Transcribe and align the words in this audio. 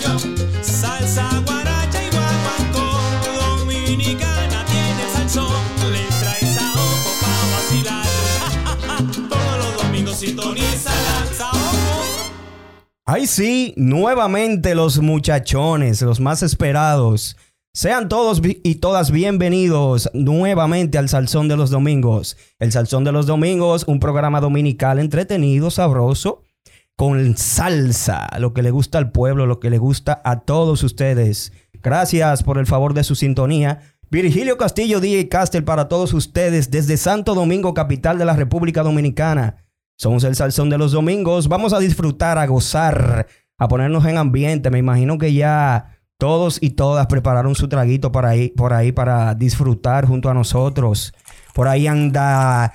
Ay 13.06 13.26
sí, 13.26 13.74
nuevamente 13.76 14.74
los 14.74 15.00
muchachones, 15.00 16.02
los 16.02 16.20
más 16.20 16.42
esperados. 16.42 17.36
Sean 17.72 18.08
todos 18.08 18.42
y 18.44 18.74
todas 18.76 19.10
bienvenidos 19.10 20.10
nuevamente 20.12 20.98
al 20.98 21.08
Salsón 21.08 21.48
de 21.48 21.56
los 21.56 21.70
Domingos. 21.70 22.36
El 22.58 22.72
Salsón 22.72 23.04
de 23.04 23.12
los 23.12 23.26
Domingos, 23.26 23.84
un 23.88 24.00
programa 24.00 24.40
dominical 24.40 24.98
entretenido, 24.98 25.70
sabroso, 25.70 26.42
con 27.00 27.34
salsa, 27.38 28.28
lo 28.40 28.52
que 28.52 28.60
le 28.60 28.70
gusta 28.70 28.98
al 28.98 29.10
pueblo, 29.10 29.46
lo 29.46 29.58
que 29.58 29.70
le 29.70 29.78
gusta 29.78 30.20
a 30.22 30.40
todos 30.40 30.82
ustedes. 30.82 31.50
Gracias 31.82 32.42
por 32.42 32.58
el 32.58 32.66
favor 32.66 32.92
de 32.92 33.04
su 33.04 33.14
sintonía. 33.14 33.80
Virgilio 34.10 34.58
Castillo, 34.58 35.00
DJ 35.00 35.30
Castel 35.30 35.64
para 35.64 35.88
todos 35.88 36.12
ustedes 36.12 36.70
desde 36.70 36.98
Santo 36.98 37.34
Domingo, 37.34 37.72
capital 37.72 38.18
de 38.18 38.26
la 38.26 38.36
República 38.36 38.82
Dominicana. 38.82 39.64
Somos 39.96 40.24
el 40.24 40.36
Salsón 40.36 40.68
de 40.68 40.76
los 40.76 40.92
Domingos. 40.92 41.48
Vamos 41.48 41.72
a 41.72 41.78
disfrutar, 41.78 42.36
a 42.36 42.44
gozar, 42.44 43.26
a 43.56 43.66
ponernos 43.66 44.04
en 44.04 44.18
ambiente. 44.18 44.68
Me 44.68 44.78
imagino 44.78 45.16
que 45.16 45.32
ya 45.32 46.02
todos 46.18 46.58
y 46.60 46.68
todas 46.68 47.06
prepararon 47.06 47.54
su 47.54 47.66
traguito 47.66 48.12
para 48.12 48.28
ahí, 48.28 48.50
por 48.50 48.74
ahí 48.74 48.92
para 48.92 49.34
disfrutar 49.34 50.04
junto 50.04 50.28
a 50.28 50.34
nosotros. 50.34 51.14
Por 51.54 51.66
ahí 51.66 51.86
anda 51.86 52.74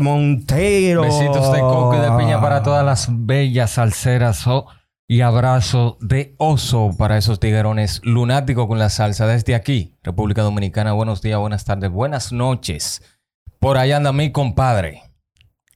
Montero. 0.00 1.02
Besitos 1.02 1.52
de 1.52 1.60
coco 1.60 1.94
y 1.96 2.00
de 2.00 2.10
piña 2.18 2.40
para 2.40 2.62
todas 2.62 2.84
las 2.84 3.08
bellas 3.10 3.72
salseras 3.72 4.46
oh, 4.46 4.66
y 5.06 5.20
abrazo 5.20 5.98
de 6.00 6.34
oso 6.38 6.90
para 6.96 7.18
esos 7.18 7.40
tiguerones 7.40 8.00
lunáticos 8.04 8.66
con 8.66 8.78
la 8.78 8.90
salsa 8.90 9.26
desde 9.26 9.54
aquí, 9.54 9.98
República 10.02 10.42
Dominicana. 10.42 10.92
Buenos 10.92 11.22
días, 11.22 11.38
buenas 11.38 11.64
tardes, 11.64 11.90
buenas 11.90 12.32
noches. 12.32 13.02
Por 13.60 13.78
ahí 13.78 13.92
anda 13.92 14.12
mi 14.12 14.32
compadre. 14.32 15.13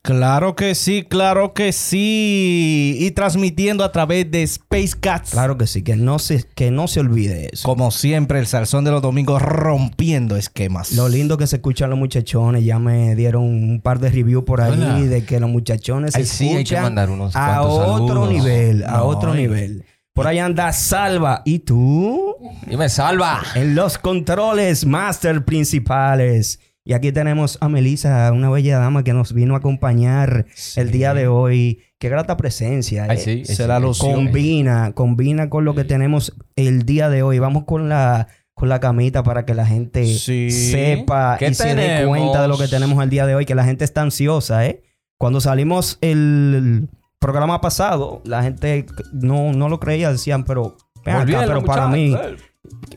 Claro 0.08 0.56
que 0.56 0.74
sí, 0.74 1.02
claro 1.06 1.52
que 1.52 1.70
sí. 1.74 2.96
Y 2.98 3.10
transmitiendo 3.10 3.84
a 3.84 3.92
través 3.92 4.30
de 4.30 4.42
Space 4.42 4.92
Cats. 4.98 5.32
Claro 5.32 5.58
que 5.58 5.66
sí, 5.66 5.82
que 5.82 5.96
no 5.96 6.18
se, 6.18 6.44
que 6.54 6.70
no 6.70 6.88
se 6.88 7.00
olvide 7.00 7.50
eso. 7.52 7.68
Como 7.68 7.90
siempre, 7.90 8.38
el 8.38 8.46
salsón 8.46 8.86
de 8.86 8.90
los 8.90 9.02
domingos 9.02 9.42
rompiendo 9.42 10.36
esquemas. 10.36 10.92
Lo 10.92 11.10
lindo 11.10 11.36
que 11.36 11.46
se 11.46 11.56
escuchan 11.56 11.90
los 11.90 11.98
muchachones, 11.98 12.64
ya 12.64 12.78
me 12.78 13.16
dieron 13.16 13.42
un 13.44 13.82
par 13.82 13.98
de 13.98 14.08
reviews 14.10 14.44
por 14.44 14.62
ahí 14.62 14.72
Hola. 14.72 14.98
de 14.98 15.24
que 15.26 15.40
los 15.40 15.50
muchachones 15.50 16.14
se 16.14 16.20
Ay, 16.20 16.24
sí, 16.24 16.44
hay 16.48 16.54
que 16.54 16.60
escuchan 16.62 16.82
mandar 16.84 17.10
unos 17.10 17.36
a 17.36 17.60
otro 17.60 18.06
saludos. 18.06 18.30
nivel, 18.30 18.84
a 18.84 18.92
No, 18.92 19.04
otro 19.04 19.32
ay. 19.32 19.42
nivel. 19.42 19.84
Por 20.14 20.26
ahí 20.26 20.38
anda 20.38 20.72
Salva. 20.72 21.42
¿Y 21.44 21.58
tú? 21.58 22.34
Y 22.66 22.78
me 22.78 22.88
salva. 22.88 23.42
En 23.54 23.74
los 23.74 23.98
controles 23.98 24.86
master 24.86 25.44
principales. 25.44 26.60
Y 26.88 26.94
aquí 26.94 27.12
tenemos 27.12 27.58
a 27.60 27.68
Melissa, 27.68 28.32
una 28.32 28.48
bella 28.48 28.78
dama 28.78 29.04
que 29.04 29.12
nos 29.12 29.34
vino 29.34 29.52
a 29.52 29.58
acompañar 29.58 30.46
el 30.74 30.90
día 30.90 31.12
de 31.12 31.28
hoy. 31.28 31.82
Qué 31.98 32.08
grata 32.08 32.38
presencia. 32.38 33.04
Ay, 33.06 33.18
eh. 33.18 33.20
sí, 33.20 33.44
se 33.44 33.56
sí, 33.56 33.62
la. 33.68 33.78
Combina, 33.78 34.92
combina 34.94 35.50
con 35.50 35.66
lo 35.66 35.74
que 35.74 35.84
tenemos 35.84 36.34
el 36.56 36.86
día 36.86 37.10
de 37.10 37.22
hoy. 37.22 37.40
Vamos 37.40 37.64
con 37.64 37.90
la, 37.90 38.28
con 38.54 38.70
la 38.70 38.80
camita 38.80 39.22
para 39.22 39.44
que 39.44 39.52
la 39.52 39.66
gente 39.66 40.06
Sí. 40.06 40.50
sepa 40.50 41.36
¿Qué 41.38 41.48
y 41.48 41.54
se 41.54 41.74
dé 41.74 42.06
cuenta 42.06 42.40
de 42.40 42.48
lo 42.48 42.56
que 42.56 42.68
tenemos 42.68 43.04
el 43.04 43.10
día 43.10 43.26
de 43.26 43.34
hoy, 43.34 43.44
que 43.44 43.54
la 43.54 43.64
gente 43.64 43.84
está 43.84 44.00
ansiosa, 44.00 44.64
¿eh? 44.64 44.82
Cuando 45.18 45.42
salimos 45.42 45.98
el 46.00 46.88
programa 47.18 47.60
pasado, 47.60 48.22
la 48.24 48.42
gente 48.42 48.86
no, 49.12 49.52
no 49.52 49.68
lo 49.68 49.78
creía, 49.78 50.10
decían, 50.10 50.44
pero, 50.44 50.78
acá, 51.04 51.26
pero 51.26 51.62
para 51.64 51.88
mí, 51.88 52.12
muchachos. 52.12 52.47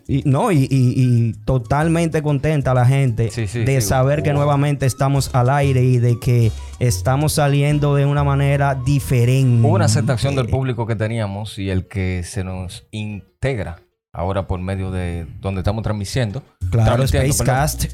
Y, 0.07 0.23
no, 0.25 0.51
y, 0.51 0.67
y- 0.69 0.93
y 0.95 1.33
totalmente 1.45 2.21
contenta 2.21 2.73
la 2.73 2.85
gente 2.85 3.29
Sí, 3.31 3.47
sí, 3.47 3.59
de 3.63 3.81
sí. 3.81 3.87
saber 3.87 4.23
que 4.23 4.33
nuevamente 4.33 4.85
estamos 4.85 5.29
al 5.33 5.49
aire 5.49 5.83
y 5.83 5.97
de 5.99 6.19
que 6.19 6.51
estamos 6.79 7.33
saliendo 7.33 7.95
de 7.95 8.05
una 8.05 8.23
manera 8.23 8.75
diferente. 8.75 9.65
Hubo 9.67 9.75
una 9.75 9.85
aceptación 9.85 10.35
del 10.35 10.47
público 10.47 10.85
que 10.87 10.95
teníamos 10.95 11.57
y 11.59 11.69
el 11.69 11.87
que 11.87 12.23
se 12.23 12.43
nos 12.43 12.85
integra 12.91 13.81
ahora 14.13 14.47
por 14.47 14.59
medio 14.59 14.91
de 14.91 15.25
donde 15.39 15.61
estamos 15.61 15.83
transmitiendo. 15.83 16.43
Claro, 16.69 17.07
Spacecast. 17.07 17.85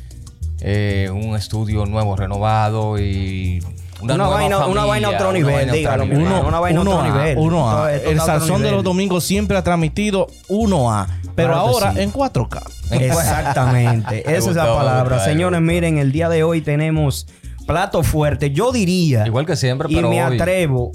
eh, 0.61 1.09
un 1.13 1.35
estudio 1.35 1.85
nuevo, 1.85 2.15
renovado 2.15 2.99
y 2.99 3.59
una, 4.01 4.27
vaina, 4.27 4.65
una 4.67 4.85
vaina 4.85 5.07
a 5.07 5.11
otro 5.11 5.31
nivel, 5.33 5.63
otro 5.65 5.73
dígalo. 5.75 6.05
nivel. 6.05 6.21
Uno- 6.21 6.47
una 6.47 6.59
vaina 6.59 6.81
otro 6.81 7.01
a 7.01 7.07
nivel. 7.07 7.37
uno 7.37 7.57
Esto- 7.69 7.83
a. 7.83 7.93
esto 7.93 8.09
El 8.11 8.19
otro 8.19 8.25
salsón 8.33 8.49
de 8.49 8.57
nivel. 8.59 8.73
los 8.75 8.83
domingos 8.83 9.23
siempre 9.23 9.57
ha 9.57 9.63
transmitido 9.63 10.27
1A. 10.49 11.07
Pero 11.35 11.49
Claro 11.53 11.67
ahora 11.67 11.93
sí. 11.93 11.99
en 12.01 12.11
4K. 12.11 12.61
Exactamente. 12.91 14.23
Me 14.27 14.35
Esa 14.35 14.49
es 14.49 14.55
la 14.55 14.65
palabra. 14.65 15.23
Señores, 15.23 15.61
miren, 15.61 15.97
el 15.97 16.11
día 16.11 16.29
de 16.29 16.43
hoy 16.43 16.61
tenemos 16.61 17.27
plato 17.65 18.03
fuerte. 18.03 18.51
Yo 18.51 18.71
diría, 18.71 19.25
Igual 19.27 19.45
que 19.45 19.55
siempre, 19.55 19.87
y 19.91 19.95
me 20.01 20.23
hoy- 20.23 20.35
atrevo 20.39 20.91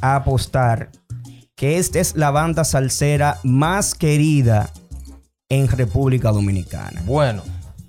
a 0.00 0.16
apostar 0.16 0.90
que 1.54 1.78
esta 1.78 2.00
es 2.00 2.16
la 2.16 2.30
banda 2.30 2.64
salsera 2.64 3.38
más 3.44 3.94
querida 3.94 4.70
en 5.48 5.68
República 5.68 6.32
Dominicana. 6.32 7.02
Bueno, 7.04 7.42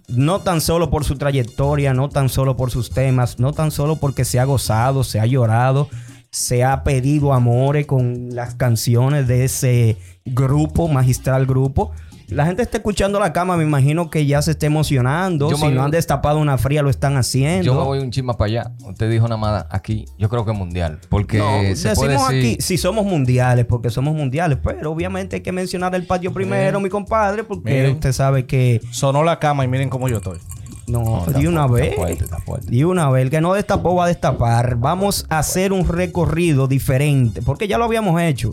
No 0.08 0.42
tan 0.42 0.62
solo 0.62 0.90
por 0.90 1.04
su 1.04 1.18
trayectoria, 1.18 1.94
no 1.94 2.10
tan 2.10 2.30
solo 2.30 2.56
por 2.56 2.72
sus 2.72 2.92
temas, 2.92 3.40
no 3.40 3.54
tan 3.54 3.72
solo 3.72 3.96
porque 3.96 4.24
se 4.24 4.40
ha 4.40 4.46
gozado, 4.46 5.04
se 5.04 5.20
ha 5.20 5.26
llorado, 5.26 5.90
se 6.30 6.64
ha 6.64 6.84
pedido 6.84 7.34
amores 7.34 7.86
con 7.86 8.36
las 8.36 8.56
canciones 8.56 9.28
de 9.28 9.46
ese 9.46 9.98
grupo, 10.26 10.88
magistral 10.88 11.46
grupo. 11.46 11.92
La 12.30 12.46
gente 12.46 12.62
está 12.64 12.78
escuchando 12.78 13.20
la 13.20 13.32
cama, 13.34 13.56
me 13.56 13.64
imagino 13.64 14.10
que 14.10 14.26
ya 14.26 14.42
se 14.42 14.52
está 14.52 14.66
emocionando. 14.66 15.50
Yo 15.50 15.58
si 15.58 15.68
no 15.68 15.84
han 15.84 15.92
destapado 15.92 16.40
una 16.40 16.58
fría, 16.58 16.82
lo 16.82 16.90
están 16.90 17.18
haciendo. 17.18 17.64
yo 17.66 17.76
me 17.76 17.84
voy 17.84 18.00
un 18.00 18.10
chisma 18.12 18.34
para 18.38 18.48
allá. 18.48 18.72
Usted 18.84 19.12
dijo 19.12 19.28
nada 19.28 19.38
más 19.38 19.66
aquí. 19.70 20.06
Yo 20.18 20.28
creo 20.30 20.44
que 20.46 20.52
mundial. 20.52 21.00
Porque 21.10 21.38
No, 21.38 21.46
se 21.76 21.94
puede 21.96 22.14
decimos 22.14 22.30
decir... 22.30 22.54
aquí 22.54 22.58
si 22.62 22.78
somos 22.78 23.06
mundiales, 23.06 23.66
porque 23.66 23.90
somos 23.90 24.16
mundiales, 24.16 24.58
pero 24.64 24.92
obviamente 24.92 25.36
hay 25.38 25.42
que 25.42 25.52
mencionar 25.52 25.94
el 25.96 26.06
patio 26.08 26.34
primero, 26.34 26.80
mi 26.80 26.90
compadre, 26.90 27.44
porque 27.44 27.72
Miren. 27.72 27.92
usted 27.92 28.12
sabe 28.12 28.46
que 28.46 28.82
Sonó 28.92 29.24
la 29.24 29.40
cama 29.40 29.64
y 29.64 29.68
miren 29.68 29.90
cómo 29.90 30.10
yo 30.10 30.18
estoy. 30.18 30.40
no, 30.88 31.04
No, 31.04 31.50
una 31.50 31.68
fuerte, 31.68 31.82
vez. 31.82 31.90
está 31.92 31.96
fuerte, 32.02 32.24
está 32.24 32.38
fuerte. 32.40 32.76
Y 32.76 32.84
una 32.84 33.10
vez, 33.10 33.24
el 33.24 33.30
que 33.30 33.42
no 33.42 33.54
destapó 33.54 33.96
va 33.96 34.06
a 34.06 34.08
destapar. 34.08 34.78
Vamos 34.78 35.26
a 35.30 35.40
hacer 35.40 35.74
un 35.74 35.88
recorrido 35.88 36.68
diferente, 36.68 37.42
porque 37.42 37.68
ya 37.68 37.78
lo 37.78 37.86
habíamos 37.86 38.20
hecho. 38.22 38.52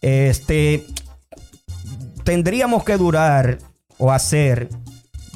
Este, 0.00 0.86
tendríamos 2.28 2.84
que 2.84 2.98
durar 2.98 3.56
o 3.96 4.12
hacer 4.12 4.68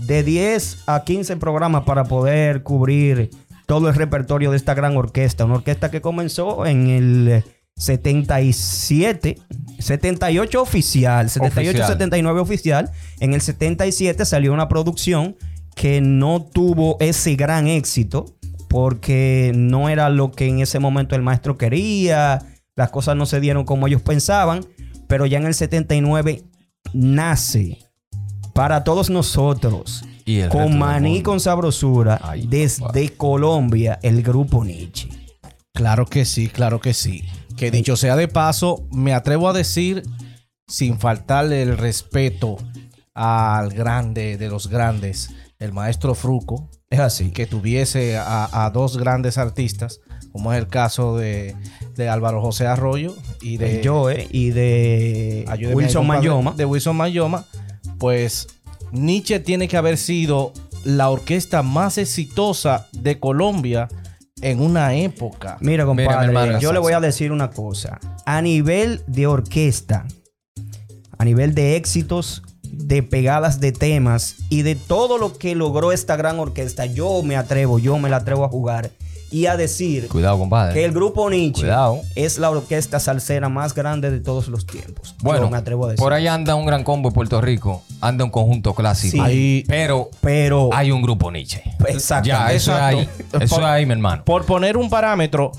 de 0.03 0.22
10 0.22 0.80
a 0.84 1.04
15 1.04 1.38
programas 1.38 1.84
para 1.84 2.04
poder 2.04 2.62
cubrir 2.62 3.30
todo 3.64 3.88
el 3.88 3.94
repertorio 3.94 4.50
de 4.50 4.58
esta 4.58 4.75
gran 4.75 4.94
orquesta. 4.98 5.47
Una 5.47 5.54
orquesta 5.54 5.91
que 5.91 6.03
comenzó 6.03 6.66
en 6.66 6.88
el 6.88 7.44
77, 7.76 9.38
78 9.78 10.60
oficial, 10.60 11.30
78, 11.30 11.70
Oficial. 11.70 11.86
79 11.86 12.41
oficial. 12.41 12.91
En 13.20 13.32
el 13.32 13.41
77 13.41 14.26
salió 14.26 14.53
una 14.53 14.69
producción 14.69 15.38
que 15.74 16.03
no 16.03 16.42
tuvo 16.44 16.98
ese 17.00 17.36
gran 17.36 17.69
éxito 17.69 18.36
porque 18.69 19.53
no 19.54 19.88
era 19.88 20.10
lo 20.10 20.30
que 20.30 20.47
en 20.47 20.60
ese 20.60 20.78
momento 20.78 21.16
el 21.16 21.22
maestro 21.22 21.56
quería, 21.56 22.41
las 22.76 22.91
cosas 22.91 23.16
no 23.16 23.24
se 23.24 23.41
dieron 23.41 23.64
como 23.64 23.86
ellos 23.86 24.03
pensaban, 24.03 24.60
pero 25.09 25.24
ya 25.24 25.38
en 25.38 25.47
el 25.47 25.54
79 25.54 26.51
nace 26.92 27.78
para 28.54 28.84
todos 28.84 29.10
nosotros, 29.10 30.04
Y 30.25 30.42
con 30.48 30.78
maní 30.78 31.22
con 31.22 31.41
sabrosura, 31.41 32.21
Ay, 32.22 32.47
desde 32.47 32.83
papá. 33.09 33.16
Colombia, 33.16 33.98
el 34.03 34.22
grupo 34.22 34.65
Nietzsche. 34.65 35.09
Claro 35.74 36.06
que 36.06 36.24
sí, 36.24 36.48
claro 36.48 36.80
que 36.80 36.92
sí. 36.94 37.24
Que 37.56 37.71
dicho 37.71 37.97
sea 37.97 38.15
de 38.16 38.28
paso, 38.28 38.86
me 38.92 39.15
atrevo 39.15 39.48
a 39.48 39.53
decir, 39.53 40.03
sin 40.68 40.98
faltarle 40.98 41.62
el 41.62 41.77
respeto 41.78 42.56
al 43.15 43.71
grande 43.71 44.36
de 44.39 44.48
los 44.48 44.68
grandes, 44.68 45.30
el 45.59 45.72
maestro 45.72 46.15
Fruco, 46.15 46.71
Es 46.91 47.00
así. 47.00 47.30
que 47.30 47.47
tuviese 47.47 48.16
a, 48.16 48.65
a 48.65 48.71
dos 48.71 48.97
grandes 48.98 49.39
artistas, 49.39 50.00
como 50.32 50.52
es 50.52 50.58
el 50.58 50.68
caso 50.68 51.16
de, 51.16 51.54
de 51.94 52.08
Álvaro 52.08 52.40
José 52.40 52.66
Arroyo 52.66 53.14
y 53.40 53.58
de 53.58 53.82
Joe 53.84 54.26
y 54.30 54.50
de 54.50 55.44
Wilson 55.74 56.06
Mayoma. 56.06 56.52
De 56.52 56.64
Wilson 56.64 56.96
Mayoma, 56.96 57.44
pues 57.98 58.48
Nietzsche 58.92 59.40
tiene 59.40 59.68
que 59.68 59.76
haber 59.76 59.98
sido 59.98 60.52
la 60.84 61.10
orquesta 61.10 61.62
más 61.62 61.98
exitosa 61.98 62.88
de 62.92 63.20
Colombia 63.20 63.88
en 64.40 64.60
una 64.60 64.94
época. 64.94 65.58
Mira, 65.60 65.84
Mira, 65.84 65.86
compadre, 65.86 66.18
mi 66.18 66.24
hermano, 66.24 66.58
yo 66.58 66.72
le 66.72 66.78
voy 66.78 66.92
a 66.94 67.00
decir 67.00 67.30
una 67.30 67.50
cosa. 67.50 68.00
A 68.26 68.42
nivel 68.42 69.02
de 69.06 69.26
orquesta, 69.26 70.06
a 71.18 71.24
nivel 71.24 71.54
de 71.54 71.76
éxitos, 71.76 72.42
de 72.62 73.02
pegadas 73.02 73.60
de 73.60 73.70
temas 73.72 74.36
y 74.48 74.62
de 74.62 74.74
todo 74.74 75.18
lo 75.18 75.36
que 75.36 75.54
logró 75.54 75.92
esta 75.92 76.16
gran 76.16 76.38
orquesta, 76.40 76.86
yo 76.86 77.22
me 77.22 77.36
atrevo, 77.36 77.78
yo 77.78 77.98
me 77.98 78.08
la 78.08 78.16
atrevo 78.16 78.44
a 78.44 78.48
jugar 78.48 78.90
y 79.32 79.46
a 79.46 79.56
decir 79.56 80.08
Cuidado, 80.08 80.38
compadre. 80.38 80.74
que 80.74 80.84
el 80.84 80.92
grupo 80.92 81.28
Nietzsche 81.30 81.62
Cuidado. 81.62 82.00
es 82.14 82.38
la 82.38 82.50
orquesta 82.50 83.00
salsera 83.00 83.48
más 83.48 83.74
grande 83.74 84.10
de 84.10 84.20
todos 84.20 84.48
los 84.48 84.66
tiempos. 84.66 85.14
Bueno, 85.22 85.44
Yo 85.44 85.50
me 85.50 85.56
atrevo 85.56 85.86
a 85.86 85.88
decir. 85.90 85.98
por 86.02 86.12
ahí 86.12 86.26
anda 86.28 86.54
un 86.54 86.66
gran 86.66 86.84
combo 86.84 87.08
en 87.08 87.14
Puerto 87.14 87.40
Rico. 87.40 87.82
Anda 88.00 88.24
un 88.24 88.30
conjunto 88.30 88.74
clásico. 88.74 89.12
Sí. 89.16 89.20
Ahí- 89.20 89.64
Pero 89.66 90.10
Pero 90.20 90.68
hay 90.72 90.90
un 90.90 91.02
grupo 91.02 91.30
Nietzsche. 91.32 91.62
Exactamente. 91.88 92.28
Ya, 92.28 92.52
eso 92.52 92.72
Exacto. 92.72 92.98
es 93.00 93.08
ahí. 93.08 93.42
Eso 93.42 93.58
es 93.60 93.64
ahí, 93.64 93.86
mi 93.86 93.92
hermano. 93.92 94.24
Por 94.24 94.44
poner 94.44 94.76
un 94.76 94.90
parámetro, 94.90 95.52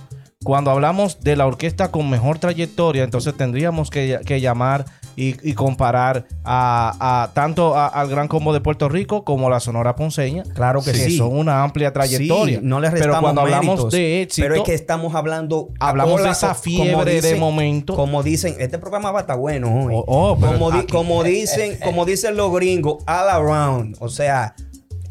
cuando 0.43 0.71
hablamos 0.71 1.21
de 1.21 1.35
la 1.35 1.45
orquesta 1.47 1.89
con 1.89 2.09
mejor 2.09 2.37
trayectoria, 2.37 3.03
entonces 3.03 3.33
tendríamos 3.35 3.89
que, 3.89 4.19
que 4.25 4.41
llamar 4.41 4.85
y, 5.15 5.35
y 5.49 5.53
comparar 5.53 6.25
a, 6.43 7.23
a 7.23 7.33
tanto 7.33 7.75
a- 7.75 7.87
al 7.87 8.09
Gran 8.09 8.27
Combo 8.27 8.53
de 8.53 8.61
Puerto 8.61 8.89
Rico 8.89 9.23
como 9.23 9.47
a 9.47 9.51
la 9.51 9.59
Sonora 9.59 9.95
Ponceña. 9.95 10.43
Claro 10.55 10.83
que 10.83 10.93
sí. 10.93 11.17
son 11.17 11.37
una 11.37 11.63
amplia 11.63 11.91
trayectoria. 11.93 12.59
Sí, 12.59 12.65
no 12.65 12.79
le 12.79 12.89
restamos 12.89 13.15
Pero 13.15 13.21
cuando 13.21 13.41
hablamos 13.41 13.91
de 13.91 14.21
éxito, 14.23 14.45
Pero 14.45 14.55
es 14.55 14.63
que 14.63 14.73
estamos 14.73 15.15
hablando. 15.15 15.69
Hablamos 15.79 16.13
cola, 16.13 16.25
de 16.25 16.29
esa 16.31 16.55
fiebre 16.55 17.21
de 17.21 17.35
momento. 17.35 17.95
Como 17.95 18.23
dicen, 18.23 18.55
este 18.59 18.77
programa 18.77 19.11
va 19.11 19.19
a 19.19 19.21
estar 19.21 19.37
bueno 19.37 19.67
hoy. 19.85 19.93
Oh, 19.95 20.03
oh, 20.07 20.37
pero 20.39 20.53
como, 20.53 20.71
di- 20.71 20.79
aquí- 20.79 20.91
como 20.91 21.23
dicen, 21.23 21.77
como 21.83 22.05
dicen 22.05 22.35
los 22.37 22.53
gringos, 22.53 23.03
all 23.07 23.29
around. 23.29 23.95
O 23.99 24.09
sea, 24.09 24.55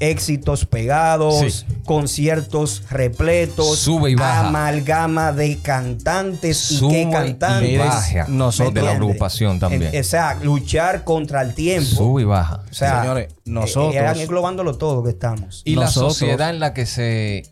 éxitos 0.00 0.66
pegados, 0.66 1.52
Sí. 1.52 1.64
conciertos 1.84 2.82
repletos, 2.90 3.78
Sube 3.78 4.10
y 4.10 4.14
baja. 4.14 4.48
amalgama 4.48 5.32
de 5.32 5.58
cantantes 5.58 6.72
y 6.72 6.80
qué 6.88 7.02
y 7.02 7.10
cantantes. 7.10 7.78
baja. 7.78 8.26
nosotros- 8.28 8.74
de 8.74 8.82
la 8.82 8.92
agrupación 8.92 9.58
también. 9.60 9.92
O 9.98 10.04
sea, 10.04 10.34
luchar 10.42 11.04
contra 11.04 11.42
el 11.42 11.54
tiempo. 11.54 11.88
Sube 11.96 12.22
y 12.22 12.24
baja. 12.24 12.62
O 12.70 12.74
sea, 12.74 13.00
Señores, 13.02 13.28
eh, 13.32 13.36
nosotros- 13.44 13.94
eh, 13.94 14.22
englobándolo 14.22 14.76
todo 14.76 15.02
que 15.04 15.10
estamos. 15.10 15.62
Y 15.64 15.74
Nosotros- 15.76 15.94
la 15.96 16.10
sociedad 16.10 16.50
en 16.50 16.60
la 16.60 16.74
que 16.74 16.86
se 16.86 17.44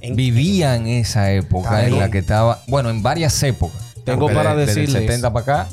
En- 0.00 0.16
vivía 0.16 0.76
en 0.76 0.86
esa 0.86 1.30
época, 1.32 1.86
en 1.86 1.98
la 1.98 2.10
que 2.10 2.18
estaba, 2.18 2.62
bueno, 2.68 2.90
en 2.90 3.02
varias 3.02 3.42
épocas. 3.42 3.80
Tengo 4.04 4.26
para 4.32 4.54
de- 4.56 4.66
desde 4.66 4.80
el 4.80 4.86
decirles- 4.86 5.02
70 5.02 5.32
para 5.32 5.42
acá. 5.62 5.68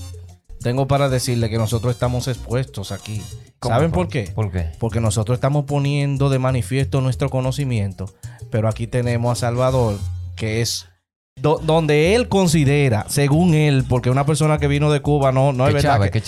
tengo 0.62 0.88
para 0.88 1.08
decirle 1.10 1.50
que 1.50 1.58
nosotros 1.58 1.94
estamos 1.94 2.28
expuestos 2.28 2.92
aquí. 2.92 3.22
¿Saben 3.62 3.92
por 3.92 4.08
qué? 4.08 4.32
¿Por 4.34 4.52
qué? 4.52 4.68
Porque 4.80 5.00
nosotros 5.02 5.36
estamos 5.38 5.66
poniendo 5.66 6.30
de 6.30 6.40
manifiesto 6.40 7.02
nuestro 7.02 7.30
conocimiento, 7.30 8.06
pero 8.50 8.68
aquí 8.70 8.88
tenemos 8.88 9.32
a 9.38 9.48
Salvador, 9.48 9.98
que 10.36 10.62
es 10.62 10.88
do- 11.36 11.60
donde 11.60 12.16
él 12.16 12.30
considera, 12.30 13.06
según 13.10 13.54
él, 13.54 13.84
porque 13.88 14.10
una 14.10 14.26
persona 14.26 14.58
que 14.60 14.68
vino 14.68 14.92
de 14.92 15.02
Cuba 15.02 15.32
no, 15.32 15.52
no 15.54 15.68
es 15.68 15.74
verdad 15.74 15.96
chave, 15.96 16.12
que. 16.12 16.22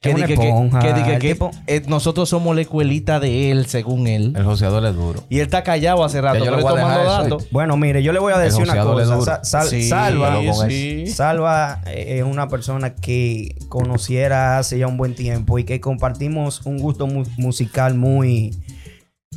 Que 0.00 0.14
una 0.14 0.26
que- 0.26 0.32
esponja, 0.32 0.80
que 0.80 1.18
que 1.18 1.34
tipo- 1.34 1.50
eh, 1.66 1.82
nosotros 1.86 2.26
somos 2.26 2.54
la 2.56 2.62
escuelita 2.62 3.20
de 3.20 3.50
él, 3.50 3.66
según 3.66 4.06
él. 4.06 4.32
El 4.34 4.44
joseador 4.44 4.84
es 4.86 4.94
duro. 4.94 5.22
Y 5.28 5.36
él 5.40 5.42
está 5.44 5.62
callado 5.62 6.02
hace 6.02 6.22
rato, 6.22 6.38
yo 6.38 6.44
pero 6.56 6.66
a 6.66 6.70
tomando 6.70 7.04
datos. 7.04 7.46
Bueno, 7.50 7.76
mire, 7.76 8.02
yo 8.02 8.14
le 8.14 8.18
voy 8.18 8.32
a 8.32 8.38
decir 8.38 8.62
una 8.62 8.82
cosa. 8.82 9.04
duro. 9.14 9.24
Sa- 9.26 9.44
Sal- 9.44 9.68
Sí, 9.68 9.88
Salva, 9.90 10.40
sí. 10.68 11.06
Salva 11.06 11.82
eh, 11.86 12.16
es 12.18 12.24
una 12.24 12.48
persona 12.48 12.94
que 12.94 13.56
conociera 13.68 14.56
hace 14.58 14.78
ya 14.78 14.86
un 14.86 14.96
buen 14.96 15.14
tiempo 15.14 15.58
y 15.58 15.64
que 15.64 15.80
compartimos 15.80 16.62
un 16.64 16.78
gusto 16.78 17.06
mu- 17.06 17.24
musical 17.36 17.94
muy, 17.94 18.56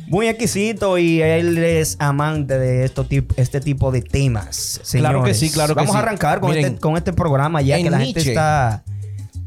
muy 0.08 0.28
exquisito 0.28 0.96
y 0.96 1.20
él 1.20 1.58
es 1.58 1.96
amante 1.98 2.58
de 2.58 2.86
esto 2.86 3.06
este 3.36 3.60
tipo 3.60 3.92
de 3.92 4.00
temas. 4.00 4.80
Claro 4.92 5.18
que 5.24 5.34
señores. 5.34 5.38
sí, 5.40 5.50
claro 5.50 5.74
que 5.74 5.80
Vamos 5.82 5.94
a 5.94 5.98
sí. 5.98 6.02
arrancar 6.06 6.40
con, 6.40 6.50
Miren, 6.52 6.64
este, 6.64 6.80
con 6.80 6.96
este 6.96 7.12
programa 7.12 7.60
ya 7.60 7.76
que 7.76 7.90
la 7.90 7.98
gente 8.00 8.20
está 8.20 8.82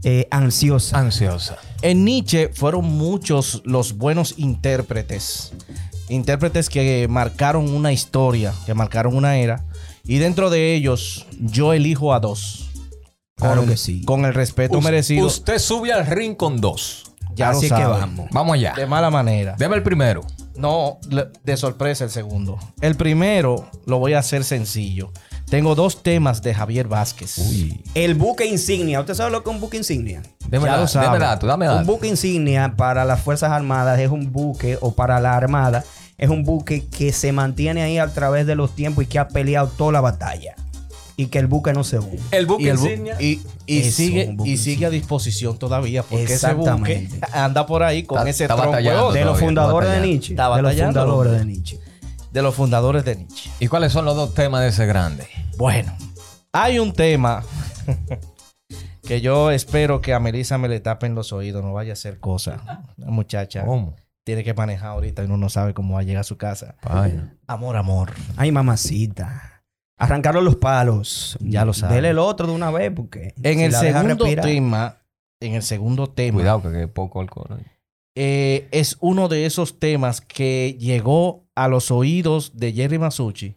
eh, 0.09 0.25
ansiosa. 0.31 0.98
Ansiosa. 0.98 1.57
En 1.81 2.06
Nietzsche 2.06 2.48
fueron 2.54 2.86
muchos 2.86 3.62
los 3.65 3.98
buenos 3.98 4.36
intérpretes. 4.38 5.51
Intérpretes 6.07 6.69
que 6.69 7.07
marcaron 7.09 7.69
una 7.74 7.92
historia, 7.92 8.54
que 8.65 8.74
marcaron 8.74 9.15
una 9.18 9.38
era. 9.38 9.65
Y 10.06 10.19
dentro 10.19 10.50
de 10.50 10.74
ellos, 10.75 11.27
yo 11.42 11.74
elijo 11.74 12.13
a 12.13 12.21
dos. 12.21 12.69
Claro 13.36 13.62
Con- 13.62 13.69
que 13.69 13.75
sí. 13.75 14.01
Con 14.06 14.24
el 14.24 14.33
respeto 14.33 14.77
Us- 14.77 14.83
merecido. 14.86 15.27
Usted 15.27 15.59
sube 15.59 15.92
al 15.92 16.06
ring 16.06 16.38
con 16.38 16.62
dos. 16.62 17.12
ya 17.36 17.50
Así 17.50 17.68
lo 17.68 17.75
que 17.75 17.83
vamos. 17.83 18.27
Vamos 18.31 18.54
allá. 18.54 18.74
De 18.77 18.86
mala 18.88 19.09
manera. 19.09 19.56
Deme 19.59 19.75
el 19.75 19.83
primero. 19.83 20.21
No, 20.56 21.00
de 21.44 21.57
sorpresa 21.57 22.06
el 22.06 22.09
segundo. 22.09 22.57
El 22.81 22.95
primero 22.95 23.69
lo 23.86 24.00
voy 24.00 24.13
a 24.13 24.19
hacer 24.19 24.45
sencillo. 24.45 25.12
Tengo 25.50 25.76
dos 25.76 26.04
temas 26.04 26.42
de 26.42 26.54
Javier 26.54 26.88
Vázquez. 26.90 27.38
El 27.94 28.16
buque 28.16 28.46
insignia. 28.46 29.00
¿Usted 29.00 29.14
sabe 29.14 29.32
lo 29.32 29.44
que 29.44 29.50
es 29.50 29.56
un 29.56 29.62
buque 29.62 29.78
insignia? 29.78 30.22
Deme, 30.50 30.66
Ya 30.66 30.74
da- 30.74 30.82
lo 30.82 30.88
sabe. 30.88 31.06
deme 31.08 31.20
dato, 31.20 31.48
dame 31.48 31.70
Un 31.70 31.76
dato. 31.76 31.86
buque 31.86 32.08
insignia 32.08 32.74
para 32.76 33.06
las 33.06 33.22
Fuerzas 33.22 33.52
Armadas 33.52 33.98
es 34.00 34.10
un 34.12 34.32
buque, 34.34 34.78
o 34.82 34.94
para 34.94 35.22
la 35.22 35.38
Armada, 35.38 35.86
es 36.18 36.30
un 36.30 36.44
buque 36.44 36.86
que 36.88 37.14
se 37.14 37.32
mantiene 37.32 37.82
ahí 37.82 37.98
a 37.98 38.08
través 38.14 38.46
de 38.46 38.56
los 38.56 38.76
tiempos 38.76 39.06
y 39.06 39.08
que 39.08 39.20
ha 39.20 39.30
peleado 39.30 39.68
toda 39.70 39.94
la 39.94 40.02
batalla. 40.02 40.56
Y 41.16 41.28
que 41.28 41.40
el 41.40 41.48
buque 41.48 41.72
no 41.74 41.84
se 41.86 41.98
hunde. 41.98 42.20
El 42.32 42.46
buque 42.46 42.64
Y, 42.66 42.68
el 42.68 42.78
bu- 42.78 42.82
insignia. 42.84 43.16
y, 43.20 43.42
y 43.66 43.80
Eso, 43.80 43.92
sigue, 43.98 44.28
un 44.28 44.38
buque 44.38 44.50
y 44.52 44.58
sigue 44.58 44.86
a 44.86 44.90
disposición 44.90 45.58
todavía 45.58 46.04
porque 46.04 46.26
ese 46.26 46.34
Exactamente. 46.34 47.08
buque 47.10 47.26
anda 47.34 47.66
por 47.66 47.84
ahí 47.84 48.04
con 48.04 48.18
Está- 48.20 48.30
ese 48.30 48.44
está 48.44 48.56
tronco. 48.58 48.76
De 48.76 48.84
los 48.84 49.14
todavía, 49.14 49.34
fundadores 49.36 49.92
de. 49.92 50.02
Nietzsche. 50.02 50.36
De 50.36 50.62
los 50.62 50.76
fundadores 50.76 51.40
de 51.40 51.46
Nietzsche. 51.46 51.80
de 52.32 52.42
los 52.44 52.54
fundadores 52.54 53.06
de 53.06 53.16
Nietzsche. 53.16 53.50
¿Y 53.60 53.68
cuáles 53.68 53.92
son 53.94 54.06
los 54.06 54.16
dos 54.16 54.34
temas 54.36 54.62
de 54.62 54.68
ese 54.68 54.86
grande? 54.86 55.26
Bueno, 55.57 55.92
hay 56.51 56.77
un 56.77 56.94
tema 56.94 57.44
que 59.01 59.21
yo 59.21 59.50
espero 59.50 60.01
que 60.01 60.13
a 60.13 60.19
Melissa 60.19 60.59
me 60.59 60.68
le 60.68 60.80
tapen 60.80 61.15
los 61.15 61.33
oídos, 61.33 61.63
no 61.63 61.74
vaya 61.74 61.92
a 61.92 61.94
hacer 61.94 62.19
cosa. 62.19 62.83
La 62.95 63.09
muchacha 63.09 63.65
¿Cómo? 63.65 63.95
tiene 64.24 64.44
que 64.44 64.54
manejar 64.54 64.89
ahorita 64.89 65.24
y 65.24 65.25
uno 65.25 65.38
no 65.38 65.50
sabe 65.50 65.74
cómo 65.74 65.95
va 65.95 66.01
a 66.01 66.04
llegar 66.04 66.21
a 66.21 66.24
su 66.24 66.38
casa. 66.38 66.75
Vaya. 66.83 67.33
Amor, 67.48 67.75
amor. 67.75 68.13
Ay, 68.36 68.51
mamacita. 68.51 69.63
Arrancaron 69.98 70.45
los 70.45 70.57
palos. 70.57 71.39
Ya 71.42 71.65
lo 71.65 71.74
sabe. 71.74 71.95
Dele 71.95 72.09
el 72.09 72.19
otro 72.19 72.45
de 72.45 72.54
una 72.54 72.69
vez 72.69 72.92
porque. 72.95 73.33
En 73.42 73.57
si 73.57 73.63
el 73.63 73.74
segundo 73.74 74.25
tema, 74.25 74.98
en 75.39 75.56
el 75.56 75.63
segundo 75.63 76.07
tema, 76.07 76.36
Cuidado 76.36 76.62
que, 76.62 76.71
que 76.71 76.77
hay 76.81 76.86
poco 76.86 77.19
alcohol. 77.19 77.48
eh, 78.15 78.68
es 78.69 78.98
uno 79.00 79.27
de 79.27 79.48
esos 79.48 79.80
temas 79.80 80.21
que 80.21 80.77
llegó 80.80 81.48
a 81.56 81.68
los 81.68 81.89
oídos 81.89 82.51
de 82.56 82.74
Jerry 82.74 83.00
Masucci 83.00 83.56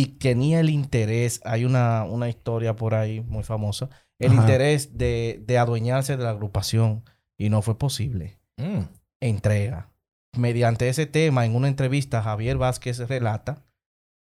y 0.00 0.06
tenía 0.06 0.60
el 0.60 0.70
interés, 0.70 1.40
hay 1.44 1.64
una, 1.64 2.04
una 2.04 2.28
historia 2.28 2.76
por 2.76 2.94
ahí 2.94 3.20
muy 3.20 3.42
famosa, 3.42 3.88
el 4.20 4.32
Ajá. 4.32 4.40
interés 4.42 4.96
de, 4.98 5.42
de 5.46 5.58
adueñarse 5.58 6.16
de 6.16 6.24
la 6.24 6.30
agrupación 6.30 7.04
y 7.36 7.48
no 7.50 7.62
fue 7.62 7.76
posible. 7.78 8.38
Mm. 8.58 8.80
Entrega. 9.20 9.90
Mediante 10.36 10.88
ese 10.88 11.06
tema, 11.06 11.44
en 11.46 11.54
una 11.56 11.68
entrevista, 11.68 12.22
Javier 12.22 12.58
Vázquez 12.58 12.98
relata 13.08 13.64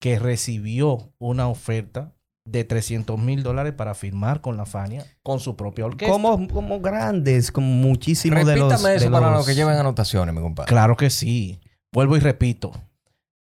que 0.01 0.19
recibió 0.19 1.11
una 1.19 1.47
oferta 1.47 2.13
de 2.45 2.63
300 2.63 3.19
mil 3.19 3.43
dólares 3.43 3.73
para 3.73 3.93
firmar 3.93 4.39
con 4.41 4.55
la 4.57 4.65
Fania 4.65 5.05
con 5.21 5.39
su 5.39 5.55
propia 5.57 5.85
orquesta. 5.85 6.11
Como, 6.13 6.47
como 6.47 6.79
grandes, 6.79 7.51
como 7.51 7.67
muchísimos 7.67 8.45
de 8.45 8.55
los. 8.55 8.71
Repítame 8.71 8.95
eso 8.95 9.05
de 9.05 9.11
para 9.11 9.27
los- 9.29 9.37
los 9.39 9.45
que 9.47 9.55
lleven 9.55 9.75
anotaciones, 9.75 10.33
mi 10.33 10.41
compadre. 10.41 10.69
Claro 10.69 10.95
que 10.95 11.09
sí. 11.09 11.59
Vuelvo 11.91 12.15
y 12.15 12.19
repito. 12.19 12.71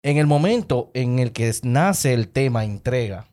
En 0.04 0.18
el 0.18 0.26
momento 0.26 0.90
en 0.92 1.18
el 1.18 1.32
que 1.32 1.50
nace 1.62 2.12
el 2.12 2.28
tema 2.28 2.64
Entrega, 2.64 3.26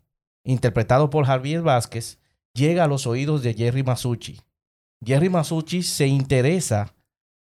interpretado 0.45 1.09
por 1.09 1.25
Javier 1.25 1.61
Vázquez, 1.61 2.17
llega 2.53 2.85
a 2.85 2.87
los 2.87 3.05
oídos 3.07 3.43
de 3.43 3.53
Jerry 3.53 3.83
Masucci. 3.83 4.39
Jerry 5.05 5.29
Masucci 5.29 5.83
se 5.83 6.07
interesa 6.07 6.93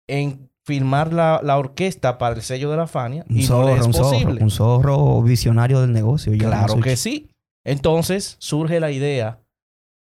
en 0.10 0.50
filmar 0.66 1.14
la, 1.14 1.42
la 1.44 1.58
orquesta 1.60 2.18
para 2.18 2.36
el 2.36 2.42
sello 2.42 2.72
de 2.72 2.78
la 2.78 2.88
Fania 2.88 3.24
Un 3.30 3.38
y 3.38 3.42
no 3.42 3.48
zorro, 3.48 3.68
le 3.76 3.80
es 3.82 3.86
un 3.86 3.94
zorro, 3.94 4.10
posible. 4.10 4.44
un 4.44 4.50
zorro 4.52 5.22
visionario 5.22 5.82
del 5.82 5.94
negocio. 5.94 6.32
Jerry 6.32 6.46
Claro 6.46 6.62
Masucci. 6.64 6.82
que 6.82 6.96
sí. 6.96 7.30
Entonces 7.66 8.36
surge 8.40 8.80
la 8.80 8.90
idea 8.92 9.42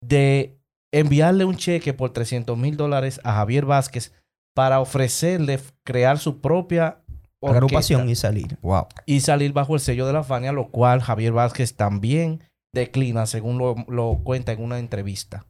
de 0.02 0.58
enviarle 0.92 1.46
un 1.46 1.58
cheque 1.58 1.94
por 1.94 2.10
300 2.12 2.58
mil 2.58 2.76
dólares 2.76 3.20
a 3.24 3.34
Javier 3.34 3.66
Vázquez 3.66 4.14
para 4.56 4.80
ofrecerle 4.80 5.60
crear 5.84 6.18
su 6.18 6.40
propia 6.42 7.04
orquesta 7.40 7.58
Agrupación 7.58 8.10
y 8.10 8.16
salir. 8.16 8.58
Wow. 8.62 8.88
y 9.06 9.20
salir 9.22 9.54
bajo 9.54 9.76
el 9.76 9.82
sello 9.82 10.08
de 10.08 10.14
la 10.14 10.24
Fania, 10.24 10.52
lo 10.52 10.70
cual 10.70 11.02
Javier 11.02 11.34
Vázquez 11.34 11.76
también 11.76 12.42
declina, 12.74 13.26
según 13.26 13.58
lo, 13.58 13.76
lo 13.88 14.20
cuenta 14.24 14.52
en 14.52 14.62
una 14.64 14.80
entrevista. 14.80 15.46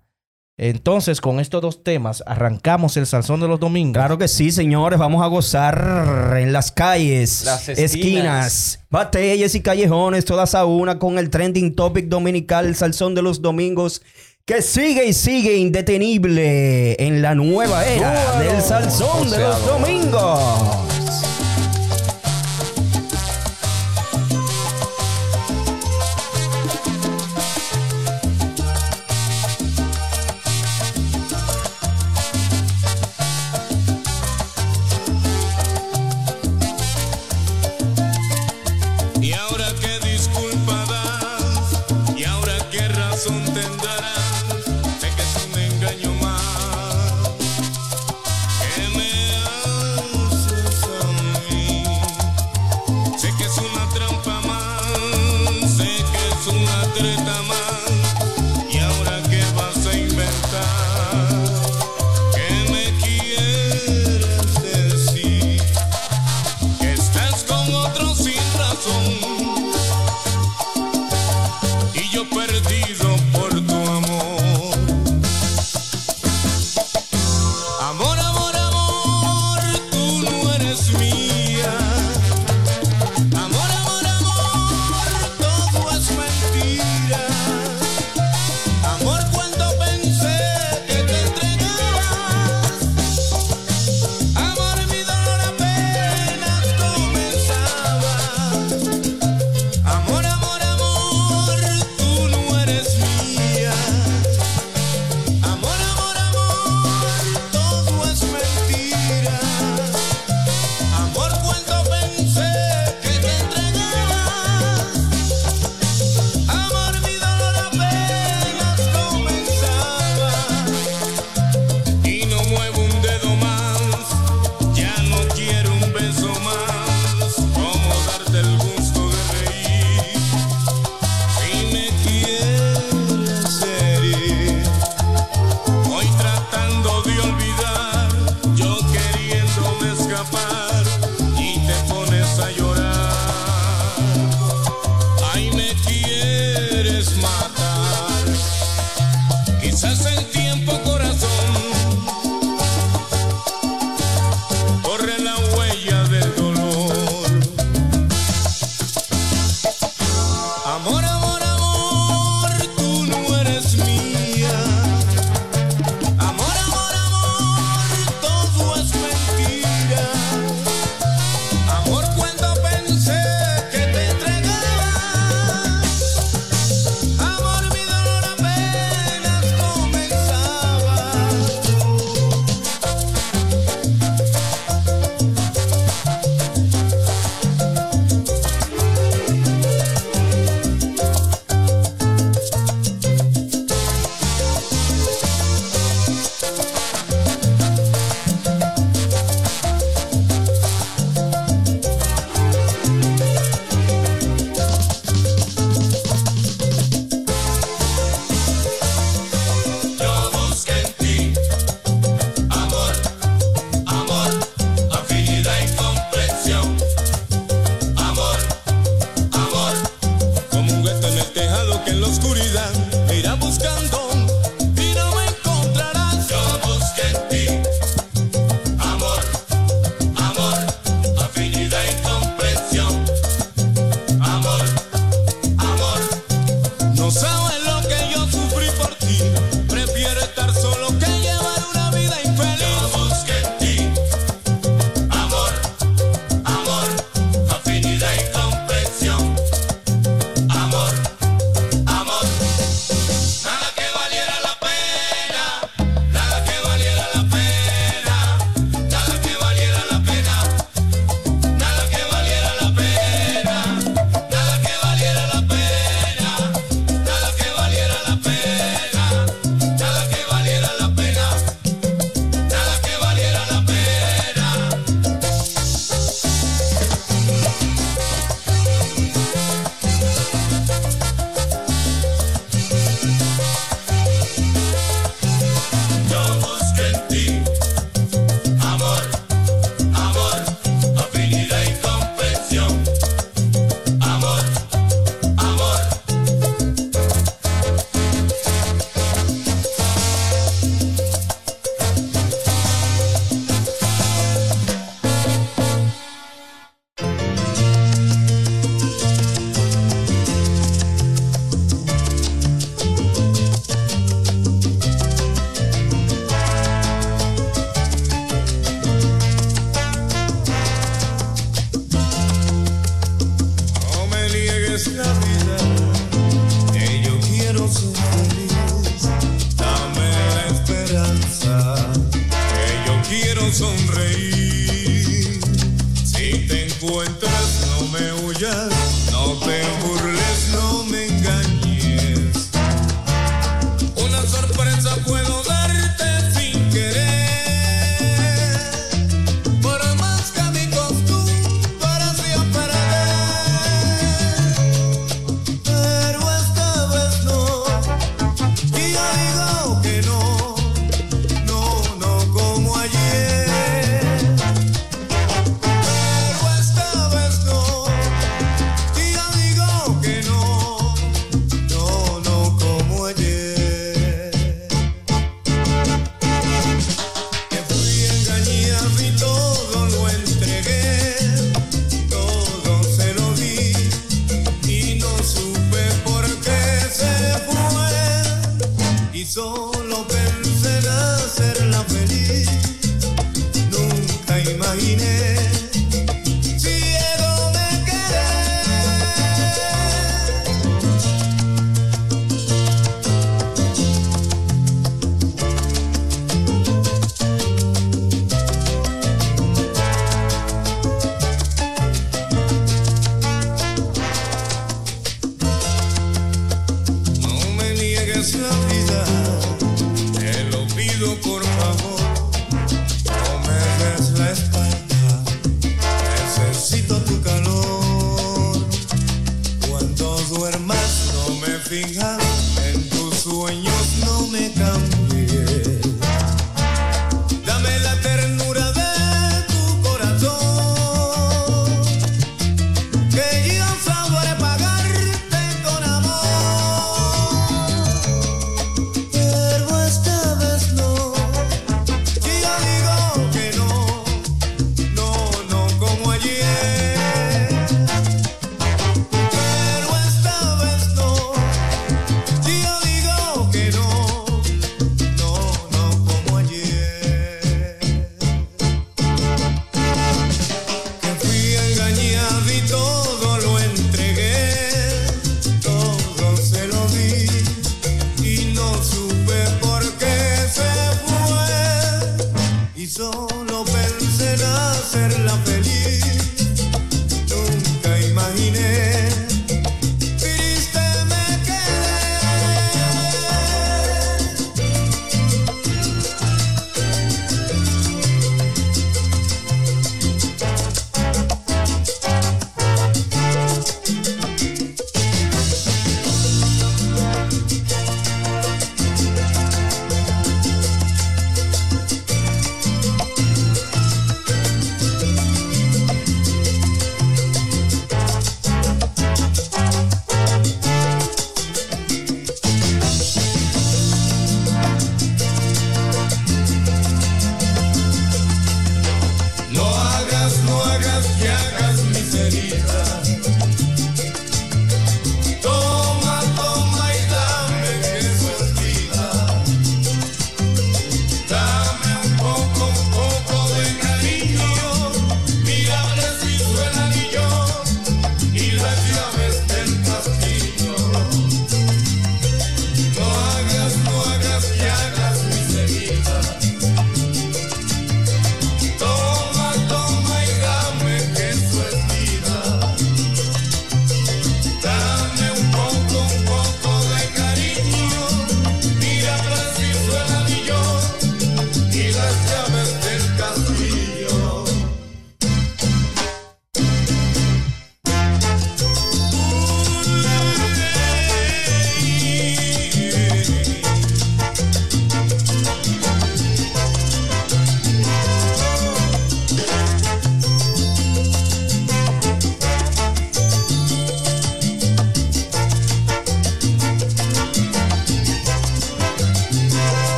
Entonces, 0.58 1.20
con 1.20 1.42
estos 1.42 1.62
dos 1.62 1.84
temas, 1.84 2.24
arrancamos 2.26 2.96
el 2.96 3.06
Salsón 3.06 3.42
de 3.42 3.48
los 3.50 3.60
Domingos. 3.60 3.96
Claro 4.00 4.18
que 4.18 4.30
sí, 4.30 4.52
señores. 4.54 4.98
Vamos 4.98 5.22
a 5.22 5.28
gozar 5.28 6.38
en 6.40 6.54
las 6.54 6.72
calles, 6.72 7.44
Las 7.44 7.68
esquinas. 7.68 7.94
esquinas. 7.94 8.80
batallas 8.90 9.54
y 9.54 9.62
callejones, 9.62 10.24
todas 10.24 10.56
a 10.56 10.64
una 10.64 10.98
con 10.98 11.18
el 11.18 11.30
trending 11.30 11.76
topic 11.76 12.06
dominical, 12.08 12.68
el 12.68 12.76
salsón 12.76 13.16
de 13.16 13.22
los 13.22 13.42
domingos, 13.42 14.02
que 14.46 14.62
sigue 14.62 15.06
y 15.08 15.12
sigue 15.14 15.58
indetenible 15.58 17.04
en 17.06 17.22
la 17.22 17.36
nueva 17.36 17.84
era 17.86 18.40
del 18.40 18.62
salsón 18.62 19.30
de 19.30 19.40
los 19.40 19.66
domingos. 19.66 20.95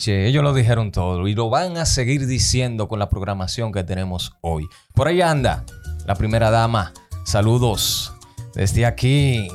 Nietzsche. 0.00 0.26
Ellos 0.26 0.42
lo 0.42 0.54
dijeron 0.54 0.92
todo 0.92 1.28
y 1.28 1.34
lo 1.34 1.50
van 1.50 1.76
a 1.76 1.84
seguir 1.84 2.26
diciendo 2.26 2.88
con 2.88 2.98
la 2.98 3.08
programación 3.10 3.70
que 3.72 3.84
tenemos 3.84 4.32
hoy. 4.40 4.66
Por 4.94 5.08
ahí 5.08 5.20
anda 5.20 5.64
la 6.06 6.14
primera 6.14 6.50
dama. 6.50 6.92
Saludos 7.24 8.14
desde 8.54 8.86
aquí 8.86 9.48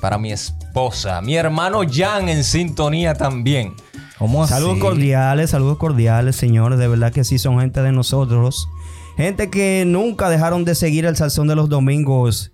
para 0.00 0.16
mi 0.16 0.32
esposa, 0.32 1.20
mi 1.20 1.36
hermano 1.36 1.82
Jan 1.88 2.30
en 2.30 2.44
sintonía 2.44 3.14
también. 3.14 3.74
¿Cómo 4.18 4.42
así? 4.42 4.54
Saludos 4.54 4.78
cordiales, 4.78 5.50
saludos 5.50 5.76
cordiales, 5.76 6.36
señores. 6.36 6.78
De 6.78 6.88
verdad 6.88 7.12
que 7.12 7.24
sí 7.24 7.38
son 7.38 7.60
gente 7.60 7.82
de 7.82 7.92
nosotros. 7.92 8.68
Gente 9.16 9.50
que 9.50 9.84
nunca 9.86 10.30
dejaron 10.30 10.64
de 10.64 10.74
seguir 10.74 11.04
el 11.04 11.16
salsón 11.16 11.48
de 11.48 11.56
los 11.56 11.68
domingos. 11.68 12.52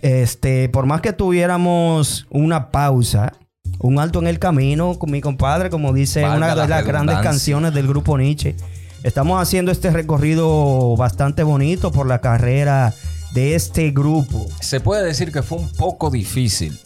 Este, 0.00 0.70
por 0.70 0.86
más 0.86 1.02
que 1.02 1.12
tuviéramos 1.12 2.26
una 2.30 2.70
pausa, 2.70 3.32
un 3.78 3.98
alto 3.98 4.18
en 4.20 4.26
el 4.26 4.38
camino 4.38 4.98
con 4.98 5.10
mi 5.10 5.20
compadre, 5.20 5.70
como 5.70 5.92
dice 5.92 6.22
Valga 6.22 6.36
una 6.36 6.54
la 6.54 6.62
de 6.62 6.68
las 6.68 6.84
grandes 6.84 7.18
canciones 7.18 7.74
del 7.74 7.86
grupo 7.86 8.16
Nietzsche. 8.18 8.56
Estamos 9.02 9.40
haciendo 9.40 9.70
este 9.70 9.90
recorrido 9.90 10.96
bastante 10.96 11.42
bonito 11.42 11.92
por 11.92 12.06
la 12.06 12.20
carrera 12.20 12.94
de 13.32 13.54
este 13.54 13.90
grupo. 13.90 14.46
Se 14.60 14.80
puede 14.80 15.04
decir 15.04 15.30
que 15.32 15.42
fue 15.42 15.58
un 15.58 15.70
poco 15.72 16.10
difícil 16.10 16.78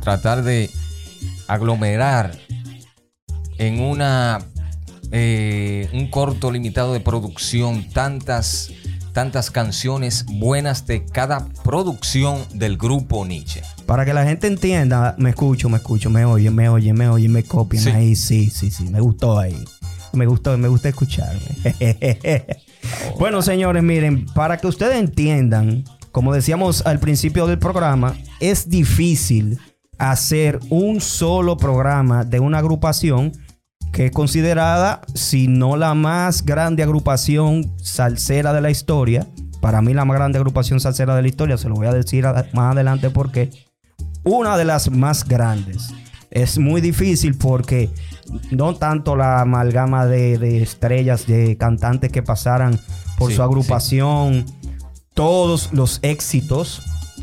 tratar 0.00 0.42
de 0.44 0.70
aglomerar 1.48 2.38
en 3.58 3.80
una 3.80 4.38
eh, 5.10 5.88
un 5.92 6.10
corto 6.10 6.50
limitado 6.50 6.92
de 6.92 7.00
producción 7.00 7.88
tantas 7.90 8.70
tantas 9.12 9.50
canciones 9.50 10.26
buenas 10.26 10.86
de 10.86 11.06
cada 11.06 11.48
producción 11.64 12.44
del 12.52 12.76
grupo 12.76 13.24
Nietzsche. 13.24 13.62
Para 13.86 14.04
que 14.04 14.12
la 14.12 14.24
gente 14.24 14.46
entienda, 14.48 15.14
me 15.18 15.30
escucho, 15.30 15.68
me 15.68 15.76
escucho, 15.76 16.10
me 16.10 16.24
oyen, 16.24 16.54
me 16.54 16.68
oyen, 16.68 16.96
me 16.96 17.08
oyen, 17.08 17.32
me 17.32 17.44
copian 17.44 17.82
Sí. 17.84 17.90
ahí. 17.90 18.16
Sí, 18.16 18.50
sí, 18.50 18.70
sí, 18.70 18.84
me 18.90 19.00
gustó 19.00 19.38
ahí. 19.38 19.56
Me 20.12 20.26
gustó, 20.26 20.56
me 20.58 20.68
gusta 20.68 20.88
escucharme. 20.88 21.40
bueno, 23.18 23.42
señores, 23.42 23.82
miren, 23.82 24.26
para 24.26 24.56
que 24.56 24.66
ustedes 24.66 24.96
entiendan, 24.96 25.84
como 26.12 26.32
decíamos 26.32 26.84
al 26.86 26.98
principio 26.98 27.46
del 27.46 27.58
programa, 27.58 28.14
es 28.40 28.68
difícil 28.68 29.58
hacer 29.98 30.58
un 30.70 31.00
solo 31.00 31.56
programa 31.56 32.24
de 32.24 32.40
una 32.40 32.58
agrupación 32.58 33.32
que 33.92 34.06
es 34.06 34.12
considerada, 34.12 35.00
si 35.14 35.48
no 35.48 35.76
la 35.76 35.94
más 35.94 36.44
grande 36.44 36.82
agrupación 36.82 37.72
salsera 37.80 38.52
de 38.52 38.60
la 38.60 38.70
historia. 38.70 39.26
Para 39.60 39.80
mí 39.80 39.94
la 39.94 40.04
más 40.04 40.16
grande 40.16 40.38
agrupación 40.38 40.80
salsera 40.80 41.14
de 41.16 41.22
la 41.22 41.28
historia, 41.28 41.56
se 41.56 41.68
lo 41.68 41.76
voy 41.76 41.86
a 41.86 41.92
decir 41.92 42.24
más 42.52 42.72
adelante 42.72 43.10
porque 43.10 43.50
una 44.26 44.58
de 44.58 44.64
las 44.66 44.90
más 44.90 45.24
grandes. 45.24 45.88
Es 46.30 46.58
muy 46.58 46.82
difícil 46.82 47.38
porque 47.38 47.88
no 48.50 48.74
tanto 48.74 49.16
la 49.16 49.40
amalgama 49.40 50.04
de, 50.04 50.36
de 50.36 50.62
estrellas, 50.62 51.26
de 51.26 51.56
cantantes 51.56 52.12
que 52.12 52.22
pasaran 52.22 52.78
por 53.16 53.30
Sí, 53.30 53.36
su 53.36 53.42
agrupación, 53.42 54.44
todos 55.14 55.72
los 55.72 56.00
éxitos, 56.02 56.82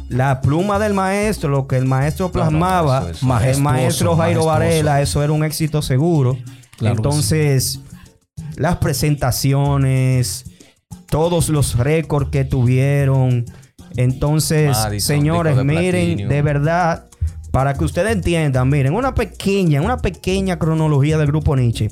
la 0.09 0.41
pluma 0.41 0.79
del 0.79 0.93
maestro, 0.93 1.49
lo 1.49 1.67
que 1.67 1.77
el 1.77 1.85
maestro 1.85 2.27
No, 2.27 2.29
no, 2.29 2.33
plasmaba, 2.33 3.11
eso 3.11 3.39
el 3.43 3.61
maestro 3.61 4.15
Jairo. 4.15 4.45
Varela, 4.45 5.01
eso 5.01 5.21
era 5.21 5.33
un 5.33 5.43
éxito 5.43 5.81
seguro. 5.81 6.37
Claro 6.77 6.95
Entonces, 6.95 7.81
las 8.55 8.77
presentaciones, 8.77 10.45
todos 11.07 11.49
los 11.49 11.77
récords 11.77 12.29
que 12.29 12.45
tuvieron. 12.45 13.45
Entonces, 13.97 14.69
Madison, 14.71 15.15
señores, 15.15 15.57
de 15.57 15.63
miren, 15.63 16.27
de 16.29 16.41
verdad, 16.41 17.05
para 17.51 17.73
que 17.75 17.83
ustedes 17.85 18.11
entiendan, 18.13 18.69
miren, 18.69 18.93
una 18.93 19.13
pequeña, 19.13 19.81
una 19.81 19.97
pequeña 19.97 20.57
cronología 20.59 21.17
del 21.17 21.27
grupo 21.27 21.55
Nietzsche. 21.55 21.89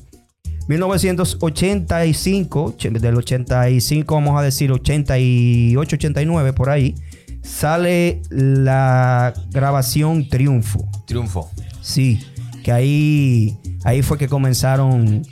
1985, 0.68 2.76
ch- 2.78 3.00
del 3.00 3.16
85 3.16 4.16
vamos 4.16 4.40
a 4.40 4.44
decir 4.44 4.72
88, 4.72 5.96
89 5.96 6.54
por 6.54 6.70
ahí, 6.70 6.96
sale 7.42 8.22
la 8.30 9.34
grabación 9.52 10.28
Triunfo. 10.30 10.88
Triunfo. 11.06 11.50
Sí, 11.82 12.20
que 12.64 12.72
ahí, 12.72 13.58
ahí 13.84 14.02
fue 14.04 14.18
que 14.18 14.28
comenzaron 14.28 15.24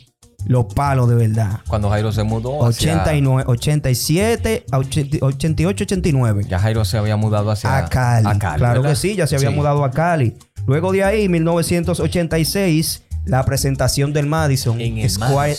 los 0.45 0.65
palos 0.73 1.09
de 1.09 1.15
verdad. 1.15 1.59
Cuando 1.67 1.89
Jairo 1.89 2.11
se 2.11 2.23
mudó 2.23 2.65
hacia- 2.65 2.93
89, 2.93 3.43
87, 3.47 4.65
a 4.71 4.77
80 4.77 5.17
88, 5.25 5.83
89. 5.83 6.45
ya 6.49 6.59
Jairo 6.59 6.85
se 6.85 6.97
había 6.97 7.15
mudado 7.17 7.51
hacia 7.51 7.77
A 7.77 7.87
Cali. 7.89 8.27
a 8.27 8.37
Cali, 8.39 8.57
claro 8.57 8.81
¿verdad? 8.81 8.89
que 8.95 8.95
sí, 8.95 9.15
ya 9.15 9.27
se 9.27 9.35
había 9.35 9.49
Sí. 9.49 9.55
mudado 9.55 9.83
a 9.83 9.91
Cali. 9.91 10.35
Luego 10.65 10.91
de 10.91 11.03
ahí, 11.03 11.27
1986, 11.29 13.03
la 13.25 13.43
presentación 13.45 14.13
del 14.13 14.25
Madison, 14.25 14.79
En 14.81 14.97
el 14.97 15.09
Square, 15.09 15.55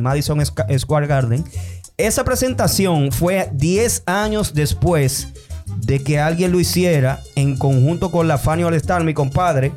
Madison, 0.00 0.40
es- 0.40 0.52
el 0.68 0.78
Square 0.80 1.06
Garden. 1.06 1.44
Esa 1.96 2.24
presentación 2.24 3.12
fue 3.12 3.50
10 3.52 4.02
años 4.06 4.54
después 4.54 5.28
de 5.84 6.02
que 6.02 6.18
alguien 6.18 6.50
lo 6.52 6.60
hiciera 6.60 7.20
en 7.36 7.56
conjunto 7.56 8.10
con 8.10 8.26
la 8.28 8.38
Fanny 8.38 8.64
All 8.64 8.74
Star, 8.74 9.04
mi 9.04 9.14
compadre. 9.14 9.72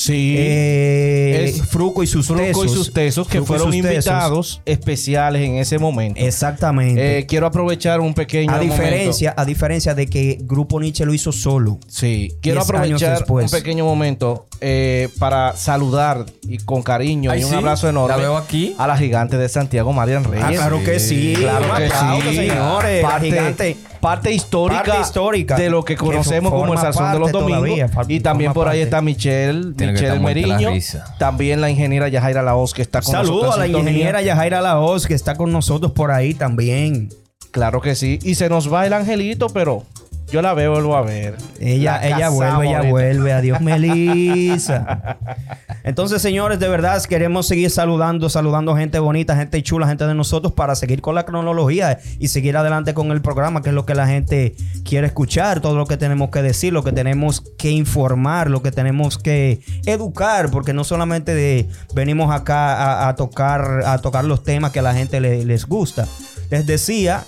Sí. 0.00 0.36
eh, 0.38 1.44
Es 1.48 1.62
Fruco 1.66 2.02
y 2.02 2.06
sus 2.06 2.26
Fruco 2.28 2.40
tesos. 2.42 2.66
y 2.66 2.68
sus 2.68 2.92
tesos 2.92 3.26
que 3.26 3.38
Fruco 3.38 3.46
fueron 3.46 3.70
tesos. 3.72 3.84
invitados 3.86 4.62
especiales 4.64 5.42
en 5.42 5.56
ese 5.56 5.78
momento. 5.78 6.20
Exactamente. 6.20 7.18
Eh, 7.18 7.26
quiero 7.26 7.46
aprovechar 7.46 8.00
un 8.00 8.14
pequeño 8.14 8.52
a 8.52 8.60
diferencia, 8.60 9.30
momento. 9.30 9.42
a 9.42 9.44
diferencia 9.44 9.94
de 9.94 10.06
que 10.06 10.38
Grupo 10.42 10.80
Nietzsche 10.80 11.04
lo 11.04 11.12
hizo 11.14 11.32
solo. 11.32 11.78
Sí, 11.88 12.32
quiero 12.40 12.60
aprovechar 12.62 13.24
un 13.28 13.48
pequeño 13.48 13.84
momento 13.84 14.46
eh, 14.60 15.08
para 15.18 15.56
saludar 15.56 16.26
y 16.42 16.58
con 16.58 16.82
cariño 16.82 17.30
Ay, 17.30 17.40
y 17.40 17.44
un 17.44 17.50
sí, 17.50 17.56
abrazo 17.56 17.88
enorme 17.88 18.16
la 18.16 18.22
veo 18.22 18.36
aquí. 18.36 18.74
a 18.78 18.86
la 18.86 18.96
gigante 18.96 19.36
de 19.38 19.48
Santiago, 19.48 19.92
Marian 19.92 20.24
Reyes. 20.24 20.44
Ah, 20.46 20.52
claro 20.52 20.82
que 20.84 20.98
sí. 20.98 21.34
Claro 21.36 21.66
que 21.76 21.86
aplauso, 21.86 22.28
sí. 22.30 22.36
señores. 22.36 23.02
Parte, 23.04 23.26
gigante. 23.30 23.76
parte 24.00 24.32
histórica, 24.32 24.82
Parte 24.84 25.00
histórica. 25.00 25.56
de 25.56 25.70
lo 25.70 25.84
que 25.84 25.96
conocemos 25.96 26.52
como 26.52 26.72
el 26.72 26.78
Salsón 26.78 27.12
de 27.12 27.18
los 27.18 27.32
Domingos. 27.32 27.62
todavía, 27.90 27.90
y 28.08 28.20
también 28.20 28.52
por 28.52 28.68
ahí 28.68 28.80
está 28.80 29.00
Michelle, 29.00 29.74
Tiene 29.76 29.92
Michelle 29.92 30.14
la 30.14 30.20
Meriño. 30.20 30.70
También 31.18 31.60
la 31.60 31.70
ingeniera 31.70 32.08
Yajaira 32.08 32.42
Laos 32.42 32.74
que 32.74 32.82
está 32.82 33.00
con 33.02 33.12
Saludos 33.12 33.34
nosotros. 33.42 33.54
a 33.56 33.58
la 33.58 33.66
ingeniera 33.68 34.22
Yajaira 34.22 34.60
Laos 34.60 35.06
que 35.06 35.14
está 35.14 35.36
con 35.36 35.52
nosotros 35.52 35.92
por 35.92 36.10
ahí 36.10 36.34
también. 36.34 37.10
Claro 37.50 37.80
que 37.80 37.94
sí. 37.94 38.18
Y 38.22 38.34
se 38.34 38.48
nos 38.48 38.72
va 38.72 38.86
el 38.86 38.92
angelito, 38.92 39.48
pero 39.48 39.84
yo 40.30 40.42
la 40.42 40.52
veo, 40.54 40.72
vuelvo 40.72 40.96
a 40.96 41.02
ver. 41.02 41.36
Ella, 41.58 41.98
La 41.98 42.06
ella 42.06 42.28
vuelve, 42.28 42.68
ella 42.68 42.82
vuelve. 42.82 43.32
Adiós, 43.32 43.60
Melissa. 43.60 45.16
Entonces, 45.84 46.20
señores, 46.20 46.58
de 46.58 46.68
verdad 46.68 47.02
queremos 47.04 47.46
seguir 47.46 47.70
saludando, 47.70 48.28
saludando 48.28 48.76
gente 48.76 48.98
bonita, 48.98 49.36
gente 49.36 49.62
chula, 49.62 49.86
gente 49.88 50.06
de 50.06 50.14
nosotros 50.14 50.52
para 50.52 50.74
seguir 50.74 51.00
con 51.00 51.14
la 51.14 51.24
cronología 51.24 51.98
y 52.18 52.28
seguir 52.28 52.56
adelante 52.58 52.92
con 52.92 53.10
el 53.10 53.22
programa, 53.22 53.62
que 53.62 53.70
es 53.70 53.74
lo 53.74 53.86
que 53.86 53.94
la 53.94 54.06
gente 54.06 54.54
quiere 54.84 55.06
escuchar, 55.06 55.60
todo 55.60 55.76
lo 55.76 55.86
que 55.86 55.96
tenemos 55.96 56.28
que 56.30 56.42
decir, 56.42 56.72
lo 56.74 56.84
que 56.84 56.92
tenemos 56.92 57.40
que 57.56 57.70
informar, 57.70 58.50
lo 58.50 58.62
que 58.62 58.70
tenemos 58.70 59.16
que 59.16 59.60
educar, 59.86 60.50
porque 60.50 60.74
no 60.74 60.84
solamente 60.84 61.34
de- 61.34 61.68
venimos 61.94 62.34
acá 62.34 62.74
a, 63.04 63.08
a 63.08 63.16
tocar, 63.16 63.82
a 63.86 63.98
tocar 63.98 64.24
los 64.26 64.42
temas 64.42 64.72
que 64.72 64.80
a 64.80 64.82
la 64.82 64.92
gente 64.94 65.20
le- 65.20 65.44
les 65.46 65.64
gusta. 65.64 66.06
Les 66.50 66.66
decía 66.66 67.24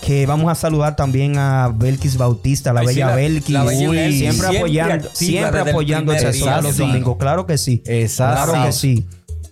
que 0.00 0.26
vamos 0.26 0.50
a 0.50 0.54
saludar 0.54 0.96
también 0.96 1.36
a 1.38 1.68
Belkis 1.74 2.16
Bautista, 2.16 2.72
la 2.72 2.80
Ay, 2.80 2.88
sí, 2.88 2.94
bella 2.94 3.06
la- 3.08 3.14
Belkis. 3.16 3.50
la 3.54 3.64
bella 3.64 3.88
Uy, 3.90 3.96
Belkis, 3.96 4.18
siempre, 4.18 4.48
siempre 4.48 4.58
apoyando, 4.58 5.08
siempre 5.12 5.60
apoyando 5.60 6.12
el 6.12 6.18
de 6.18 6.62
los 6.62 6.76
domingos. 6.76 7.16
Claro 7.18 7.46
que 7.46 7.58
sí. 7.58 7.82
Exacto. 7.86 8.52
Claro 8.52 8.66
que 8.66 8.72
sí. 8.72 9.06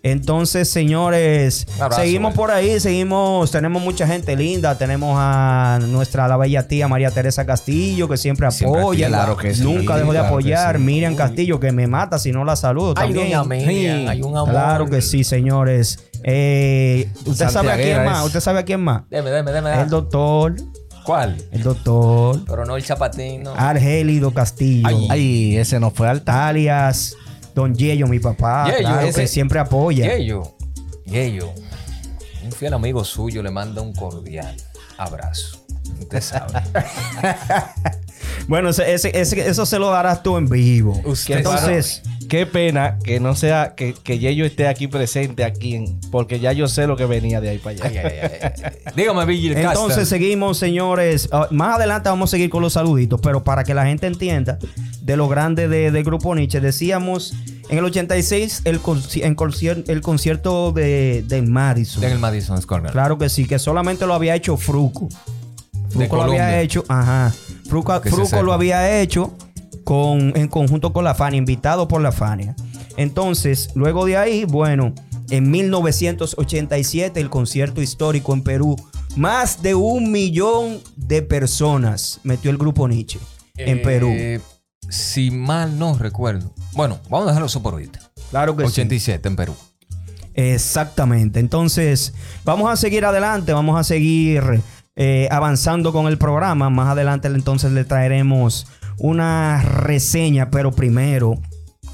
Entonces, 0.05 0.69
señores, 0.69 1.67
abrazo, 1.81 2.01
seguimos 2.03 2.33
por 2.33 2.53
ahí, 2.53 2.79
seguimos, 2.79 3.51
tenemos 3.51 3.83
mucha 3.83 4.07
gente 4.07 4.37
linda, 4.37 4.79
tenemos 4.79 5.17
a 5.19 5.81
nuestra 5.89 6.29
la 6.29 6.37
bella 6.37 6.69
tía 6.69 6.87
María 6.87 7.11
Teresa 7.11 7.45
Castillo 7.45 8.09
que 8.09 8.17
siempre 8.17 8.47
apoya. 8.47 9.09
Claro 9.09 9.37
que 9.37 9.55
sí, 9.55 9.63
nunca 9.63 9.97
dejó 9.97 10.13
de 10.13 10.19
claro 10.21 10.29
apoyar, 10.29 10.77
sí. 10.77 10.83
Miriam 10.83 11.17
Castillo 11.17 11.59
que 11.59 11.73
me 11.73 11.89
mata 11.89 12.19
si 12.21 12.31
no 12.31 12.45
la 12.45 12.55
saludo 12.55 12.95
Ay, 12.97 13.13
también. 13.13 13.33
doña 13.39 13.45
Miriam, 13.45 14.09
hay 14.09 14.23
un 14.23 14.37
amor. 14.37 14.51
Claro 14.51 14.87
que 14.89 15.03
sí, 15.03 15.25
señores. 15.25 15.99
Eh, 16.25 17.11
¿Usted 17.27 17.49
sabe 17.49 17.71
a 17.73 17.77
quién 17.77 18.05
más? 18.05 18.25
¿Usted 18.27 18.41
sabe 18.41 18.59
a 18.61 18.65
quién 18.65 18.81
más? 18.81 19.03
Deme, 19.11 19.31
deme, 19.31 19.53
deme. 19.53 19.81
El 19.81 19.89
doctor, 19.89 20.55
¿Cuál? 21.05 21.41
el 21.53 21.63
doctor 21.63 22.45
Pero 22.47 22.65
no 22.67 22.77
el 22.77 22.85
chapatino. 22.85 23.55
Argelido 23.57 24.33
Castillo, 24.35 24.87
Ay. 24.89 25.07
Ay, 25.11 25.57
ese 25.57 25.79
no 25.81 25.91
fue 25.91 26.09
alta. 26.09 26.49
alias 26.49 27.15
Don 27.55 27.75
Yello, 27.75 28.07
mi 28.07 28.19
papá, 28.19 28.67
Yello, 28.67 28.79
claro, 28.81 29.07
ese- 29.07 29.21
que 29.23 29.27
siempre 29.29 29.59
apoya. 29.59 30.07
Yeyo. 30.17 30.55
Yeyo. 31.07 31.53
Un 32.45 32.53
fiel 32.53 32.75
amigo 32.75 33.05
suyo 33.05 33.43
le 33.43 33.51
manda 33.51 33.81
un 33.83 33.93
cordial 33.95 34.55
abrazo. 34.97 35.59
Usted 36.01 36.21
sabe. 36.21 36.53
Bueno, 38.47 38.71
ese- 38.71 38.95
ese- 38.95 39.19
ese- 39.21 39.49
eso 39.49 39.67
se 39.67 39.79
lo 39.79 39.91
darás 39.91 40.23
tú 40.23 40.37
en 40.39 40.49
vivo. 40.49 40.99
Usted 41.05 41.39
Entonces, 41.39 42.03
Qué 42.29 42.45
pena 42.47 42.99
que 43.03 43.21
no 43.21 43.35
sea 43.35 43.75
que, 43.75 43.95
que 43.95 44.19
Yeyo 44.19 44.45
esté 44.45 44.69
aquí 44.69 44.87
presente 44.87 45.45
aquí, 45.45 45.75
en- 45.75 45.99
porque 46.11 46.41
ya 46.41 46.53
yo 46.53 46.69
sé 46.69 46.87
lo 46.87 46.97
que 46.97 47.07
venía 47.07 47.41
de 47.41 47.49
ahí 47.49 47.59
para 47.59 47.77
allá. 47.87 48.03
Ay, 48.05 48.13
ay, 48.23 48.41
ay, 48.43 48.51
ay. 48.65 48.93
Dígame, 48.95 49.25
Vigil 49.25 49.57
Entonces 49.57 49.97
Caster. 49.97 50.07
seguimos, 50.07 50.59
señores. 50.59 51.29
Ah, 51.33 51.49
Más 51.51 51.77
adelante 51.77 52.09
vamos 52.11 52.29
a 52.29 52.33
seguir 52.33 52.51
con 52.51 52.63
los 52.63 52.75
saluditos, 52.75 53.21
pero 53.23 53.43
para 53.45 53.65
que 53.65 53.73
la 53.75 53.87
gente 53.87 54.07
entienda 54.07 54.59
de 55.01 55.17
lo 55.17 55.27
grande 55.29 55.69
de, 55.69 55.91
de 55.91 56.03
Grupo 56.03 56.35
Nietzsche, 56.35 56.61
decíamos 56.61 57.35
en 57.71 57.79
el 57.79 57.85
86 57.85 58.63
el, 58.65 58.81
conci- 58.83 59.25
en 59.25 59.35
concier- 59.37 59.85
el 59.89 60.01
concierto 60.03 60.73
de, 60.73 61.25
de 61.27 61.41
Madison. 61.43 62.05
En 62.05 62.13
el 62.13 62.19
Madison 62.19 62.61
Square 62.61 62.83
Garden. 62.83 62.93
Claro 62.93 63.17
que 63.19 63.29
sí, 63.31 63.47
que 63.47 63.59
solamente 63.59 64.07
lo 64.07 64.13
había 64.15 64.35
hecho 64.35 64.57
Fruco. 64.59 65.09
Fruco 65.91 66.17
lo 66.17 66.23
había 66.25 66.61
hecho, 66.61 66.85
ajá. 66.89 67.33
Fruco, 67.69 67.99
Fruco 68.03 68.43
lo 68.43 68.53
había 68.53 69.01
hecho 69.01 69.35
con, 69.89 70.37
en 70.37 70.49
conjunto 70.49 70.93
con 70.93 71.03
la 71.03 71.15
Fania, 71.15 71.39
invitado 71.39 71.89
por 71.89 72.03
la 72.03 72.13
Fania. 72.13 72.55
Entonces, 72.99 73.71
luego 73.75 74.05
de 74.05 74.19
ahí, 74.19 74.45
bueno, 74.45 74.93
en 75.31 75.51
1987, 75.51 77.19
el 77.19 77.31
concierto 77.31 77.81
histórico 77.81 78.35
en 78.35 78.43
Perú, 78.43 78.77
más 79.17 79.63
de 79.63 79.75
un 79.75 80.13
millón 80.13 80.81
de 80.97 81.23
personas 81.23 82.21
metió 82.23 82.51
el 82.51 82.59
grupo 82.59 82.87
Nietzsche 82.87 83.19
en 83.57 83.79
Eh, 83.79 83.81
Perú. 83.83 84.43
Si 84.91 85.31
mal 85.31 85.79
no 85.79 85.95
recuerdo. 85.97 86.53
Bueno, 86.75 86.99
vamos 87.09 87.25
a 87.25 87.31
dejarlo 87.31 87.47
eso 87.47 87.63
por 87.63 87.73
ahorita. 87.73 87.99
Claro 88.29 88.55
que 88.57 88.65
sí. 88.65 88.83
87 88.83 89.27
en 89.27 89.37
Perú. 89.37 89.55
Exactamente. 90.35 91.41
Entonces, 91.41 92.13
vamos 92.45 92.71
a 92.71 92.77
seguir 92.77 93.07
adelante, 93.07 93.55
vamos 93.55 93.81
a 93.81 93.85
seguir 93.85 94.61
eh, 94.97 95.29
avanzando 95.31 95.95
con 95.95 96.09
el 96.09 96.19
programa. 96.19 96.69
Más 96.69 96.89
adelante 96.89 97.29
entonces 97.29 97.73
le 97.73 97.85
traeremos 97.85 98.67
una 98.99 99.63
reseña, 99.63 100.51
pero 100.51 100.73
primero, 100.73 101.35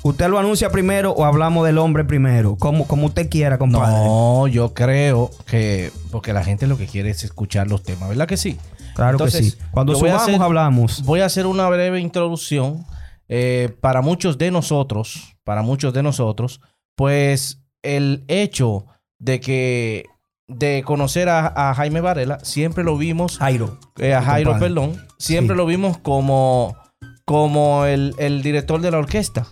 ¿usted 0.03 0.29
lo 0.29 0.39
anuncia 0.39 0.71
primero 0.71 1.13
o 1.13 1.25
hablamos 1.25 1.67
del 1.67 1.79
hombre 1.79 2.05
primero? 2.05 2.57
Como, 2.57 2.87
como 2.87 3.07
usted 3.07 3.29
quiera, 3.29 3.59
compadre. 3.59 3.97
No, 4.05 4.47
yo 4.49 4.75
creo 4.75 5.31
que 5.47 5.91
porque 6.11 6.33
la 6.33 6.45
gente 6.45 6.67
lo 6.67 6.77
que 6.79 6.87
quiere 6.87 7.11
es 7.11 7.25
escuchar 7.25 7.69
los 7.69 7.83
temas, 7.83 8.09
¿verdad 8.09 8.27
que 8.27 8.37
sí? 8.37 8.59
Claro 8.95 9.19
que 9.19 9.31
sí. 9.31 9.55
Cuando 9.73 9.95
subamos 9.97 10.23
hacer- 10.23 10.41
hablamos. 10.41 11.03
Voy 11.05 11.21
a 11.21 11.27
hacer 11.27 11.47
una 11.47 11.69
breve 11.69 12.01
introducción 12.01 12.85
eh, 13.29 13.75
para 13.81 14.03
muchos 14.03 14.39
de 14.39 14.51
nosotros, 14.51 15.37
para 15.45 15.63
muchos 15.63 15.93
de 15.93 16.03
nosotros, 16.03 16.61
pues 16.95 17.61
el 17.83 18.25
hecho 18.29 18.87
de 19.19 19.41
que 19.41 20.07
de 20.47 20.83
conocer 20.85 21.29
a, 21.31 21.71
a 21.71 21.75
Jaime 21.75 22.03
Varela 22.03 22.39
siempre 22.43 22.85
lo 22.85 22.97
vimos 22.99 23.39
Jairo. 23.39 23.79
eh, 23.99 24.13
a 24.15 24.21
Jairo, 24.23 24.59
perdón, 24.59 25.03
siempre 25.19 25.55
Sí. 25.55 25.59
lo 25.59 25.65
vimos 25.67 25.97
como, 25.99 26.77
como 27.25 27.85
el, 27.85 28.15
el 28.19 28.43
director 28.43 28.81
de 28.81 28.91
la 28.91 28.99
orquesta. 28.99 29.47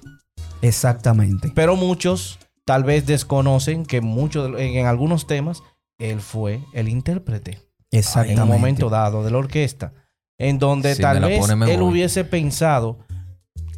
Exactamente. 0.60 1.52
Pero 1.54 1.76
muchos 1.76 2.38
tal 2.64 2.84
vez 2.84 3.06
desconocen 3.06 3.84
que 3.84 4.00
muchos 4.00 4.48
en, 4.60 4.76
en 4.76 4.86
algunos 4.86 5.26
temas 5.26 5.62
él 5.98 6.20
fue 6.20 6.60
el 6.72 6.88
intérprete 6.88 7.60
Exactamente. 7.90 8.34
en 8.34 8.42
un 8.42 8.48
momento 8.48 8.90
dado 8.90 9.24
de 9.24 9.30
la 9.30 9.38
orquesta. 9.38 9.92
En 10.38 10.58
donde 10.58 10.96
tal 10.96 11.20
vez 11.20 11.40
pone, 11.40 11.72
él 11.72 11.80
voy. 11.80 11.92
hubiese 11.92 12.24
pensado 12.24 12.98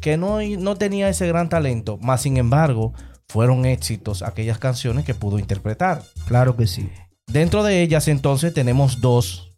que 0.01 0.17
no, 0.17 0.41
no 0.41 0.75
tenía 0.75 1.09
ese 1.09 1.27
gran 1.27 1.49
talento. 1.49 1.97
Más 1.97 2.21
sin 2.21 2.37
embargo, 2.37 2.93
fueron 3.27 3.65
éxitos 3.65 4.21
aquellas 4.21 4.57
canciones 4.57 5.05
que 5.05 5.13
pudo 5.13 5.37
interpretar. 5.37 6.03
Claro 6.27 6.55
que 6.55 6.67
sí. 6.67 6.89
Dentro 7.27 7.63
de 7.63 7.81
ellas 7.81 8.07
entonces 8.07 8.53
tenemos 8.53 9.01
dos 9.01 9.54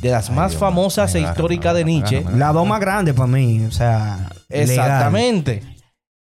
de 0.00 0.10
las 0.10 0.30
Ay, 0.30 0.36
más 0.36 0.50
Dios, 0.52 0.60
famosas 0.60 1.14
e 1.14 1.20
históricas 1.20 1.74
de 1.74 1.84
Nietzsche. 1.84 2.24
La 2.34 2.52
dos 2.52 2.66
más 2.66 2.80
grande 2.80 3.14
para 3.14 3.26
mí, 3.26 3.64
o 3.64 3.70
sea. 3.70 4.30
legal. 4.48 4.70
Exactamente. 4.70 5.62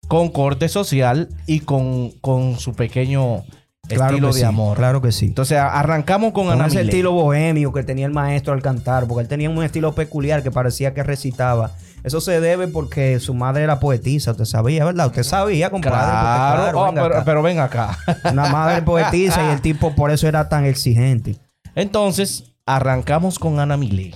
Con 0.09 0.29
corte 0.29 0.69
social 0.69 1.29
y 1.47 1.61
con, 1.61 2.11
con 2.21 2.59
su 2.59 2.75
pequeño 2.75 3.45
Claro 3.89 4.13
estilo 4.13 4.29
de 4.29 4.41
sí, 4.41 4.43
amor. 4.43 4.77
Claro 4.77 5.03
que 5.03 5.13
sí. 5.13 5.27
Entonces 5.27 5.59
arrancamos 5.59 6.33
con, 6.33 6.47
Con 6.47 6.55
Ana 6.55 6.67
ese 6.67 6.83
estilo 6.83 7.13
bohemio 7.13 7.73
que 7.73 7.83
tenía 7.83 8.07
el 8.07 8.13
maestro 8.13 8.53
al 8.55 8.63
cantar, 8.63 9.07
porque 9.07 9.23
él 9.23 9.29
tenía 9.29 9.51
un 9.51 9.63
estilo 9.63 9.95
peculiar 9.95 10.43
que 10.43 10.51
parecía 10.51 10.95
que 10.95 11.03
recitaba. 11.03 11.73
Eso 12.03 12.21
se 12.21 12.41
debe 12.41 12.69
porque 12.69 13.21
su 13.21 13.35
madre 13.35 13.65
era 13.65 13.81
poetisa, 13.81 14.33
usted 14.33 14.45
sabía, 14.45 14.85
¿verdad? 14.85 15.07
Usted 15.07 15.23
sabía, 15.23 15.71
compadre. 15.71 15.97
Claro, 15.99 16.63
claro, 16.63 16.81
oh, 16.81 16.85
venga 16.87 17.03
pero, 17.03 17.15
acá. 17.15 17.25
pero 17.25 17.43
ven 17.43 17.59
acá. 17.59 17.99
Una 18.31 18.49
madre 18.49 18.83
poetisa 18.83 19.47
y 19.49 19.53
el 19.53 19.61
tipo 19.61 19.95
por 19.95 20.11
eso 20.11 20.29
era 20.29 20.49
tan 20.49 20.65
exigente. 20.65 21.37
Entonces, 21.75 22.54
arrancamos 22.67 23.39
con 23.39 23.61
Ana 23.61 23.77
Milé, 23.77 24.15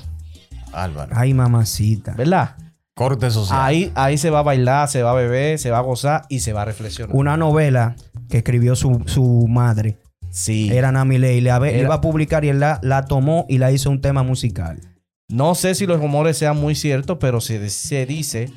Álvaro. 0.73 1.13
Ay, 1.15 1.35
mamacita. 1.35 2.15
¿verdad? 2.15 2.57
Corte 2.95 3.31
social. 3.31 3.61
Ahí, 3.63 3.93
ahí 3.95 4.19
se 4.19 4.31
va 4.31 4.41
a 4.41 4.43
bailar, 4.43 4.89
se 4.89 5.03
va 5.03 5.13
a 5.13 5.15
beber, 5.15 5.59
se 5.59 5.71
va 5.71 5.79
a 5.79 5.83
gozar 5.83 6.23
y 6.29 6.41
se 6.41 6.53
va 6.53 6.63
a 6.63 6.65
reflexionar. 6.65 7.15
Una 7.15 7.37
novela 7.37 7.95
que 8.29 8.39
escribió 8.39 8.75
su, 8.77 9.03
su 9.07 9.47
madre 9.49 9.99
Sí. 10.31 10.71
era 10.73 10.93
Namile 10.93 11.35
y 11.37 11.41
le 11.41 11.51
Era- 11.51 11.71
iba 11.79 11.95
a 11.95 12.01
publicar 12.01 12.45
y 12.45 12.49
él 12.49 12.61
la, 12.61 12.81
la 12.83 13.05
tomó 13.07 13.47
y 13.49 13.59
la 13.59 13.71
hizo 13.73 13.89
un 13.91 14.01
tema 14.01 14.23
musical. 14.23 14.81
No 15.29 15.55
sé 15.55 15.75
si 15.75 15.87
los 15.87 16.01
rumores 16.01 16.37
sean 16.39 16.57
muy 16.59 16.75
ciertos, 16.75 17.19
pero 17.21 17.41
se, 17.41 17.71
se 17.71 18.05
dice 18.05 18.51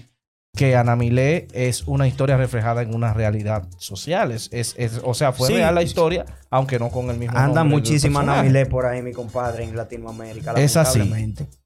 que 0.56 0.76
Ana 0.76 0.96
Milé 0.96 1.48
es 1.54 1.84
una 1.88 2.08
historia 2.08 2.36
reflejada 2.38 2.82
en 2.82 2.94
una 2.94 3.14
realidad 3.14 3.68
social. 3.78 4.32
Es, 4.32 4.50
es- 4.52 4.76
es- 4.78 5.00
o 5.04 5.14
sea, 5.14 5.32
fue 5.32 5.48
Sí. 5.48 5.54
real 5.56 5.74
la 5.76 5.82
historia, 5.84 6.26
aunque 6.50 6.78
no 6.78 6.90
con 6.90 7.10
el 7.10 7.18
mismo 7.18 7.38
Anda 7.38 7.64
muchísima 7.64 8.20
personaje. 8.20 8.38
Namile 8.50 8.66
por 8.66 8.86
ahí, 8.86 9.02
mi 9.02 9.14
compadre, 9.14 9.64
en 9.64 9.76
Latinoamérica. 9.76 10.54
Es 10.54 10.76
así. 10.76 11.14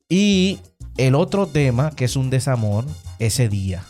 Y 0.08 0.60
el 0.98 1.16
otro 1.16 1.48
tema, 1.48 1.92
que 1.92 2.06
es 2.06 2.16
un 2.16 2.30
desamor, 2.30 2.86
ese 3.18 3.50
día. 3.50 3.84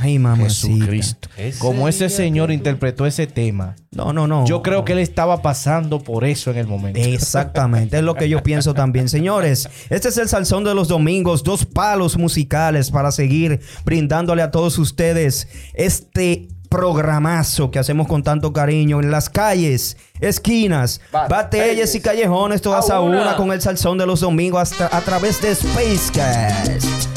Ay, 0.00 0.18
mamacita. 0.18 0.72
Jesucristo. 0.86 1.28
Como 1.58 1.88
ese 1.88 2.08
señor 2.08 2.50
interpretó 2.50 3.06
ese 3.06 3.26
tema, 3.26 3.76
No, 3.90 4.12
no, 4.12 4.26
no. 4.26 4.46
yo 4.46 4.62
creo 4.62 4.84
que 4.84 4.92
él 4.92 4.98
estaba 4.98 5.42
pasando 5.42 6.00
por 6.00 6.24
eso 6.24 6.50
en 6.50 6.56
el 6.58 6.66
momento. 6.66 6.98
Exactamente, 7.00 7.98
es 7.98 8.02
lo 8.02 8.14
que 8.14 8.28
yo 8.28 8.42
pienso 8.42 8.72
también. 8.74 9.08
Señores, 9.08 9.68
este 9.90 10.08
es 10.08 10.16
el 10.18 10.28
Salsón 10.28 10.64
de 10.64 10.74
los 10.74 10.88
Domingos, 10.88 11.44
dos 11.44 11.66
palos 11.66 12.16
musicales 12.16 12.90
para 12.90 13.12
seguir 13.12 13.60
brindándole 13.84 14.42
a 14.42 14.50
todos 14.50 14.78
ustedes 14.78 15.48
este 15.74 16.48
programazo 16.68 17.72
que 17.72 17.80
hacemos 17.80 18.06
con 18.06 18.22
tanto 18.22 18.52
cariño 18.52 19.00
en 19.00 19.10
las 19.10 19.28
calles, 19.28 19.96
esquinas, 20.20 21.00
batallas 21.12 21.94
y 21.96 22.00
callejones, 22.00 22.62
todas 22.62 22.90
a 22.90 23.00
una 23.00 23.34
con 23.36 23.50
el 23.50 23.60
Salsón 23.60 23.98
de 23.98 24.06
los 24.06 24.20
Domingos 24.20 24.62
hasta 24.62 24.96
a 24.96 25.00
través 25.00 25.42
de 25.42 25.52
Spacecast. 25.52 27.09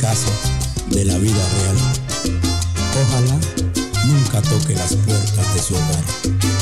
Caso 0.00 0.30
de 0.90 1.04
la 1.04 1.18
vida 1.18 1.34
real. 1.60 1.76
Ojalá 3.02 3.38
nunca 4.06 4.42
toque 4.42 4.74
las 4.74 4.94
puertas 4.96 5.54
de 5.54 5.60
su 5.60 5.74
hogar. 5.74 6.57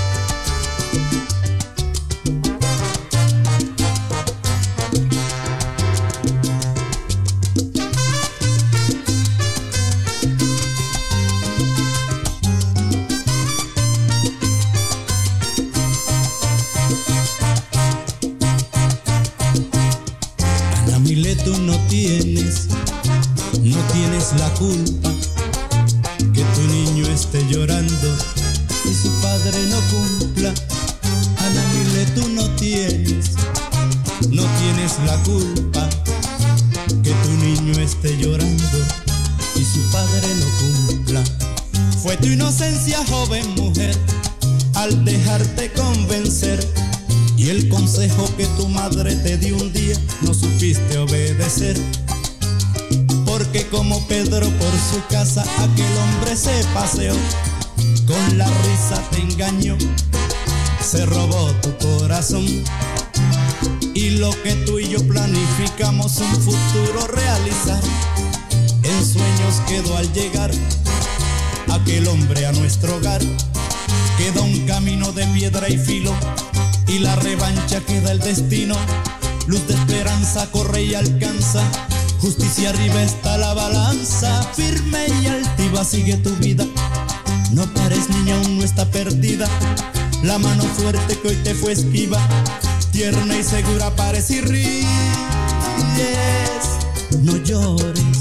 Que 91.22 91.28
hoy 91.28 91.36
te 91.36 91.54
fue 91.54 91.72
esquiva. 91.72 92.20
Tierna 92.92 93.38
y 93.38 93.42
segura 93.42 93.94
y 94.30 94.40
ríes. 94.40 94.86
No 97.22 97.36
llores, 97.38 98.15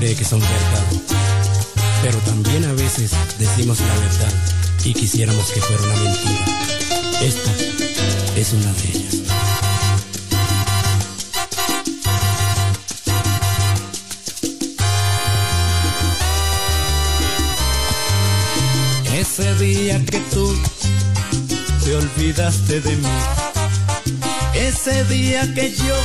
cree 0.00 0.16
que 0.16 0.24
son 0.24 0.40
verdad. 0.40 0.86
Pero 2.02 2.16
también 2.20 2.64
a 2.64 2.72
veces 2.72 3.10
decimos 3.38 3.78
la 3.80 3.94
verdad 3.94 4.32
y 4.82 4.94
quisiéramos 4.94 5.50
que 5.50 5.60
fuera 5.60 5.82
una 5.82 5.94
mentira. 5.96 6.46
Esta 7.20 7.50
es 8.34 8.52
una 8.54 8.72
de 8.72 8.88
ellas. 8.88 9.16
Ese 19.14 19.54
día 19.56 20.02
que 20.06 20.20
tú 20.32 20.58
te 21.84 21.94
olvidaste 21.94 22.80
de 22.80 22.96
mí. 22.96 23.08
Ese 24.54 25.04
día 25.04 25.42
que 25.54 25.70
yo, 25.74 25.96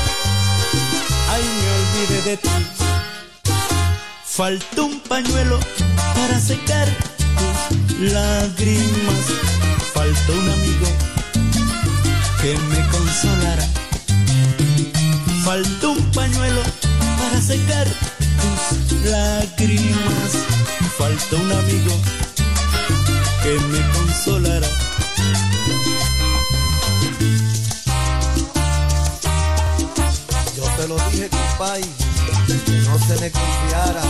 ay, 1.29 1.43
me 1.43 2.07
olvidé 2.09 2.31
de 2.31 2.37
ti. 2.37 2.74
Faltó 4.35 4.87
un 4.87 4.99
pañuelo 4.99 5.57
para 6.13 6.37
secar 6.41 6.89
tus 7.87 8.11
lágrimas. 8.11 9.23
Faltó 9.93 10.33
un 10.33 10.49
amigo 10.49 10.87
que 12.41 12.57
me 12.67 12.85
consolara. 12.89 13.65
Faltó 15.45 15.91
un 15.91 16.11
pañuelo 16.11 16.61
para 17.17 17.41
secar 17.41 17.87
tus 18.89 19.01
lágrimas. 19.05 20.31
Faltó 20.97 21.37
un 21.37 21.51
amigo 21.53 21.95
que 23.41 23.53
me 23.67 23.89
consolará. 23.93 24.67
Yo 30.57 30.63
te 30.75 30.87
lo 30.89 30.97
dije, 31.09 31.29
compay, 31.29 31.81
que 31.83 32.14
no 32.85 32.99
se 32.99 33.21
me 33.21 33.31
confiara. 33.31 34.01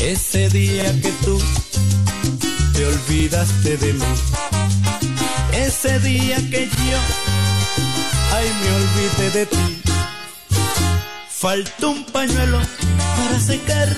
Ese 0.00 0.48
día 0.48 0.84
que 1.00 1.10
tú 1.24 1.40
te 2.72 2.86
olvidaste 2.86 3.76
de 3.76 3.92
mí. 3.92 4.04
Ese 5.52 5.98
día 6.00 6.36
que 6.50 6.66
yo, 6.66 6.98
ay, 8.32 8.46
me 8.60 8.70
olvidé 8.80 9.30
de 9.38 9.46
ti. 9.46 9.82
Faltó 11.28 11.90
un 11.90 12.04
pañuelo 12.06 12.60
para 13.16 13.40
secar 13.40 13.88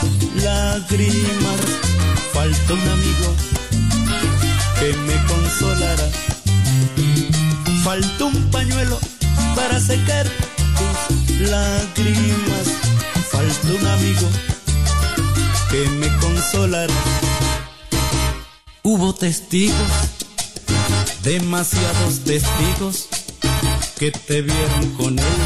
tus 0.00 0.42
lágrimas. 0.42 1.60
Faltó 2.32 2.74
un 2.74 2.88
amigo 2.88 3.34
que 4.78 4.92
me 5.06 5.26
consolara. 5.26 6.08
Faltó 7.84 8.26
un 8.26 8.50
pañuelo 8.50 8.98
para 9.62 9.78
secar 9.78 10.26
tus 10.26 11.48
lágrimas. 11.48 12.66
Faltó 13.30 13.76
un 13.78 13.86
amigo 13.86 14.28
que 15.70 15.88
me 16.00 16.08
consolara. 16.16 16.92
Hubo 18.82 19.14
testigos, 19.14 19.92
demasiados 21.22 22.24
testigos 22.24 23.06
que 23.98 24.10
te 24.10 24.42
vieron 24.42 24.90
con 24.96 25.18
él, 25.18 25.42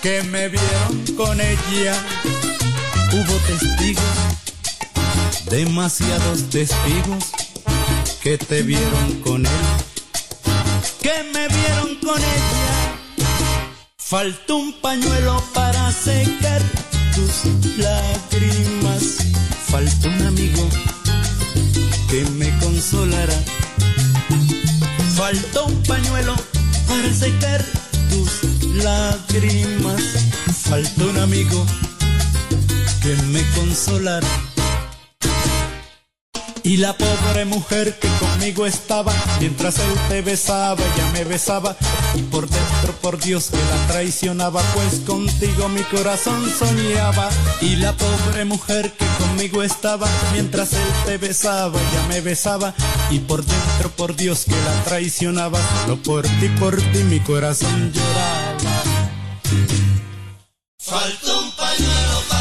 que 0.00 0.22
me 0.22 0.48
vieron 0.48 1.04
con 1.16 1.40
ella. 1.40 1.94
Hubo 3.12 3.34
testigos, 3.48 4.14
demasiados 5.50 6.48
testigos 6.48 7.24
que 8.22 8.38
te 8.38 8.62
vieron 8.62 9.20
con 9.24 9.44
él, 9.44 9.66
que 11.02 11.16
me 11.32 11.48
vieron 11.48 11.96
con 11.96 12.18
ella. 12.18 12.73
Faltó 14.06 14.58
un 14.58 14.72
pañuelo 14.82 15.42
para 15.54 15.90
secar 15.90 16.60
tus 17.14 17.78
lágrimas. 17.78 19.16
Faltó 19.66 20.08
un 20.08 20.26
amigo 20.26 20.68
que 22.10 22.22
me 22.32 22.50
consolará. 22.58 23.34
Faltó 25.16 25.64
un 25.64 25.82
pañuelo 25.84 26.36
para 26.86 27.14
secar 27.14 27.64
tus 28.10 28.44
lágrimas. 28.84 30.02
Faltó 30.68 31.08
un 31.08 31.18
amigo 31.20 31.64
que 33.00 33.16
me 33.32 33.42
consolará. 33.54 34.53
Y 36.64 36.78
la 36.78 36.96
pobre 36.96 37.44
mujer 37.44 37.98
que 37.98 38.08
conmigo 38.16 38.64
estaba, 38.64 39.12
mientras 39.38 39.78
él 39.78 39.92
te 40.08 40.22
besaba, 40.22 40.82
ella 40.82 41.10
me 41.12 41.24
besaba. 41.24 41.76
Y 42.14 42.22
por 42.22 42.48
dentro, 42.48 42.94
por 43.02 43.20
Dios, 43.20 43.50
que 43.50 43.58
la 43.58 43.86
traicionaba, 43.86 44.62
pues 44.72 45.00
contigo 45.00 45.68
mi 45.68 45.82
corazón 45.82 46.42
soñaba. 46.58 47.28
Y 47.60 47.76
la 47.76 47.92
pobre 47.92 48.46
mujer 48.46 48.90
que 48.92 49.04
conmigo 49.18 49.62
estaba, 49.62 50.08
mientras 50.32 50.72
él 50.72 50.88
te 51.04 51.18
besaba, 51.18 51.78
ella 51.78 52.06
me 52.08 52.22
besaba. 52.22 52.72
Y 53.10 53.18
por 53.18 53.44
dentro, 53.44 53.90
por 53.90 54.16
Dios, 54.16 54.46
que 54.46 54.56
la 54.56 54.84
traicionaba. 54.84 55.60
Solo 55.82 56.02
por 56.02 56.22
ti, 56.22 56.48
por 56.58 56.76
ti, 56.76 57.04
mi 57.10 57.20
corazón 57.20 57.92
lloraba. 57.92 58.54
Faltó 60.78 61.40
un 61.40 61.50
pañuelo 61.52 62.33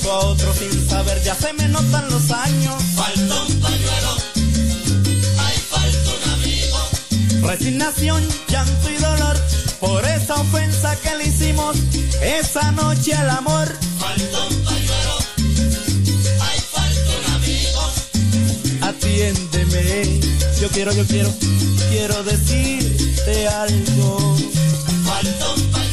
un 0.00 0.06
momento 0.06 0.12
a 0.12 0.18
otro 0.30 0.54
sin 0.54 0.88
saber 0.88 1.22
ya 1.22 1.34
se 1.34 1.52
me 1.52 1.68
notan 1.68 2.08
los 2.10 2.30
años. 2.30 2.82
Faltó 2.96 3.46
un 3.46 3.60
pañuelo. 3.60 4.16
Ay, 5.38 5.56
faltó 5.68 6.10
un 6.16 6.30
amigo. 6.32 6.78
Resignación, 7.46 8.28
llanto 8.48 8.90
y 8.90 8.96
dolor 8.96 9.36
por 9.80 10.04
esa 10.04 10.34
ofensa 10.34 10.96
que 10.96 11.16
le 11.16 11.26
hicimos 11.26 11.76
esa 12.22 12.72
noche 12.72 13.14
al 13.14 13.30
amor. 13.30 13.68
Faltó 13.98 14.48
un 14.48 14.64
pañuelo. 14.64 15.18
Ay, 16.40 16.60
faltó 16.70 17.10
un 17.18 17.26
amigo. 17.34 17.82
Atiéndeme. 18.86 20.20
Yo 20.60 20.68
quiero, 20.68 20.92
yo 20.92 21.06
quiero, 21.06 21.32
quiero 21.90 22.22
decirte 22.24 23.48
algo. 23.48 24.36
Faltó 25.04 25.54
un 25.54 25.70
pañuelo. 25.70 25.89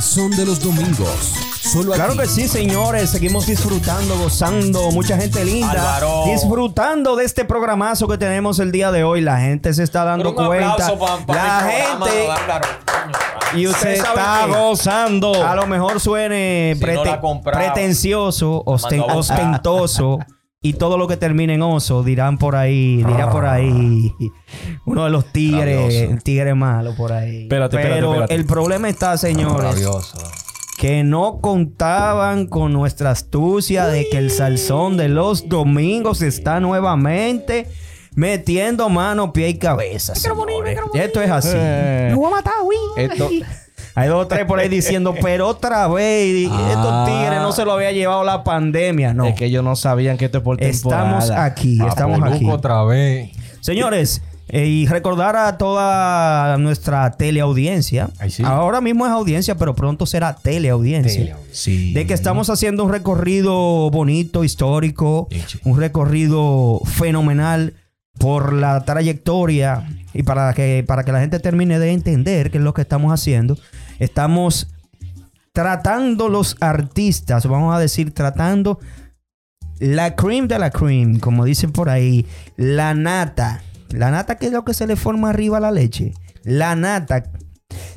Salsón 0.00 0.30
de 0.30 0.46
los 0.46 0.60
Domingos, 0.62 1.34
Solo 1.60 1.90
Claro 1.92 2.12
aquí. 2.12 2.20
que 2.22 2.26
sí, 2.28 2.46
señores. 2.46 3.10
Seguimos 3.10 3.46
disfrutando, 3.48 4.16
gozando. 4.16 4.92
Mucha 4.92 5.16
gente 5.18 5.44
linda. 5.44 5.72
Álvaro. 5.72 6.22
Disfrutando 6.26 7.16
de 7.16 7.24
este 7.24 7.44
programazo 7.44 8.06
que 8.06 8.16
tenemos 8.16 8.60
el 8.60 8.70
día 8.70 8.92
de 8.92 9.02
hoy. 9.02 9.22
La 9.22 9.40
gente 9.40 9.74
se 9.74 9.82
está 9.82 10.04
dando 10.04 10.30
Pero 10.36 10.40
un 10.42 10.46
cuenta. 10.46 10.72
aplauso 10.74 10.98
pa- 11.00 11.18
pa 11.26 11.34
la 11.34 11.60
gente. 11.68 12.30
Álvaro. 12.30 12.68
Y 13.56 13.66
usted 13.66 13.90
está 13.96 14.46
gozando. 14.46 15.44
a 15.44 15.56
lo 15.56 15.66
mejor 15.66 15.98
suene 15.98 16.74
Si 16.76 16.80
no 16.80 16.86
prete- 16.86 17.04
la 17.10 17.20
compraba. 17.20 17.58
pretencioso, 17.58 18.62
osten- 18.66 19.04
ostentoso. 19.04 20.18
Y 20.60 20.72
todo 20.72 20.98
lo 20.98 21.06
que 21.06 21.16
termine 21.16 21.54
en 21.54 21.62
oso, 21.62 22.02
dirán 22.02 22.36
por 22.36 22.56
ahí, 22.56 22.96
dirá 23.04 23.30
por 23.30 23.46
ahí 23.46 24.12
uno 24.86 25.04
de 25.04 25.10
los 25.10 25.26
tigres, 25.32 25.80
Rabioso. 25.84 26.12
el 26.12 26.22
tigre 26.24 26.54
malo 26.54 26.96
por 26.96 27.12
ahí. 27.12 27.42
Espérate, 27.42 27.76
espérate, 27.76 27.94
Pero 28.00 28.10
espérate. 28.12 28.34
el 28.34 28.44
problema 28.44 28.88
está, 28.88 29.16
señores, 29.18 29.62
Rabioso. 29.62 30.18
que 30.76 31.04
no 31.04 31.38
contaban 31.40 32.48
con 32.48 32.72
nuestra 32.72 33.10
astucia 33.12 33.86
de 33.86 34.08
que 34.10 34.18
el 34.18 34.32
salsón 34.32 34.96
de 34.96 35.08
los 35.08 35.48
domingos 35.48 36.22
está 36.22 36.58
nuevamente 36.58 37.68
metiendo 38.16 38.88
mano, 38.88 39.32
pie 39.32 39.50
y 39.50 39.58
cabeza. 39.58 40.16
señores. 40.16 40.76
Esto 40.94 41.22
es 41.22 41.30
así. 41.30 41.52
Eh. 41.54 42.12
voy 42.16 42.26
a 42.26 42.30
matar, 42.34 42.54
güey. 42.64 42.78
Esto- 42.96 43.30
Hay 43.98 44.08
dos 44.08 44.24
o 44.24 44.26
tres 44.28 44.44
por 44.46 44.58
ahí 44.58 44.68
diciendo, 44.68 45.14
pero 45.22 45.48
otra 45.48 45.88
vez, 45.88 46.44
estos 46.46 46.52
Ah. 46.90 47.04
tigres 47.06 47.40
no 47.40 47.52
se 47.52 47.64
lo 47.64 47.72
había 47.72 47.92
llevado 47.92 48.24
la 48.24 48.44
pandemia. 48.44 49.14
No. 49.14 49.26
Es 49.26 49.34
que 49.34 49.46
ellos 49.46 49.62
no 49.64 49.76
sabían 49.76 50.16
que 50.16 50.26
esto 50.26 50.38
es 50.38 50.44
por 50.44 50.56
temporada. 50.56 51.18
Estamos 51.18 51.30
aquí, 51.30 51.78
estamos 51.86 52.22
aquí. 52.22 52.48
otra 52.50 52.84
vez. 52.84 53.30
Señores, 53.60 54.22
eh, 54.50 54.64
y 54.66 54.86
recordar 54.86 55.36
a 55.36 55.58
toda 55.58 56.56
nuestra 56.58 57.10
teleaudiencia. 57.12 58.08
Ay, 58.18 58.30
sí. 58.30 58.42
Ahora 58.46 58.80
mismo 58.80 59.04
es 59.06 59.12
audiencia, 59.12 59.56
pero 59.56 59.74
pronto 59.74 60.06
será 60.06 60.34
teleaudiencia. 60.36 61.36
Sí. 61.52 61.92
De 61.92 62.06
que 62.06 62.14
estamos 62.14 62.48
haciendo 62.48 62.84
un 62.84 62.90
recorrido 62.92 63.90
bonito, 63.90 64.44
histórico, 64.44 65.28
sí. 65.46 65.58
un 65.64 65.78
recorrido 65.78 66.80
fenomenal 66.84 67.74
por 68.18 68.52
la 68.52 68.84
trayectoria 68.84 69.86
y 70.14 70.22
para 70.22 70.52
que, 70.54 70.82
para 70.86 71.04
que 71.04 71.12
la 71.12 71.20
gente 71.20 71.38
termine 71.40 71.78
de 71.78 71.92
entender 71.92 72.50
qué 72.50 72.58
es 72.58 72.64
lo 72.64 72.72
que 72.74 72.80
estamos 72.82 73.12
haciendo. 73.12 73.56
Estamos 73.98 74.68
tratando 75.52 76.28
los 76.28 76.56
artistas, 76.60 77.46
vamos 77.46 77.74
a 77.74 77.78
decir, 77.78 78.12
tratando 78.14 78.78
la 79.80 80.14
cream 80.14 80.48
de 80.48 80.58
la 80.58 80.70
cream, 80.70 81.18
como 81.18 81.44
dicen 81.44 81.72
por 81.72 81.88
ahí, 81.88 82.26
la 82.56 82.94
nata. 82.94 83.62
La 83.90 84.10
nata 84.10 84.36
que 84.36 84.46
es 84.46 84.52
lo 84.52 84.64
que 84.64 84.74
se 84.74 84.86
le 84.86 84.96
forma 84.96 85.30
arriba 85.30 85.58
a 85.58 85.60
la 85.60 85.70
leche. 85.70 86.12
La 86.44 86.74
nata 86.76 87.24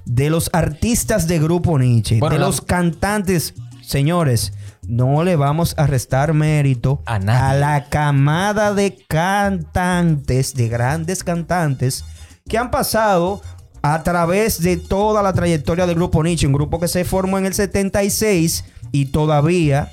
de 0.06 0.30
los 0.30 0.49
artistas 0.54 1.28
de 1.28 1.39
Grupo 1.39 1.78
Nietzsche, 1.78 2.20
Bueno, 2.20 2.34
de 2.36 2.39
la- 2.39 2.45
los 2.47 2.62
cantantes, 2.62 3.54
señores, 3.84 4.54
no 4.88 5.24
le 5.24 5.36
vamos 5.36 5.76
a 5.78 5.86
restar 5.88 6.34
mérito 6.34 7.02
A 7.06 7.54
la 7.54 7.86
camada 7.89 8.74
de 8.74 8.97
cantantes, 9.08 10.54
de 10.56 10.68
grandes 10.70 11.24
cantantes, 11.24 12.04
que 12.47 12.58
han 12.58 12.72
pasado 12.72 13.41
a 13.82 14.04
través 14.04 14.62
de 14.62 14.78
toda 14.78 15.24
la 15.24 15.34
trayectoria 15.34 15.86
del 15.86 15.96
Grupo 15.96 16.24
Nietzsche, 16.24 16.48
un 16.48 16.54
grupo 16.54 16.80
que 16.80 16.88
se 16.88 17.04
formó 17.04 17.38
en 17.38 17.46
el 17.46 17.54
76 17.54 18.66
y 18.92 19.06
todavía 19.06 19.92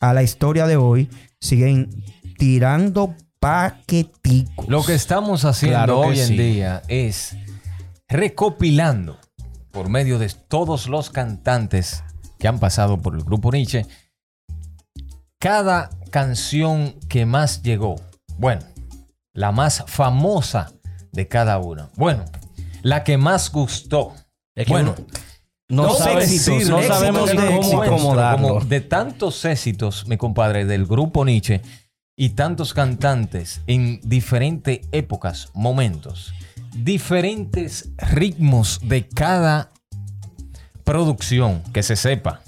a 0.00 0.12
la 0.12 0.22
historia 0.22 0.66
de 0.66 0.76
hoy 0.76 1.08
siguen 1.40 1.90
tirando 2.38 3.14
paqueticos. 3.38 4.68
Lo 4.68 4.84
que 4.84 4.94
estamos 4.94 5.44
haciendo 5.44 5.78
Claro 5.78 6.02
que 6.02 6.08
hoy 6.08 6.20
en 6.20 6.28
sí. 6.28 6.36
día 6.36 6.82
es 6.88 7.36
recopilando 8.08 9.18
por 9.70 9.88
medio 9.88 10.18
de 10.18 10.28
todos 10.28 10.88
los 10.88 11.10
cantantes 11.10 12.02
que 12.38 12.48
han 12.48 12.58
pasado 12.58 13.00
por 13.00 13.14
el 13.14 13.22
grupo 13.22 13.50
Nietzsche 13.50 13.86
cada 15.38 15.90
canción 16.10 16.94
que 17.08 17.24
más 17.24 17.62
llegó. 17.62 17.96
Bueno, 18.36 18.62
la 19.32 19.52
más 19.52 19.84
famosa 19.86 20.72
de 21.12 21.28
cada 21.28 21.58
uno. 21.58 21.88
Bueno, 21.96 22.24
la 22.82 23.04
que 23.04 23.16
más 23.16 23.50
gustó. 23.50 24.12
Es 24.54 24.66
que 24.66 24.72
bueno, 24.72 24.94
no, 25.68 25.84
Dos 25.84 25.98
sabe- 25.98 26.24
éxitos, 26.24 26.68
no 26.68 26.82
sabemos 26.82 27.30
de 27.30 27.36
cómo 27.36 27.82
acomodarlo. 27.82 28.48
Como 28.48 28.60
de 28.64 28.80
tantos 28.80 29.44
éxitos, 29.44 30.06
mi 30.06 30.16
compadre, 30.16 30.64
del 30.64 30.86
grupo 30.86 31.24
Nietzsche 31.24 31.60
y 32.16 32.30
tantos 32.30 32.74
cantantes 32.74 33.60
en 33.66 34.00
diferentes 34.02 34.80
épocas, 34.92 35.48
momentos, 35.54 36.34
diferentes 36.74 37.90
ritmos 37.98 38.80
de 38.82 39.06
cada 39.08 39.70
producción, 40.84 41.62
que 41.72 41.82
se 41.82 41.96
sepa. 41.96 42.40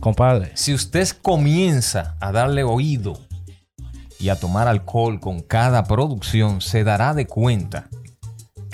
Compadre. 0.00 0.52
Si 0.54 0.74
usted 0.74 1.08
comienza 1.22 2.16
a 2.20 2.30
darle 2.32 2.62
oído 2.62 3.18
y 4.18 4.28
a 4.28 4.36
tomar 4.38 4.68
alcohol 4.68 5.20
con 5.20 5.40
cada 5.40 5.84
producción, 5.84 6.60
se 6.60 6.84
dará 6.84 7.14
de 7.14 7.26
cuenta 7.26 7.88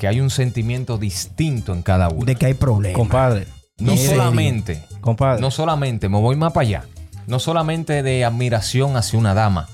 que 0.00 0.08
hay 0.08 0.18
un 0.18 0.30
sentimiento 0.30 0.96
distinto 0.96 1.74
en 1.74 1.82
cada 1.82 2.08
una. 2.08 2.24
De 2.24 2.34
que 2.34 2.46
hay 2.46 2.54
problemas. 2.54 2.96
Compadre. 2.96 3.46
No 3.78 3.96
solamente 3.98 4.82
Compadre. 5.02 5.42
no 5.42 5.50
solamente, 5.50 6.08
me 6.08 6.18
voy 6.18 6.36
más 6.36 6.52
para 6.52 6.66
allá, 6.66 6.84
no 7.26 7.38
solamente 7.38 8.02
de 8.02 8.24
admiración 8.24 8.96
hacia 8.96 9.18
una 9.18 9.34
dama, 9.34 9.68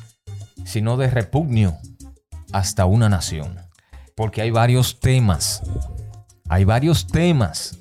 sino 0.65 0.97
de 0.97 1.09
repugnio 1.11 1.77
hasta 2.53 2.87
una 2.87 3.09
nación. 3.09 3.57
Porque 4.17 4.43
hay 4.43 4.51
varios 4.51 4.99
temas, 4.99 5.63
hay 6.49 6.65
varios 6.65 7.07
temas 7.07 7.79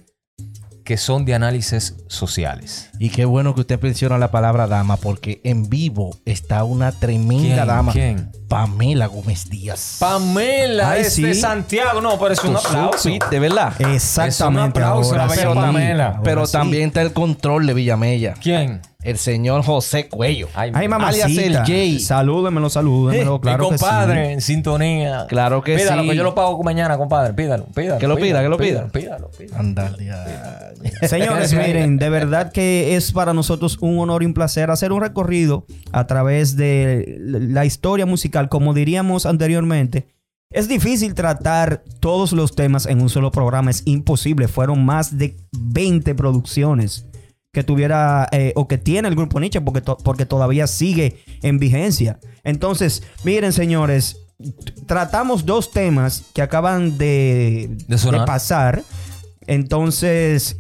que 0.86 0.98
son 0.98 1.26
de 1.26 1.34
análisis 1.34 1.96
sociales. 2.08 2.92
Y 3.00 3.10
qué 3.10 3.26
bueno 3.26 3.56
que 3.56 3.62
usted 3.62 3.82
menciona 3.82 4.20
la 4.20 4.30
palabra 4.30 4.68
dama, 4.68 4.98
porque 4.98 5.42
en 5.44 5.68
vivo 5.68 6.16
está 6.26 6.64
una 6.64 6.92
tremenda 6.92 7.56
¿Quién? 7.56 7.68
dama. 7.68 7.92
¿Quién? 7.92 8.32
Pamela 8.48 9.08
Gómez 9.08 9.50
Díaz. 9.50 9.98
Pamela 10.00 10.92
Ay, 10.92 11.02
es 11.02 11.20
de. 11.20 11.34
Santiago, 11.34 12.00
no, 12.02 12.20
pero 12.20 12.34
es 12.34 12.44
un 12.44 12.56
aplauso. 12.56 13.00
Sí, 13.00 13.18
de 13.32 13.40
verdad. 13.40 13.74
Exactamente. 13.82 14.30
Es 14.30 14.42
un 14.42 14.60
aplauso, 14.60 15.12
ahora 15.20 15.30
sí. 15.30 15.42
Pamela. 15.44 16.22
Pero 16.24 16.48
también 16.48 16.90
está 16.90 17.02
el 17.02 17.12
control 17.12 17.66
de 17.66 17.74
Villamella. 17.74 18.36
¿Quién? 18.36 18.82
El 19.06 19.18
señor 19.18 19.64
José 19.64 20.10
Cuello. 20.10 20.48
Ay, 20.56 20.72
Ay, 20.74 20.88
mi- 20.88 20.90
mamacita. 20.90 21.26
alias 21.28 21.46
el 21.46 21.58
Jay. 21.66 22.00
Salúdemelo, 22.00 22.70
salúdemelo. 22.70 23.34
Mi 23.36 23.40
claro 23.40 23.70
que 23.70 23.78
sí. 23.78 23.84
compadre, 23.84 24.32
en 24.34 24.42
sintonía. 24.42 25.26
Claro 25.30 25.62
que 25.62 25.76
pídalo, 25.78 26.02
sí. 26.04 26.10
que 26.10 26.16
yo 26.16 26.24
lo 26.24 26.34
pago 26.34 26.62
mañana, 26.64 26.98
compadre. 26.98 27.34
Pídalo, 27.34 27.66
pídalo. 27.66 28.00
Que 28.00 28.08
lo 28.08 28.18
pida, 28.18 28.42
que 28.42 28.50
lo 28.50 28.58
pídalo, 28.58 28.92
Pídalo, 28.92 29.30
pídalo. 29.30 29.60
Ándale. 29.60 30.12
ay. 30.12 30.92
Señores, 31.08 31.54
miren, 31.54 31.98
de 31.98 32.10
verdad 32.10 32.52
que 32.52 32.96
es 32.96 33.12
para 33.12 33.34
nosotros 33.34 33.78
un 33.80 34.00
honor 34.00 34.24
y 34.24 34.26
un 34.26 34.34
placer 34.34 34.72
hacer 34.72 34.92
un 34.92 35.02
recorrido 35.02 35.66
a 35.92 36.08
través 36.08 36.56
de 36.58 37.16
la 37.20 37.66
historia 37.66 38.06
musical. 38.08 38.50
Como 38.50 38.74
diríamos 38.74 39.26
anteriormente, 39.28 40.08
es 40.52 40.68
difícil 40.68 41.14
tratar 41.14 41.84
todos 42.00 42.32
los 42.32 42.56
temas 42.56 42.86
en 42.88 43.02
un 43.02 43.10
solo 43.10 43.30
programa. 43.32 43.70
Es 43.72 43.84
imposible. 43.86 44.48
Fueron 44.48 44.84
más 44.84 45.18
de 45.18 45.38
20 45.52 46.16
producciones 46.16 47.06
que 47.56 47.64
tuviera 47.64 48.28
eh, 48.32 48.52
o 48.56 48.68
que 48.68 48.78
tiene 48.78 49.08
el 49.08 49.16
grupo 49.16 49.40
Nietzsche 49.40 49.62
porque, 49.62 49.82
to- 49.82 49.98
porque 50.04 50.28
todavía 50.28 50.68
sigue 50.68 51.24
en 51.42 51.58
vigencia. 51.58 52.20
Entonces, 52.44 53.02
miren, 53.24 53.52
señores, 53.54 54.18
tratamos 54.86 55.46
dos 55.46 55.72
temas 55.72 56.26
que 56.36 56.42
acaban 56.44 56.98
de, 57.00 57.76
De 57.88 57.98
sonar. 57.98 58.20
de 58.22 58.28
pasar. 58.28 58.84
Entonces, 59.48 60.58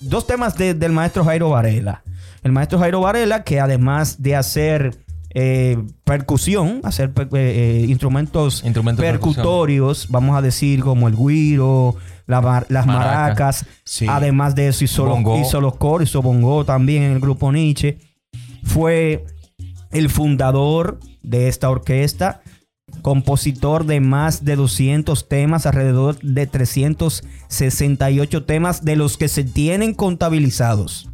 dos 0.00 0.26
temas 0.26 0.56
de- 0.56 0.74
del 0.74 0.92
maestro 0.92 1.24
Jairo 1.24 1.50
Varela. 1.50 2.02
El 2.42 2.52
maestro 2.52 2.78
Jairo 2.78 3.00
Varela, 3.00 3.44
que 3.44 3.60
además 3.60 4.22
de 4.22 4.36
hacer 4.36 4.96
eh, 5.34 5.76
percusión, 6.04 6.80
hacer 6.84 7.12
eh, 7.34 7.84
instrumentos, 7.88 8.62
Instrumentos 8.64 9.04
percusión. 9.04 9.34
percutorios, 9.44 10.06
vamos 10.08 10.36
a 10.38 10.40
decir 10.42 10.80
como 10.80 11.06
el 11.08 11.14
guiro, 11.16 11.96
la 12.28 12.40
mar- 12.40 12.66
las 12.68 12.86
Maraca. 12.86 13.10
maracas. 13.10 13.66
Sí. 13.84 14.06
Además 14.08 14.54
de 14.54 14.68
eso, 14.68 14.84
hizo, 14.84 15.04
los- 15.04 15.40
hizo 15.40 15.60
los 15.60 15.74
coros, 15.76 16.08
hizo 16.08 16.22
bongo 16.22 16.64
también 16.64 17.02
en 17.02 17.12
el 17.12 17.18
grupo 17.20 17.50
Nietzsche. 17.50 17.98
Fue 18.62 19.24
el 19.90 20.08
fundador 20.10 21.00
de 21.22 21.48
esta 21.48 21.68
orquesta, 21.70 22.42
compositor 23.02 23.84
de 23.86 24.00
más 24.00 24.44
de 24.44 24.56
200 24.56 25.28
temas, 25.28 25.66
alrededor 25.66 26.18
de 26.20 26.46
368 26.46 28.44
temas 28.44 28.84
de 28.84 28.96
los 28.96 29.16
que 29.16 29.28
se 29.28 29.44
tienen 29.44 29.94
contabilizados. 29.94 31.08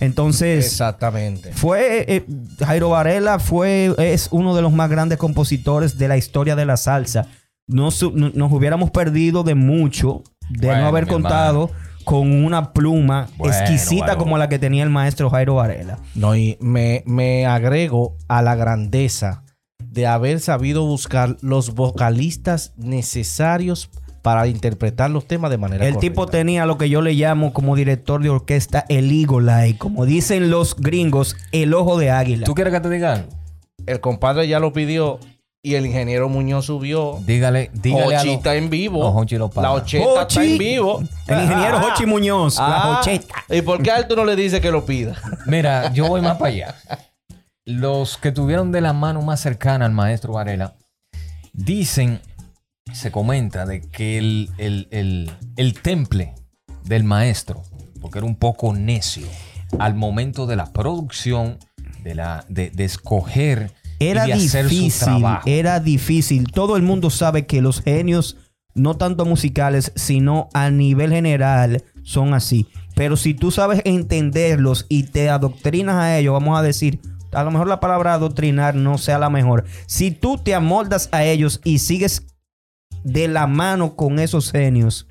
Entonces, 0.00 0.64
Exactamente. 0.64 1.52
fue 1.52 2.04
eh, 2.08 2.24
Jairo 2.64 2.90
Varela 2.90 3.38
fue 3.40 3.94
es 3.98 4.28
uno 4.30 4.54
de 4.54 4.62
los 4.62 4.72
más 4.72 4.88
grandes 4.90 5.18
compositores 5.18 5.98
de 5.98 6.06
la 6.08 6.16
historia 6.16 6.54
de 6.54 6.66
la 6.66 6.76
salsa. 6.76 7.26
No 7.66 7.90
su- 7.90 8.12
no- 8.12 8.30
nos 8.32 8.52
hubiéramos 8.52 8.90
perdido 8.90 9.42
de 9.42 9.54
mucho 9.56 10.22
de 10.50 10.66
Bueno, 10.66 10.82
no 10.82 10.88
haber 10.88 11.06
contado 11.06 11.70
con 12.04 12.44
una 12.44 12.72
pluma 12.72 13.28
Bueno, 13.36 13.54
exquisita 13.54 14.06
bueno. 14.06 14.18
como 14.18 14.38
la 14.38 14.48
que 14.48 14.58
tenía 14.58 14.82
el 14.82 14.90
maestro 14.90 15.28
Jairo 15.30 15.56
Varela. 15.56 15.98
No, 16.14 16.34
y 16.36 16.56
me, 16.60 17.02
me 17.06 17.46
agrego 17.46 18.16
a 18.28 18.40
la 18.42 18.54
grandeza 18.54 19.42
de 19.78 20.06
haber 20.06 20.40
sabido 20.40 20.84
buscar 20.84 21.36
los 21.40 21.74
vocalistas 21.74 22.72
necesarios 22.76 23.90
para 24.22 24.46
interpretar 24.48 25.10
los 25.10 25.26
temas 25.26 25.50
de 25.50 25.58
manera 25.58 25.86
El 25.86 25.94
correcta. 25.94 26.12
tipo 26.12 26.26
tenía 26.26 26.66
lo 26.66 26.76
que 26.76 26.88
yo 26.90 27.00
le 27.02 27.14
llamo 27.14 27.52
como 27.52 27.76
director 27.76 28.22
de 28.22 28.28
orquesta 28.30 28.84
el 28.88 29.10
Eagle 29.12 29.52
Eye. 29.52 29.78
Como 29.78 30.04
dicen 30.06 30.50
los 30.50 30.76
gringos, 30.76 31.36
el 31.52 31.72
ojo 31.72 31.98
de 31.98 32.10
águila. 32.10 32.44
¿Tú 32.44 32.54
quieres 32.54 32.72
que 32.74 32.80
te 32.80 32.90
diga 32.90 33.14
algo? 33.14 33.28
El 33.86 34.00
compadre 34.00 34.46
ya 34.48 34.58
lo 34.60 34.72
pidió 34.72 35.18
y 35.62 35.74
el 35.74 35.86
ingeniero 35.86 36.28
Muñoz 36.28 36.66
subió. 36.66 37.18
Dígale, 37.26 37.70
dígale 37.74 38.16
Hochi 38.18 38.30
está 38.34 38.54
en 38.54 38.70
vivo. 38.70 39.00
No, 39.02 39.10
Hochi 39.18 39.36
lo 39.36 39.50
paga. 39.50 39.68
La 39.68 39.74
ocheta 39.74 40.06
Hochi. 40.06 40.20
está 40.38 40.44
en 40.44 40.58
vivo. 40.58 41.02
El 41.26 41.40
ingeniero 41.42 41.78
Ah. 41.78 41.88
Hochi 41.92 42.06
Muñoz, 42.06 42.56
la 42.58 42.64
Ah, 42.82 43.00
Hocheta. 43.00 43.34
¿Y 43.50 43.62
por 43.62 43.82
qué 43.82 43.90
a 43.90 43.96
él 43.98 44.06
tú 44.08 44.16
no 44.16 44.24
le 44.24 44.36
dices 44.36 44.60
que 44.60 44.70
lo 44.70 44.84
pida? 44.86 45.16
Mira, 45.46 45.92
yo 45.92 46.06
voy 46.08 46.20
más 46.20 46.36
para 46.38 46.50
allá. 46.52 46.74
Los 47.64 48.16
que 48.16 48.32
tuvieron 48.32 48.72
de 48.72 48.80
la 48.80 48.92
mano 48.92 49.20
más 49.22 49.40
cercana 49.40 49.84
al 49.84 49.92
maestro 49.92 50.32
Varela 50.34 50.74
dicen, 51.52 52.20
se 52.92 53.10
comenta 53.10 53.66
de 53.66 53.82
que 53.82 54.16
el, 54.18 54.50
el- 54.58 54.88
el- 54.90 55.30
el 55.56 55.74
temple 55.80 56.34
del 56.84 57.04
maestro, 57.04 57.62
porque 58.00 58.18
era 58.18 58.26
un 58.26 58.36
poco 58.36 58.72
necio, 58.72 59.26
al 59.78 59.94
momento 59.94 60.46
de 60.46 60.56
la 60.56 60.72
producción, 60.72 61.58
de, 62.02 62.14
la, 62.14 62.44
de, 62.48 62.70
de 62.70 62.84
escoger 62.84 63.72
Era 63.98 64.26
y 64.26 64.32
de 64.32 64.34
hacer 64.34 64.64
su 64.64 64.70
difícil, 64.70 65.04
trabajo. 65.04 65.42
era 65.46 65.80
difícil. 65.80 66.52
Todo 66.52 66.76
el 66.76 66.82
mundo 66.82 67.10
sabe 67.10 67.46
que 67.46 67.60
los 67.62 67.80
genios, 67.82 68.36
no 68.74 68.96
tanto 68.96 69.24
musicales, 69.24 69.92
sino 69.96 70.48
a 70.54 70.70
nivel 70.70 71.10
general, 71.10 71.82
son 72.02 72.34
así. 72.34 72.66
Pero 72.94 73.16
si 73.16 73.34
tú 73.34 73.50
sabes 73.50 73.80
entenderlos 73.84 74.86
y 74.88 75.04
te 75.04 75.28
adoctrinas 75.28 75.96
a 75.96 76.18
ellos, 76.18 76.32
vamos 76.32 76.58
a 76.58 76.62
decir, 76.62 77.00
a 77.32 77.44
lo 77.44 77.50
mejor 77.50 77.66
la 77.66 77.80
palabra 77.80 78.14
adoctrinar 78.14 78.74
no 78.74 78.98
sea 78.98 79.18
la 79.18 79.30
mejor. 79.30 79.64
Si 79.86 80.10
tú 80.10 80.38
te 80.38 80.54
amoldas 80.54 81.08
a 81.12 81.24
ellos 81.24 81.60
y 81.64 81.78
sigues 81.78 82.26
de 83.04 83.28
la 83.28 83.46
mano 83.46 83.96
con 83.96 84.18
esos 84.18 84.50
genios, 84.50 85.06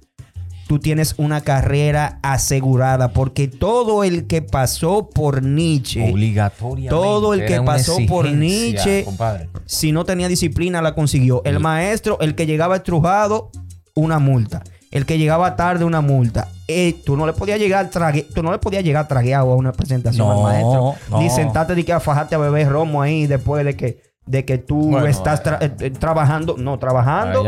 tú 0.68 0.80
tienes 0.80 1.15
una 1.18 1.41
carrera 1.41 2.20
asegurada. 2.22 3.13
Porque 3.13 3.47
todo 3.47 4.03
el 4.03 4.28
que 4.28 4.41
pasó 4.41 5.09
por 5.09 5.43
Nietzsche, 5.43 6.11
Obligatoriamente. 6.11 6.89
Todo 6.89 7.34
el 7.34 7.45
que 7.45 7.61
pasó 7.61 7.97
por 8.07 8.30
Nietzsche, 8.30 9.03
compadre. 9.05 9.49
si 9.65 9.91
no 9.91 10.05
tenía 10.05 10.28
disciplina, 10.28 10.82
la 10.82 10.93
consiguió. 10.93 11.41
El 11.45 11.59
maestro, 11.59 12.20
el 12.20 12.36
que 12.36 12.45
llegaba 12.45 12.78
estrujado, 12.78 13.49
una 13.95 14.20
multa. 14.20 14.63
El 14.91 15.05
que 15.05 15.18
llegaba 15.18 15.55
tarde, 15.57 15.84
una 15.84 16.01
multa. 16.01 16.47
Eh, 16.70 16.95
tú 17.05 17.18
no 17.18 17.26
le 17.26 17.34
podías 17.34 17.59
llegar 17.59 17.89
trague, 17.89 18.24
tú 18.34 18.41
no 18.43 18.51
le 18.51 18.57
podías 18.57 18.84
llegar 18.84 19.07
tragueado 19.07 19.51
a 19.51 19.55
una 19.55 19.72
presentación 19.74 20.28
No, 20.28 20.34
al 20.47 20.53
maestro. 20.53 20.95
no. 21.09 21.20
Ni 21.22 21.30
sentarte 21.30 21.76
de 21.76 21.84
que 21.86 21.93
a 21.93 21.99
fajarte 21.99 22.36
a 22.36 22.38
beber 22.38 22.70
romo 22.70 23.01
ahí 23.01 23.26
después 23.28 23.63
de 23.65 23.76
que, 23.76 24.01
de 24.28 24.46
que 24.46 24.58
tú 24.58 24.90
Bueno, 24.92 25.08
estás 25.08 25.44
tra- 25.44 25.58
eh, 25.62 25.66
eh, 25.80 25.86
eh, 25.88 25.90
trabajando. 25.92 26.56
No, 26.58 26.78
trabajando. 26.78 27.44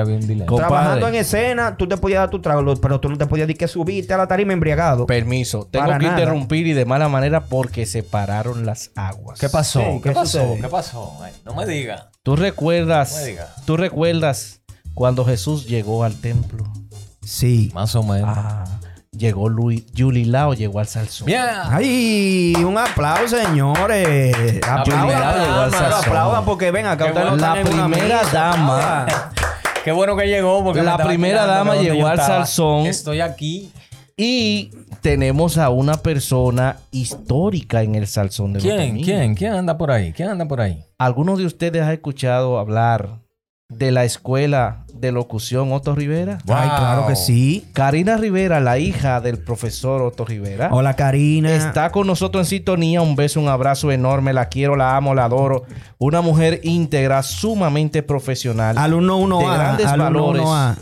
Trabajando 0.56 1.08
en 1.10 1.16
escena, 1.16 1.78
tú 1.78 1.88
te 1.88 1.98
podías 1.98 2.20
dar 2.22 2.30
tu 2.30 2.42
trago, 2.42 2.74
pero 2.78 3.00
tú 3.00 3.10
no 3.10 3.18
te 3.18 3.26
podías 3.28 3.48
decir 3.48 3.60
que 3.60 3.68
subirte 3.68 4.14
a 4.14 4.18
la 4.18 4.28
tarima 4.28 4.54
embriagado. 4.54 5.06
Permiso, 5.06 5.68
tengo 5.70 5.86
que 5.86 6.00
nada. 6.00 6.10
interrumpir 6.20 6.66
y 6.68 6.74
de 6.74 6.86
mala 6.86 7.10
manera 7.10 7.42
porque 7.42 7.86
se 7.86 8.02
pararon 8.02 8.66
las 8.66 8.92
aguas. 8.96 9.40
¿Qué 9.40 9.50
pasó? 9.50 9.80
Sí, 9.82 9.86
¿Qué, 10.02 10.10
¿qué 10.10 10.12
pasó? 10.16 10.40
sucede? 10.40 10.62
¿Qué 10.62 10.68
pasó? 10.70 11.18
Ay, 11.22 11.34
no 11.46 11.54
me 11.54 11.66
diga. 11.66 12.10
¿Tú 12.24 12.36
recuerdas? 12.36 13.12
No 13.14 13.20
me 13.20 13.26
diga. 13.26 13.48
¿Tú 13.66 13.78
recuerdas 13.78 14.62
cuando 14.94 15.26
Jesús 15.26 15.68
llegó 15.68 16.04
al 16.04 16.16
templo? 16.16 16.64
Sí. 17.22 17.72
Más 17.76 17.94
o 17.96 18.04
menos. 18.04 18.36
Ah, 18.38 18.79
llegó 19.20 19.50
Luis, 19.50 19.84
Yulilao 19.94 20.56
llegó 20.56 20.80
al 20.80 20.88
salsón. 20.88 21.28
Bien. 21.28 21.44
Ay, 21.66 22.56
un 22.56 22.78
aplauso, 22.78 23.38
señores. 23.38 24.60
Aplaudan, 24.68 25.74
aplaudan 25.94 26.46
porque 26.46 26.72
ven 26.72 26.88
acá. 26.88 27.12
Bueno. 27.12 27.36
La 27.36 27.62
primera 27.62 28.24
dama. 28.32 29.06
Qué 29.84 29.92
bueno 29.92 30.16
que 30.16 30.26
llegó. 30.28 30.64
Porque 30.64 30.82
La 30.82 30.98
primera 30.98 31.46
dama 31.46 31.76
llegó 31.76 32.08
al 32.08 32.18
salsón. 32.18 32.88
Estoy 32.88 33.22
aquí. 33.22 33.72
Y 34.18 34.72
tenemos 35.02 35.58
a 35.58 35.70
una 35.70 35.98
persona 35.98 36.78
histórica 36.92 37.84
en 37.84 37.96
el 37.96 38.06
salsón 38.08 38.54
de 38.54 38.60
los 38.60 38.64
¿Quién? 38.64 39.02
¿Quién? 39.02 39.36
¿Quién 39.36 39.54
anda 39.54 39.78
por 39.78 39.92
ahí? 39.92 40.12
¿Quién 40.12 40.30
anda 40.30 40.46
por 40.46 40.60
ahí? 40.60 40.84
¿Alguno 40.98 41.38
de 41.38 41.46
ustedes 41.46 41.84
ha 41.84 41.94
escuchado 41.94 42.60
hablar 42.60 43.20
de 43.70 43.92
la 43.92 44.04
escuela 44.04 44.84
de 44.96 45.12
locución 45.12 45.72
Otto 45.72 45.94
Rivera? 45.96 46.40
Ay, 46.48 46.68
Wow. 46.68 46.78
claro 46.78 47.08
que 47.08 47.16
sí. 47.16 47.66
Karina 47.74 48.18
Rivera, 48.18 48.60
la 48.60 48.80
hija 48.80 49.22
del 49.22 49.38
profesor 49.38 50.02
Otto 50.02 50.26
Rivera. 50.26 50.70
Hola, 50.72 50.96
Karina. 50.96 51.54
Está 51.56 51.92
con 51.92 52.08
nosotros 52.08 52.48
en 52.48 52.50
sintonía. 52.50 53.02
Un 53.02 53.16
beso, 53.16 53.40
un 53.40 53.48
abrazo 53.48 53.92
enorme. 53.92 54.34
La 54.34 54.50
quiero, 54.50 54.76
la 54.76 54.98
amo, 54.98 55.14
la 55.14 55.26
adoro. 55.26 55.64
Una 56.00 56.22
mujer 56.22 56.60
íntegra, 56.64 57.22
sumamente 57.22 58.02
profesional. 58.02 58.78
Alumno 58.78 59.18
de 59.18 59.24
1A. 59.26 59.54
grandes 59.54 59.86
alumno 59.86 60.04
valores. 60.28 60.42
1A. 60.44 60.76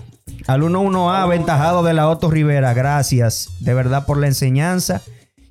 Alumno 0.47 0.83
1A, 0.83 1.21
aventajado 1.23 1.83
de 1.83 1.93
la 1.93 2.07
Otto 2.07 2.31
Rivera. 2.31 2.73
Gracias 2.73 3.49
de 3.59 3.73
verdad 3.73 4.05
por 4.05 4.17
la 4.17 4.27
enseñanza. 4.27 5.01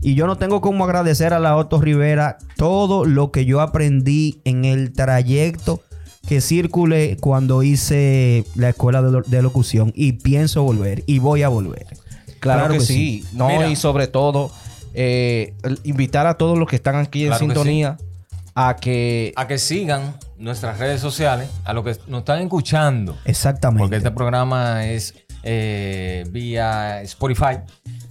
Y 0.01 0.14
yo 0.14 0.26
no 0.26 0.37
tengo 0.37 0.61
como 0.62 0.84
agradecer 0.84 1.34
a 1.34 1.39
la 1.39 1.57
Otto 1.57 1.80
Rivera 1.80 2.39
todo 2.57 3.05
lo 3.05 3.30
que 3.30 3.45
yo 3.45 3.61
aprendí 3.61 4.41
en 4.45 4.64
el 4.64 4.93
trayecto 4.93 5.82
que 6.29 6.41
circulé 6.41 7.16
cuando 7.20 7.62
hice 7.62 8.45
la 8.55 8.70
escuela 8.70 9.03
de, 9.03 9.11
lo- 9.12 9.22
de 9.22 9.43
locución. 9.43 9.93
Y 9.95 10.12
pienso 10.12 10.62
volver. 10.62 11.03
Y 11.07 11.18
voy 11.18 11.43
a 11.43 11.49
volver. 11.49 11.87
Claro, 12.41 12.61
Claro 12.61 12.72
que, 12.74 12.79
que 12.81 12.85
sí. 12.85 13.24
No, 13.33 13.49
Mira. 13.49 13.68
y 13.68 13.77
sobre 13.77 14.07
todo, 14.09 14.51
eh, 14.95 15.55
invitar 15.85 16.27
a 16.27 16.35
todos 16.35 16.59
los 16.59 16.68
que 16.68 16.77
están 16.77 16.97
aquí 16.97 17.22
en 17.22 17.29
Claro 17.29 17.41
que 17.41 17.47
sintonía 17.47 17.97
a 18.55 18.77
que 18.77 19.33
A 19.37 19.47
que 19.47 19.59
sigan 19.59 20.14
nuestras 20.39 20.79
redes 20.79 21.01
sociales, 21.01 21.49
a 21.64 21.72
los 21.72 21.85
que 21.85 21.97
nos 22.09 22.20
están 22.20 22.41
escuchando. 22.41 23.16
Exactamente. 23.24 23.83
Porque 23.83 23.97
este 23.97 24.11
programa 24.11 24.87
es 24.87 25.14
eh, 25.43 26.24
vía 26.31 27.03
Spotify. 27.03 27.59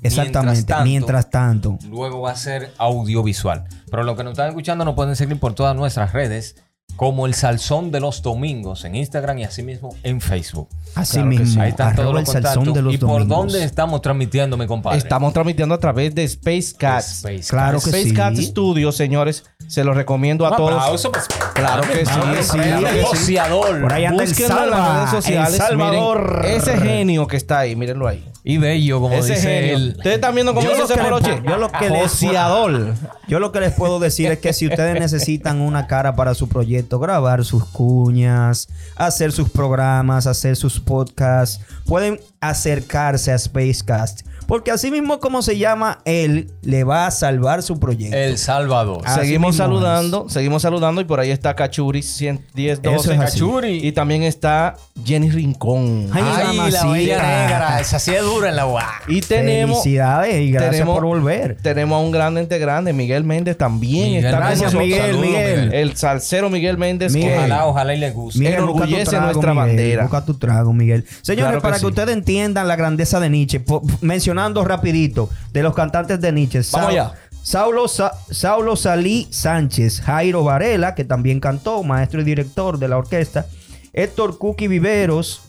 Exactamente. 0.01 0.73
Mientras 0.83 1.29
tanto. 1.29 1.77
Luego 1.89 2.21
va 2.21 2.31
a 2.31 2.35
ser 2.35 2.71
audiovisual. 2.77 3.65
Pero 3.89 4.03
los 4.03 4.15
que 4.15 4.23
nos 4.23 4.31
están 4.33 4.49
escuchando 4.49 4.85
nos 4.85 4.93
pueden 4.95 5.15
seguir 5.15 5.39
por 5.39 5.53
todas 5.53 5.75
nuestras 5.75 6.13
redes, 6.13 6.55
como 6.95 7.25
el 7.25 7.33
Salsón 7.33 7.91
de 7.91 7.99
los 7.99 8.21
Domingos 8.21 8.85
en 8.85 8.95
Instagram 8.95 9.39
y 9.39 9.43
asimismo 9.43 9.95
en 10.03 10.21
Facebook. 10.21 10.69
Así 10.95 11.13
Claro 11.15 11.29
que 11.31 11.37
mismo. 11.39 11.53
sí. 11.55 11.59
Ahí 11.59 11.69
están 11.71 11.95
todos 11.95 12.13
los 12.13 12.21
el 12.21 12.25
salsón 12.27 12.53
contactos. 12.65 12.73
de 12.75 12.81
los 12.81 12.93
¿Y 12.93 12.97
por 12.99 13.09
domingos. 13.09 13.37
dónde 13.37 13.63
estamos 13.65 14.01
transmitiendo, 14.01 14.55
mi 14.55 14.65
compadre? 14.65 14.97
estamos 14.97 15.33
transmitiendo 15.33 15.75
a 15.75 15.79
través 15.79 16.15
de 16.15 16.23
Space 16.23 16.73
Cats. 16.77 17.17
Space 17.25 17.49
Claro 17.49 17.79
que 17.79 17.89
Space 17.89 18.03
sí. 18.09 18.13
Cats 18.13 18.39
Studios, 18.45 18.95
señores. 18.95 19.43
Se 19.67 19.83
los 19.83 19.95
recomiendo 19.95 20.45
a 20.45 20.51
Un 20.51 20.57
todos. 20.57 20.71
aplauso, 20.81 21.11
pues. 21.11 21.25
Claro 21.53 21.81
que 21.83 22.05
sí, 22.05 22.11
sí, 22.13 22.19
claro 22.19 22.33
que 22.35 22.43
sí. 22.43 22.57
negociador. 22.97 23.81
Por 23.81 23.93
ahí 23.93 24.05
anda 24.05 24.23
el 24.23 24.29
Búsquenlo 24.29 24.63
en 24.63 24.69
las 24.69 24.79
Salva, 24.79 24.95
redes 24.97 25.09
sociales. 25.09 25.53
El 25.53 25.57
Salvador. 25.59 26.39
Miren, 26.43 26.55
ese 26.61 26.77
genio 26.77 27.27
que 27.27 27.37
está 27.37 27.59
ahí, 27.59 27.75
mírenlo 27.75 28.07
ahí. 28.07 28.23
Y 28.43 28.57
bello, 28.57 29.01
como 29.01 29.15
ese 29.15 29.33
dice 29.33 29.47
genio. 29.61 29.75
él. 29.77 29.93
Ustedes 29.97 30.15
están 30.17 30.35
viendo 30.35 30.53
cómo 30.53 30.65
Yo 30.69 30.75
dice 30.81 30.93
que 30.93 31.01
moroche. 31.01 31.41
yo 31.45 31.57
lo 31.57 31.71
que 31.71 31.89
les-. 31.89 32.21
Yo 33.27 33.39
lo 33.39 33.51
que 33.51 33.59
les 33.59 33.73
puedo 33.73 33.99
decir 33.99 34.31
es 34.31 34.37
que 34.39 34.53
si 34.53 34.67
ustedes 34.67 34.99
necesitan 34.99 35.61
una 35.61 35.87
cara 35.87 36.15
para 36.15 36.35
su 36.35 36.47
proyecto, 36.47 36.84
grabar 36.89 37.43
sus 37.43 37.65
cuñas, 37.65 38.67
hacer 38.95 39.31
sus 39.31 39.49
programas, 39.49 40.27
hacer 40.27 40.55
sus 40.55 40.79
podcasts, 40.79 41.61
pueden 41.85 42.19
acercarse 42.39 43.31
a 43.31 43.37
Spacecast. 43.37 44.24
Porque 44.47 44.71
así 44.71 44.91
mismo 44.91 45.19
como 45.19 45.41
se 45.41 45.57
llama 45.57 45.99
él, 46.05 46.51
le 46.61 46.83
va 46.83 47.07
a 47.07 47.11
salvar 47.11 47.63
su 47.63 47.79
proyecto. 47.79 48.15
El 48.15 48.37
Salvador. 48.37 49.01
Así 49.05 49.21
seguimos 49.21 49.55
saludando, 49.55 50.29
seguimos 50.29 50.61
saludando 50.61 51.01
y 51.01 51.05
por 51.05 51.19
ahí 51.19 51.31
está 51.31 51.55
Cachuri 51.55 52.01
110 52.03 52.79
Eso 52.83 52.91
12 52.91 53.13
es. 53.13 53.19
Cachuri. 53.19 53.87
y 53.87 53.91
también 53.91 54.23
está 54.23 54.75
Jenny 55.03 55.29
Rincón. 55.31 56.09
Ay, 56.11 56.23
Ay, 56.25 56.71
la 56.71 56.85
bella 56.85 57.17
negra. 57.47 57.79
Esa 57.79 57.99
sí 57.99 58.11
es 58.13 58.21
dura 58.23 58.49
en 58.49 58.55
la 58.55 58.67
UA. 58.67 58.85
y 59.07 59.21
tenemos 59.21 59.81
Felicidades 59.83 60.41
y 60.41 60.51
gracias 60.51 60.71
tenemos- 60.71 60.95
por 60.95 61.05
volver. 61.05 61.57
tenemos 61.61 61.95
a 61.95 61.99
un 61.99 62.11
grande 62.11 62.41
integrante, 62.41 62.93
Miguel 62.93 63.23
Méndez 63.23 63.57
también 63.57 64.05
Miguel, 64.09 64.25
está 64.25 64.37
con 64.37 64.39
gracias, 64.47 64.61
nosotros. 64.73 64.83
Miguel, 64.83 65.01
Saludos, 65.01 65.25
Miguel. 65.25 65.73
El 65.73 65.97
salsero 65.97 66.49
Miguel 66.49 66.77
Méndez 66.77 67.13
Miguel. 67.13 67.37
Ojalá, 67.37 67.65
ojalá 67.67 67.93
y 67.95 67.97
les 67.99 68.13
guste. 68.13 68.39
Miguel, 68.39 68.53
enorgullece 68.55 69.19
nuestra 69.19 69.53
Miguel, 69.53 69.67
bandera. 69.67 70.03
Busca 70.03 70.25
tu 70.25 70.33
trago, 70.35 70.73
Miguel. 70.73 71.05
Señores, 71.21 71.45
Claro 71.45 71.57
que 71.57 71.61
para 71.61 71.73
que 71.75 71.79
sí. 71.81 71.85
ustedes 71.85 72.15
entiendan 72.15 72.67
la 72.67 72.75
grandeza 72.75 73.19
de 73.19 73.29
Nietzsche, 73.29 73.59
po- 73.59 73.81
mencionando 74.35 74.65
rapidito 74.65 75.29
de 75.53 75.63
los 75.63 75.73
cantantes 75.73 76.19
de 76.19 76.31
Nietzsche. 76.31 76.61
Vamos 76.73 76.89
allá. 76.89 77.13
Saulo, 77.41 77.87
Sa- 77.87 78.11
Saulo 78.29 78.75
Salí 78.75 79.27
Sánchez, 79.29 80.01
Jairo 80.01 80.43
Varela, 80.43 80.93
que 80.95 81.05
también 81.05 81.39
cantó, 81.39 81.83
maestro 81.83 82.21
y 82.21 82.23
director 82.23 82.79
de 82.79 82.87
la 82.87 82.97
orquesta, 82.97 83.45
Héctor 83.93 84.37
Cuqui 84.39 84.67
Viveros, 84.67 85.41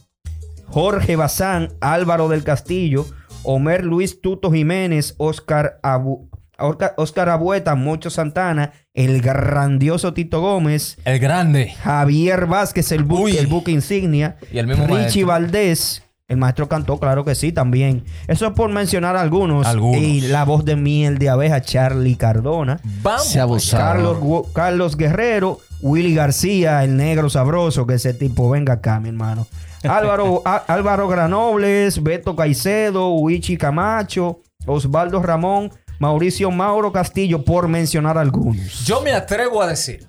Jorge 0.69 1.17
Bazán, 1.17 1.71
Álvaro 1.81 2.29
del 2.29 2.45
Castillo, 2.45 3.07
Homer 3.43 3.85
Luis 3.85 4.21
Tuto 4.21 4.53
Jiménez, 4.53 5.15
Oscar, 5.19 5.79
Abu- 5.83 6.29
Oscar, 6.59 7.29
Abueta, 7.29 7.75
Mocho 7.75 8.09
Santana, 8.11 8.73
el 8.95 9.21
grandioso 9.21 10.13
Tito 10.15 10.41
Gómez, 10.41 10.97
El 11.05 11.19
grande. 11.19 11.69
Javier 11.83 12.47
Vázquez, 12.47 12.93
el 12.93 13.05
buque, 13.05 13.39
el 13.39 13.47
buque 13.47 13.73
insignia. 13.73 14.37
Y 14.53 14.59
el 14.59 14.67
mismo 14.67 14.87
Richie. 14.87 15.25
Valdés. 15.25 16.03
El 16.29 16.39
maestro 16.39 16.69
cantó, 16.69 16.99
claro 16.99 17.25
que 17.25 17.37
sí, 17.37 17.53
también. 17.53 18.05
Eso 18.27 18.47
es 18.47 18.53
por 18.53 18.69
mencionar 18.71 19.17
algunos. 19.17 19.65
Algunos. 19.65 20.03
Y 20.03 20.23
la 20.23 20.45
voz 20.45 20.65
de 20.65 20.75
miel 20.75 21.19
de 21.19 21.29
abeja, 21.29 21.61
Charlie 21.61 22.17
Cardona. 22.17 22.81
Vamos. 23.03 23.27
Se. 23.63 23.77
Carlos, 23.77 24.49
Carlos 24.53 24.97
Guerrero, 24.97 25.61
Willy 25.81 26.15
García, 26.15 26.83
el 26.83 26.97
negro 26.97 27.31
sabroso, 27.31 27.87
que 27.87 27.95
ese 27.95 28.13
tipo, 28.13 28.51
venga 28.51 28.75
acá, 28.75 28.99
mi 28.99 29.11
hermano. 29.11 29.47
Álvaro, 29.85 30.43
Álvaro 30.45 31.07
Granobles, 31.07 32.03
Beto 32.03 32.35
Caicedo, 32.35 33.11
Huichi 33.15 33.57
Camacho, 33.57 34.41
Osvaldo 34.67 35.23
Ramón, 35.23 35.71
Mauricio 36.01 36.51
Mauro 36.51 36.91
Castillo, 36.91 37.45
por 37.45 37.69
mencionar 37.69 38.19
algunos. 38.19 38.85
Yo 38.85 39.01
me 39.01 39.13
atrevo 39.13 39.63
a 39.63 39.69
decir, 39.69 40.07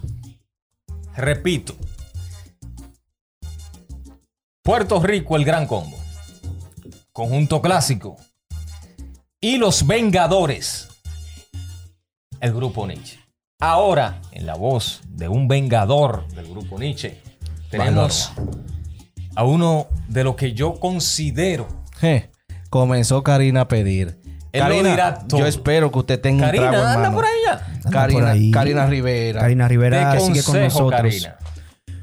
repito, 1.15 1.75
Puerto 4.63 4.99
Rico, 4.99 5.35
el 5.37 5.45
gran 5.45 5.65
combo, 5.65 5.96
conjunto 7.17 7.63
clásico, 7.63 8.17
y 9.41 9.57
los 9.57 9.87
Vengadores, 9.87 10.87
el 12.39 12.53
grupo 12.53 12.85
Nietzsche. 12.85 13.17
Ahora, 13.59 14.21
en 14.33 14.45
la 14.45 14.53
voz 14.53 15.01
de 15.09 15.27
un 15.27 15.47
vengador 15.47 16.27
del 16.35 16.47
grupo 16.47 16.77
Nietzsche, 16.77 17.19
tenemos 17.71 18.31
a 19.35 19.43
uno 19.45 19.87
de 20.07 20.23
lo 20.23 20.35
que 20.35 20.53
yo 20.53 20.79
considero. 20.79 21.67
Je, 21.99 22.29
Comenzó 22.69 23.23
Karina 23.23 23.61
a 23.61 23.67
pedir. 23.67 24.19
Él 24.51 24.59
lo 24.59 24.67
Karina, 24.67 24.89
dirá 24.91 25.27
todo. 25.27 25.39
yo 25.39 25.47
espero 25.47 25.91
que 25.91 25.97
usted 25.97 26.21
tenga 26.21 26.45
un 26.45 26.51
trago, 26.51 26.65
Karina, 26.65 26.93
anda 26.93 26.93
hermano. 27.07 27.15
por 27.15 27.25
ahí 27.25 27.39
ya. 27.47 27.81
Por 27.81 27.91
Karina, 27.93 28.29
ahí. 28.29 28.51
Karina 28.51 28.85
Rivera. 28.85 29.39
Karina 29.41 29.67
Rivera 29.67 30.19
sigue 30.19 30.43
con 30.43 30.53
consejo, 30.53 30.63
nosotros. 30.65 31.01
Karina. 31.01 31.37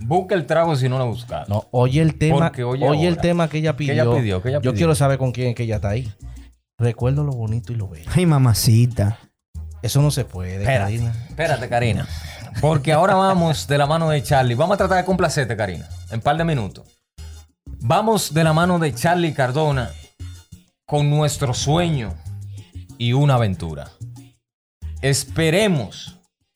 Busca 0.07 0.35
el 0.35 0.47
trago 0.47 0.77
si 0.77 0.89
no 0.89 0.99
lo 0.99 1.05
has 1.05 1.11
buscado. 1.11 1.47
No, 1.49 1.67
oye 1.71 2.01
el 2.03 2.17
tema, 2.17 2.37
Porque 2.47 2.63
oye 2.65 2.87
oye, 2.87 3.09
el 3.09 3.17
tema 3.19 3.49
que 3.49 3.59
ella 3.59 3.73
¿Qué 3.73 3.79
pidió. 3.79 3.93
ella 3.95 4.05
pidió? 4.17 4.43
¿Qué 4.43 4.49
ella 4.51 4.59
Yo 4.59 4.73
pidió? 4.73 4.75
quiero 4.75 4.95
saber 4.95 5.19
con 5.19 5.33
quién 5.33 5.49
es 5.49 5.55
que 5.55 5.63
ella 5.63 5.77
está 5.77 5.89
ahí. 5.91 6.13
Recuerdo 6.79 7.25
lo 7.25 7.33
bonito 7.33 7.73
y 7.73 7.77
lo 7.77 7.89
bello. 7.89 8.11
Ay, 8.15 8.27
mamacita. 8.27 9.19
Eso 9.83 10.03
no 10.03 10.11
se 10.11 10.25
puede, 10.25 10.57
Espérate, 10.57 10.81
Karina. 10.93 11.13
espérate, 11.29 11.69
Karina. 11.69 12.09
Porque 12.61 12.93
ahora 12.93 13.15
vamos 13.15 13.67
de 13.67 13.79
la 13.79 13.87
mano 13.87 14.09
de 14.11 14.23
Charlie. 14.23 14.55
Vamos 14.55 14.75
a 14.75 14.79
tratar 14.79 14.99
de 14.99 15.05
complacerte, 15.05 15.57
Karina, 15.57 15.89
en 16.11 16.17
un 16.17 16.21
par 16.21 16.37
de 16.37 16.45
minutos. 16.45 16.87
Vamos 17.81 18.33
de 18.35 18.45
la 18.45 18.53
mano 18.53 18.79
de 18.79 18.95
Charlie 18.95 19.33
Cardona 19.35 19.91
con 20.87 21.11
nuestro 21.11 21.53
sueño 21.55 22.15
y 22.99 23.13
una 23.13 23.35
aventura. 23.35 23.91
Esperemos 25.03 26.14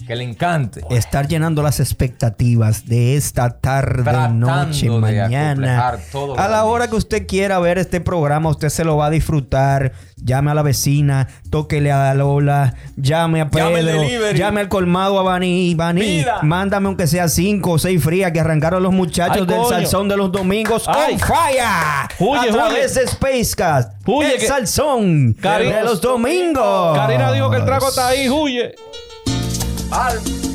que 0.08 0.16
le 0.16 0.24
encante. 0.24 0.80
Estar 0.90 1.28
llenando 1.28 1.62
las 1.62 1.80
expectativas 1.80 2.86
de 2.86 3.14
esta 3.16 3.50
tarde, 3.60 4.02
Tratando 4.04 4.46
noche, 4.46 4.88
mañana. 4.90 5.98
todo 6.10 6.38
A 6.38 6.48
la 6.48 6.64
hora 6.64 6.88
que 6.88 6.96
usted 6.96 7.26
quiera 7.26 7.58
ver 7.58 7.76
este 7.76 8.00
programa, 8.00 8.48
usted 8.48 8.70
se 8.70 8.84
lo 8.84 8.96
va 8.96 9.06
a 9.06 9.10
disfrutar. 9.10 9.92
Llame 10.16 10.50
a 10.50 10.54
la 10.54 10.62
vecina, 10.62 11.28
tóquele 11.50 11.92
a 11.92 12.12
Lola, 12.14 12.74
llame 12.96 13.40
a 13.42 13.50
Pedro, 13.50 14.02
llame 14.34 14.62
al 14.62 14.68
colmado 14.68 15.20
a 15.20 15.22
Bani. 15.22 15.74
Bani, 15.76 16.24
mándame 16.42 16.86
aunque 16.88 17.06
sea 17.06 17.28
cinco 17.28 17.72
o 17.72 17.78
seis 17.78 18.02
frías 18.02 18.32
que 18.32 18.40
arrancaron 18.40 18.82
los 18.82 18.92
muchachos 18.92 19.36
Ay, 19.42 19.46
del 19.46 19.56
coño. 19.58 19.68
salsón 19.68 20.08
de 20.08 20.16
los 20.16 20.32
domingos. 20.32 20.84
Ay. 20.88 21.12
¡On 21.14 21.18
fire! 21.20 22.08
Huye, 22.18 22.48
a 22.48 22.52
través 22.52 22.92
huye. 22.92 23.00
de 23.02 23.06
Spacecast. 23.08 23.92
Huye 24.06 24.34
el 24.34 24.40
que- 24.40 24.46
salsón 24.48 25.36
Cari- 25.36 25.70
de 25.72 25.82
los 25.84 26.00
domingos. 26.00 26.96
Karina 26.98 27.30
dijo 27.30 27.50
que 27.50 27.58
el 27.58 27.64
trago 27.66 27.88
está 27.90 28.08
ahí, 28.08 28.28
huye. 28.28 28.74
Al- 29.90 30.47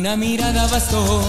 Una 0.00 0.16
mirada 0.16 0.66
bastó, 0.68 1.20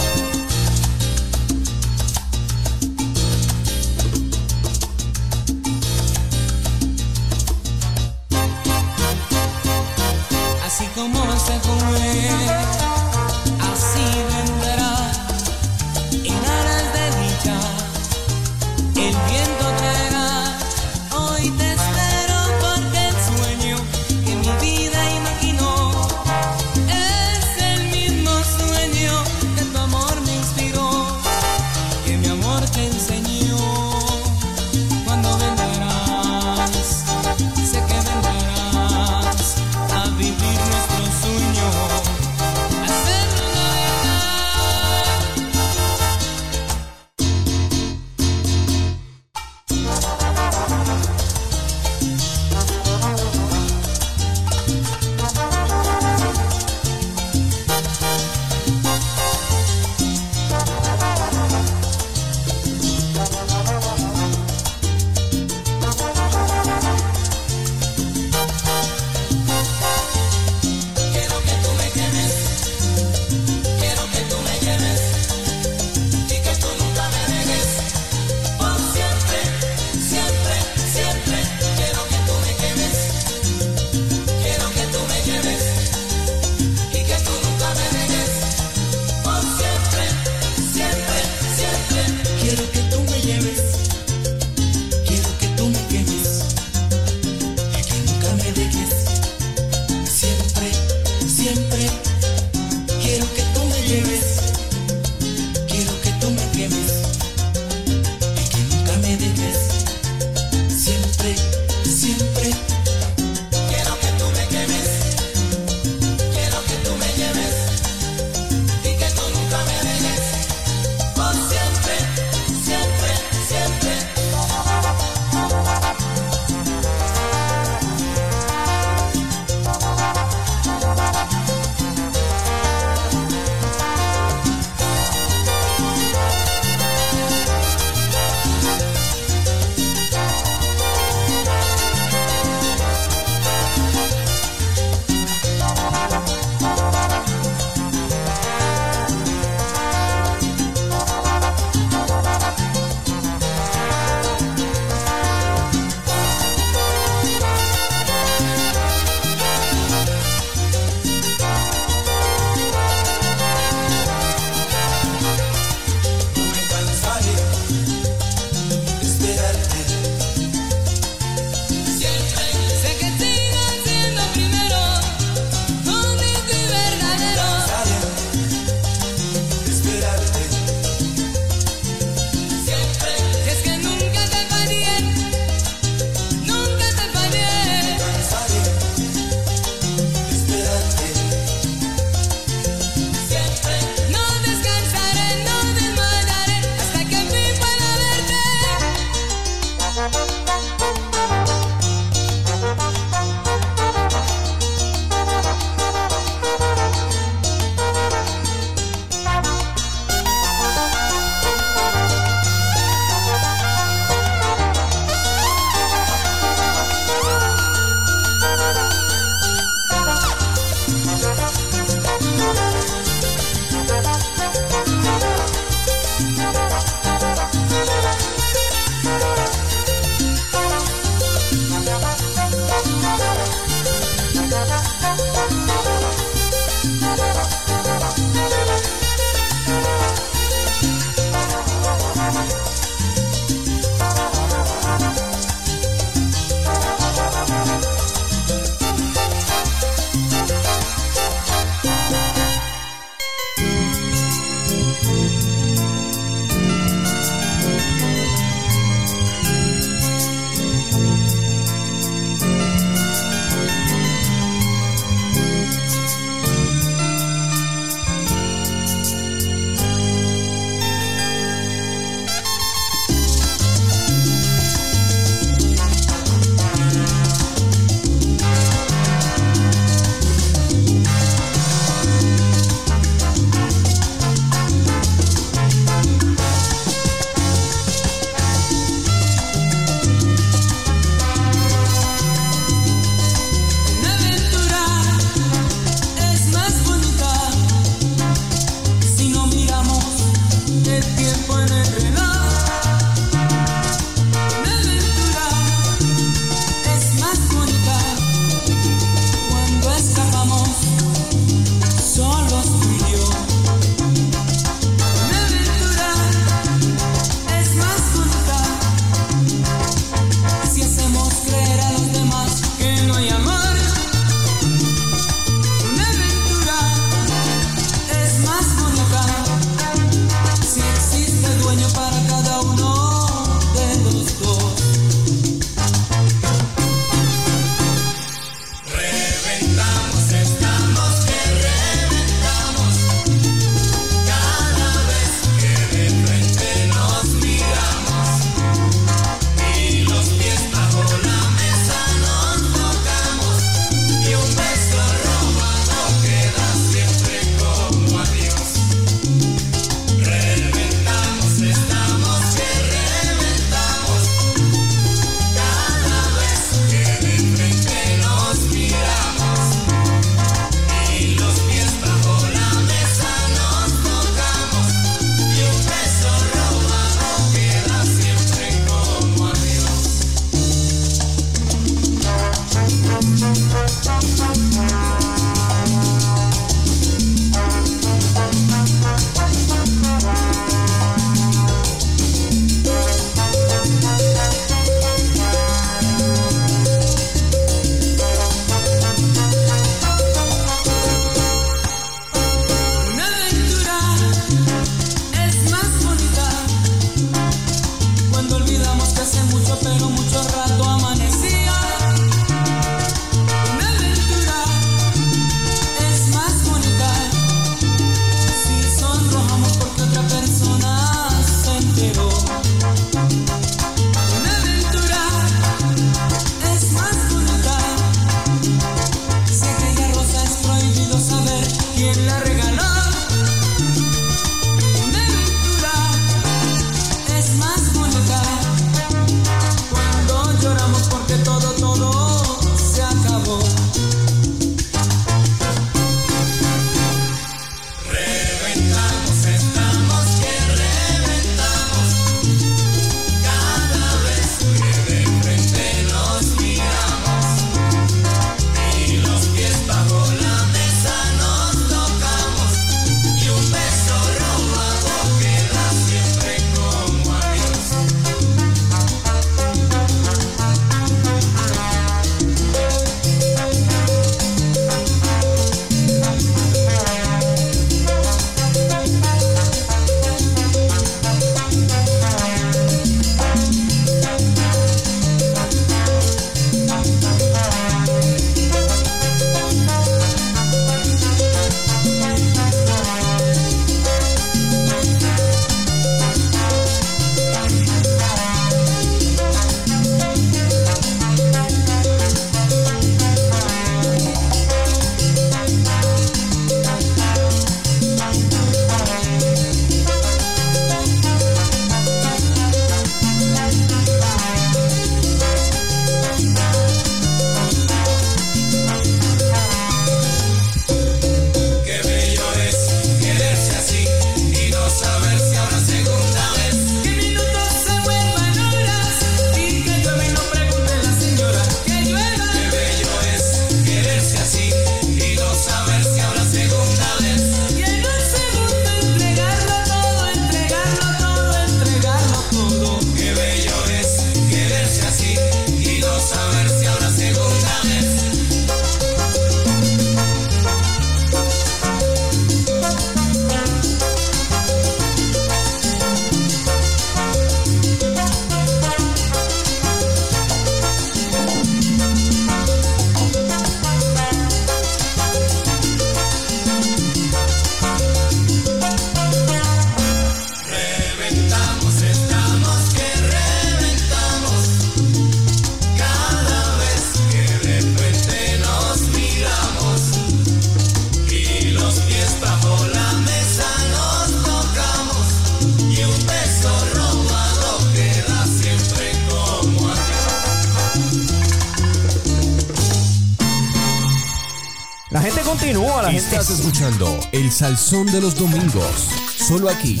El 597.68 597.76
Salsón 597.76 598.06
de 598.06 598.22
los 598.22 598.34
Domingos. 598.34 599.10
Solo 599.36 599.68
aquí. 599.68 600.00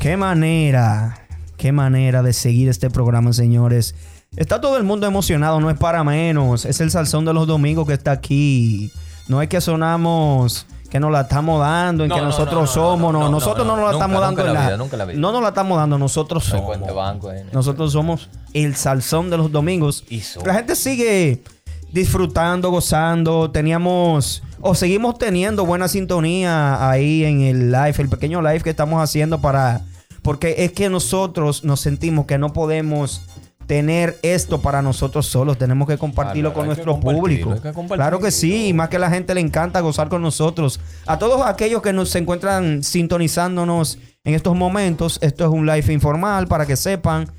Qué 0.00 0.16
manera, 0.16 1.28
qué 1.56 1.70
manera 1.70 2.24
de 2.24 2.32
seguir 2.32 2.68
este 2.68 2.90
programa, 2.90 3.32
señores. 3.32 3.94
Está 4.34 4.60
todo 4.60 4.76
el 4.78 4.82
mundo 4.82 5.06
emocionado, 5.06 5.60
no 5.60 5.70
es 5.70 5.78
para 5.78 6.02
menos. 6.02 6.64
Es 6.64 6.80
el 6.80 6.90
salsón 6.90 7.24
de 7.24 7.32
los 7.34 7.46
domingos 7.46 7.86
que 7.86 7.92
está 7.92 8.10
aquí. 8.10 8.90
No 9.28 9.40
es 9.40 9.48
que 9.48 9.60
sonamos 9.60 10.66
que 10.90 10.98
nos 10.98 11.12
la 11.12 11.20
estamos 11.20 11.60
dando, 11.60 12.02
en 12.02 12.08
No, 12.08 12.16
que 12.16 12.20
no, 12.22 12.26
nosotros 12.26 12.54
no, 12.54 12.60
no, 12.62 12.66
somos, 12.66 13.12
no, 13.12 13.18
no, 13.20 13.24
no, 13.26 13.30
nosotros 13.30 13.64
no, 13.64 13.76
no, 13.76 13.82
nos 13.82 13.86
la 13.86 13.92
nunca, 13.92 14.04
estamos 14.04 14.20
dando 14.22 14.42
nunca 14.42 14.42
en 14.42 14.54
la 14.54 14.60
la, 14.60 14.66
vida, 14.66 14.76
nunca 14.76 14.96
la 14.96 15.04
vida. 15.04 15.18
no 15.20 15.32
nos 15.32 15.42
la 15.42 15.48
estamos 15.48 15.78
dando, 15.78 15.98
nosotros 15.98 16.44
somos. 16.44 16.94
banco, 16.94 17.30
eh. 17.30 17.46
Nosotros 17.52 17.92
somos 17.92 18.28
el 18.54 18.74
salsón 18.74 19.30
de 19.30 19.36
los 19.36 19.52
domingos. 19.52 20.02
Y. 20.10 20.22
La 20.44 20.54
gente 20.54 20.74
sigue 20.74 21.44
disfrutando, 21.92 22.70
gozando. 22.70 23.50
Teníamos 23.50 24.42
o 24.60 24.74
seguimos 24.74 25.18
teniendo 25.18 25.64
buena 25.66 25.88
sintonía 25.88 26.88
ahí 26.90 27.24
en 27.24 27.40
el 27.42 27.70
live, 27.70 27.94
el 27.98 28.08
pequeño 28.08 28.42
live 28.42 28.60
que 28.60 28.70
estamos 28.70 29.02
haciendo 29.02 29.40
para 29.40 29.82
porque 30.22 30.56
es 30.58 30.72
que 30.72 30.88
nosotros 30.88 31.62
nos 31.62 31.80
sentimos 31.80 32.26
que 32.26 32.36
no 32.36 32.52
podemos 32.52 33.22
tener 33.66 34.18
esto 34.22 34.60
para 34.60 34.82
nosotros 34.82 35.26
solos, 35.26 35.58
tenemos 35.58 35.88
que 35.88 35.98
compartirlo 35.98 36.50
Claro, 36.52 36.54
con 36.58 36.66
nuestro 36.66 37.00
público. 37.00 37.54
que. 37.60 37.72
Claro 37.94 38.20
que 38.20 38.30
sí, 38.30 38.68
y 38.68 38.72
más 38.72 38.88
que 38.88 38.98
la 38.98 39.10
gente 39.10 39.34
le 39.34 39.40
encanta 39.40 39.80
gozar 39.80 40.08
con 40.08 40.22
nosotros. 40.22 40.80
A 41.06 41.18
todos 41.18 41.42
aquellos 41.46 41.82
que 41.82 41.92
nos 41.92 42.10
se 42.10 42.18
encuentran 42.18 42.82
sintonizándonos 42.82 43.98
en 44.24 44.34
estos 44.34 44.56
momentos, 44.56 45.18
esto 45.20 45.44
es 45.44 45.50
un 45.50 45.66
live 45.66 45.92
informal 45.92 46.46
para 46.48 46.66
que 46.66 46.76
sepan 46.76 47.30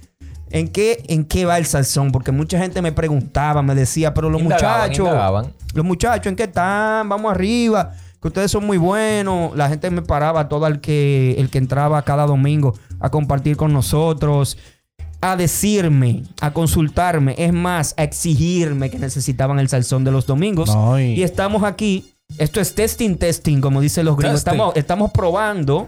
en 0.52 0.68
qué, 0.70 1.04
en 1.08 1.26
qué 1.26 1.46
va 1.46 1.58
el 1.58 1.66
salsón, 1.66 2.12
porque 2.12 2.32
mucha 2.32 2.58
gente 2.60 2.82
me 2.82 2.92
preguntaba, 2.92 3.62
me 3.62 3.76
decía, 3.76 4.14
pero 4.14 4.30
los 4.30 4.42
Indagaban, 4.42 4.82
muchachos, 4.90 5.08
indagaban. 5.08 5.54
los 5.74 5.86
muchachos, 5.86 6.28
¿en 6.28 6.36
qué 6.36 6.44
están? 6.44 7.10
Vamos 7.10 7.32
arriba, 7.32 7.92
que 8.22 8.28
ustedes 8.28 8.50
son 8.52 8.66
muy 8.66 8.78
buenos. 8.78 9.56
La 9.56 9.70
gente 9.70 9.90
me 9.92 10.02
paraba, 10.02 10.48
todo 10.50 10.66
el 10.68 10.80
que, 10.80 11.36
el 11.38 11.50
que 11.50 11.58
entraba 11.58 12.02
cada 12.04 12.26
domingo 12.26 12.74
a 13.00 13.10
compartir 13.10 13.58
con 13.58 13.74
nosotros, 13.74 14.58
a 15.22 15.36
decirme, 15.36 16.24
a 16.42 16.52
consultarme, 16.54 17.36
es 17.38 17.52
más, 17.52 17.94
a 17.98 18.04
exigirme 18.04 18.90
que 18.90 19.00
necesitaban 19.00 19.60
el 19.60 19.68
salsón 19.70 20.04
de 20.04 20.12
los 20.12 20.26
domingos. 20.28 20.70
No, 20.74 21.00
y- 21.00 21.14
y... 21.14 21.24
estamos 21.24 21.64
aquí. 21.64 22.14
Esto 22.38 22.60
es 22.60 22.76
testing, 22.76 23.16
testing, 23.16 23.62
como 23.62 23.80
dicen 23.82 24.06
los 24.06 24.18
gringos. 24.18 24.44
Estamos 24.76 25.12
probando. 25.12 25.88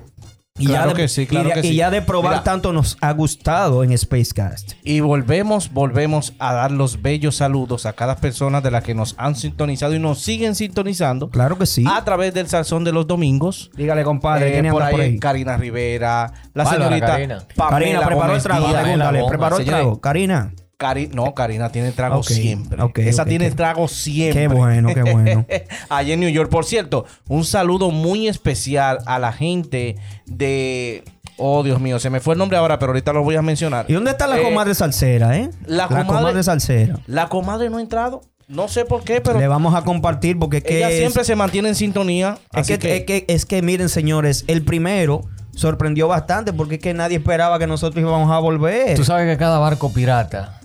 Y 0.60 0.66
Claro 0.68 0.90
ya 0.92 0.94
de, 0.96 1.02
que 1.02 1.08
sí, 1.08 1.26
claro 1.26 1.50
y 1.50 1.54
de- 1.54 1.62
que 1.62 1.68
y 1.68 1.72
sí. 1.72 1.76
ya 1.78 1.90
de 1.90 2.02
probar 2.02 2.32
Mira. 2.34 2.44
tanto 2.44 2.74
nos 2.74 2.98
ha 3.02 3.12
gustado 3.14 3.84
en 3.84 3.98
Spacecast. 3.98 4.74
Y 4.84 5.00
volvemos, 5.00 5.72
volvemos 5.74 6.34
a 6.40 6.54
dar 6.54 6.72
los 6.72 7.02
bellos 7.02 7.36
saludos 7.38 7.86
a 7.86 7.94
cada 7.94 8.18
persona 8.18 8.62
de 8.62 8.70
las 8.72 8.84
que 8.84 8.94
nos 8.94 9.16
han 9.18 9.36
sintonizado 9.36 9.96
y 9.96 10.00
nos 10.00 10.20
siguen 10.22 10.56
sintonizando 10.56 11.30
Claro 11.30 11.58
que 11.58 11.66
sí. 11.66 11.86
a 11.90 12.04
través 12.04 12.34
del 12.34 12.48
Salsón 12.48 12.84
de 12.84 12.92
los 12.92 13.08
Domingos. 13.08 13.72
Dígale, 13.76 14.04
compadre, 14.04 14.50
Eh, 14.50 14.60
¿quién 14.62 14.72
por, 14.72 14.82
anda 14.82 14.88
ahí, 14.88 14.92
por 14.94 15.02
ahí? 15.02 15.20
Karina 15.20 15.58
Rivera, 15.58 16.32
la 16.54 16.64
Bárbara, 16.66 16.86
señorita 16.86 17.08
Karina. 17.08 17.44
Pamela 17.56 17.80
Karina, 17.80 18.00
preparó 18.06 18.22
el 18.22 18.28
Gómez 18.28 18.44
trago. 18.44 18.68
Díaz. 18.68 18.82
Pregúntale, 18.84 19.20
Bomba. 19.20 19.30
preparó 19.30 19.58
el 19.58 19.66
trago. 19.66 20.02
Karina. 20.02 20.54
Cari- 20.80 21.10
no, 21.14 21.34
Karina 21.34 21.70
tiene 21.74 21.92
trago 21.92 22.24
siempre. 22.24 22.78
Esa 23.06 23.26
tiene 23.26 23.52
trago 23.52 23.90
siempre. 23.90 24.44
Qué 24.44 24.48
bueno, 24.48 24.94
qué 24.94 25.04
bueno. 25.04 25.46
Allá 25.90 26.14
en 26.14 26.22
New 26.22 26.30
York. 26.30 26.50
Por 26.50 26.64
cierto, 26.64 27.06
un 27.28 27.44
saludo 27.44 27.92
muy 27.92 28.30
especial 28.30 29.00
a 29.06 29.20
la 29.20 29.34
gente 29.34 29.98
de. 30.26 31.04
Oh, 31.36 31.64
Dios 31.64 31.82
mío, 31.82 32.00
se 32.00 32.10
me 32.10 32.22
fue 32.22 32.34
el 32.36 32.38
nombre 32.38 32.58
ahora, 32.58 32.80
pero 32.80 32.92
ahorita 32.92 33.12
lo 33.12 33.24
voy 33.24 33.36
a 33.36 33.42
mencionar. 33.42 33.86
¿Y 33.90 33.94
dónde 33.94 34.12
está 34.12 34.26
la 34.26 34.40
Eh, 34.40 34.42
comadre 34.44 34.74
salsera, 34.74 35.38
eh? 35.38 35.50
la 35.66 35.90
comadre- 35.90 36.44
salsera. 36.44 36.98
La 37.08 37.28
comadre 37.28 37.70
no 37.70 37.78
ha 37.78 37.82
entrado. 37.82 38.22
No 38.48 38.70
sé 38.70 38.86
por 38.86 39.04
qué, 39.04 39.20
pero 39.20 39.38
Le 39.38 39.48
vamos 39.50 39.76
a 39.76 39.84
compartir 39.84 40.40
porque 40.40 40.58
es 40.58 40.64
que 40.64 40.78
ella 40.78 40.90
es- 40.92 41.00
siempre 41.00 41.26
se 41.26 41.36
mantiene 41.36 41.68
en 41.70 41.76
sintonía. 41.76 42.38
Es 42.54 42.62
así 42.62 42.78
que, 42.78 42.98
Es, 42.98 43.04
que, 43.04 43.26
es 43.28 43.46
que 43.46 43.62
miren, 43.62 43.90
señores, 43.90 44.46
el 44.48 44.64
primero 44.64 45.24
sorprendió 45.54 46.08
bastante 46.08 46.54
porque 46.54 46.76
es 46.76 46.82
que 46.82 46.94
nadie 46.94 47.18
esperaba 47.18 47.60
que 47.60 47.68
nosotros 47.68 48.02
íbamos 48.02 48.32
a 48.32 48.40
volver. 48.40 48.96
Tú 48.96 49.04
sabes 49.04 49.30
que 49.30 49.38
cada 49.38 49.60
barco 49.60 49.92
pirata 49.94 50.59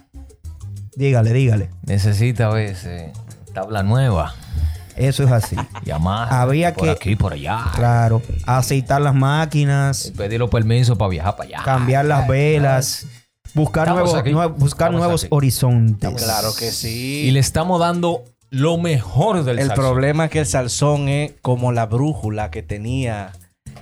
Dígale, 0.96 1.32
dígale. 1.32 1.70
necesita 1.86 2.46
a 2.46 2.50
veces 2.54 3.10
tabla 3.52 3.82
nueva. 3.82 4.34
Eso 4.96 5.24
es 5.24 5.32
así. 5.32 5.56
Llamar 5.84 6.32
Había 6.32 6.72
por 6.74 6.84
que- 6.84 6.90
aquí, 6.90 7.16
por 7.16 7.32
allá. 7.32 7.64
claro. 7.74 8.22
Aceitar 8.46 9.00
las 9.00 9.14
máquinas, 9.14 10.12
Pedir 10.16 10.38
los 10.38 10.50
permisos 10.50 10.96
para 10.96 11.08
viajar 11.08 11.36
para 11.36 11.48
allá. 11.48 11.62
cambiar 11.64 12.04
las 12.04 12.28
velas, 12.28 13.06
buscar 13.54 13.88
Estamos 13.88 14.24
nuevos, 14.24 14.58
buscar 14.58 14.88
Estamos 14.88 15.00
nuevos 15.00 15.24
aquí. 15.24 15.28
horizontes. 15.34 16.22
Claro 16.22 16.54
que 16.56 16.70
sí. 16.70 17.24
Y 17.26 17.30
le 17.32 17.40
estamos 17.40 17.80
dando 17.80 18.22
lo 18.50 18.78
mejor 18.78 19.42
del 19.42 19.58
el 19.58 19.66
salsón. 19.68 19.84
problema 19.84 20.26
es 20.26 20.30
que 20.30 20.38
el 20.40 20.46
salsón 20.46 21.08
es 21.08 21.32
como 21.42 21.72
la 21.72 21.86
brújula 21.86 22.52
que 22.52 22.62
tenía 22.62 23.32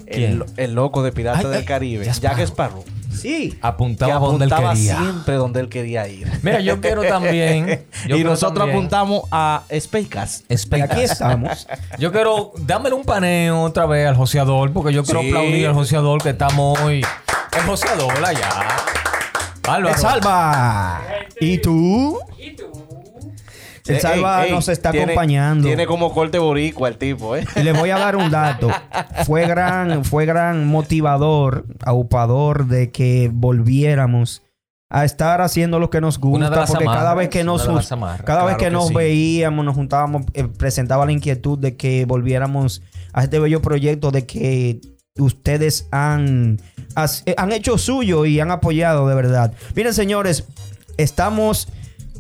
el, 0.06 0.44
el 0.56 0.72
loco 0.74 1.02
de 1.02 1.12
Piratas 1.12 1.44
Ay, 1.44 1.50
del 1.50 1.58
ay, 1.60 1.64
Caribe, 1.66 2.04
Jack 2.06 2.20
Jack 2.20 2.38
Sparrow, 2.40 2.82
Sí. 3.14 3.50
que 3.52 3.58
Apuntaba 3.60 4.18
donde 4.18 4.44
él 4.46 4.50
quería. 4.54 4.74
siempre 4.96 5.34
donde 5.34 5.60
él 5.60 5.68
quería 5.68 6.08
ir. 6.08 6.26
Mira, 6.42 6.60
yo 6.60 6.80
quiero 6.80 7.02
también. 7.02 7.84
yo 8.08 8.16
y 8.16 8.24
nosotros 8.24 8.58
también- 8.58 8.78
apuntamos 8.78 9.22
a 9.30 9.62
Spacecast. 9.78 10.50
Espectac- 10.50 10.90
aquí 10.92 11.00
estamos. 11.02 11.66
Yo 11.98 12.10
quiero, 12.12 12.52
dámele 12.58 12.94
un 12.94 13.04
paneo 13.04 13.62
otra 13.62 13.86
vez 13.86 14.06
al 14.08 14.16
joseador, 14.16 14.72
porque 14.72 14.92
yo 14.92 15.04
quiero 15.04 15.20
Sí. 15.20 15.28
aplaudir 15.28 15.66
al 15.66 15.74
joseador 15.74 16.22
que 16.22 16.30
estamos 16.30 16.78
hoy. 16.80 17.04
El 17.56 17.62
joseador 17.64 18.24
allá. 18.24 18.48
Bárbaro. 19.62 19.88
¡El 19.90 19.94
Salva! 20.00 21.00
¿Y 21.40 21.58
tú? 21.58 22.18
El 23.86 23.96
Eh, 23.96 24.00
Salva 24.00 24.42
ey, 24.44 24.48
ey, 24.50 24.54
nos 24.54 24.68
está 24.68 24.90
tiene- 24.92 25.12
acompañando. 25.12 25.66
Tiene 25.66 25.86
como 25.86 26.12
corte 26.12 26.38
boricua 26.38 26.88
el 26.88 26.96
tipo, 26.98 27.36
¿eh? 27.36 27.44
Y 27.56 27.60
les 27.64 27.76
voy 27.78 27.90
a 27.90 27.98
dar 27.98 28.16
un 28.16 28.30
dato. 28.30 28.68
Fue 29.26 29.46
gran, 29.46 30.04
fue 30.04 30.24
gran 30.26 30.66
motivador, 30.66 31.66
aupador 31.84 32.66
de 32.66 32.90
que 32.90 33.30
volviéramos 33.32 34.42
a 34.88 35.04
estar 35.06 35.40
haciendo 35.40 35.78
lo 35.78 35.88
que 35.90 36.00
nos 36.00 36.18
gusta. 36.18 36.66
Porque 36.66 36.84
cada 36.84 37.14
vez 37.14 37.28
que 37.30 37.44
nos, 37.44 37.66
amarras. 37.90 38.22
cada 38.26 38.44
vez 38.44 38.56
que 38.56 38.66
que 38.66 38.70
nos 38.70 38.88
sí. 38.88 38.94
veíamos, 38.94 39.64
nos 39.64 39.74
juntábamos, 39.74 40.22
eh, 40.34 40.44
presentaba 40.44 41.06
la 41.06 41.12
inquietud 41.12 41.58
de 41.58 41.76
que 41.76 42.04
volviéramos 42.04 42.82
a 43.14 43.24
este 43.24 43.38
bello 43.38 43.62
proyecto 43.62 44.10
de 44.10 44.26
que 44.26 44.80
ustedes 45.18 45.88
han, 45.92 46.60
has- 46.94 47.22
eh, 47.26 47.34
han 47.38 47.52
hecho 47.52 47.78
suyo 47.78 48.26
y 48.26 48.38
han 48.38 48.50
apoyado 48.50 49.08
de 49.08 49.14
verdad. 49.14 49.52
Miren, 49.74 49.94
señores, 49.94 50.44
estamos 50.98 51.68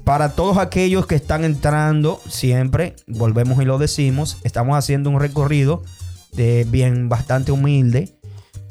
para 0.04 0.32
todos 0.32 0.58
aquellos 0.58 1.06
que 1.06 1.14
están 1.14 1.44
entrando, 1.44 2.20
siempre, 2.28 2.96
volvemos 3.06 3.62
y 3.62 3.64
lo 3.64 3.78
decimos, 3.78 4.38
estamos 4.42 4.76
haciendo 4.76 5.10
un 5.10 5.20
recorrido 5.20 5.82
de 6.32 6.66
bien 6.68 7.08
bastante 7.08 7.52
humilde 7.52 8.18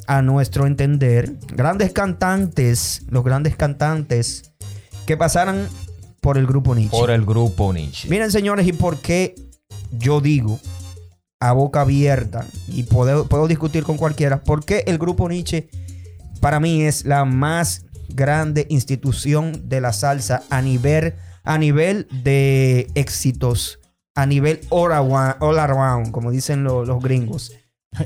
a 0.07 0.21
nuestro 0.21 0.67
entender. 0.67 1.33
Grandes 1.53 1.93
cantantes, 1.93 3.03
los 3.09 3.23
grandes 3.23 3.55
cantantes 3.55 4.51
que 5.05 5.15
pasaran 5.15 5.67
por 6.19 6.37
el 6.37 6.45
grupo 6.45 6.75
Nietzsche. 6.75 6.97
Por 6.97 7.11
el 7.11 7.25
grupo 7.25 7.73
Nietzsche. 7.73 8.09
Miren, 8.09 8.31
señores, 8.31 8.67
y 8.67 8.73
por 8.73 8.97
qué 8.99 9.35
yo 9.91 10.21
digo 10.21 10.59
a 11.39 11.53
boca 11.53 11.81
abierta 11.81 12.45
y 12.67 12.83
puedo, 12.83 13.25
puedo 13.27 13.47
discutir 13.47 13.83
con 13.83 13.97
cualquiera, 13.97 14.43
por 14.43 14.63
qué 14.63 14.83
el 14.85 14.97
grupo 14.97 15.27
Nietzsche 15.27 15.69
para 16.39 16.59
mí 16.59 16.83
es 16.83 17.05
la 17.05 17.25
más 17.25 17.85
grande 18.15 18.65
institución 18.69 19.67
de 19.69 19.81
la 19.81 19.93
salsa 19.93 20.43
a 20.49 20.61
nivel, 20.61 21.15
a 21.43 21.57
nivel 21.57 22.07
de 22.23 22.87
éxitos, 22.95 23.79
a 24.15 24.25
nivel 24.25 24.61
all 24.69 24.91
around, 24.91 25.35
all 25.39 25.59
around, 25.59 26.11
como 26.11 26.31
dicen 26.31 26.63
lo- 26.63 26.85
los 26.85 27.01
gringos. 27.01 27.53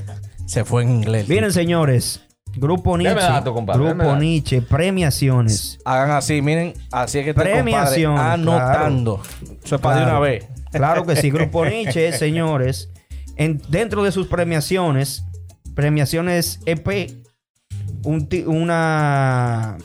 Se 0.46 0.64
fue 0.64 0.82
en 0.84 0.90
inglés. 0.90 1.28
Miren, 1.28 1.52
señores, 1.52 2.20
grupo 2.54 2.96
Nietzsche, 2.96 3.20
dato, 3.20 3.52
compadre, 3.52 3.84
deme 3.88 4.04
grupo. 4.04 4.18
Nietzsche, 4.18 4.62
premiaciones. 4.62 5.78
Hagan 5.84 6.12
así, 6.12 6.40
miren, 6.40 6.74
así 6.92 7.18
es 7.18 7.24
que 7.24 7.34
Premiación, 7.34 8.16
anotando. 8.18 9.20
Eso 9.64 9.76
es 9.76 9.80
para 9.80 9.96
de 9.96 10.02
Claro. 10.04 10.18
una 10.18 10.20
vez. 10.20 10.46
Claro 10.70 11.06
que 11.06 11.16
sí, 11.16 11.30
Grupo 11.30 11.64
Nietzsche, 11.66 12.12
señores. 12.12 12.90
En, 13.36 13.60
dentro 13.68 14.02
de 14.04 14.12
sus 14.12 14.28
premiaciones, 14.28 15.24
premiaciones 15.74 16.60
EP, 16.64 17.12
un 18.04 18.28
una, 18.46 19.76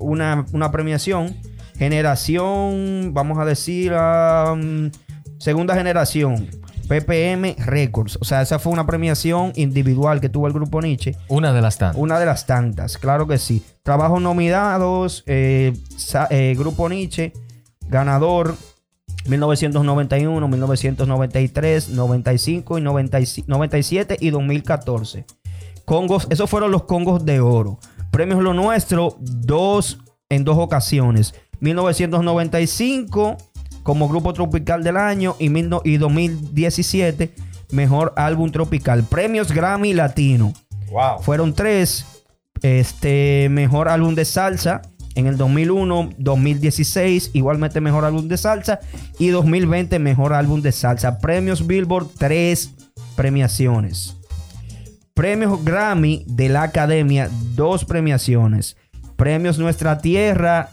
una, 0.00 0.44
una 0.52 0.72
premiación, 0.72 1.36
generación, 1.78 3.12
vamos 3.12 3.38
a 3.38 3.44
decir, 3.44 3.92
um, 3.92 4.90
segunda 5.38 5.74
generación, 5.74 6.48
PPM 6.88 7.54
Records. 7.58 8.18
O 8.20 8.24
sea, 8.24 8.42
esa 8.42 8.58
fue 8.58 8.72
una 8.72 8.86
premiación 8.86 9.52
individual 9.54 10.20
que 10.20 10.28
tuvo 10.28 10.48
el 10.48 10.52
Grupo 10.52 10.82
Nietzsche. 10.82 11.16
Una 11.28 11.52
de 11.52 11.62
las 11.62 11.78
tantas. 11.78 12.00
Una 12.00 12.18
de 12.18 12.26
las 12.26 12.46
tantas, 12.46 12.98
claro 12.98 13.28
que 13.28 13.38
sí. 13.38 13.62
Trabajos 13.82 14.20
nominados, 14.20 15.22
eh, 15.26 15.72
eh, 16.30 16.54
Grupo 16.58 16.88
Nietzsche, 16.88 17.32
ganador 17.88 18.56
1991, 19.26 20.48
1993, 20.48 21.90
95 21.90 22.78
y 22.78 22.80
95 22.80 23.46
97 23.46 24.16
y 24.20 24.30
2014. 24.30 25.24
Congos, 25.84 26.26
esos 26.30 26.48
fueron 26.48 26.70
los 26.70 26.84
Congos 26.84 27.24
de 27.24 27.40
Oro. 27.40 27.78
Premios 28.10 28.42
Lo 28.42 28.54
Nuestro, 28.54 29.16
dos 29.20 29.98
en 30.28 30.44
dos 30.44 30.58
ocasiones. 30.58 31.34
1995 31.60 33.36
como 33.82 34.08
grupo 34.08 34.32
tropical 34.32 34.82
del 34.82 34.96
año 34.96 35.36
y, 35.38 35.48
mil 35.48 35.68
no- 35.68 35.82
y 35.84 35.96
2017 35.96 37.32
mejor 37.72 38.12
álbum 38.16 38.50
tropical. 38.50 39.04
Premios 39.04 39.52
Grammy 39.52 39.94
Latino. 39.94 40.52
Wow. 40.90 41.22
Fueron 41.22 41.54
tres. 41.54 42.04
Este, 42.62 43.48
mejor 43.50 43.88
álbum 43.88 44.14
de 44.14 44.24
salsa 44.26 44.82
en 45.14 45.26
el 45.26 45.36
2001, 45.38 46.10
2016, 46.18 47.30
igualmente 47.32 47.80
mejor 47.80 48.04
álbum 48.04 48.28
de 48.28 48.36
salsa. 48.36 48.80
Y 49.18 49.28
2020, 49.28 49.98
mejor 49.98 50.34
álbum 50.34 50.60
de 50.60 50.72
salsa. 50.72 51.18
Premios 51.18 51.66
Billboard, 51.66 52.08
tres 52.18 52.70
premiaciones. 53.16 54.16
Premios 55.20 55.62
Grammy 55.62 56.24
de 56.26 56.48
la 56.48 56.62
Academia, 56.62 57.28
dos 57.54 57.84
premiaciones. 57.84 58.78
Premios 59.16 59.58
Nuestra 59.58 59.98
Tierra, 59.98 60.70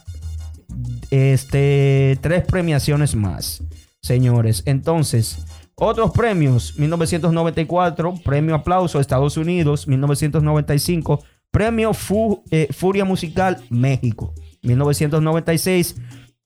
este, 1.12 2.18
tres 2.22 2.46
premiaciones 2.46 3.14
más. 3.14 3.62
Señores, 4.02 4.64
entonces, 4.66 5.40
otros 5.76 6.12
premios, 6.12 6.80
1994, 6.80 8.14
Premio 8.24 8.56
Aplauso 8.56 9.02
Estados 9.02 9.36
Unidos, 9.36 9.86
1995, 9.86 11.22
Premio 11.52 11.94
Fu- 11.94 12.42
eh, 12.50 12.70
Furia 12.72 13.04
Musical 13.04 13.58
México, 13.70 14.34
1996, 14.64 15.98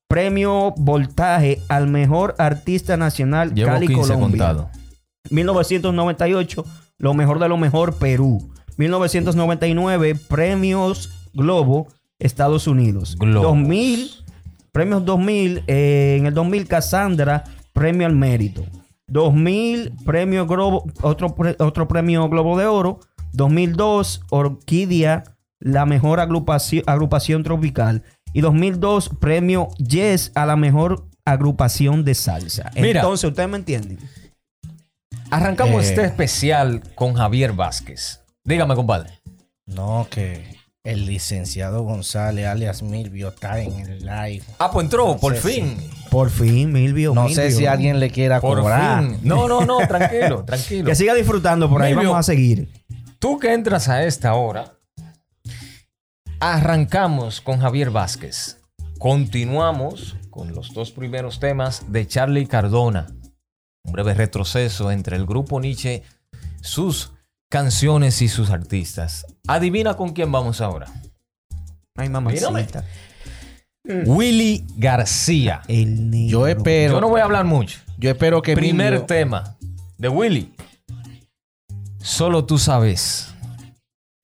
Premio 0.07 0.73
Voltaje 0.76 1.61
al 1.69 1.86
Mejor 1.88 2.34
Artista 2.40 2.98
Nacional 2.98 3.53
Llevo 3.53 3.69
Cali 3.73 3.86
15 3.86 4.02
Colombia. 4.14 4.28
contado. 4.48 4.81
1998, 5.30 6.65
lo 6.98 7.14
mejor 7.14 7.39
de 7.39 7.49
lo 7.49 7.57
mejor, 7.57 7.95
Perú. 7.98 8.52
1999, 8.77 10.15
premios 10.15 11.10
Globo, 11.34 11.88
Estados 12.19 12.68
Unidos. 12.68 13.15
Globos. 13.18 13.43
2000, 13.43 14.11
premios 14.72 15.06
2000, 15.06 15.64
eh, 15.68 16.18
en 16.19 16.26
el 16.26 16.34
2000, 16.34 16.68
Cassandra, 16.68 17.43
premio 17.73 18.07
al 18.07 18.15
mérito. 18.15 18.64
2000, 19.07 19.93
premio 20.06 20.48
Globo, 20.48 20.85
otro, 21.02 21.35
otro 21.60 21.88
premio 21.88 22.30
Globo 22.30 22.57
de 22.57 22.65
Oro. 22.65 22.99
2002, 23.34 24.23
Orquídea, 24.30 25.23
la 25.60 25.85
mejor 25.85 26.19
agrupación, 26.19 26.84
agrupación 26.88 27.43
tropical. 27.43 28.03
Y 28.34 28.41
2002, 28.41 29.10
premio 29.19 29.68
Yes 29.77 30.31
a 30.35 30.45
la 30.45 30.56
mejor 30.56 31.06
agrupación 31.26 32.03
de 32.03 32.15
salsa. 32.15 32.72
Mira. 32.76 33.02
Entonces, 33.02 33.30
¿ustedes 33.30 33.49
me 33.49 33.57
entienden? 33.57 33.99
Arrancamos 35.32 35.84
Eh. 35.86 35.90
este 35.90 36.06
especial 36.06 36.82
con 36.95 37.14
Javier 37.14 37.53
Vázquez. 37.53 38.22
Dígame, 38.44 38.76
compadre. 38.76 39.12
No, 39.66 40.08
que 40.10 40.58
el 40.84 41.06
licenciado 41.06 41.84
González, 41.84 42.48
alias 42.48 42.82
Milvio, 42.84 43.30
está 43.30 43.60
en 43.62 43.80
el 43.80 43.99
live. 44.06 44.44
Ah, 44.60 44.70
pues 44.72 44.84
entró, 44.86 45.16
por 45.18 45.36
fin. 45.36 45.78
Por 46.10 46.30
fin, 46.30 46.72
Milvio. 46.74 47.14
No 47.14 47.24
Milvio. 47.26 47.36
sé 47.36 47.52
si 47.52 47.66
alguien 47.66 47.99
le 47.99 48.10
quiera 48.10 48.41
Por 48.41 48.60
cobrar. 48.60 48.99
fin. 49.03 49.20
No, 49.24 49.48
no, 49.48 49.64
no, 49.66 49.78
tranquilo, 49.88 50.44
tranquilo. 50.44 50.86
Que 50.90 50.95
siga 50.95 51.14
disfrutando 51.14 51.70
por 51.70 51.82
ahí, 51.82 51.94
vamos 51.94 52.18
a 52.18 52.24
seguir. 52.24 52.70
Tú 53.20 53.40
que 53.40 53.53
entras 53.53 53.88
a 53.88 54.03
esta 54.03 54.34
hora, 54.34 54.74
arrancamos 56.40 57.40
con 57.41 57.60
Javier 57.60 57.91
Vázquez. 57.91 58.58
Continuamos 58.98 60.16
con 60.30 60.53
los 60.53 60.74
dos 60.74 60.91
primeros 60.91 61.40
temas 61.40 61.84
de 61.91 62.08
Charlie 62.08 62.48
Cardona. 62.48 63.08
Un 63.84 63.94
breve 63.94 64.14
retroceso 64.14 64.91
entre 64.91 65.16
el 65.16 65.26
grupo 65.26 65.60
Nietzsche, 65.60 66.03
sus 66.62 67.12
canciones 67.49 68.22
y 68.22 68.28
sus 68.28 68.49
artistas. 68.49 69.26
Adivina 69.48 69.95
con 69.95 70.14
quién 70.14 70.32
vamos 70.32 70.62
ahora. 70.62 70.88
Ay, 71.95 72.10
mamacita. 72.10 72.86
Willy 74.06 74.66
García. 74.78 75.62
El 75.68 76.10
negro. 76.12 76.32
Yo 76.32 76.48
espero, 76.48 76.94
Yo 76.94 77.02
no 77.02 77.10
voy 77.10 77.22
a 77.22 77.26
hablar 77.26 77.45
mucho. 77.45 77.80
yo 77.98 78.12
espero 78.12 78.41
que 78.41 78.53
Primer 78.56 79.06
tema 79.06 79.58
de 79.98 80.08
Willy. 80.08 80.53
Solo 81.99 82.45
tú 82.45 82.58
sabes. 82.58 83.28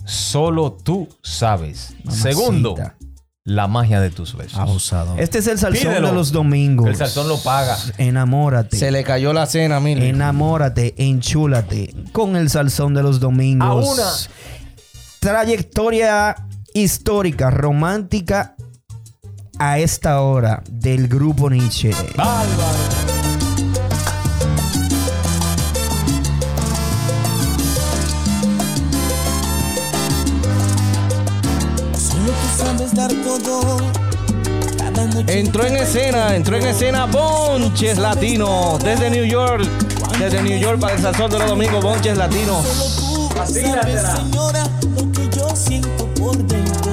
Solo 0.06 0.72
tú 0.72 1.10
sabes. 1.22 1.96
Mamacita. 2.04 2.30
Segundo, 2.30 2.76
la 3.48 3.70
magia 3.70 4.02
de 4.02 4.10
tus 4.10 4.36
besos. 4.36 4.60
abusado. 4.60 5.16
Este 5.18 5.38
es 5.38 5.48
el 5.48 5.58
salsón 5.58 5.88
Pídelo. 5.88 6.10
de 6.10 6.14
los 6.14 6.34
domingos. 6.34 6.90
El 6.90 6.98
salsón 6.98 7.30
lo 7.30 7.38
paga. 7.38 7.78
Enamórate. 7.98 8.76
Se 8.76 8.92
le 8.92 9.06
cayó 9.06 9.32
la 9.32 9.46
cena, 9.46 9.80
Milvio. 9.80 10.04
Enamórate, 10.04 10.94
enchúlate 10.98 11.96
con 12.12 12.36
el 12.36 12.50
salsón 12.50 12.94
de 12.94 13.04
los 13.04 13.22
domingos. 13.22 13.70
A 13.70 13.74
una. 13.74 14.04
Trayectoria 15.20 16.36
histórica, 16.74 17.50
romántica 17.50 18.58
a 19.60 19.80
esta 19.80 20.20
hora 20.20 20.62
del 20.70 21.08
grupo 21.08 21.50
Nietzsche. 21.50 21.92
Bárbaro. 22.18 23.17
Todo. 33.06 33.78
Entró 35.28 35.66
en 35.66 35.76
escena, 35.78 36.36
entró 36.36 36.58
en 36.58 36.66
escena 36.66 37.06
Bonches 37.06 38.00
Latino 38.00 38.80
desde 38.84 39.12
New 39.12 39.26
York. 39.26 39.68
Desde 40.18 40.42
New 40.42 40.58
York 40.58 40.80
para 40.80 40.96
el 40.96 41.02
Salsón 41.02 41.30
de 41.30 41.38
los 41.38 41.48
Domingos, 41.48 41.84
Bonches 41.84 42.18
Latino. 42.18 42.60
Sabes, 43.36 43.54
señora, 43.54 44.64
lo 44.96 45.12
que 45.12 45.30
yo 45.38 45.48
siento 45.56 46.08
por 46.16 46.36
dentro. 46.38 46.92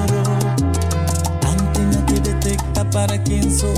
Antena 1.47 2.05
que 2.05 2.19
detecta 2.19 2.87
para 2.91 3.21
quién 3.23 3.51
son 3.57 3.73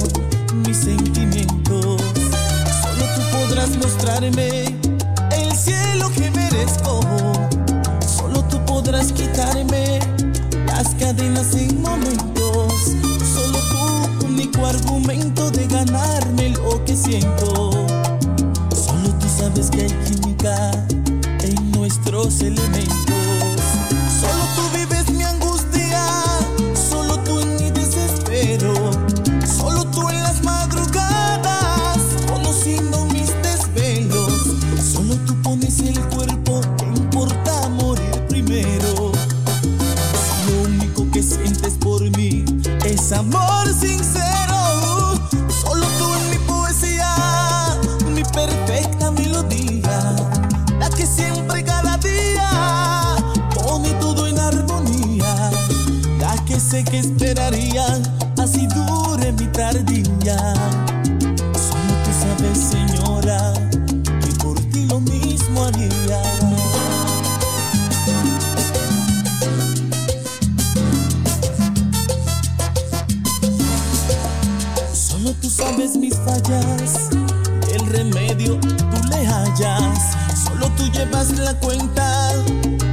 mis 0.65 0.75
sentimientos. 0.75 2.01
Solo 2.81 3.05
tú 3.15 3.21
podrás 3.31 3.69
mostrarme 3.77 4.65
el 5.31 5.55
cielo 5.55 6.11
que 6.13 6.29
merezco. 6.31 6.99
Solo 8.05 8.43
tú 8.49 8.59
podrás 8.65 9.13
quitarme 9.13 10.16
las 10.77 10.93
cadenas 10.93 11.55
en 11.55 11.81
momentos. 11.81 12.71
Solo 13.33 13.59
tú, 13.71 14.27
único 14.27 14.63
argumento 14.63 15.49
de 15.49 15.65
ganarme 15.65 16.49
lo 16.49 16.85
que 16.85 16.95
siento. 16.95 17.71
Solo 18.75 19.09
tú 19.19 19.27
sabes 19.39 19.71
que 19.71 19.81
hay 19.81 19.93
química 20.05 20.71
en 21.41 21.71
nuestros 21.71 22.41
elementos. 22.41 23.63
Solo 24.21 24.43
tú 24.55 24.77
vives 24.77 24.96
amor 43.11 43.67
sincero. 43.67 45.15
Solo 45.47 45.85
tú 45.97 46.13
en 46.13 46.29
mi 46.31 46.37
poesía, 46.45 47.15
mi 48.13 48.23
perfecta 48.23 49.11
melodía, 49.11 50.15
la 50.79 50.89
que 50.89 51.05
siempre 51.05 51.63
cada 51.63 51.97
día 51.97 53.15
pone 53.55 53.91
todo 53.93 54.27
en 54.27 54.37
armonía, 54.39 55.51
la 56.19 56.35
que 56.45 56.59
sé 56.59 56.83
que 56.83 56.99
esperaría 56.99 57.85
el 76.49 77.85
remedio 77.87 78.57
tú 78.59 79.07
le 79.09 79.27
hallas. 79.27 80.15
Solo 80.45 80.69
tú 80.77 80.89
llevas 80.93 81.37
la 81.39 81.53
cuenta 81.59 82.31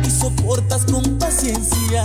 y 0.05 0.11
soportas 0.11 0.85
con 0.91 1.19
paciencia. 1.19 2.03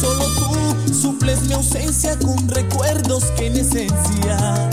Solo 0.00 0.24
tú 0.36 0.94
suples 0.94 1.42
mi 1.42 1.54
ausencia 1.54 2.16
con 2.18 2.48
recuerdos 2.48 3.24
que 3.36 3.48
en 3.48 3.56
esencia 3.56 4.70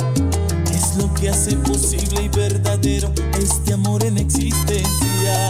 es 0.71 0.95
lo 0.97 1.11
que 1.15 1.29
hace 1.29 1.55
posible 1.57 2.23
y 2.23 2.29
verdadero 2.29 3.11
este 3.39 3.73
amor 3.73 4.03
en 4.03 4.19
existencia. 4.19 5.49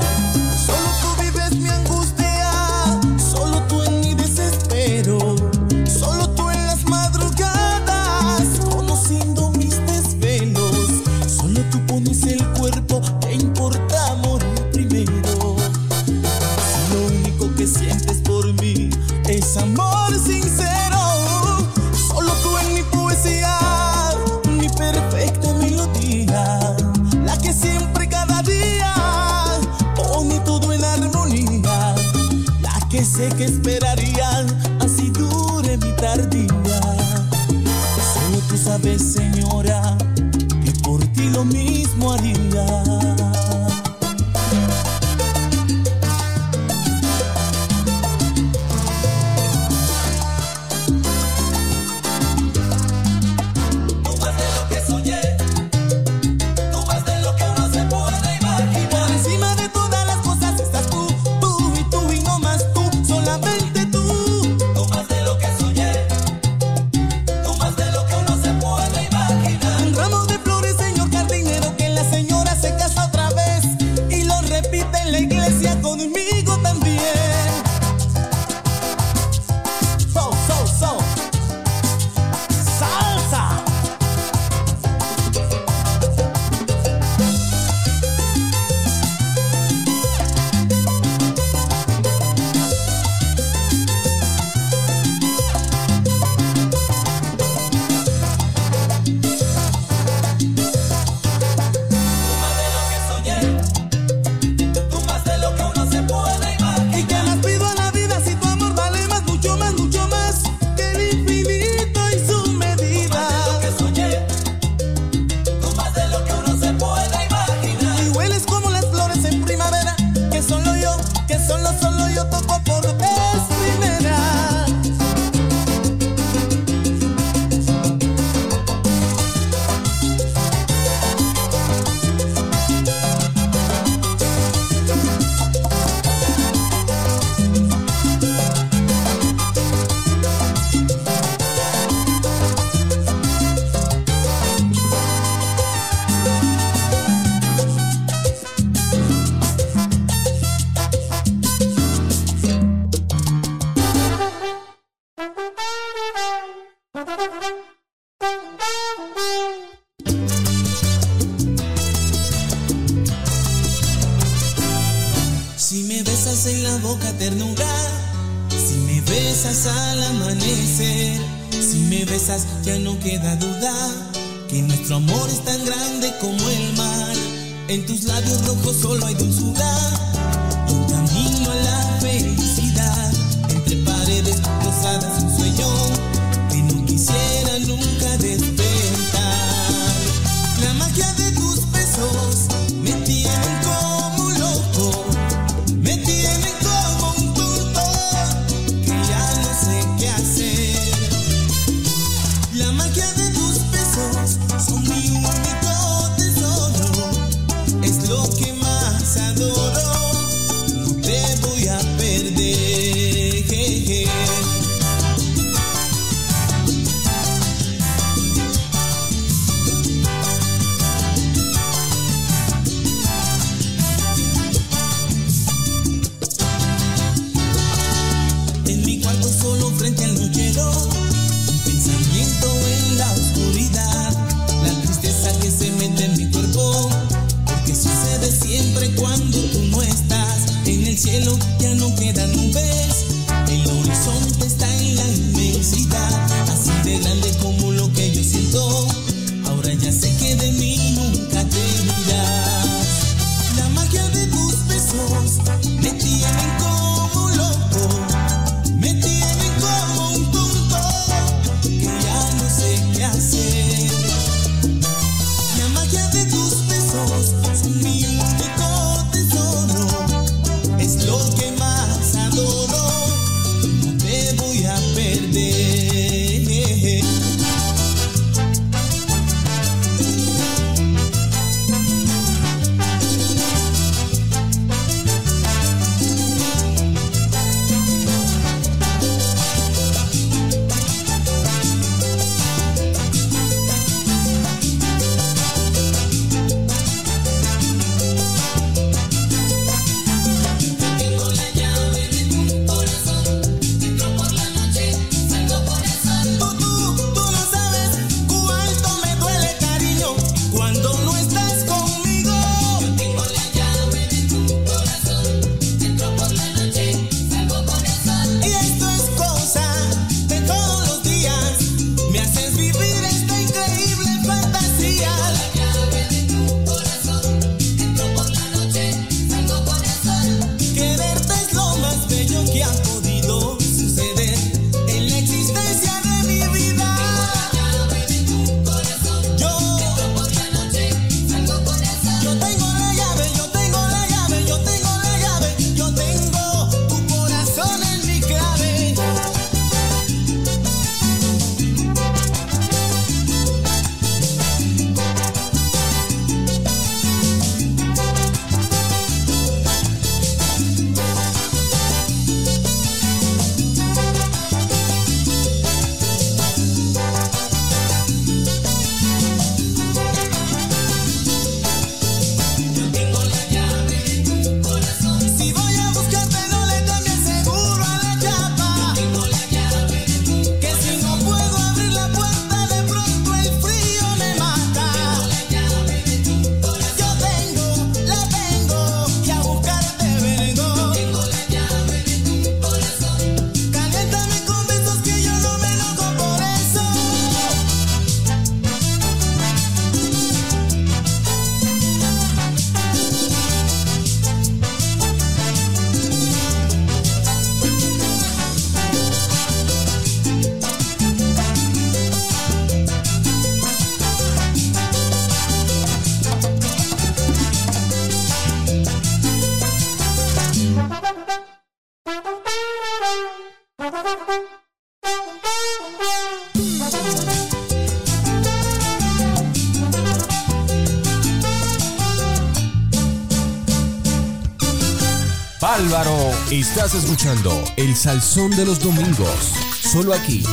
Estás 436.53 436.93
escuchando 436.93 437.63
El 437.77 437.95
Salsón 437.95 438.51
de 438.51 438.63
los 438.63 438.79
Domingos. 438.79 439.55
Solo 439.81 440.13
aquí. 440.13 440.43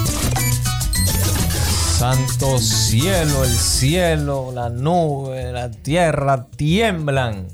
Santo 1.98 2.56
cielo, 2.56 3.44
el 3.44 3.51
cielo, 3.51 4.51
la 4.51 4.70
nube, 4.70 5.52
la 5.52 5.70
tierra 5.70 6.47
tiemblan 6.56 7.48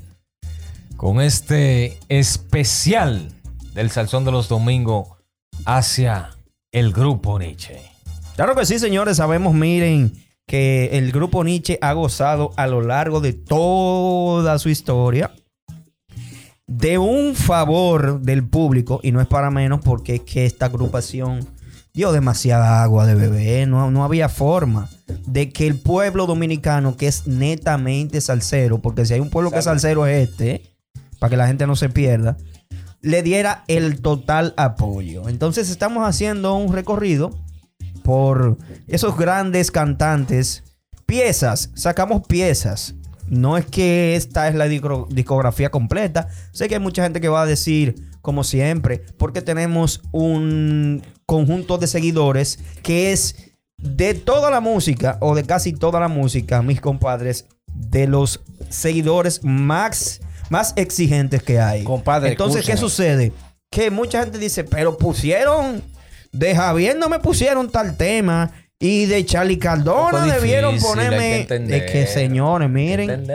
con 0.95 1.19
este 1.19 1.99
especial 2.07 3.33
del 3.73 3.91
Salsón 3.91 4.23
de 4.23 4.31
los 4.31 4.47
Domingos 4.47 5.09
hacia 5.65 6.29
el 6.71 6.93
grupo 6.93 7.37
Nietzsche. 7.39 7.81
Claro 8.37 8.55
que 8.55 8.65
sí, 8.65 8.79
señores. 8.79 9.17
Sabemos, 9.17 9.55
miren, 9.55 10.23
que 10.45 10.97
el 10.97 11.11
grupo 11.11 11.43
Nietzsche 11.43 11.79
ha 11.81 11.91
gozado 11.91 12.53
a 12.55 12.65
lo 12.65 12.79
largo 12.79 13.19
de 13.19 13.33
toda 13.33 14.57
su 14.57 14.69
historia 14.69 15.33
de 16.67 16.97
un 16.97 17.33
favor 17.33 18.21
del 18.21 18.47
público, 18.47 18.99
y 19.01 19.11
no 19.11 19.21
es 19.21 19.27
para 19.27 19.49
menos 19.49 19.79
porque 19.81 20.15
es 20.15 20.21
que 20.21 20.45
esta 20.45 20.65
agrupación 20.67 21.47
dio 21.93 22.11
demasiada 22.11 22.83
agua 22.83 23.07
de 23.07 23.15
bebé, 23.15 23.65
no, 23.65 23.89
no 23.89 24.03
había 24.03 24.29
forma 24.29 24.89
de 25.25 25.49
que 25.51 25.65
el 25.65 25.79
pueblo 25.79 26.27
dominicano, 26.27 26.97
que 26.97 27.07
es 27.07 27.25
netamente 27.25 28.21
salsero, 28.21 28.79
porque 28.79 29.05
si 29.05 29.15
hay 29.15 29.19
un 29.19 29.29
pueblo 29.29 29.49
que 29.49 29.59
es 29.59 29.63
salsero 29.65 30.05
es 30.05 30.29
este, 30.29 30.61
para 31.19 31.31
que 31.31 31.37
la 31.37 31.47
gente 31.47 31.65
no 31.65 31.75
se 31.75 31.89
pierda, 31.89 32.37
le 33.01 33.23
diera 33.23 33.63
el 33.67 34.01
total 34.01 34.53
apoyo. 34.57 35.29
Entonces 35.29 35.69
estamos 35.69 36.07
haciendo 36.07 36.55
un 36.55 36.73
recorrido 36.73 37.31
por 38.03 38.57
esos 38.87 39.17
grandes 39.17 39.71
cantantes, 39.71 40.63
piezas, 41.05 41.71
sacamos 41.75 42.27
piezas. 42.27 42.95
No 43.27 43.57
es 43.57 43.65
que 43.65 44.15
esta 44.15 44.47
es 44.47 44.55
la 44.55 44.67
disco- 44.67 45.07
discografía 45.09 45.69
completa. 45.69 46.27
Sé 46.51 46.67
que 46.67 46.75
hay 46.75 46.81
mucha 46.81 47.03
gente 47.03 47.19
que 47.21 47.29
va 47.29 47.41
a 47.41 47.45
decir, 47.45 47.95
como 48.21 48.43
siempre, 48.43 49.03
porque 49.17 49.41
tenemos 49.41 50.01
un 50.11 51.01
conjunto 51.25 51.77
de 51.77 51.87
seguidores 51.87 52.59
que 52.83 53.11
es 53.11 53.35
de 53.77 54.13
toda 54.13 54.49
la 54.49 54.59
música 54.61 55.17
o 55.21 55.35
de 55.35 55.43
casi 55.43 55.73
toda 55.73 55.99
la 55.99 56.07
música, 56.07 56.61
mis 56.61 56.81
compadres, 56.81 57.45
de 57.73 58.07
los 58.07 58.41
seguidores 58.69 59.43
más, 59.43 60.21
más 60.49 60.73
exigentes 60.77 61.43
que 61.43 61.59
hay. 61.59 61.83
Compadre, 61.83 62.31
Entonces, 62.31 62.65
¿qué 62.65 62.75
sucede? 62.77 63.33
Que 63.69 63.91
mucha 63.91 64.21
gente 64.23 64.39
dice, 64.39 64.63
pero 64.63 64.97
pusieron 64.97 65.83
de 66.31 66.55
Javier 66.55 66.97
no 66.97 67.09
me 67.09 67.19
pusieron 67.19 67.69
tal 67.69 67.95
tema 67.97 68.51
y 68.79 69.05
de 69.05 69.25
Charlie 69.25 69.57
Cardona 69.57 70.25
debieron 70.35 70.75
que 70.75 70.81
ponerme 70.81 71.41
entender. 71.41 71.83
es 71.83 71.91
que 71.91 72.05
señores 72.07 72.69
miren 72.69 73.25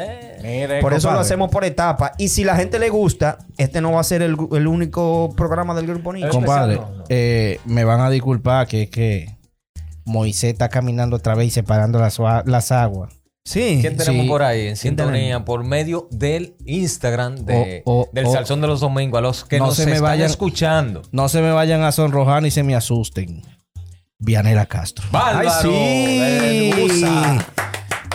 por 0.80 0.94
eso 0.94 1.10
lo 1.12 1.18
hacemos 1.18 1.50
por 1.50 1.64
etapa 1.64 2.12
y 2.18 2.28
si 2.28 2.44
la 2.44 2.54
gente 2.56 2.78
le 2.78 2.88
gusta 2.90 3.38
este 3.58 3.80
no 3.80 3.92
va 3.92 4.00
a 4.00 4.04
ser 4.04 4.22
el, 4.22 4.36
el 4.52 4.66
único 4.68 5.32
programa 5.36 5.74
del 5.74 5.86
grupo 5.86 6.12
Nicho 6.12 6.28
Compadre, 6.30 6.74
especial, 6.74 6.92
no, 6.96 6.98
no. 7.00 7.04
eh, 7.08 7.58
me 7.64 7.84
van 7.84 8.00
a 8.00 8.10
disculpar 8.10 8.66
que 8.68 8.82
es 8.82 8.90
que 8.90 9.36
Moisés 10.04 10.52
está 10.52 10.68
caminando 10.68 11.16
otra 11.16 11.34
vez 11.34 11.48
y 11.48 11.50
separando 11.50 11.98
las, 12.00 12.18
las 12.44 12.72
aguas. 12.72 13.12
sí 13.44 13.78
¿Quién 13.80 13.96
tenemos 13.96 14.22
Sí. 14.24 14.28
por 14.28 14.42
ahí 14.42 14.60
en 14.60 14.66
¿Quién 14.66 14.76
sintonía? 14.76 15.12
tenemos? 15.20 15.42
Por 15.44 15.64
medio 15.64 16.08
del 16.10 16.54
Instagram 16.66 17.36
de, 17.44 17.82
del 18.12 18.26
o- 18.26 18.32
Salsón 18.32 18.60
de 18.60 18.66
los 18.66 18.80
Domingos. 18.80 19.18
A 19.18 19.20
los 19.22 19.44
que 19.44 19.58
No 19.58 19.66
nos 19.66 19.76
se 19.76 19.86
me 19.86 19.92
están 19.92 20.04
vayan- 20.04 20.26
escuchando. 20.26 21.02
No 21.12 21.28
se 21.28 21.40
me 21.40 21.52
vayan 21.52 21.82
a 21.82 21.92
sonrojar 21.92 22.42
ni 22.42 22.50
se 22.50 22.62
me 22.64 22.74
asusten. 22.74 23.42
Vianela 24.24 24.66
Castro. 24.66 25.04
Bárbaro. 25.10 25.50
sí. 25.62 27.38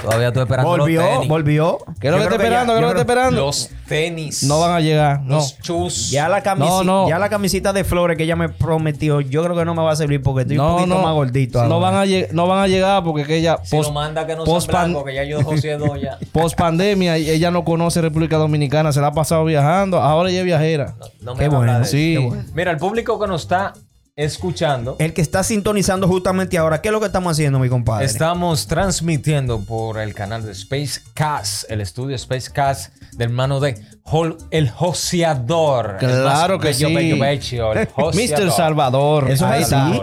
Todavía 0.02 0.28
estoy 0.28 0.44
esperando 0.44 0.70
volvió 0.70 1.02
los 1.02 1.10
tenis. 1.12 1.28
volvió 1.28 1.78
¿Qué 2.00 2.08
es 2.08 2.12
lo 2.12 2.18
que 2.20 2.24
está 2.26 2.38
ya- 2.38 2.44
esperando? 2.44 2.74
¿Qué 2.74 2.78
es 2.80 2.82
lo 2.82 2.88
que 2.94 3.00
está 3.00 3.02
esperando? 3.14 3.42
Los 3.48 3.70
tenis. 3.88 4.44
No 4.44 4.60
van 4.60 4.72
a 4.76 4.80
llegar. 4.80 5.22
No. 5.24 5.36
Los 5.38 5.58
chus. 5.60 6.12
ya 6.12 6.30
la 6.30 6.44
camisita 6.44 6.84
No, 6.84 7.04
no. 7.04 7.10
ya 7.10 7.18
la 7.18 7.30
camisita 7.30 7.74
de 7.74 7.84
flores 7.84 8.16
que 8.16 8.24
ella 8.24 8.36
me 8.36 8.48
prometió 8.48 9.22
yo 9.22 9.44
creo 9.44 9.56
que 9.56 9.66
no 9.66 9.74
me 9.74 9.82
va 9.82 9.92
a 9.92 9.96
servir 9.96 10.22
porque 10.22 10.42
estoy 10.44 10.60
un 10.60 10.66
No, 10.66 10.76
poquito 10.78 10.96
no. 10.96 11.02
más 11.02 11.14
gordito 11.14 11.66
No 11.66 11.76
ahora. 11.76 11.92
van, 11.98 12.08
a 12.08 12.28
no 12.32 12.48
van 12.48 12.60
a 12.60 12.68
llegar 12.68 13.04
porque 13.04 13.24
que 13.26 13.38
ella 13.38 13.58
Si 13.64 13.76
post, 13.76 13.90
no 13.90 13.96
manda 13.96 14.28
que 14.28 14.36
no 14.36 14.44
post 14.44 14.68
blancos, 14.68 15.04
que 15.04 15.16
ya 15.16 15.24
yo 15.24 15.44
José 15.44 15.78
Doya. 15.78 16.20
post 16.32 16.56
pandemia 16.58 17.18
ella 17.18 17.50
no 17.50 17.66
conoce 17.66 18.00
República 18.00 18.38
Dominicana, 18.38 18.92
se 18.94 19.02
la 19.02 19.08
ha 19.08 19.14
pasado 19.14 19.44
viajando, 19.46 20.00
ahora 20.00 20.30
ella 20.30 20.40
es 20.40 20.46
viajera. 20.46 20.94
No 21.22 21.34
me 21.34 21.40
Qué 21.40 21.50
bueno, 21.50 21.84
sí. 21.86 22.14
eso. 22.14 22.22
Qué 22.22 22.28
bueno. 22.28 22.44
Mira, 22.54 22.72
el 22.72 22.78
público 22.78 23.20
que 23.20 23.26
nos 23.28 23.42
está 23.42 23.74
escuchando, 24.18 24.96
el 25.00 25.14
que 25.14 25.22
está 25.22 25.44
sintonizando 25.44 26.08
justamente 26.08 26.58
ahora 26.58 26.82
qué 26.82 26.90
es 26.90 26.92
lo 26.92 27.00
que 27.00 27.06
estamos 27.06 27.32
haciendo 27.34 27.60
mi 27.60 27.70
compadre 27.70 28.04
estamos 28.06 28.66
transmitiendo 28.68 29.62
por 29.62 30.00
el 30.00 30.14
canal 30.16 30.44
de 30.44 30.52
Space 30.54 31.02
Cast, 31.14 31.70
el 31.72 31.82
estudio 31.82 32.16
Space 32.16 32.52
Cast 32.52 32.94
del 33.14 33.30
hermano 33.30 33.60
de 33.60 33.76
Hol- 34.06 34.38
el 34.52 34.70
Joseador. 34.72 35.98
Claro 36.00 36.60
que 36.60 36.70
bello, 36.70 36.88
sí. 36.88 36.96
bello, 36.96 37.20
bello, 37.20 37.74
el 37.74 37.88
Joseador. 37.96 38.46
Mr. 38.48 38.52
Salvador. 38.52 39.32
Eso 39.32 39.46
es 39.54 39.72
Ahí 39.72 39.80
así. 39.80 40.02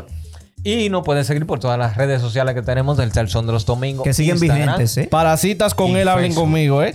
Y 0.63 0.89
nos 0.89 1.05
pueden 1.05 1.25
seguir 1.25 1.45
por 1.45 1.59
todas 1.59 1.79
las 1.79 1.97
redes 1.97 2.21
sociales 2.23 2.55
que 2.55 2.63
tenemos 2.63 2.97
del 2.97 3.13
Salsón 3.13 3.47
de 3.47 3.53
los 3.53 3.67
Domingos. 3.67 4.05
que 4.05 4.15
siguen 4.15 4.37
Instagram. 4.37 4.61
vigentes 4.79 4.97
eh 4.97 5.09
Para 5.11 5.37
citas 5.37 5.75
con 5.75 5.97
él, 5.97 6.09
hablen 6.09 6.27
Facebook. 6.31 6.45
conmigo, 6.45 6.83
¿eh? 6.83 6.95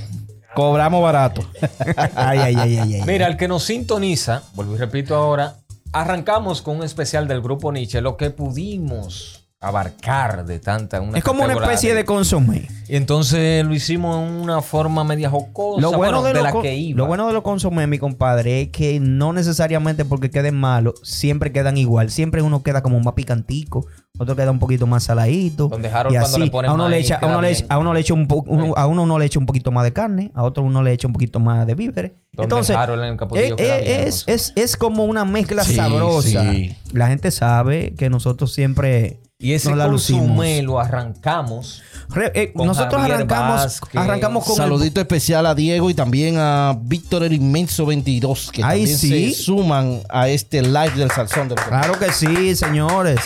Cobramos 0.55 1.03
barato. 1.03 1.43
ay 2.15 2.39
ay 2.39 2.55
ay 2.57 2.77
ay, 2.79 2.93
ay. 2.95 3.01
Mira, 3.05 3.27
el 3.27 3.37
que 3.37 3.47
nos 3.47 3.63
sintoniza, 3.63 4.41
vuelvo 4.55 4.73
y 4.75 4.77
repito 4.79 5.15
ahora, 5.15 5.55
arrancamos 5.91 6.61
con 6.61 6.77
un 6.77 6.83
especial 6.83 7.27
del 7.27 7.41
grupo 7.41 7.71
Nietzsche, 7.71 8.01
lo 8.01 8.17
que 8.17 8.29
pudimos 8.29 9.38
abarcar 9.61 10.45
de 10.45 10.59
tanta 10.59 11.01
una 11.01 11.17
es 11.17 11.23
como 11.23 11.43
una 11.43 11.53
especie 11.53 11.93
de 11.93 12.05
consomé 12.05 12.67
Y 12.87 12.95
entonces 12.95 13.65
lo 13.65 13.73
hicimos 13.73 14.25
en 14.25 14.33
una 14.35 14.61
forma 14.61 15.03
media 15.03 15.29
jocosa, 15.29 15.81
Lo 15.81 15.91
bueno, 15.91 16.23
de, 16.23 16.29
de 16.29 16.35
lo 16.39 16.43
la 16.43 16.51
con- 16.51 16.61
que 16.61 16.75
iba. 16.75 16.97
lo 16.97 17.05
bueno 17.07 17.27
de 17.27 17.33
los 17.33 17.43
consomé, 17.43 17.85
mi 17.85 17.99
compadre, 17.99 18.61
es 18.63 18.67
que 18.69 18.99
no 19.01 19.33
necesariamente 19.33 20.05
porque 20.05 20.29
queden 20.31 20.55
malos, 20.55 20.95
siempre 21.03 21.51
quedan 21.51 21.77
igual. 21.77 22.09
Siempre 22.09 22.41
uno 22.41 22.63
queda 22.63 22.81
como 22.81 22.99
más 23.01 23.13
picantico, 23.15 23.85
otro 24.17 24.35
queda 24.35 24.49
un 24.49 24.59
poquito 24.59 24.87
más 24.87 25.03
saladito. 25.03 25.67
Donde 25.67 25.89
Harold 25.89 26.15
y 26.15 26.19
cuando 26.19 26.37
así, 26.37 26.45
le 26.45 26.51
pone 26.51 26.67
a 26.69 26.73
uno 26.73 26.87
le 26.89 26.95
maíz, 26.95 27.05
echa, 27.07 27.15
a 27.17 27.27
uno 27.27 27.41
le 27.41 27.65
a 27.69 27.77
uno 27.77 27.93
le 27.93 27.99
echa 27.99 28.13
un 28.13 28.27
po- 28.27 28.43
uno- 28.47 28.73
a 28.77 28.87
uno 28.87 29.05
no 29.05 29.19
le 29.19 29.25
echa 29.25 29.39
un 29.39 29.45
poquito 29.45 29.71
más 29.71 29.83
de 29.83 29.93
carne, 29.93 30.31
a 30.33 30.43
otro 30.43 30.63
uno 30.63 30.81
le 30.81 30.93
echa 30.93 31.05
un 31.07 31.13
poquito 31.13 31.39
más 31.41 31.67
de 31.67 31.75
víveres. 31.75 32.13
Donde 32.31 32.43
Entonces, 32.45 32.75
Harold 32.75 33.03
en 33.03 33.09
el 33.19 33.19
eh, 33.37 33.53
bien, 33.55 34.07
es, 34.07 34.23
es, 34.27 34.53
es 34.55 34.77
como 34.77 35.03
una 35.03 35.25
mezcla 35.25 35.63
Sí, 35.65 35.75
sabrosa. 35.75 36.51
sí. 36.53 36.75
La 36.93 37.09
gente 37.09 37.29
sabe 37.29 37.93
que 37.95 38.09
nosotros 38.09 38.51
siempre 38.53 39.19
Y 39.41 39.53
ese 39.53 39.69
nos 39.69 39.77
la 39.77 39.87
lucimos. 39.87 40.23
consumé 40.27 40.61
lo 40.63 40.81
arrancamos. 40.81 41.81
Re- 42.09 42.31
eh, 42.35 42.51
con 42.51 42.67
nosotros 42.67 42.99
Javier 42.99 43.15
arrancamos, 43.19 43.55
Vázquez. 43.61 43.95
arrancamos 44.01 44.43
con 44.43 44.51
el- 44.51 44.57
Saludito 44.57 44.99
especial 44.99 45.45
a 45.45 45.55
Diego 45.55 45.89
y 45.89 45.93
también 45.93 46.35
a 46.37 46.77
Víctor 46.81 47.23
el 47.23 47.31
Inmenso 47.31 47.85
22, 47.85 48.51
que 48.51 48.61
Ay, 48.65 48.79
también 48.81 48.97
sí. 48.97 49.33
se 49.33 49.41
suman 49.43 50.01
a 50.09 50.27
este 50.27 50.61
live 50.61 50.91
del 50.97 51.09
Salsón 51.09 51.47
del 51.47 51.57
Claro 51.57 51.97
que 51.97 52.11
sí, 52.11 52.53
señores. 52.53 53.21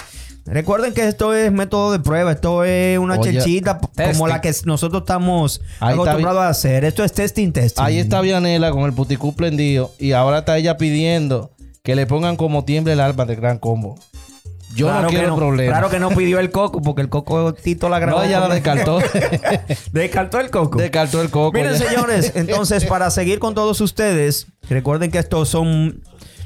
Recuerden 0.45 0.93
que 0.93 1.07
esto 1.07 1.33
es 1.33 1.51
método 1.51 1.91
de 1.93 1.99
prueba, 1.99 2.33
esto 2.33 2.63
es 2.63 2.99
una 2.99 3.15
Oye, 3.17 3.31
chelchita 3.33 3.79
p- 3.81 4.11
como 4.11 4.27
la 4.27 4.39
que 4.39 4.53
nosotros 4.65 5.01
estamos 5.01 5.61
Ahí 5.79 5.93
acostumbrados 5.93 6.41
a 6.41 6.49
hacer. 6.49 6.85
Esto 6.85 7.03
es 7.03 7.11
testing, 7.13 7.51
testing. 7.53 7.81
Ahí 7.83 7.97
está 7.97 8.21
Vianela 8.21 8.69
con 8.69 8.83
el 8.83 8.93
puticú 8.93 9.35
prendido 9.35 9.91
y 9.97 10.11
ahora 10.11 10.39
está 10.39 10.57
ella 10.59 10.77
pidiendo 10.77 11.49
que 11.81 11.95
le 11.95 12.05
pongan 12.05 12.35
como 12.35 12.65
tiemble 12.65 12.93
el 12.93 12.99
alma 12.99 13.25
de 13.25 13.35
Gran 13.35 13.57
Combo. 13.57 13.97
Yo 14.75 14.87
Claro 14.87 15.03
no 15.03 15.09
quiero 15.09 15.35
problema. 15.35 15.71
Claro 15.71 15.89
que 15.89 15.99
no 15.99 16.09
pidió 16.09 16.39
el 16.39 16.51
coco 16.51 16.81
porque 16.81 17.01
el 17.01 17.09
coco 17.09 17.53
Tito 17.53 17.89
la 17.89 17.99
grabó. 17.99 18.19
No, 18.19 18.23
ella 18.23 18.39
la 18.39 18.53
descartó. 18.53 18.99
descartó 19.91 20.39
el 20.39 20.49
coco. 20.49 20.79
Descartó 20.79 21.21
el 21.21 21.29
coco. 21.29 21.57
Miren, 21.57 21.73
ya. 21.73 21.89
señores, 21.89 22.31
entonces 22.35 22.85
para 22.85 23.09
seguir 23.11 23.39
con 23.39 23.53
todos 23.53 23.81
ustedes, 23.81 24.47
recuerden 24.69 25.11
que 25.11 25.19
estos 25.19 25.49
son 25.49 26.01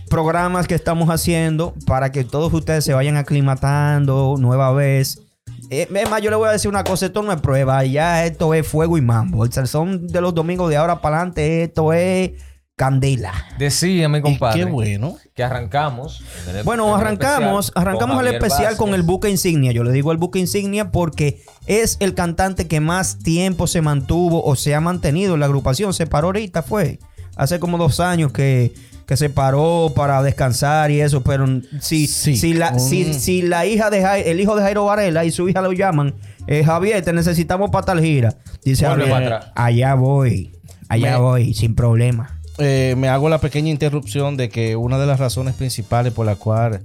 programas 0.10 0.68
que 0.68 0.76
estamos 0.76 1.10
haciendo 1.10 1.74
para 1.86 2.12
que 2.12 2.24
todos 2.24 2.54
ustedes 2.54 2.84
se 2.84 2.94
vayan 2.94 3.18
aclimatando 3.18 4.36
nueva 4.38 4.72
vez. 4.72 5.22
Eh, 5.70 5.88
es 5.94 6.10
más, 6.10 6.22
yo 6.22 6.30
le 6.30 6.36
voy 6.36 6.49
a 6.49 6.52
decir 6.52 6.70
una 6.70 6.84
cosa, 6.84 7.08
esto 7.08 7.22
no 7.22 7.32
es 7.32 7.41
prueba, 7.41 7.84
ya 7.84 8.26
esto 8.26 8.54
es 8.54 8.68
fuego 8.68 8.98
y 8.98 9.02
mambo. 9.02 9.44
El 9.44 9.52
salsón 9.52 10.08
de 10.08 10.22
los 10.22 10.34
domingos 10.34 10.70
de 10.70 10.78
ahora 10.78 11.02
para 11.02 11.18
adelante, 11.18 11.64
esto 11.64 11.94
es 11.94 12.32
candela. 12.78 13.34
Decía 13.58 14.08
mi 14.08 14.20
Y 14.20 14.22
compadre 14.22 14.60
qué 14.60 14.66
bueno. 14.66 15.18
que 15.36 15.44
arrancamos. 15.44 16.24
Bueno, 16.64 16.95
arrancamos, 16.95 17.66
especial 17.66 17.82
arrancamos 17.88 18.22
el 18.22 18.28
especial 18.36 18.78
con 18.78 18.94
el 18.94 19.02
buque 19.02 19.30
insignia. 19.30 19.72
Yo 19.72 19.84
le 19.84 19.91
digo 19.91 20.12
el 20.12 20.18
buque 20.20 20.38
insignia 20.40 20.91
porque 20.91 21.41
es 21.66 21.98
el 21.99 22.14
cantante 22.14 22.68
que 22.68 22.80
más 22.80 23.18
tiempo 23.18 23.66
se 23.68 23.82
mantuvo 23.82 24.44
o 24.45 24.56
se 24.56 24.76
ha 24.76 24.80
mantenido 24.80 25.34
en 25.34 25.40
la 25.40 25.48
agrupación. 25.48 25.91
Se 25.94 26.06
paró 26.06 26.28
ahorita, 26.28 26.62
fue 26.62 26.99
hace 27.36 27.60
como 27.60 27.80
dos 27.80 27.99
años 27.99 28.32
que, 28.32 28.74
que 29.08 29.18
se 29.18 29.32
paró 29.32 29.91
para 29.95 30.22
descansar 30.22 30.91
y 30.91 31.02
eso. 31.02 31.24
Pero 31.24 31.48
si, 31.82 32.06
Sí. 32.06 32.38
si, 32.38 32.54
la, 32.54 32.78
si, 32.78 33.06
Mm. 33.06 33.14
si 33.14 33.41
la 33.41 33.66
hija 33.66 33.90
de 33.90 34.04
Jai- 34.04 34.24
el 34.28 34.40
hijo 34.40 34.56
de 34.56 34.62
Jairo 34.62 34.86
Varela 34.86 35.26
y 35.26 35.32
su 35.32 35.49
hija 35.49 35.62
lo 35.64 35.72
llaman, 35.74 36.14
eh, 36.45 36.64
Javier, 36.64 37.04
te 37.04 37.12
necesitamos 37.12 37.72
para 37.72 37.86
tal 37.88 38.02
gira. 38.02 38.36
Dice 38.64 38.86
Javier, 38.86 39.40
allá 39.56 39.95
voy, 39.95 40.52
allá 40.90 41.14
Me- 41.14 41.18
voy, 41.18 41.54
sin 41.56 41.74
problema. 41.74 42.36
Eh, 42.60 42.96
me 42.98 43.08
hago 43.10 43.30
la 43.30 43.40
pequeña 43.40 43.70
interrupción 43.70 44.36
de 44.38 44.50
que 44.50 44.76
una 44.76 44.98
de 44.98 45.06
las 45.06 45.20
razones 45.20 45.54
principales 45.56 46.14
por 46.14 46.26
la 46.26 46.36
cual 46.36 46.82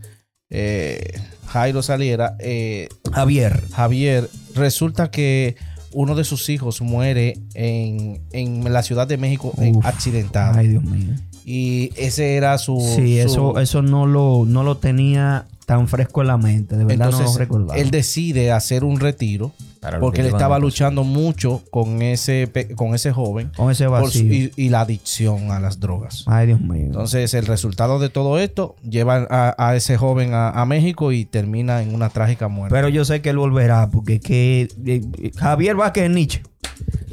eh, 0.51 1.19
Jairo 1.47 1.83
saliera, 1.83 2.37
eh, 2.41 2.89
Javier. 3.13 3.63
Javier, 3.73 4.29
resulta 4.55 5.11
que 5.11 5.57
uno 5.93 6.15
de 6.15 6.25
sus 6.25 6.49
hijos 6.49 6.81
muere 6.83 7.39
en, 7.55 8.23
en 8.33 8.73
la 8.73 8.83
Ciudad 8.83 9.07
de 9.07 9.17
México 9.17 9.53
Uf. 9.57 9.85
accidentado. 9.87 10.59
Ay, 10.59 10.69
Dios 10.69 10.85
mío. 10.85 11.15
Y 11.45 11.91
ese 11.97 12.37
era 12.37 12.57
su. 12.59 12.79
Sí, 12.81 13.21
su- 13.23 13.27
eso, 13.27 13.59
eso 13.61 13.83
no 13.83 14.07
lo, 14.07 14.45
no 14.47 14.63
lo 14.63 14.77
tenía 14.77 15.47
tan 15.67 15.89
fresco 15.89 16.21
en 16.21 16.27
la 16.29 16.37
mente. 16.37 16.77
De 16.77 16.85
verdad 16.85 17.11
no 17.11 17.21
lo 17.21 17.37
recordaba. 17.37 17.79
él 17.79 17.91
decide 17.91 18.53
hacer 18.53 18.85
un 18.85 19.01
retiro 19.01 19.53
porque 20.01 20.21
que 20.23 20.29
él 20.29 20.33
estaba 20.33 20.59
luchando 20.59 21.03
mucho 21.05 21.63
con 21.71 22.03
ese, 22.03 22.49
con 22.77 22.95
ese 22.95 23.13
joven 23.13 23.51
Con 23.57 23.71
ese 23.71 23.87
por 23.89 24.01
su- 24.11 24.19
vacío. 24.21 24.33
y, 24.33 24.53
y 24.57 24.69
la 24.69 24.83
adicción 24.83 25.51
a 25.51 25.59
las 25.61 25.81
drogas. 25.81 26.25
Ay, 26.27 26.47
Dios 26.47 26.61
mío. 26.61 26.85
Entonces, 26.87 27.35
el 27.35 27.47
resultado 27.47 27.99
de 27.99 28.09
todo 28.09 28.39
esto 28.39 28.77
lleva 28.89 29.27
a, 29.29 29.55
a 29.59 29.77
ese 29.77 29.97
joven 29.97 30.35
a, 30.35 30.51
a 30.51 30.65
México 30.67 31.11
y 31.13 31.25
termina 31.25 31.83
en 31.83 31.95
una 31.95 32.09
trágica 32.11 32.49
muerte. 32.49 32.75
Pero 32.75 32.89
yo 32.89 33.05
sé 33.05 33.21
que 33.23 33.31
él 33.31 33.39
volverá, 33.39 33.89
porque 33.91 34.21
que 34.21 34.69
eh, 34.87 35.33
Javier 35.37 35.75
Vázquez 35.77 36.11
Nietzsche. 36.11 36.43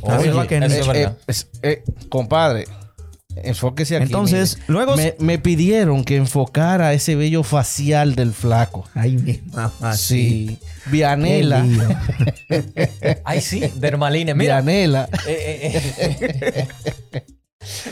Javier 0.06 0.34
Vázquez 0.34 0.60
Nietzsche. 0.62 1.02
eh, 1.04 1.10
eh, 1.28 1.34
eh, 1.64 1.84
compadre, 2.10 2.66
enfóquese 3.44 3.96
aquí. 3.98 4.06
Entonces, 4.06 4.56
mire. 4.58 4.66
luego- 4.68 4.96
me, 4.96 5.16
me 5.20 5.38
pidieron 5.40 6.04
que 6.04 6.16
enfocara 6.18 6.94
ese 6.94 7.16
vello 7.16 7.44
facial 7.44 8.16
del 8.16 8.34
flaco. 8.34 8.88
Ay, 8.94 9.18
mi 9.18 9.40
mamá. 9.54 9.96
sí. 9.96 10.58
Vianela. 10.88 11.66
Ay, 13.24 13.42
sí, 13.42 13.62
dermaline. 13.76 14.34
Mira. 14.34 14.62
Vianela. 14.62 15.10
Eh, 15.28 15.72
eh, 15.74 16.68
eh. 17.12 17.24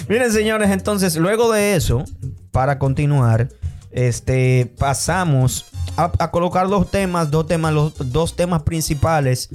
Miren, 0.10 0.32
señores, 0.32 0.72
entonces, 0.72 1.16
luego 1.18 1.52
de 1.52 1.76
eso, 1.76 2.06
para 2.52 2.80
continuar, 2.80 3.50
este, 3.92 4.72
pasamos 4.78 5.66
a, 5.98 6.12
a 6.20 6.32
colocar 6.32 6.68
dos 6.70 6.90
temas, 6.90 7.30
dos 7.32 7.48
temas, 7.48 7.74
los 7.74 7.94
dos 8.12 8.36
temas 8.36 8.64
principales 8.64 9.50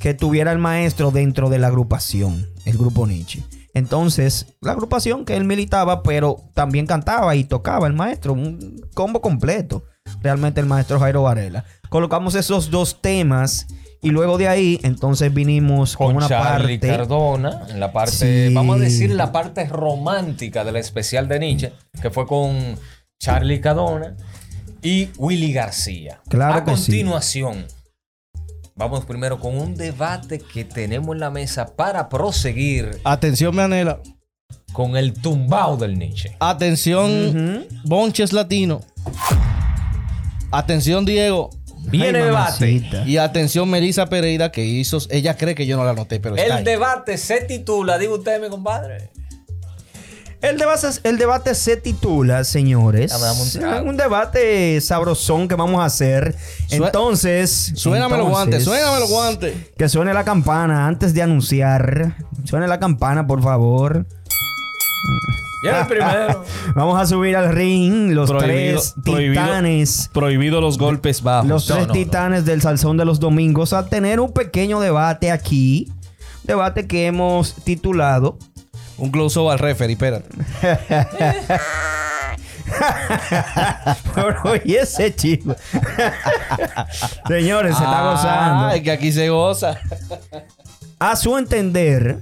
que 0.00 0.14
tuviera 0.14 0.52
el 0.52 0.58
maestro 0.58 1.10
dentro 1.10 1.50
de 1.50 1.58
la 1.58 1.66
agrupación, 1.66 2.48
el 2.64 2.78
grupo 2.78 3.06
Nietzsche. 3.06 3.42
Entonces, 3.78 4.54
la 4.60 4.72
agrupación 4.72 5.24
que 5.24 5.36
él 5.36 5.44
militaba, 5.44 6.02
pero 6.02 6.36
también 6.54 6.86
cantaba 6.86 7.34
y 7.36 7.44
tocaba 7.44 7.86
el 7.86 7.94
maestro, 7.94 8.32
un 8.32 8.82
combo 8.94 9.20
completo. 9.20 9.84
Realmente 10.22 10.60
el 10.60 10.66
maestro 10.66 10.98
Jairo 10.98 11.22
Varela. 11.22 11.64
Colocamos 11.90 12.34
esos 12.34 12.70
dos 12.70 13.00
temas 13.02 13.66
y 14.00 14.10
luego 14.10 14.38
de 14.38 14.48
ahí, 14.48 14.80
entonces 14.82 15.32
vinimos 15.34 15.96
con, 15.96 16.08
Con 16.08 16.16
una 16.18 16.28
Charlie 16.28 16.78
parte. 16.78 16.96
Cardona, 16.96 17.62
en 17.68 17.80
la 17.80 17.92
parte, 17.92 18.48
Sí. 18.48 18.54
vamos 18.54 18.76
a 18.76 18.80
decir, 18.80 19.10
la 19.10 19.32
parte 19.32 19.66
romántica 19.66 20.64
del 20.64 20.76
especial 20.76 21.28
de 21.28 21.38
Nietzsche, 21.40 21.72
que 22.00 22.10
fue 22.10 22.26
con 22.26 22.76
Charlie 23.18 23.60
Cardona 23.60 24.16
y 24.82 25.10
Willy 25.18 25.52
García. 25.52 26.20
Claro 26.28 26.54
a 26.54 26.64
que 26.64 26.76
sí. 26.76 27.04
Vamos 28.78 29.04
primero 29.04 29.38
con 29.38 29.58
un 29.58 29.74
debate 29.74 30.38
que 30.38 30.64
tenemos 30.64 31.14
en 31.14 31.20
la 31.20 31.30
mesa 31.30 31.66
para 31.76 32.08
proseguir 32.08 33.00
Atención, 33.04 33.54
Vianela. 33.54 34.00
con 34.72 34.96
el 34.96 35.12
tumbao 35.12 35.76
del 35.76 35.98
Nietzsche. 35.98 36.36
Atención, 36.40 37.66
Bonches 37.84 38.32
Latino. 38.32 38.80
Atención, 40.50 41.04
Diego. 41.04 41.50
Viene 41.90 42.18
Ay, 42.18 42.24
debate. 42.24 42.82
Y 43.06 43.16
atención, 43.16 43.68
Melissa 43.68 44.06
Pereira, 44.06 44.50
que 44.52 44.64
hizo. 44.64 44.98
Ella 45.10 45.36
cree 45.36 45.54
que 45.54 45.66
yo 45.66 45.76
no 45.76 45.84
la 45.84 45.90
anoté, 45.90 46.20
pero 46.20 46.36
está 46.36 46.58
El 46.58 46.64
debate 46.64 47.16
se 47.18 47.42
titula, 47.42 47.98
diga 47.98 48.14
usted, 48.14 48.40
mi 48.40 48.48
compadre. 48.48 49.10
El 50.40 50.56
debate, 50.56 50.86
el 51.02 51.18
debate 51.18 51.54
se 51.56 51.76
titula, 51.76 52.44
señores. 52.44 53.12
Dame 53.60 53.90
un 53.90 53.96
debate 53.96 54.80
sabrosón 54.80 55.48
que 55.48 55.56
vamos 55.56 55.80
a 55.80 55.86
hacer. 55.86 56.36
Sue- 56.68 56.76
Entonces. 56.86 57.72
Suéname 57.74 58.16
los 58.18 58.28
guantes, 58.28 58.62
suéname 58.64 59.00
los 59.00 59.10
guantes. 59.10 59.56
Que 59.76 59.88
suene 59.88 60.14
la 60.14 60.24
campana 60.24 60.86
antes 60.86 61.12
de 61.12 61.22
anunciar. 61.22 62.14
Suene 62.44 62.68
la 62.68 62.78
campana, 62.78 63.26
por 63.26 63.42
favor. 63.42 64.06
Ya 65.64 65.80
el 65.80 65.86
primero. 65.88 66.44
Vamos 66.76 67.00
a 67.00 67.06
subir 67.06 67.34
al 67.36 67.52
ring 67.52 68.12
los 68.12 68.30
Prohibido- 68.30 68.80
tres 68.80 68.94
titanes. 69.02 70.08
Prohibido 70.12 70.60
los 70.60 70.78
golpes 70.78 71.20
bajos. 71.20 71.48
Los 71.48 71.68
No, 71.68 71.74
tres 71.74 71.88
no, 71.88 71.94
no. 71.94 71.98
titanes 71.98 72.44
del 72.44 72.62
Salsón 72.62 72.96
de 72.96 73.04
los 73.04 73.18
Domingos 73.18 73.72
a 73.72 73.86
tener 73.86 74.20
un 74.20 74.32
pequeño 74.32 74.78
debate 74.78 75.32
aquí. 75.32 75.90
Debate 76.44 76.86
que 76.86 77.06
hemos 77.06 77.56
titulado 77.64 78.38
Un 78.98 79.10
close-up 79.10 79.48
al 79.50 79.58
referee, 79.58 79.92
espérate. 79.94 80.28
Pero, 84.14 84.36
y 84.64 84.74
ese 84.74 85.14
chico. 85.14 85.54
Señores, 87.26 87.76
se 87.76 87.82
está 87.82 87.98
Ah, 88.00 88.12
gozando. 88.12 88.70
es 88.74 88.82
que 88.82 88.90
aquí 88.90 89.12
se 89.12 89.28
goza. 89.30 89.78
A 90.98 91.16
su 91.16 91.36
entender, 91.38 92.20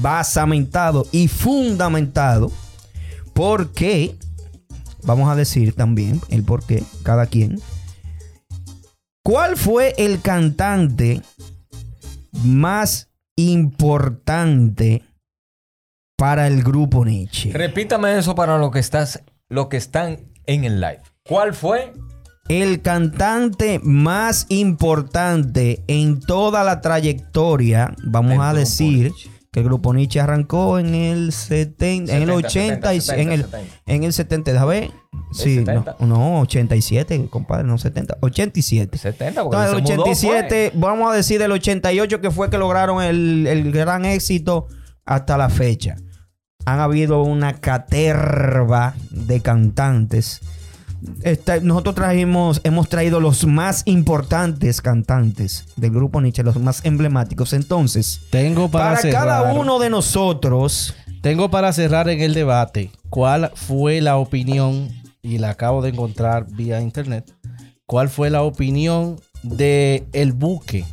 basamentado 0.00 1.06
y 1.10 1.28
fundamentado, 1.28 2.52
porque, 3.32 4.14
vamos 5.02 5.30
a 5.30 5.34
decir 5.34 5.74
también 5.74 6.20
el 6.28 6.42
por 6.44 6.64
qué, 6.64 6.84
cada 7.02 7.26
quien. 7.26 7.60
¿Cuál 9.24 9.56
fue 9.56 9.94
el 9.98 10.20
cantante 10.20 11.22
más 12.42 13.08
importante 13.36 15.02
para 16.16 16.46
el 16.46 16.62
grupo 16.62 17.04
Nietzsche? 17.04 17.52
Repítame 17.52 18.16
eso 18.18 18.34
para 18.34 18.58
lo 18.58 18.70
que 18.70 18.78
estás, 18.78 19.22
lo 19.48 19.68
que 19.68 19.76
están 19.76 20.32
en 20.46 20.64
el 20.64 20.80
live. 20.80 21.02
¿Cuál 21.26 21.54
fue? 21.54 21.92
El 22.48 22.82
cantante 22.82 23.80
más 23.82 24.46
importante 24.48 25.82
en 25.86 26.20
toda 26.20 26.64
la 26.64 26.80
trayectoria, 26.80 27.94
vamos 28.04 28.38
a 28.40 28.52
decir 28.52 29.12
Nietzsche. 29.12 29.31
Que 29.52 29.60
el 29.60 29.66
grupo 29.66 29.92
Nietzsche 29.92 30.18
arrancó 30.18 30.78
en 30.78 30.94
el 30.94 31.30
70, 31.30 32.16
en 32.16 32.22
el 32.22 32.28
70, 32.42 32.46
80, 32.48 32.94
y- 32.94 33.00
70, 33.02 33.22
en 33.22 33.32
el 33.32 33.44
70. 33.44 33.76
en 33.86 34.04
el 34.04 34.12
70, 34.14 34.52
déjame 34.52 34.80
ver. 34.80 34.90
Sí, 35.32 35.58
no, 35.58 35.66
70? 35.84 35.96
no, 36.00 36.40
87, 36.40 37.26
compadre, 37.28 37.64
no 37.64 37.76
70, 37.76 38.16
87. 38.22 38.96
70, 38.98 39.42
porque 39.44 39.56
Entonces, 39.58 39.78
el 39.82 39.86
se 39.86 39.92
mudó, 39.92 40.02
87, 40.04 40.72
vamos 40.74 41.12
a 41.12 41.14
decir 41.14 41.38
del 41.38 41.52
88 41.52 42.20
que 42.22 42.30
fue 42.30 42.48
que 42.48 42.56
lograron 42.56 43.02
el, 43.02 43.46
el 43.46 43.70
gran 43.72 44.06
éxito 44.06 44.68
hasta 45.04 45.36
la 45.36 45.50
fecha. 45.50 45.96
Han 46.64 46.80
habido 46.80 47.22
una 47.22 47.54
caterva 47.60 48.94
de 49.10 49.40
cantantes. 49.40 50.40
Nosotros 51.62 51.94
trajimos, 51.94 52.60
hemos 52.64 52.88
traído 52.88 53.20
los 53.20 53.46
más 53.46 53.82
importantes 53.86 54.80
cantantes 54.80 55.64
del 55.76 55.90
grupo 55.90 56.20
Nietzsche, 56.20 56.42
los 56.42 56.56
más 56.56 56.84
emblemáticos. 56.84 57.52
Entonces, 57.52 58.20
Tengo 58.30 58.70
para, 58.70 58.90
para, 58.90 59.00
cerrar. 59.00 59.26
cada 59.26 59.52
uno 59.54 59.78
de 59.78 59.90
nosotros, 59.90 60.94
Tengo 61.20 61.50
para 61.50 61.72
cerrar 61.72 62.08
en 62.08 62.20
el 62.20 62.34
debate 62.34 62.90
cuál 63.10 63.50
fue 63.54 64.00
la 64.00 64.16
opinión, 64.16 64.88
y 65.22 65.38
la 65.38 65.50
acabo 65.50 65.82
de 65.82 65.90
encontrar 65.90 66.46
vía 66.50 66.80
internet, 66.80 67.32
cuál 67.86 68.08
fue 68.08 68.30
la 68.30 68.42
opinión 68.42 69.20
de 69.42 70.04
el 70.12 70.32
buque 70.32 70.84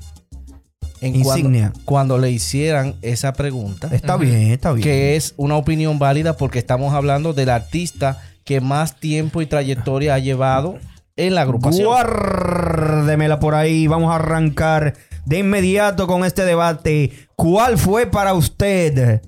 en 1.01 1.15
Insignia. 1.15 1.69
Cuando, 1.71 1.85
cuando 1.85 2.17
le 2.17 2.31
hicieran 2.31 2.95
esa 3.01 3.33
pregunta, 3.33 3.89
está 3.91 4.17
bien, 4.17 4.51
está 4.51 4.73
bien. 4.73 4.83
que 4.83 5.15
es 5.15 5.33
una 5.37 5.55
opinión 5.55 5.99
válida 5.99 6.35
porque 6.35 6.59
estamos 6.59 6.93
hablando 6.93 7.33
del 7.33 7.49
artista 7.49 8.21
que 8.49 8.61
más 8.61 8.99
tiempo 8.99 9.43
y 9.43 9.45
trayectoria 9.45 10.15
ha 10.15 10.17
llevado 10.17 10.79
en 11.15 11.35
la 11.35 11.41
agrupación. 11.41 11.85
Guárdemela 11.85 13.39
por 13.39 13.53
ahí. 13.53 13.85
Vamos 13.85 14.11
a 14.11 14.15
arrancar 14.15 14.95
de 15.23 15.37
inmediato 15.37 16.07
con 16.07 16.25
este 16.25 16.45
debate. 16.45 17.11
¿Cuál 17.35 17.77
fue 17.77 18.07
para 18.07 18.33
usted? 18.33 19.21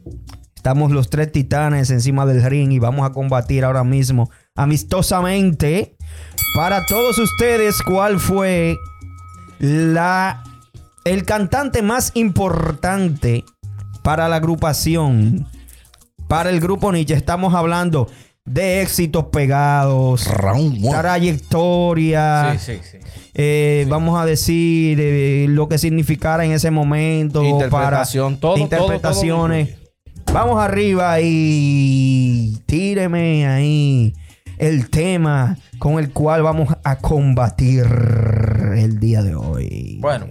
Estamos 0.55 0.89
los 0.89 1.11
tres 1.11 1.31
titanes 1.31 1.91
encima 1.91 2.25
del 2.25 2.41
ring 2.41 2.71
y 2.71 2.79
vamos 2.79 3.05
a 3.05 3.11
combatir 3.11 3.63
ahora 3.63 3.83
mismo 3.83 4.31
amistosamente. 4.55 5.95
Para 6.55 6.83
todos 6.87 7.19
ustedes, 7.19 7.79
¿cuál 7.83 8.19
fue 8.19 8.75
la 9.59 10.43
el 11.05 11.25
cantante 11.25 11.83
más 11.83 12.09
importante 12.15 13.45
para 14.01 14.27
la 14.27 14.37
agrupación? 14.37 15.45
Para 16.27 16.49
el 16.49 16.59
grupo 16.59 16.91
Nietzsche 16.91 17.13
estamos 17.13 17.53
hablando 17.53 18.07
de 18.45 18.81
éxitos 18.81 19.25
pegados, 19.25 20.25
Round 20.27 20.83
one. 20.85 20.97
trayectoria, 20.97 22.57
Sí, 22.57 22.73
sí, 22.73 22.81
sí. 22.91 22.97
eh, 23.35 23.85
vamos 23.87 24.19
a 24.19 24.25
decir 24.25 24.97
eh, 24.99 25.45
lo 25.47 25.69
que 25.69 25.77
significara 25.77 26.43
en 26.43 26.51
ese 26.51 26.71
momento 26.71 27.43
Interpretación, 27.43 28.33
para 28.33 28.39
todo, 28.41 28.57
interpretaciones. 28.57 29.75
todo, 30.25 30.33
vamos 30.33 30.59
arriba 30.61 31.17
y 31.21 32.57
tíreme 32.65 33.47
ahí 33.47 34.13
el 34.57 34.89
tema 34.89 35.57
con 35.79 35.99
el 35.99 36.11
cual 36.11 36.43
vamos 36.43 36.69
a 36.83 36.97
combatir 36.97 37.83
el 38.75 38.99
día 38.99 39.21
de 39.21 39.35
hoy. 39.35 39.97
Bueno. 40.01 40.27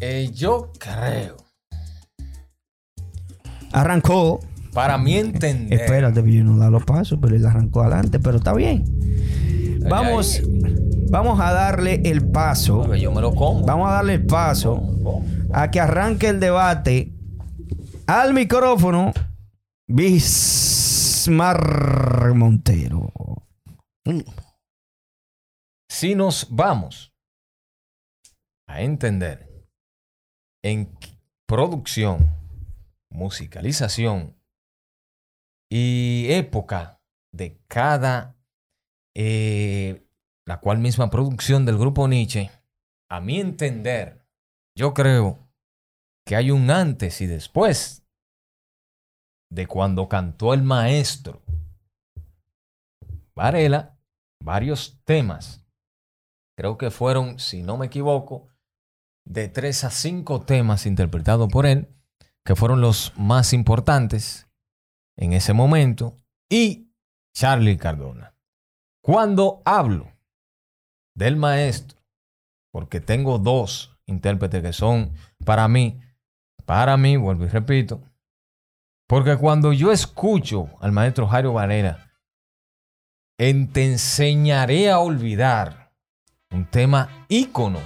Eh, 0.00 0.30
yo 0.34 0.70
creo, 0.78 1.36
arrancó. 3.72 4.40
Para 4.76 4.98
mi 4.98 5.16
entender. 5.16 5.80
Espérate, 5.80 6.20
yo 6.30 6.44
no 6.44 6.58
da 6.58 6.68
los 6.68 6.84
pasos, 6.84 7.18
pero 7.18 7.34
él 7.34 7.46
arrancó 7.46 7.80
adelante, 7.80 8.20
pero 8.20 8.36
está 8.36 8.52
bien. 8.52 8.84
Vamos, 9.88 10.42
ay. 10.44 10.76
vamos 11.08 11.40
a 11.40 11.50
darle 11.50 12.02
el 12.04 12.28
paso. 12.28 12.82
Porque 12.82 13.00
yo 13.00 13.10
me 13.10 13.22
lo 13.22 13.34
como. 13.34 13.64
Vamos 13.64 13.88
a 13.88 13.92
darle 13.92 14.12
el 14.12 14.26
paso 14.26 14.82
a 15.50 15.70
que 15.70 15.80
arranque 15.80 16.28
el 16.28 16.40
debate 16.40 17.10
al 18.06 18.34
micrófono 18.34 19.14
Bismar 19.88 21.54
Montero. 22.34 23.14
Si 25.88 26.14
nos 26.14 26.48
vamos 26.50 27.14
a 28.68 28.82
entender 28.82 29.66
en 30.62 30.90
producción, 31.46 32.28
musicalización 33.08 34.35
y 35.70 36.26
época 36.30 37.00
de 37.32 37.60
cada, 37.68 38.36
eh, 39.14 40.06
la 40.46 40.60
cual 40.60 40.78
misma 40.78 41.10
producción 41.10 41.64
del 41.64 41.78
grupo 41.78 42.08
Nietzsche, 42.08 42.50
a 43.10 43.20
mi 43.20 43.40
entender, 43.40 44.26
yo 44.76 44.94
creo 44.94 45.48
que 46.24 46.36
hay 46.36 46.50
un 46.50 46.70
antes 46.70 47.20
y 47.20 47.26
después 47.26 48.04
de 49.50 49.66
cuando 49.66 50.08
cantó 50.08 50.54
el 50.54 50.62
maestro 50.62 51.42
Varela 53.36 53.98
varios 54.42 55.00
temas. 55.04 55.62
Creo 56.56 56.78
que 56.78 56.90
fueron, 56.90 57.38
si 57.38 57.62
no 57.62 57.76
me 57.76 57.86
equivoco, 57.86 58.48
de 59.26 59.48
tres 59.48 59.84
a 59.84 59.90
cinco 59.90 60.40
temas 60.40 60.86
interpretados 60.86 61.48
por 61.50 61.66
él, 61.66 61.94
que 62.44 62.56
fueron 62.56 62.80
los 62.80 63.12
más 63.16 63.52
importantes 63.52 64.45
en 65.16 65.32
ese 65.32 65.52
momento, 65.52 66.16
y 66.48 66.90
Charlie 67.34 67.76
Cardona. 67.76 68.34
Cuando 69.02 69.62
hablo 69.64 70.12
del 71.14 71.36
maestro, 71.36 71.98
porque 72.72 73.00
tengo 73.00 73.38
dos 73.38 73.96
intérpretes 74.06 74.62
que 74.62 74.72
son 74.72 75.12
para 75.44 75.68
mí, 75.68 76.00
para 76.64 76.96
mí, 76.96 77.16
vuelvo 77.16 77.44
y 77.44 77.48
repito, 77.48 78.02
porque 79.06 79.36
cuando 79.36 79.72
yo 79.72 79.92
escucho 79.92 80.70
al 80.80 80.92
maestro 80.92 81.28
Jairo 81.28 81.52
Varela, 81.52 82.10
en 83.38 83.72
Te 83.72 83.84
enseñaré 83.84 84.90
a 84.90 84.98
olvidar, 84.98 85.92
un 86.50 86.66
tema 86.66 87.26
ícono 87.28 87.80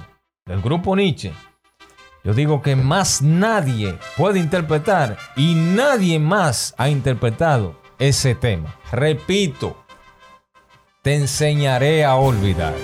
del 0.45 0.61
grupo 0.61 0.95
Nietzsche, 0.95 1.33
yo 2.23 2.33
digo 2.33 2.61
que 2.61 2.75
más 2.75 3.21
nadie 3.21 3.97
puede 4.15 4.39
interpretar 4.39 5.17
y 5.35 5.55
nadie 5.55 6.19
más 6.19 6.73
ha 6.77 6.89
interpretado 6.89 7.75
ese 7.97 8.35
tema. 8.35 8.75
Repito, 8.91 9.83
te 11.01 11.15
enseñaré 11.15 12.05
a 12.05 12.15
olvidar. 12.15 12.75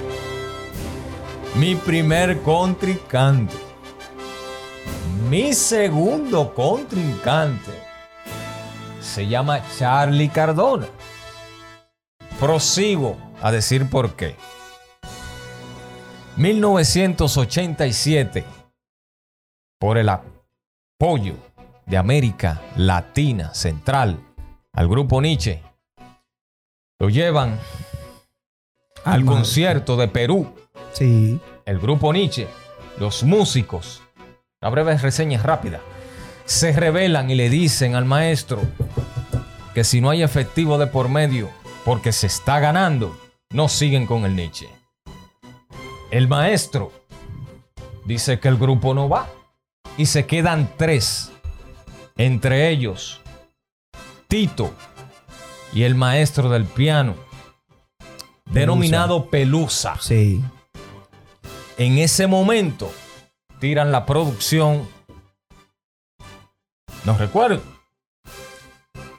Mi 1.56 1.76
primer 1.76 2.42
contrincante. 2.42 3.56
Mi 5.30 5.54
segundo 5.54 6.54
contrincante 6.54 7.72
se 9.02 9.28
llama 9.28 9.62
Charlie 9.78 10.30
Cardona. 10.30 10.88
Prosigo 12.40 13.18
a 13.42 13.52
decir 13.52 13.90
por 13.90 14.16
qué. 14.16 14.36
1987, 16.38 18.46
por 19.80 19.98
el 19.98 20.10
apoyo 20.10 21.36
de 21.86 21.98
América 21.98 22.62
Latina 22.76 23.54
Central 23.54 24.20
al 24.74 24.88
grupo 24.88 25.22
Nietzsche, 25.22 25.62
lo 27.00 27.10
llevan 27.10 27.60
al 29.06 29.26
concierto 29.26 29.96
de 29.98 30.08
Perú, 30.08 30.54
Sí. 30.94 31.40
el 31.66 31.80
grupo 31.80 32.12
Nietzsche, 32.12 32.48
los 33.00 33.24
músicos, 33.24 34.02
una 34.62 34.72
breve 34.72 34.98
reseña 34.98 35.42
rápida, 35.42 35.80
se 36.46 36.72
revelan 36.74 37.30
y 37.30 37.36
le 37.36 37.50
dicen 37.50 37.96
al 37.96 38.06
maestro 38.06 38.62
que 39.74 39.84
si 39.84 40.02
no 40.02 40.10
hay 40.10 40.24
efectivo 40.24 40.78
de 40.78 40.88
por 40.88 41.08
medio, 41.10 41.50
porque 41.86 42.12
se 42.12 42.28
está 42.28 42.60
ganando, 42.60 43.16
no 43.52 43.70
siguen 43.70 44.08
con 44.08 44.26
el 44.26 44.36
Nietzsche. 44.36 44.68
El 46.10 46.28
maestro 46.28 46.92
dice 48.06 48.40
que 48.40 48.48
el 48.48 48.58
grupo 48.58 48.94
no 48.94 49.08
va 49.08 49.28
y 49.98 50.06
se 50.06 50.26
quedan 50.26 50.70
tres, 50.78 51.32
entre 52.18 52.70
ellos 52.70 53.22
Tito 54.28 54.74
y 55.74 55.84
el 55.84 55.96
maestro 55.96 56.50
del 56.50 56.66
piano, 56.66 57.16
denominado 58.46 59.30
Pelusa. 59.30 59.96
Sí. 60.00 60.44
En 61.78 61.98
ese 61.98 62.28
momento 62.28 62.92
tiran 63.60 63.92
la 63.92 64.06
producción. 64.06 64.88
No 67.06 67.18
recuerdo. 67.18 67.62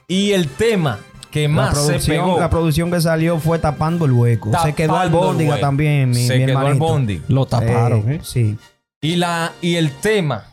Y 0.07 0.31
el 0.31 0.47
tema 0.47 0.99
que 1.31 1.43
La 1.43 1.49
más 1.49 1.85
se 1.85 1.99
pegó. 1.99 2.39
la 2.39 2.49
producción 2.49 2.91
que 2.91 2.99
salió 3.01 3.39
fue 3.39 3.59
tapando 3.59 4.05
el 4.05 4.11
hueco. 4.11 4.51
se 4.61 4.73
quedó 4.73 4.97
al 4.97 5.09
bóndiga 5.09 5.59
también, 5.59 6.09
mi, 6.09 6.27
Se 6.27 6.37
mi 6.39 6.45
quedó 6.47 6.59
al. 6.59 7.23
Lo 7.27 7.45
taparon, 7.45 8.11
¿eh? 8.11 8.19
Sí. 8.23 8.57
Y, 9.01 9.15
la, 9.15 9.53
y 9.61 9.75
el 9.75 9.91
tema 9.91 10.48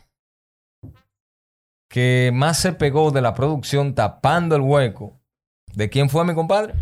que 1.96 2.30
más 2.30 2.58
se 2.58 2.74
pegó 2.74 3.10
de 3.10 3.22
la 3.22 3.32
producción 3.32 3.94
tapando 3.94 4.54
el 4.54 4.60
hueco. 4.60 5.14
¿De 5.72 5.88
quién 5.88 6.10
fue 6.10 6.26
mi 6.26 6.34
compadre? 6.34 6.74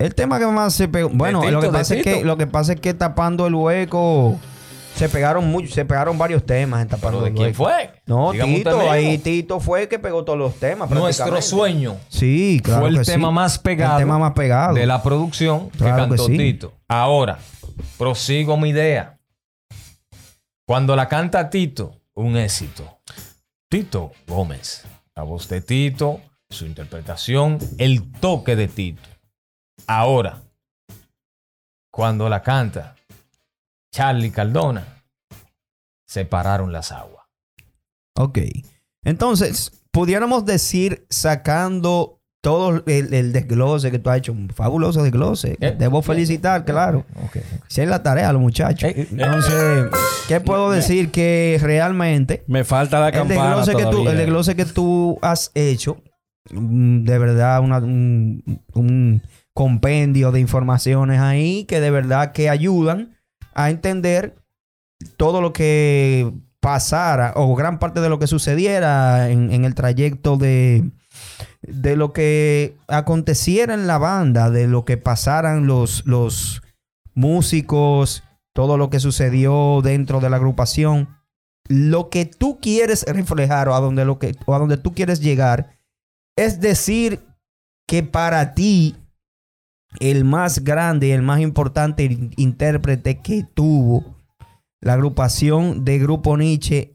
El 0.00 0.16
tema 0.16 0.40
que 0.40 0.46
más 0.48 0.74
se 0.74 0.88
pegó. 0.88 1.10
Bueno, 1.10 1.48
lo, 1.48 1.60
que 1.60 1.68
pasa 1.68 1.94
es 1.94 2.02
que, 2.02 2.24
lo 2.24 2.36
que 2.36 2.48
pasa 2.48 2.72
es 2.72 2.80
que 2.80 2.92
tapando 2.92 3.46
el 3.46 3.54
hueco 3.54 4.36
se 4.96 5.08
pegaron 5.08 5.48
mucho, 5.48 5.72
se 5.72 5.84
pegaron 5.84 6.18
varios 6.18 6.44
temas 6.44 6.82
en 6.82 6.88
tapando 6.88 7.20
¿Pero 7.20 7.22
de 7.22 7.28
el 7.28 7.34
quién 7.36 7.46
hueco. 7.50 7.56
fue? 7.62 8.02
No, 8.04 8.32
Tito, 8.32 8.90
ahí 8.90 9.16
Tito 9.18 9.60
fue 9.60 9.82
el 9.82 9.88
que 9.88 10.00
pegó 10.00 10.24
todos 10.24 10.40
los 10.40 10.56
temas. 10.56 10.90
Nuestro 10.90 11.40
sueño 11.40 11.96
Sí, 12.08 12.60
claro 12.64 12.80
fue 12.80 12.88
el 12.90 12.98
que 12.98 13.04
tema 13.04 13.28
sí. 13.28 13.34
más 13.34 13.58
pegado, 13.60 13.98
El 13.98 14.02
tema 14.06 14.18
más 14.18 14.32
pegado. 14.32 14.74
de 14.74 14.86
la 14.86 15.04
producción 15.04 15.68
Claro 15.68 15.94
que 15.94 16.02
que 16.02 16.08
cantó 16.16 16.26
sí. 16.26 16.36
Tito. 16.36 16.72
Ahora, 16.88 17.38
prosigo 17.96 18.56
mi 18.56 18.70
idea. 18.70 19.20
Cuando 20.66 20.96
la 20.96 21.06
canta 21.06 21.48
Tito, 21.48 21.94
un 22.14 22.36
éxito. 22.36 22.98
Tito 23.70 24.10
Gómez. 24.26 24.84
La 25.14 25.22
voz 25.22 25.48
de 25.48 25.60
Tito, 25.60 26.20
su 26.48 26.66
interpretación, 26.66 27.58
el 27.78 28.10
toque 28.10 28.56
de 28.56 28.66
Tito. 28.66 29.08
Ahora, 29.86 30.42
cuando 31.92 32.28
la 32.28 32.42
canta 32.42 32.96
Charlie 33.92 34.32
Cardona, 34.32 35.04
separaron 36.04 36.72
las 36.72 36.90
aguas. 36.90 37.24
Ok. 38.16 38.38
Entonces, 39.04 39.70
pudiéramos 39.92 40.44
decir, 40.44 41.06
sacando 41.08 42.19
todo 42.42 42.82
el, 42.86 43.12
el 43.14 43.32
desglose 43.32 43.90
que 43.90 43.98
tú 43.98 44.08
has 44.10 44.18
hecho, 44.18 44.32
un 44.32 44.48
fabuloso 44.48 45.02
desglose. 45.02 45.58
Eh, 45.60 45.74
Debo 45.78 46.00
felicitar, 46.02 46.64
claro. 46.64 47.04
Si 47.68 47.80
es 47.82 47.88
la 47.88 48.02
tarea 48.02 48.32
los 48.32 48.40
muchachos. 48.40 48.88
Eh, 48.90 49.02
eh, 49.02 49.08
Entonces, 49.10 49.84
¿qué 50.26 50.40
puedo 50.40 50.70
decir? 50.70 51.10
Que 51.10 51.58
realmente 51.62 52.42
Me 52.46 52.64
falta 52.64 52.98
la 53.00 53.12
campana 53.12 53.56
desglose, 53.56 53.72
que 53.76 53.84
tú, 53.84 53.90
todavía. 53.90 54.10
el 54.12 54.16
desglose 54.18 54.56
que 54.56 54.64
tú 54.64 55.18
has 55.20 55.50
hecho, 55.54 56.02
mm, 56.50 57.04
de 57.04 57.18
verdad, 57.18 57.60
una- 57.60 57.78
un, 57.78 58.42
un 58.74 59.22
compendio 59.52 60.32
de 60.32 60.40
informaciones 60.40 61.20
ahí 61.20 61.64
que 61.64 61.80
de 61.80 61.90
verdad 61.90 62.32
que 62.32 62.48
ayudan 62.48 63.16
a 63.52 63.68
entender 63.68 64.36
todo 65.18 65.42
lo 65.42 65.52
que 65.52 66.32
pasara 66.60 67.32
o 67.36 67.54
gran 67.54 67.78
parte 67.78 68.00
de 68.00 68.08
lo 68.08 68.18
que 68.18 68.26
sucediera 68.26 69.28
en, 69.30 69.50
en 69.52 69.64
el 69.64 69.74
trayecto 69.74 70.36
de, 70.36 70.90
de 71.62 71.96
lo 71.96 72.12
que 72.12 72.76
aconteciera 72.88 73.74
en 73.74 73.86
la 73.86 73.98
banda, 73.98 74.50
de 74.50 74.66
lo 74.66 74.84
que 74.84 74.96
pasaran 74.96 75.66
los, 75.66 76.04
los 76.06 76.62
músicos, 77.14 78.22
todo 78.54 78.76
lo 78.76 78.90
que 78.90 79.00
sucedió 79.00 79.80
dentro 79.82 80.20
de 80.20 80.30
la 80.30 80.36
agrupación 80.36 81.08
lo 81.68 82.10
que 82.10 82.24
tú 82.24 82.58
quieres 82.60 83.04
reflejar 83.06 83.68
o 83.68 83.76
a 83.76 83.80
donde, 83.80 84.04
lo 84.04 84.18
que, 84.18 84.34
o 84.44 84.54
a 84.56 84.58
donde 84.58 84.76
tú 84.76 84.92
quieres 84.92 85.20
llegar 85.20 85.78
es 86.36 86.60
decir 86.60 87.20
que 87.86 88.02
para 88.02 88.54
ti 88.54 88.96
el 90.00 90.24
más 90.24 90.64
grande 90.64 91.08
y 91.08 91.10
el 91.12 91.22
más 91.22 91.38
importante 91.40 92.02
in- 92.04 92.32
intérprete 92.36 93.20
que 93.20 93.44
tuvo 93.54 94.16
la 94.80 94.94
agrupación 94.94 95.84
de 95.84 96.00
Grupo 96.00 96.36
Nietzsche 96.36 96.92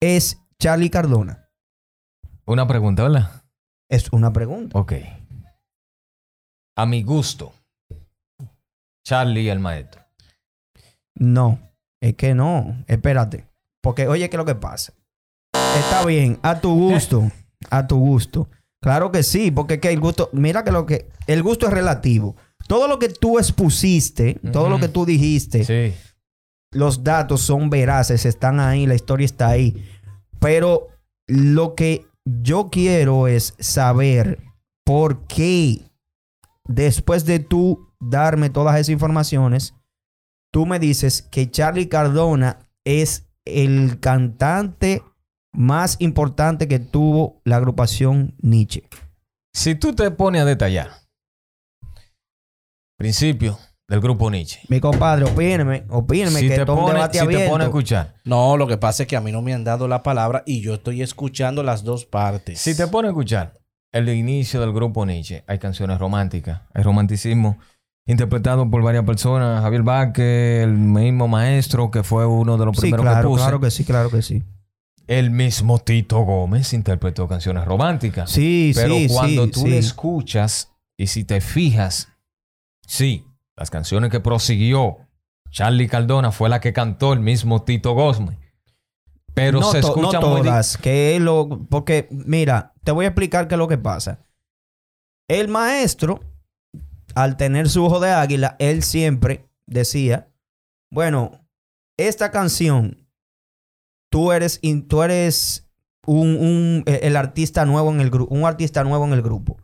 es 0.00 0.42
Charlie 0.58 0.90
Cardona. 0.90 1.48
Una 2.44 2.66
pregunta, 2.66 3.04
¿verdad? 3.04 3.41
Es 3.92 4.10
una 4.12 4.32
pregunta. 4.32 4.78
Ok. 4.78 4.94
A 6.78 6.86
mi 6.86 7.02
gusto, 7.02 7.52
Charlie 9.06 9.50
el 9.50 9.58
maestro. 9.60 10.00
No, 11.14 11.58
es 12.00 12.14
que 12.14 12.34
no. 12.34 12.82
Espérate. 12.86 13.46
Porque 13.82 14.08
oye, 14.08 14.30
¿qué 14.30 14.36
es 14.36 14.38
lo 14.38 14.46
que 14.46 14.54
pasa? 14.54 14.94
Está 15.76 16.06
bien, 16.06 16.38
a 16.42 16.58
tu 16.60 16.74
gusto. 16.74 17.30
A 17.68 17.86
tu 17.86 17.98
gusto. 17.98 18.48
Claro 18.80 19.12
que 19.12 19.22
sí, 19.22 19.50
porque 19.50 19.74
es 19.74 19.80
que 19.80 19.90
el 19.92 20.00
gusto, 20.00 20.30
mira 20.32 20.64
que 20.64 20.72
lo 20.72 20.86
que, 20.86 21.10
el 21.26 21.42
gusto 21.42 21.66
es 21.66 21.72
relativo. 21.72 22.34
todo 22.68 22.88
lo 22.88 22.98
que 22.98 23.08
tú 23.10 23.38
expusiste, 23.38 24.40
todo 24.52 24.70
lo 24.70 24.78
que 24.78 24.88
tú 24.88 25.04
dijiste, 25.04 25.64
Sí. 25.64 25.94
los 26.72 27.04
datos 27.04 27.42
son 27.42 27.68
veraces, 27.68 28.24
están 28.24 28.58
ahí, 28.60 28.86
la 28.86 28.94
historia 28.94 29.26
está 29.26 29.48
ahí. 29.48 29.84
Pero 30.40 30.88
lo 31.26 31.74
que 31.74 32.06
yo 32.24 32.70
quiero 32.70 33.26
es 33.26 33.54
saber 33.58 34.38
por 34.84 35.26
qué, 35.26 35.82
después 36.64 37.24
de 37.24 37.38
tú 37.38 37.88
darme 38.00 38.50
todas 38.50 38.76
esas 38.76 38.90
informaciones, 38.90 39.74
tú 40.52 40.66
me 40.66 40.78
dices 40.78 41.22
que 41.22 41.50
Charlie 41.50 41.88
Cardona 41.88 42.68
es 42.84 43.28
el 43.44 44.00
cantante 44.00 45.02
más 45.52 45.96
importante 46.00 46.68
que 46.68 46.78
tuvo 46.78 47.40
la 47.44 47.56
agrupación 47.56 48.34
Nietzsche. 48.40 48.88
Si 49.54 49.74
tú 49.74 49.94
te 49.94 50.10
pones 50.10 50.42
a 50.42 50.46
detallar, 50.46 50.90
principio 52.96 53.58
del 53.88 54.00
grupo 54.00 54.30
Nietzsche. 54.30 54.60
Mi 54.68 54.80
compadre, 54.80 55.24
opíneme, 55.24 55.84
opíneme 55.90 56.40
Si 56.40 56.48
que 56.48 56.56
te 56.56 56.66
pones 56.66 56.94
debate 56.94 57.18
si 57.18 57.26
te 57.26 57.48
pones 57.48 57.64
a 57.66 57.68
escuchar, 57.68 58.14
No, 58.24 58.56
lo 58.56 58.66
que 58.66 58.78
pasa 58.78 59.02
es 59.02 59.08
que 59.08 59.16
a 59.16 59.20
mí 59.20 59.32
no 59.32 59.42
me 59.42 59.52
han 59.52 59.64
dado 59.64 59.86
la 59.88 60.02
palabra 60.02 60.42
y 60.46 60.60
yo 60.62 60.74
estoy 60.74 61.02
escuchando 61.02 61.62
las 61.62 61.84
dos 61.84 62.04
partes. 62.06 62.58
si 62.60 62.76
te 62.76 62.86
pones 62.86 63.08
a 63.08 63.12
escuchar 63.12 63.58
el 63.92 64.08
inicio 64.08 64.60
del 64.60 64.72
grupo 64.72 65.04
Nietzsche, 65.04 65.44
hay 65.46 65.58
canciones 65.58 65.98
románticas, 65.98 66.62
hay 66.72 66.82
romanticismo 66.82 67.58
interpretado 68.06 68.68
por 68.70 68.82
varias 68.82 69.04
personas, 69.04 69.60
Javier 69.62 69.82
Vázquez, 69.82 70.62
el 70.64 70.72
mismo 70.72 71.28
maestro 71.28 71.90
que 71.90 72.02
fue 72.02 72.26
uno 72.26 72.56
de 72.56 72.64
los 72.64 72.74
Sí, 72.76 72.80
primeros 72.82 73.04
que 73.04 73.10
claro, 73.12 73.28
puse. 73.28 73.42
claro 73.42 73.60
que 73.60 73.70
sí, 73.70 73.84
claro 73.84 74.10
que 74.10 74.22
sí. 74.22 74.42
El 75.06 75.30
mismo 75.30 75.78
Tito 75.80 76.20
Gómez 76.20 76.72
interpretó 76.72 77.28
canciones 77.28 77.64
románticas. 77.64 78.30
Sí, 78.30 78.72
Pero 78.74 78.94
sí, 78.94 79.08
cuando 79.08 79.44
sí, 79.46 79.50
tú 79.50 79.60
sí. 79.60 79.68
le 79.68 79.78
escuchas 79.78 80.70
y 80.96 81.08
si 81.08 81.24
te 81.24 81.40
fijas, 81.40 82.08
sí, 82.86 83.26
las 83.56 83.70
canciones 83.70 84.10
que 84.10 84.20
prosiguió 84.20 84.98
Charlie 85.50 85.88
Cardona 85.88 86.32
fue 86.32 86.48
la 86.48 86.60
que 86.60 86.72
cantó 86.72 87.12
el 87.12 87.20
mismo 87.20 87.62
Tito 87.64 87.92
Gómez. 87.94 88.38
Pero 89.34 89.60
no 89.60 89.70
se 89.72 89.80
to- 89.80 89.88
escucha 89.88 90.20
no 90.20 90.28
muy 90.28 90.40
di- 90.42 90.48
todas, 90.48 90.76
que 90.76 91.18
lo 91.20 91.66
porque 91.70 92.08
mira, 92.10 92.74
te 92.84 92.92
voy 92.92 93.04
a 93.06 93.08
explicar 93.08 93.48
qué 93.48 93.54
es 93.54 93.58
lo 93.58 93.68
que 93.68 93.78
pasa. 93.78 94.20
El 95.28 95.48
maestro 95.48 96.20
al 97.14 97.36
tener 97.36 97.68
su 97.68 97.84
ojo 97.84 98.00
de 98.00 98.10
águila, 98.10 98.56
él 98.58 98.82
siempre 98.82 99.48
decía, 99.66 100.28
bueno, 100.90 101.46
esta 101.98 102.30
canción 102.30 103.06
tú 104.10 104.32
eres 104.32 104.60
tú 104.88 105.02
eres 105.02 105.68
un, 106.06 106.36
un- 106.36 106.84
el 106.86 107.16
artista 107.16 107.64
nuevo 107.64 107.90
en 107.90 108.00
el 108.00 108.10
grupo, 108.10 108.34
un 108.34 108.44
artista 108.44 108.82
nuevo 108.84 109.04
en 109.06 109.12
el 109.12 109.22
grupo. 109.22 109.56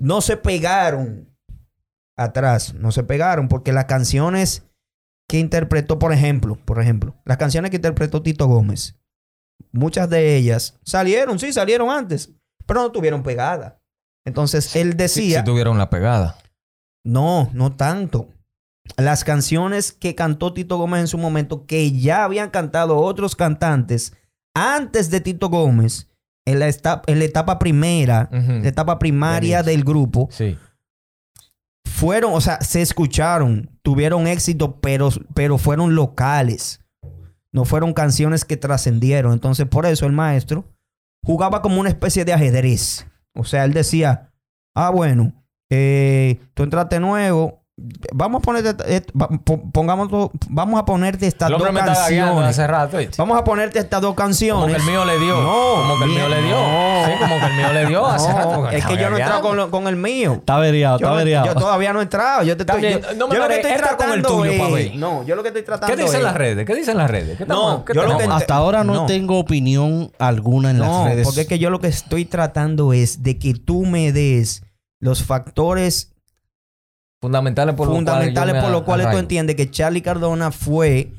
No 0.00 0.20
se 0.20 0.36
pegaron 0.36 1.35
atrás, 2.16 2.74
no 2.74 2.92
se 2.92 3.02
pegaron 3.04 3.48
porque 3.48 3.72
las 3.72 3.84
canciones 3.86 4.64
que 5.28 5.38
interpretó, 5.38 5.98
por 5.98 6.12
ejemplo, 6.12 6.56
por 6.64 6.80
ejemplo, 6.80 7.14
las 7.24 7.36
canciones 7.36 7.70
que 7.70 7.76
interpretó 7.76 8.22
Tito 8.22 8.46
Gómez, 8.46 8.96
muchas 9.72 10.08
de 10.08 10.36
ellas 10.36 10.78
salieron, 10.84 11.38
sí, 11.38 11.52
salieron 11.52 11.90
antes, 11.90 12.30
pero 12.66 12.80
no 12.82 12.92
tuvieron 12.92 13.22
pegada. 13.22 13.80
Entonces 14.24 14.74
él 14.76 14.96
decía, 14.96 15.40
si 15.40 15.44
tuvieron 15.44 15.78
la 15.78 15.90
pegada. 15.90 16.38
no, 17.04 17.50
no 17.52 17.74
tanto. 17.76 18.28
Las 18.96 19.24
canciones 19.24 19.90
que 19.92 20.14
cantó 20.14 20.52
Tito 20.52 20.78
Gómez 20.78 21.00
en 21.00 21.08
su 21.08 21.18
momento, 21.18 21.66
que 21.66 21.90
ya 21.92 22.22
habían 22.24 22.50
cantado 22.50 22.98
otros 22.98 23.34
cantantes 23.34 24.14
antes 24.54 25.10
de 25.10 25.20
Tito 25.20 25.48
Gómez, 25.48 26.08
en 26.46 26.60
la, 26.60 26.68
esta- 26.68 27.02
en 27.08 27.18
la 27.18 27.24
etapa 27.24 27.58
primera, 27.58 28.28
la 28.30 28.68
etapa 28.68 28.98
primaria 29.00 29.64
del 29.64 29.82
grupo, 29.82 30.28
Sí. 30.30 30.56
Fueron, 31.96 32.34
o 32.34 32.40
sea, 32.42 32.60
se 32.60 32.82
escucharon, 32.82 33.70
tuvieron 33.80 34.26
éxito, 34.26 34.80
pero, 34.82 35.08
pero 35.34 35.56
fueron 35.56 35.94
locales. 35.94 36.84
No 37.52 37.64
fueron 37.64 37.94
canciones 37.94 38.44
que 38.44 38.58
trascendieron. 38.58 39.32
Entonces, 39.32 39.66
por 39.66 39.86
eso 39.86 40.04
el 40.04 40.12
maestro 40.12 40.66
jugaba 41.24 41.62
como 41.62 41.80
una 41.80 41.88
especie 41.88 42.26
de 42.26 42.34
ajedrez. 42.34 43.06
O 43.34 43.44
sea, 43.44 43.64
él 43.64 43.72
decía, 43.72 44.30
ah, 44.74 44.90
bueno, 44.90 45.42
eh, 45.70 46.38
tú 46.52 46.64
entraste 46.64 47.00
nuevo. 47.00 47.65
Vamos 48.14 48.40
a 48.40 48.42
ponerte, 48.42 48.96
eh, 48.96 49.02
pongamos, 49.70 50.08
vamos 50.48 50.80
a 50.80 50.84
ponerte 50.86 51.26
estas 51.26 51.50
dos 51.50 51.62
canciones. 51.62 52.44
hace 52.48 52.66
rato. 52.66 52.96
Vamos 53.18 53.38
a 53.38 53.44
ponerte 53.44 53.78
estas 53.78 54.00
dos 54.00 54.14
canciones. 54.14 54.62
Como 54.62 54.66
que 54.74 54.80
el 54.80 54.82
mío 54.82 55.04
le 55.04 55.18
dio. 55.18 55.38
No, 55.42 55.74
como 55.82 55.98
que 55.98 56.04
el 56.04 56.10
mío 56.10 56.28
le 56.30 56.40
dio. 56.42 56.54
no. 56.56 57.04
Sí, 57.06 57.12
como 57.20 57.38
que 57.38 57.46
el 57.46 57.52
mío 57.54 57.72
le 57.74 57.86
dio 57.86 58.06
hace 58.06 58.28
No, 58.30 58.34
rato. 58.38 58.68
es 58.70 58.86
que 58.86 58.96
yo 58.96 59.10
no 59.10 59.16
he 59.18 59.20
entrado 59.20 59.42
con, 59.42 59.70
con 59.70 59.88
el 59.88 59.96
mío. 59.96 60.32
Está 60.32 60.56
averiado, 60.56 60.98
Yo, 60.98 61.06
está 61.06 61.14
averiado. 61.16 61.46
yo 61.48 61.54
todavía 61.54 61.92
no 61.92 62.00
he 62.00 62.04
entrado. 62.04 62.42
Yo 62.44 62.56
te 62.56 62.62
estoy, 62.62 62.80
bien, 62.80 63.00
yo, 63.02 63.14
no 63.14 63.28
me 63.28 63.34
yo 63.34 63.42
lo 63.42 63.48
que 63.48 63.54
estoy 63.56 63.70
entra 63.72 63.96
con 63.98 64.06
el 64.12 64.22
tratando 64.22 64.42
tuyo, 64.42 64.76
es-. 64.78 64.94
No, 64.94 65.22
yo 65.24 65.36
lo 65.36 65.42
que 65.42 65.48
estoy 65.48 65.62
tratando 65.62 65.94
¿Qué 65.96 66.02
dicen 66.02 66.16
es- 66.16 66.24
las 66.24 66.34
redes? 66.34 66.64
¿Qué 66.66 66.74
dicen 66.74 66.96
las 66.96 67.10
redes? 67.10 67.36
¿Qué 67.36 67.44
No, 67.44 67.84
qué 67.84 67.92
yo 67.92 68.04
lo 68.04 68.12
estamos- 68.12 68.26
que- 68.38 68.42
Hasta 68.42 68.54
ahora 68.54 68.84
no, 68.84 68.94
No. 68.94 69.06
tengo 69.06 69.38
opinión 69.38 70.10
alguna 70.18 70.70
en 70.70 70.78
las 70.78 71.04
redes. 71.04 71.26
porque 71.26 71.42
es 71.42 71.46
que 71.46 71.58
yo 71.58 71.68
lo 71.68 71.78
que 71.80 71.88
estoy 71.88 72.24
tratando 72.24 72.94
es 72.94 73.22
de 73.22 73.38
que 73.38 73.52
tú 73.52 73.84
me 73.84 74.12
des 74.12 74.62
los 74.98 75.22
factores 75.24 76.14
Fundamentales 77.20 77.74
por 77.74 77.88
fundamentales 77.88 78.70
los 78.70 78.82
cuales 78.82 79.10
tú 79.10 79.16
entiendes 79.18 79.56
que 79.56 79.70
Charlie 79.70 80.02
Cardona 80.02 80.50
fue 80.50 81.12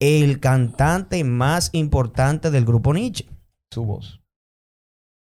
el 0.00 0.40
cantante 0.40 1.22
más 1.24 1.70
importante 1.72 2.50
del 2.50 2.64
grupo 2.64 2.94
Nietzsche. 2.94 3.26
Su 3.72 3.84
voz. 3.84 4.20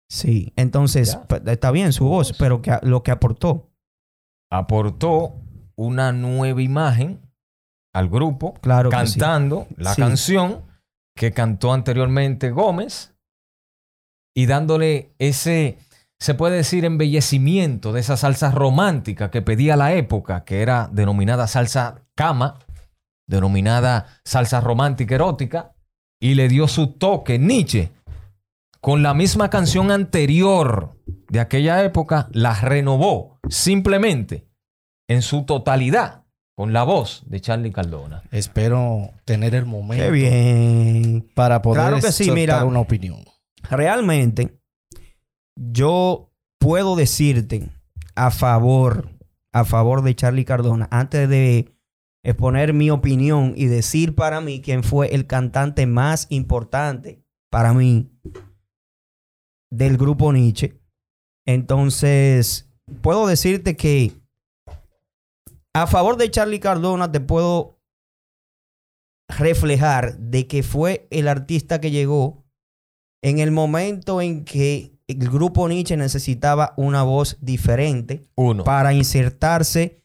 Sí, 0.10 0.54
entonces 0.56 1.14
Ya. 1.14 1.24
pues, 1.28 1.42
está 1.46 1.72
bien 1.72 1.94
su 1.94 2.06
voz, 2.06 2.34
pero 2.38 2.62
que, 2.62 2.78
lo 2.84 3.04
que 3.04 3.12
aportó, 3.12 3.66
Aportó 4.52 5.36
una 5.76 6.12
nueva 6.12 6.62
imagen 6.62 7.22
al 7.94 8.10
grupo 8.10 8.56
claro 8.56 8.90
sí. 8.90 8.96
cantando 9.20 9.68
la 9.78 9.94
Sí. 9.94 10.02
canción 10.02 10.64
que 11.16 11.32
cantó 11.32 11.72
anteriormente 11.72 12.50
Gómez 12.50 13.14
y 14.36 14.48
dándole 14.48 15.14
ese, 15.20 15.78
se 16.20 16.34
puede 16.34 16.58
decir, 16.58 16.84
embellecimiento 16.86 17.94
de 17.94 18.02
esa 18.02 18.18
salsa 18.18 18.52
romántica 18.52 19.32
que 19.32 19.42
pedía 19.42 19.76
la 19.78 19.94
época, 19.94 20.44
que 20.44 20.62
era 20.62 20.90
denominada 20.92 21.48
salsa 21.48 22.04
cama, 22.16 22.60
denominada 23.28 24.08
salsa 24.26 24.60
romántica 24.60 25.16
erótica, 25.16 25.74
y 26.20 26.36
le 26.36 26.50
dio 26.50 26.68
su 26.68 26.88
toque 26.88 27.40
Nietzsche. 27.40 27.92
Con 28.82 29.04
la 29.04 29.14
misma 29.14 29.50
canción 29.50 29.92
anterior 29.92 30.96
de 31.30 31.40
aquella 31.40 31.84
época, 31.84 32.30
la 32.32 32.54
renovó 32.60 33.40
simplemente 33.50 34.48
en 35.08 35.22
su 35.22 35.44
totalidad 35.44 36.24
con 36.56 36.74
la 36.74 36.84
voz 36.84 37.24
de 37.28 37.40
Charlie 37.40 37.72
Cardona. 37.72 38.24
Espero 38.32 39.12
tener 39.26 39.56
el 39.56 39.66
momento 39.66 40.04
Qué 40.06 40.12
bien. 40.12 41.30
para 41.34 41.62
poder 41.62 41.82
Claro 41.82 41.96
que 42.02 42.12
sí, 42.12 42.26
soltar 42.26 42.36
mira. 42.36 42.66
una 42.66 42.80
opinión. 42.80 43.24
realmente 43.70 44.59
yo 45.60 46.32
puedo 46.58 46.96
decirte 46.96 47.70
a 48.16 48.32
favor, 48.32 49.10
a 49.52 49.66
favor 49.66 50.02
de 50.04 50.16
Charlie 50.16 50.46
Cardona, 50.46 50.88
antes 50.90 51.28
de 51.28 51.76
exponer 52.24 52.74
mi 52.74 52.90
opinión 52.90 53.54
y 53.56 53.66
decir 53.66 54.16
para 54.16 54.40
mí 54.42 54.62
quién 54.62 54.84
fue 54.84 55.14
el 55.14 55.28
cantante 55.28 55.86
más 55.86 56.28
importante 56.30 57.24
para 57.50 57.74
mí 57.74 58.10
del 59.70 59.98
grupo 59.98 60.32
Nietzsche. 60.32 60.82
Entonces, 61.46 62.72
puedo 63.02 63.28
decirte 63.28 63.76
que 63.76 64.14
a 65.74 65.88
favor 65.88 66.18
de 66.18 66.32
Charlie 66.32 66.60
Cardona 66.60 67.12
te 67.12 67.20
puedo 67.20 67.80
reflejar 69.28 70.18
de 70.18 70.48
que 70.48 70.64
fue 70.64 71.08
el 71.12 71.28
artista 71.28 71.80
que 71.82 71.92
llegó 71.92 72.46
en 73.22 73.40
el 73.40 73.52
momento 73.52 74.22
en 74.22 74.46
que 74.46 74.99
el 75.10 75.30
grupo 75.30 75.68
Nietzsche 75.68 75.98
necesitaba 75.98 76.74
una 76.78 77.04
voz 77.04 77.38
diferente 77.42 78.30
Uno. 78.36 78.64
para 78.64 78.94
insertarse 78.94 80.04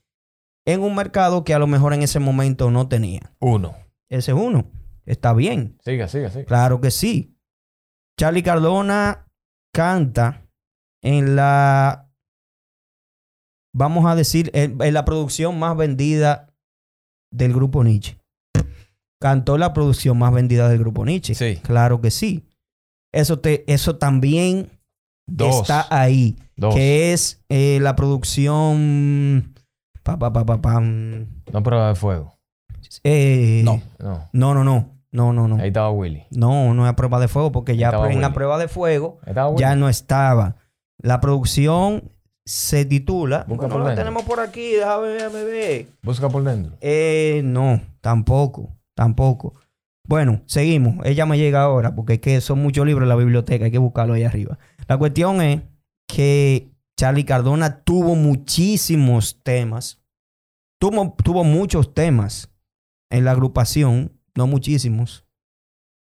en 0.67 0.81
un 0.81 0.95
mercado 0.95 1.45
que 1.45 1.53
a 1.53 1.59
lo 1.59 1.67
mejor 1.67 1.93
en 1.93 2.03
ese 2.03 2.21
momento 2.21 2.71
no 2.71 2.89
tenía. 2.89 3.35
Uno. 3.39 3.77
Ese 4.09 4.33
es 4.33 4.39
uno. 4.39 4.71
Está 5.05 5.35
bien. 5.35 5.77
Siga, 5.85 6.09
siga, 6.09 6.31
siga. 6.31 6.45
Claro 6.47 6.81
que 6.81 6.91
sí. 6.91 7.37
Charlie 8.19 8.43
Cardona 8.43 9.29
canta 9.75 10.47
en 11.03 11.37
la, 11.37 12.11
vamos 13.75 14.07
a 14.07 14.15
decir, 14.15 14.51
en, 14.55 14.81
en 14.81 14.95
la 14.95 15.05
producción 15.05 15.59
más 15.59 15.77
vendida 15.77 16.55
del 17.31 17.53
grupo 17.53 17.85
Nietzsche. 17.85 18.17
Cantó 19.21 19.59
la 19.59 19.75
producción 19.75 20.19
más 20.19 20.33
vendida 20.33 20.69
del 20.69 20.79
grupo 20.79 21.05
Nietzsche. 21.05 21.35
Sí. 21.35 21.61
Claro 21.63 22.01
que 22.01 22.11
sí. 22.11 22.47
Eso, 23.13 23.41
te, 23.41 23.71
eso 23.73 23.97
también 23.97 24.71
Dos. 25.27 25.63
está 25.63 25.87
ahí. 25.91 26.37
Dos. 26.57 26.75
Que 26.75 27.13
es 27.13 27.43
eh, 27.49 27.79
la 27.81 27.97
producción... 27.97 29.55
Pa, 30.03 30.19
pa, 30.19 30.33
pa, 30.33 30.45
pa, 30.45 30.61
pam. 30.61 31.27
No 31.53 31.63
prueba 31.63 31.89
de 31.89 31.95
fuego. 31.95 32.35
Eh, 33.05 33.63
No. 33.65 33.81
No. 33.99 34.29
No, 34.33 34.55
no, 34.55 34.65
no. 34.65 34.91
No, 35.13 35.33
no, 35.33 35.47
no. 35.47 35.57
Ahí 35.57 35.69
estaba 35.69 35.91
Willy. 35.93 36.25
No, 36.31 36.75
no 36.75 36.85
es 36.85 36.91
a 36.91 36.97
prueba 36.97 37.21
de 37.21 37.29
fuego, 37.29 37.53
porque 37.53 37.77
ya 37.77 37.91
en 38.11 38.21
la 38.21 38.33
prueba 38.33 38.59
de 38.59 38.67
fuego 38.67 39.21
ya 39.57 39.77
no 39.77 39.89
estaba. 39.89 40.57
La 41.01 41.21
producción 41.21 42.11
se 42.45 42.85
titula. 42.85 43.45
Busca 43.47 43.67
Bueno, 43.67 43.75
por 43.77 43.85
dentro. 43.85 44.05
tenemos 44.05 44.23
por 44.25 44.41
aquí, 44.41 44.73
déjame 44.73 45.07
ver, 45.07 45.17
déjame 45.17 45.45
ver. 45.45 45.87
Busca 46.03 46.29
por 46.29 46.43
dentro. 46.43 46.77
Eh, 46.81 47.43
no, 47.45 47.81
tampoco, 48.01 48.71
tampoco. 48.97 49.55
Bueno, 50.07 50.43
seguimos. 50.47 51.05
Ella 51.05 51.27
me 51.27 51.39
llega 51.39 51.63
ahora 51.63 51.95
porque 51.95 52.15
es 52.15 52.21
que 52.21 52.41
son 52.41 52.61
muchos 52.61 52.87
libros 52.87 53.05
en 53.05 53.09
la 53.09 53.17
biblioteca, 53.17 53.65
hay 53.65 53.71
que 53.71 53.79
buscarlo 53.79 54.15
ahí 54.15 54.25
arriba. 54.25 54.59
La 54.87 54.99
cuestión 54.99 55.41
es 55.41 55.63
que 56.07 56.71
Charlie 56.99 57.25
Cardona 57.25 57.83
tuvo 57.83 58.15
muchísimos 58.15 59.43
temas. 59.43 60.03
Tuvo, 60.79 61.15
tuvo 61.23 61.45
muchos 61.45 61.95
temas 61.95 62.53
en 63.11 63.25
la 63.25 63.31
agrupación, 63.31 64.13
no 64.35 64.47
muchísimos. 64.47 65.27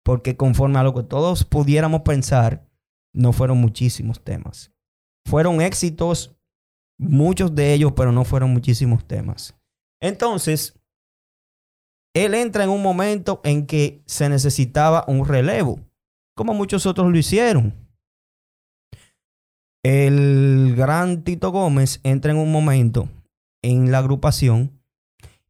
Porque 0.05 0.37
conforme 0.37 0.79
a 0.79 0.83
lo 0.83 0.95
que 0.95 1.03
todos 1.03 1.45
pudiéramos 1.45 2.03
pensar, 2.03 2.69
no 3.15 3.33
fueron 3.33 3.59
muchísimos 3.59 4.23
temas. 4.23 4.73
Fueron 5.27 5.61
éxitos, 5.61 6.37
muchos 6.99 7.55
de 7.55 7.75
ellos, 7.75 7.93
pero 7.97 8.13
no 8.13 8.25
fueron 8.25 8.53
muchísimos 8.53 9.07
temas. 9.07 9.55
Entonces, 10.01 10.78
él 12.25 12.35
entra 12.35 12.65
en 12.65 12.71
un 12.71 12.83
momento 12.83 13.41
en 13.45 13.67
que 13.67 14.03
se 14.07 14.29
necesitaba 14.29 15.05
un 15.09 15.27
relevo, 15.27 15.81
como 16.37 16.55
muchos 16.55 16.87
otros 16.87 17.11
lo 17.11 17.19
hicieron. 17.19 17.75
El 19.85 20.75
gran 20.77 21.23
Tito 21.23 21.51
Gómez 21.51 22.01
entra 22.03 22.33
en 22.33 22.39
un 22.39 22.53
momento 22.53 23.09
en 23.63 23.91
la 23.91 23.99
agrupación 23.99 24.81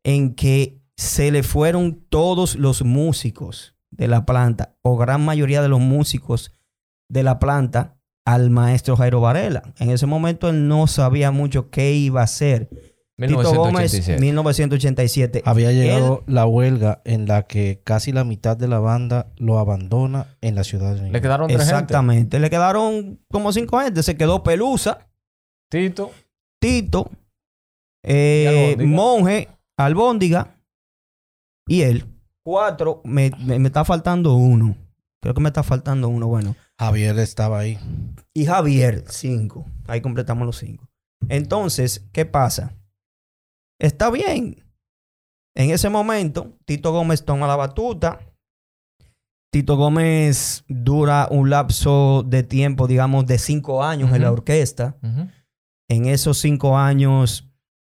en 0.05 0.35
que 0.35 0.81
se 0.97 1.31
le 1.31 1.43
fueron 1.43 2.05
todos 2.09 2.57
los 2.57 2.83
músicos 2.83 3.77
de 3.91 4.09
la 4.09 4.27
planta, 4.27 4.77
o 4.83 4.97
gran 4.97 5.25
mayoría 5.25 5.63
de 5.63 5.69
los 5.69 5.81
músicos 5.81 6.53
de 7.09 7.23
la 7.23 7.39
planta, 7.39 7.99
al 8.27 8.51
maestro 8.51 8.95
Jairo 8.95 9.23
Varela. 9.23 9.73
En 9.79 9.91
ese 9.91 10.05
momento 10.05 10.51
él 10.51 10.69
no 10.69 10.87
sabía 10.87 11.31
mucho 11.31 11.71
qué 11.71 11.95
iba 11.95 12.21
a 12.21 12.25
hacer. 12.25 12.69
Tito 13.27 13.53
Gómez, 13.53 13.93
1987. 13.93 14.21
1987. 14.21 15.43
Había 15.45 15.73
llegado 15.73 16.23
Él- 16.27 16.35
la 16.35 16.47
huelga 16.47 17.03
en 17.05 17.27
la 17.27 17.47
que 17.49 17.81
casi 17.85 18.13
la 18.13 18.23
mitad 18.25 18.57
de 18.57 18.69
la 18.69 18.79
banda 18.79 19.33
lo 19.37 19.59
abandona 19.59 20.37
en 20.41 20.55
la 20.55 20.63
ciudad 20.65 20.95
de 20.95 21.03
New 21.03 21.13
Le 21.13 21.21
quedaron 21.21 21.49
tres 21.49 21.59
gente. 21.61 21.75
Exactamente. 21.75 22.39
Le 22.39 22.49
quedaron 22.51 23.21
como 23.31 23.53
cinco 23.53 23.81
gente. 23.81 24.03
Se 24.05 24.17
quedó 24.17 24.43
Pelusa, 24.45 25.09
Tito. 25.71 26.13
Tito, 26.61 27.11
eh, 28.05 28.75
Albóndiga. 28.77 28.91
Monje, 28.97 29.49
Albóndiga 29.77 30.55
y 31.67 31.83
él. 31.83 32.05
Cuatro. 32.45 33.01
Me, 33.05 33.31
me- 33.45 33.59
me 33.59 33.67
está 33.69 33.85
faltando 33.85 34.35
uno. 34.35 34.77
Creo 35.21 35.35
que 35.35 35.41
me 35.41 35.49
está 35.49 35.63
faltando 35.63 36.09
uno. 36.09 36.29
Bueno. 36.29 36.55
Javier 36.79 37.19
estaba 37.19 37.59
ahí. 37.59 37.79
Y 38.33 38.47
Javier, 38.47 39.05
cinco. 39.09 39.67
Ahí 39.89 40.01
completamos 40.01 40.47
los 40.47 40.57
cinco. 40.59 40.89
Entonces, 41.29 42.07
¿qué 42.13 42.25
pasa? 42.25 42.73
Está 43.79 44.11
bien. 44.11 44.65
En 45.55 45.71
ese 45.71 45.89
momento, 45.89 46.57
Tito 46.65 46.93
Gómez 46.93 47.25
toma 47.25 47.47
la 47.47 47.57
batuta. 47.57 48.21
Tito 49.51 49.77
Gómez 49.77 50.65
dura 50.69 51.27
un 51.31 51.51
lapso 51.51 52.23
de 52.27 52.43
tiempo, 52.43 52.87
digamos, 52.87 53.27
de 53.27 53.39
cinco 53.39 53.83
años 53.83 54.13
en 54.13 54.23
la 54.23 54.31
orquesta. 54.31 54.97
En 55.89 56.07
esos 56.07 56.39
cinco 56.39 56.77
años 56.77 57.51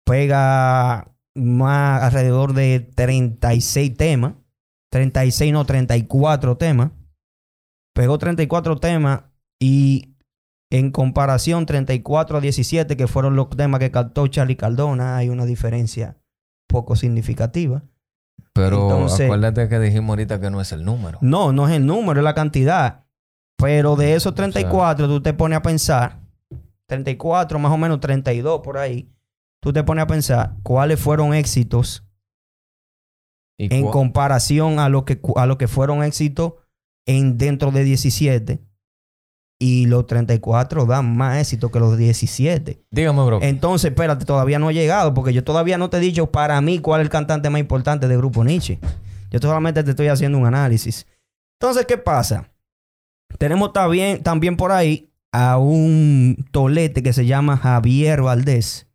pega 0.06 1.12
más 1.34 2.02
alrededor 2.02 2.54
de 2.54 2.80
36 2.80 3.96
temas. 3.96 4.34
36, 4.90 5.52
no, 5.52 5.64
34 5.64 6.56
temas. 6.56 6.92
Pegó 7.94 8.18
34 8.18 8.76
temas 8.78 9.24
y 9.60 10.09
en 10.70 10.92
comparación 10.92 11.66
34 11.66 12.38
a 12.38 12.40
17, 12.40 12.96
que 12.96 13.08
fueron 13.08 13.34
los 13.34 13.50
temas 13.50 13.80
que 13.80 13.90
cantó 13.90 14.26
Charlie 14.28 14.56
Cardona, 14.56 15.16
hay 15.16 15.28
una 15.28 15.44
diferencia 15.44 16.16
poco 16.68 16.94
significativa. 16.94 17.82
Pero 18.52 18.82
Entonces- 18.82 19.26
acuérdate 19.26 19.68
que 19.68 19.78
dijimos 19.80 20.10
ahorita 20.10 20.40
que 20.40 20.50
no 20.50 20.60
es 20.60 20.72
el 20.72 20.84
número. 20.84 21.18
No, 21.20 21.52
no 21.52 21.68
es 21.68 21.74
el 21.74 21.86
número, 21.86 22.20
es 22.20 22.24
la 22.24 22.34
cantidad. 22.34 23.04
Pero 23.56 23.96
de 23.96 24.14
esos 24.14 24.34
34, 24.34 25.06
tú 25.06 25.20
te 25.20 25.34
pones 25.34 25.58
a 25.58 25.62
pensar, 25.62 26.20
34, 26.86 27.58
más 27.58 27.72
o 27.72 27.76
menos 27.76 28.00
32 28.00 28.60
por 28.62 28.78
ahí, 28.78 29.12
tú 29.60 29.72
te 29.72 29.84
pones 29.84 30.04
a 30.04 30.06
pensar 30.06 30.56
cuáles 30.62 30.98
fueron 30.98 31.34
éxitos 31.34 32.06
¿Y 33.58 33.74
en 33.74 33.86
comparación 33.88 34.78
a 34.78 34.88
lo 34.88 35.04
que, 35.04 35.20
a 35.36 35.44
lo 35.44 35.58
que 35.58 35.68
fueron 35.68 36.02
éxitos 36.02 36.54
en 37.06 37.36
dentro 37.36 37.70
de 37.70 37.84
17. 37.84 38.64
Y 39.62 39.84
los 39.84 40.06
34 40.06 40.86
dan 40.86 41.14
más 41.16 41.36
éxito 41.38 41.70
que 41.70 41.78
los 41.78 41.98
17. 41.98 42.82
Dígame, 42.90 43.22
bro. 43.26 43.40
Entonces, 43.42 43.90
espérate, 43.90 44.24
todavía 44.24 44.58
no 44.58 44.70
he 44.70 44.74
llegado, 44.74 45.12
porque 45.12 45.34
yo 45.34 45.44
todavía 45.44 45.76
no 45.76 45.90
te 45.90 45.98
he 45.98 46.00
dicho 46.00 46.30
para 46.30 46.58
mí 46.62 46.78
cuál 46.78 47.02
es 47.02 47.04
el 47.04 47.10
cantante 47.10 47.50
más 47.50 47.60
importante 47.60 48.08
del 48.08 48.16
grupo 48.16 48.42
Nietzsche. 48.42 48.78
Yo 49.30 49.38
solamente 49.38 49.84
te 49.84 49.90
estoy 49.90 50.08
haciendo 50.08 50.38
un 50.38 50.46
análisis. 50.46 51.06
Entonces, 51.60 51.84
¿qué 51.84 51.98
pasa? 51.98 52.50
Tenemos 53.38 53.74
también, 53.74 54.22
también 54.22 54.56
por 54.56 54.72
ahí 54.72 55.12
a 55.30 55.58
un 55.58 56.46
tolete 56.52 57.02
que 57.02 57.12
se 57.12 57.26
llama 57.26 57.58
Javier 57.58 58.22
Valdés. 58.22 58.86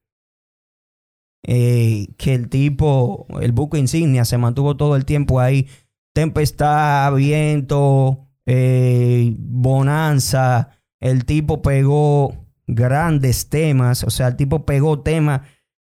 eh, 1.47 2.07
que 2.17 2.33
el 2.33 2.49
tipo, 2.49 3.27
el 3.39 3.51
buque 3.51 3.77
insignia, 3.77 4.25
se 4.25 4.39
mantuvo 4.39 4.75
todo 4.77 4.95
el 4.95 5.05
tiempo 5.05 5.39
ahí. 5.39 5.67
Tempestad, 6.13 7.13
viento, 7.13 8.25
eh, 8.45 9.33
bonanza. 9.37 10.69
El 10.99 11.25
tipo 11.25 11.61
pegó 11.61 12.45
grandes 12.67 13.49
temas. 13.49 14.03
O 14.03 14.09
sea, 14.09 14.27
el 14.27 14.35
tipo 14.35 14.65
pegó 14.65 15.01
temas 15.01 15.41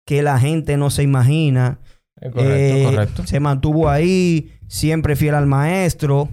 que 0.06 0.22
la 0.22 0.38
gente 0.38 0.76
no 0.76 0.90
se 0.90 1.02
imagina. 1.02 1.80
Es 2.20 2.32
correcto, 2.32 2.54
Eh, 2.76 2.84
correcto. 2.84 3.26
Se 3.26 3.40
mantuvo 3.40 3.88
ahí, 3.88 4.52
siempre 4.68 5.16
fiel 5.16 5.34
al 5.34 5.46
maestro. 5.46 6.28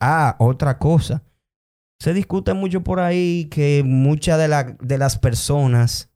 Ah, 0.00 0.36
otra 0.38 0.78
cosa. 0.78 1.22
Se 1.98 2.12
discute 2.12 2.52
mucho 2.52 2.82
por 2.82 3.00
ahí 3.00 3.46
que 3.50 3.82
muchas 3.84 4.38
de, 4.38 4.48
la- 4.48 4.76
de 4.80 4.98
las 4.98 5.18
personas 5.18 6.10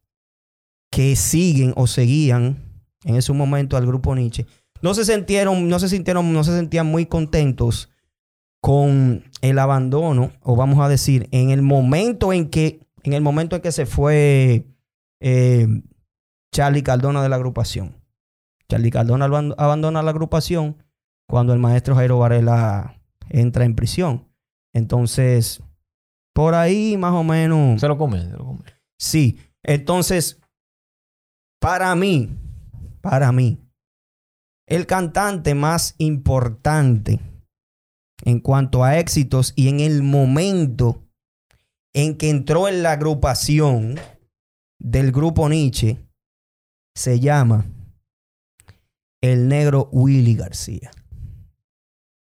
que 0.93 1.17
siguen 1.17 1.73
o 1.77 1.87
seguían 1.87 2.65
en 3.05 3.17
ese 3.17 3.33
momento 3.33 3.77
al 3.79 3.87
grupo 3.87 4.15
Nietzsche 4.15 4.45
no 4.83 4.93
se 4.93 5.05
sintieron, 5.05 5.69
no 5.69 5.79
se 5.79 5.89
sintieron, 5.89 6.33
no 6.33 6.43
se 6.45 6.55
sentían 6.55 6.87
muy 6.87 7.07
contentos 7.07 7.89
con 8.61 9.25
el 9.41 9.59
abandono, 9.59 10.33
o 10.43 10.55
vamos 10.57 10.81
a 10.81 10.89
decir, 10.89 11.29
en 11.33 11.51
el 11.51 11.63
momento 11.63 12.33
en 12.33 12.51
que, 12.51 12.81
en 13.03 13.15
el 13.15 13.23
momento 13.23 13.57
en 13.57 13.63
que 13.63 13.73
se 13.73 13.87
fue 13.87 14.67
eh, 15.21 15.67
Charlie 16.53 16.83
Cardona 16.83 17.23
de 17.23 17.29
la 17.29 17.37
agrupación. 17.37 17.97
Charlie 18.69 18.91
Cardona 18.91 19.25
aban- 19.27 19.55
abandona 19.57 20.03
la 20.03 20.11
agrupación 20.11 20.77
cuando 21.29 21.53
el 21.53 21.59
maestro 21.59 21.95
Jairo 21.95 22.19
Varela 22.19 23.01
entra 23.29 23.65
en 23.65 23.75
prisión. 23.75 24.29
Entonces, 24.75 25.63
por 26.35 26.55
ahí 26.55 26.97
más 26.97 27.13
o 27.13 27.25
menos. 27.25 27.81
Se 27.81 27.89
lo 27.89 27.97
come, 27.97 28.21
se 28.23 28.37
lo 28.37 28.45
come. 28.45 28.61
Sí. 28.99 29.39
Entonces, 29.63 30.41
para 31.61 31.95
mí, 31.95 32.31
para 33.01 33.33
mí, 33.33 33.59
el 34.67 34.87
cantante 34.87 35.55
más 35.55 35.95
importante 35.99 37.21
en 38.25 38.41
cuanto 38.41 38.85
a 38.85 38.99
éxitos 38.99 39.53
y 39.57 39.69
en 39.69 39.81
el 39.81 40.03
momento 40.03 41.03
en 41.93 42.17
que 42.17 42.31
entró 42.31 42.69
en 42.69 42.83
la 42.83 42.93
agrupación 42.93 43.99
del 44.79 45.13
grupo 45.13 45.49
Nietzsche 45.49 45.99
se 46.95 47.21
llama 47.21 47.67
el 49.21 49.49
negro 49.49 49.89
Willy 49.93 50.35
García. 50.35 50.91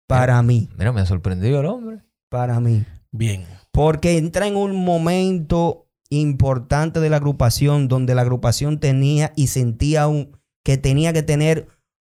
Para 0.07 0.43
mí, 0.43 0.69
Mira, 0.77 0.93
me 0.93 1.01
ha 1.01 1.07
sorprendido 1.07 1.61
el 1.61 1.67
hombre. 1.67 2.03
para 2.31 2.61
mí. 2.61 2.85
Bien. 3.11 3.45
Porque 3.73 4.19
entra 4.19 4.47
en 4.47 4.57
un 4.57 4.85
momento 4.85 5.87
importante 6.11 7.01
de 7.01 7.11
la 7.11 7.17
agrupación 7.17 7.89
donde 7.89 8.15
la 8.15 8.23
agrupación 8.23 8.81
tenía 8.81 9.33
y 9.37 9.49
sentía 9.49 10.09
un, 10.09 10.37
que 10.65 10.79
tenía 10.79 11.13
que 11.13 11.23
tener 11.23 11.69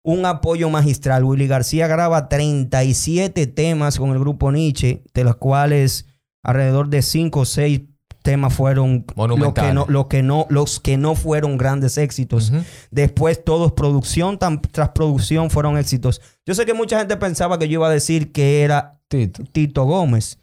un 0.03 0.25
apoyo 0.25 0.69
magistral. 0.69 1.23
Willy 1.23 1.47
García 1.47 1.87
graba 1.87 2.29
37 2.29 3.47
temas 3.47 3.97
con 3.97 4.11
el 4.11 4.19
grupo 4.19 4.51
Nietzsche, 4.51 5.03
de 5.13 5.23
los 5.23 5.35
cuales 5.35 6.05
alrededor 6.43 6.89
de 6.89 7.01
5 7.01 7.39
o 7.39 7.45
6 7.45 7.81
temas 8.21 8.53
fueron 8.53 9.05
los 9.15 9.53
que, 9.53 9.73
no, 9.73 9.85
los, 9.87 10.05
que 10.07 10.23
no, 10.23 10.45
los 10.49 10.79
que 10.79 10.97
no 10.97 11.15
fueron 11.15 11.57
grandes 11.57 11.97
éxitos. 11.97 12.51
Después 12.91 13.43
todos 13.43 13.71
producción 13.71 14.37
tras 14.39 14.89
producción 14.89 15.49
fueron 15.49 15.77
éxitos. 15.77 16.21
Yo 16.45 16.53
sé 16.53 16.65
que 16.65 16.73
mucha 16.73 16.99
gente 16.99 17.17
pensaba 17.17 17.57
que 17.57 17.67
yo 17.67 17.79
iba 17.79 17.87
a 17.87 17.91
decir 17.91 18.31
que 18.31 18.61
era 18.61 19.01
Tito. 19.07 19.43
Tito 19.51 19.85
Gómez. 19.85 20.39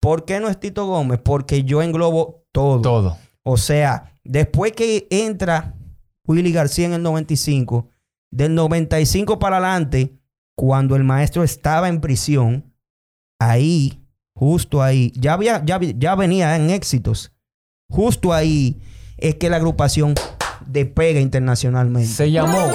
¿Por 0.00 0.24
qué 0.26 0.38
no 0.38 0.48
es 0.48 0.60
Tito 0.60 0.86
Gómez? 0.86 1.18
Porque 1.22 1.64
yo 1.64 1.82
englobo 1.82 2.44
todo. 2.52 2.82
Todo. 2.82 3.18
O 3.42 3.56
sea, 3.56 4.12
después 4.22 4.72
que 4.72 5.06
entra 5.10 5.74
Willy 6.26 6.52
García 6.52 6.86
en 6.86 6.94
el 6.94 7.02
95, 7.02 7.88
del 8.34 8.54
95 8.54 9.38
para 9.38 9.58
adelante, 9.58 10.12
cuando 10.56 10.96
el 10.96 11.04
maestro 11.04 11.44
estaba 11.44 11.88
en 11.88 12.00
prisión, 12.00 12.72
ahí, 13.38 14.02
justo 14.34 14.82
ahí, 14.82 15.12
ya, 15.14 15.34
había, 15.34 15.64
ya, 15.64 15.78
ya 15.80 16.14
venía 16.14 16.56
en 16.56 16.70
éxitos. 16.70 17.32
Justo 17.88 18.32
ahí 18.32 18.80
es 19.18 19.36
que 19.36 19.48
la 19.50 19.56
agrupación 19.56 20.14
despega 20.66 21.20
internacionalmente. 21.20 22.08
Se 22.08 22.30
llamó 22.30 22.70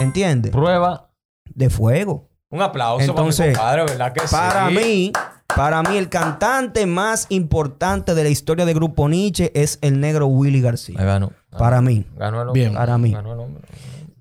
¿Entiendes? 0.00 0.52
Prueba. 0.52 1.10
De 1.54 1.70
fuego. 1.70 2.28
Un 2.50 2.62
aplauso 2.62 3.04
Entonces, 3.04 3.56
para 3.56 3.82
mi 3.82 3.82
compadre, 3.86 3.98
¿verdad 3.98 4.12
que 4.12 4.20
Para 4.30 4.68
sí? 4.68 4.74
mí, 4.74 5.12
para 5.54 5.82
mí, 5.82 5.96
el 5.96 6.08
cantante 6.08 6.86
más 6.86 7.26
importante 7.30 8.14
de 8.14 8.22
la 8.24 8.28
historia 8.28 8.64
de 8.66 8.74
Grupo 8.74 9.08
Nietzsche 9.08 9.52
es 9.54 9.78
el 9.82 10.00
negro 10.00 10.26
Willy 10.26 10.60
García. 10.60 10.96
ganó. 11.02 11.32
Para 11.50 11.80
mí. 11.80 12.04
Ganó 12.16 12.42
el 12.42 12.48
hombre. 12.48 12.60
Bien. 12.62 12.74
Para 12.74 12.98
mí. 12.98 13.12
Ganó 13.12 13.32
el 13.32 13.38
hombre. 13.40 13.62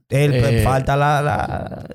Él, 0.09 0.33
Eh, 0.35 0.61
falta 0.63 0.95
la, 0.95 1.21
la, 1.21 1.85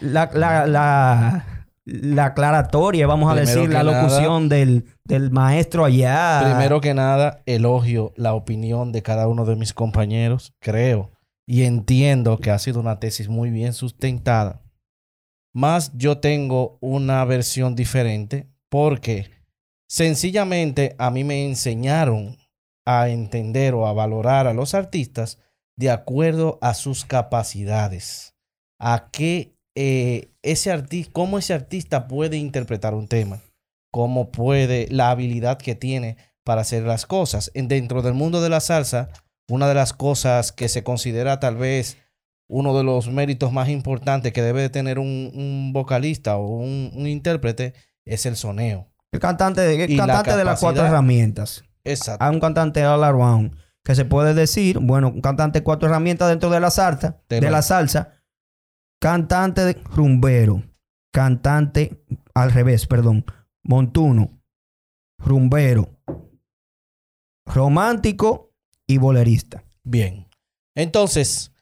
la, 0.00 0.30
la, 0.34 0.66
la- 0.66 1.46
la 1.84 2.24
aclaratoria, 2.26 3.06
vamos 3.06 3.32
a 3.32 3.34
decir, 3.34 3.68
la 3.70 3.82
nada- 3.82 4.02
locución 4.02 4.48
del, 4.48 4.84
del 5.04 5.30
maestro 5.30 5.84
allá. 5.84 6.40
Primero 6.44 6.80
que 6.80 6.94
nada, 6.94 7.42
elogio 7.46 8.12
la 8.16 8.34
opinión 8.34 8.92
de 8.92 9.02
cada 9.02 9.26
uno 9.28 9.44
de 9.44 9.56
mis 9.56 9.72
compañeros. 9.72 10.52
Creo 10.60 11.10
y 11.46 11.64
entiendo 11.64 12.38
que 12.38 12.50
ha 12.52 12.58
sido 12.60 12.78
una 12.78 13.00
tesis 13.00 13.28
muy 13.28 13.50
bien 13.50 13.72
sustentada. 13.72 14.60
Más 15.52 15.90
yo 15.96 16.18
tengo 16.18 16.78
una 16.80 17.24
versión 17.24 17.74
diferente 17.74 18.46
porque 18.68 19.30
sencillamente 19.88 20.94
a 20.98 21.10
mí 21.10 21.24
me 21.24 21.44
enseñaron 21.44 22.36
a 22.86 23.08
entender 23.08 23.74
o 23.74 23.86
a 23.88 23.92
valorar 23.92 24.46
a 24.46 24.54
los 24.54 24.74
artistas 24.74 25.38
de 25.80 25.90
acuerdo 25.90 26.58
a 26.60 26.74
sus 26.74 27.04
capacidades. 27.04 28.34
A 28.78 29.08
qué 29.10 29.56
eh, 29.74 30.30
ese 30.42 30.70
artista, 30.70 31.10
cómo 31.12 31.38
ese 31.38 31.54
artista 31.54 32.06
puede 32.06 32.36
interpretar 32.36 32.94
un 32.94 33.08
tema 33.08 33.40
cómo 33.92 34.30
puede, 34.30 34.86
la 34.90 35.10
habilidad 35.10 35.58
que 35.58 35.74
tiene 35.74 36.16
para 36.44 36.60
hacer 36.60 36.84
las 36.84 37.06
cosas. 37.06 37.50
En- 37.54 37.66
Dentro 37.66 38.02
del 38.02 38.14
mundo 38.14 38.40
de 38.40 38.48
la 38.48 38.60
salsa, 38.60 39.08
una 39.48 39.66
de 39.68 39.74
las 39.74 39.92
cosas 39.92 40.52
que 40.52 40.68
se 40.68 40.84
considera 40.84 41.40
tal 41.40 41.56
vez 41.56 41.96
uno 42.48 42.76
de 42.78 42.84
los 42.84 43.08
méritos 43.08 43.52
más 43.52 43.68
importantes 43.68 44.32
que 44.32 44.42
debe 44.42 44.60
de 44.60 44.70
tener 44.70 45.00
un, 45.00 45.32
un 45.34 45.72
vocalista 45.72 46.36
o 46.36 46.46
un, 46.58 46.92
un 46.94 47.06
intérprete 47.08 47.74
es 48.04 48.26
el 48.26 48.36
soneo. 48.36 48.86
El 49.10 49.18
cantante, 49.18 49.60
de- 49.62 49.82
el 49.84 49.90
Y 49.90 49.96
la 49.96 50.06
cantante 50.06 50.36
de 50.36 50.44
las 50.44 50.60
cuatro 50.60 50.84
herramientas. 50.86 51.64
Exacto. 51.82 52.24
Hay 52.24 52.32
un 52.32 52.38
cantante 52.40 52.86
all 52.86 53.02
around 53.02 53.56
que 53.84 53.94
se 53.94 54.04
puede 54.04 54.34
decir, 54.34 54.78
bueno, 54.78 55.08
un 55.08 55.20
cantante 55.20 55.62
cuatro 55.62 55.88
herramientas 55.88 56.28
dentro 56.28 56.50
de 56.50 56.60
la 56.60 56.70
salsa, 56.70 57.22
de 57.28 57.50
la 57.50 57.62
salsa, 57.62 58.22
cantante 59.00 59.64
de 59.64 59.74
rumbero, 59.74 60.62
cantante 61.12 62.04
al 62.34 62.52
revés, 62.52 62.86
perdón, 62.86 63.24
montuno, 63.62 64.40
rumbero, 65.18 65.88
romántico 67.46 68.52
y 68.86 68.98
bolerista. 68.98 69.64
Bien. 69.82 70.28
Entonces, 70.74 71.52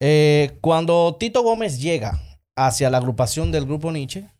eh, 0.00 0.58
cuando 0.60 1.16
Tito 1.18 1.42
Gómez 1.42 1.80
llega 1.80 2.20
hacia 2.56 2.90
la 2.90 2.98
agrupación 2.98 3.52
del 3.52 3.66
grupo 3.66 3.92
Nietzsche, 3.92 4.30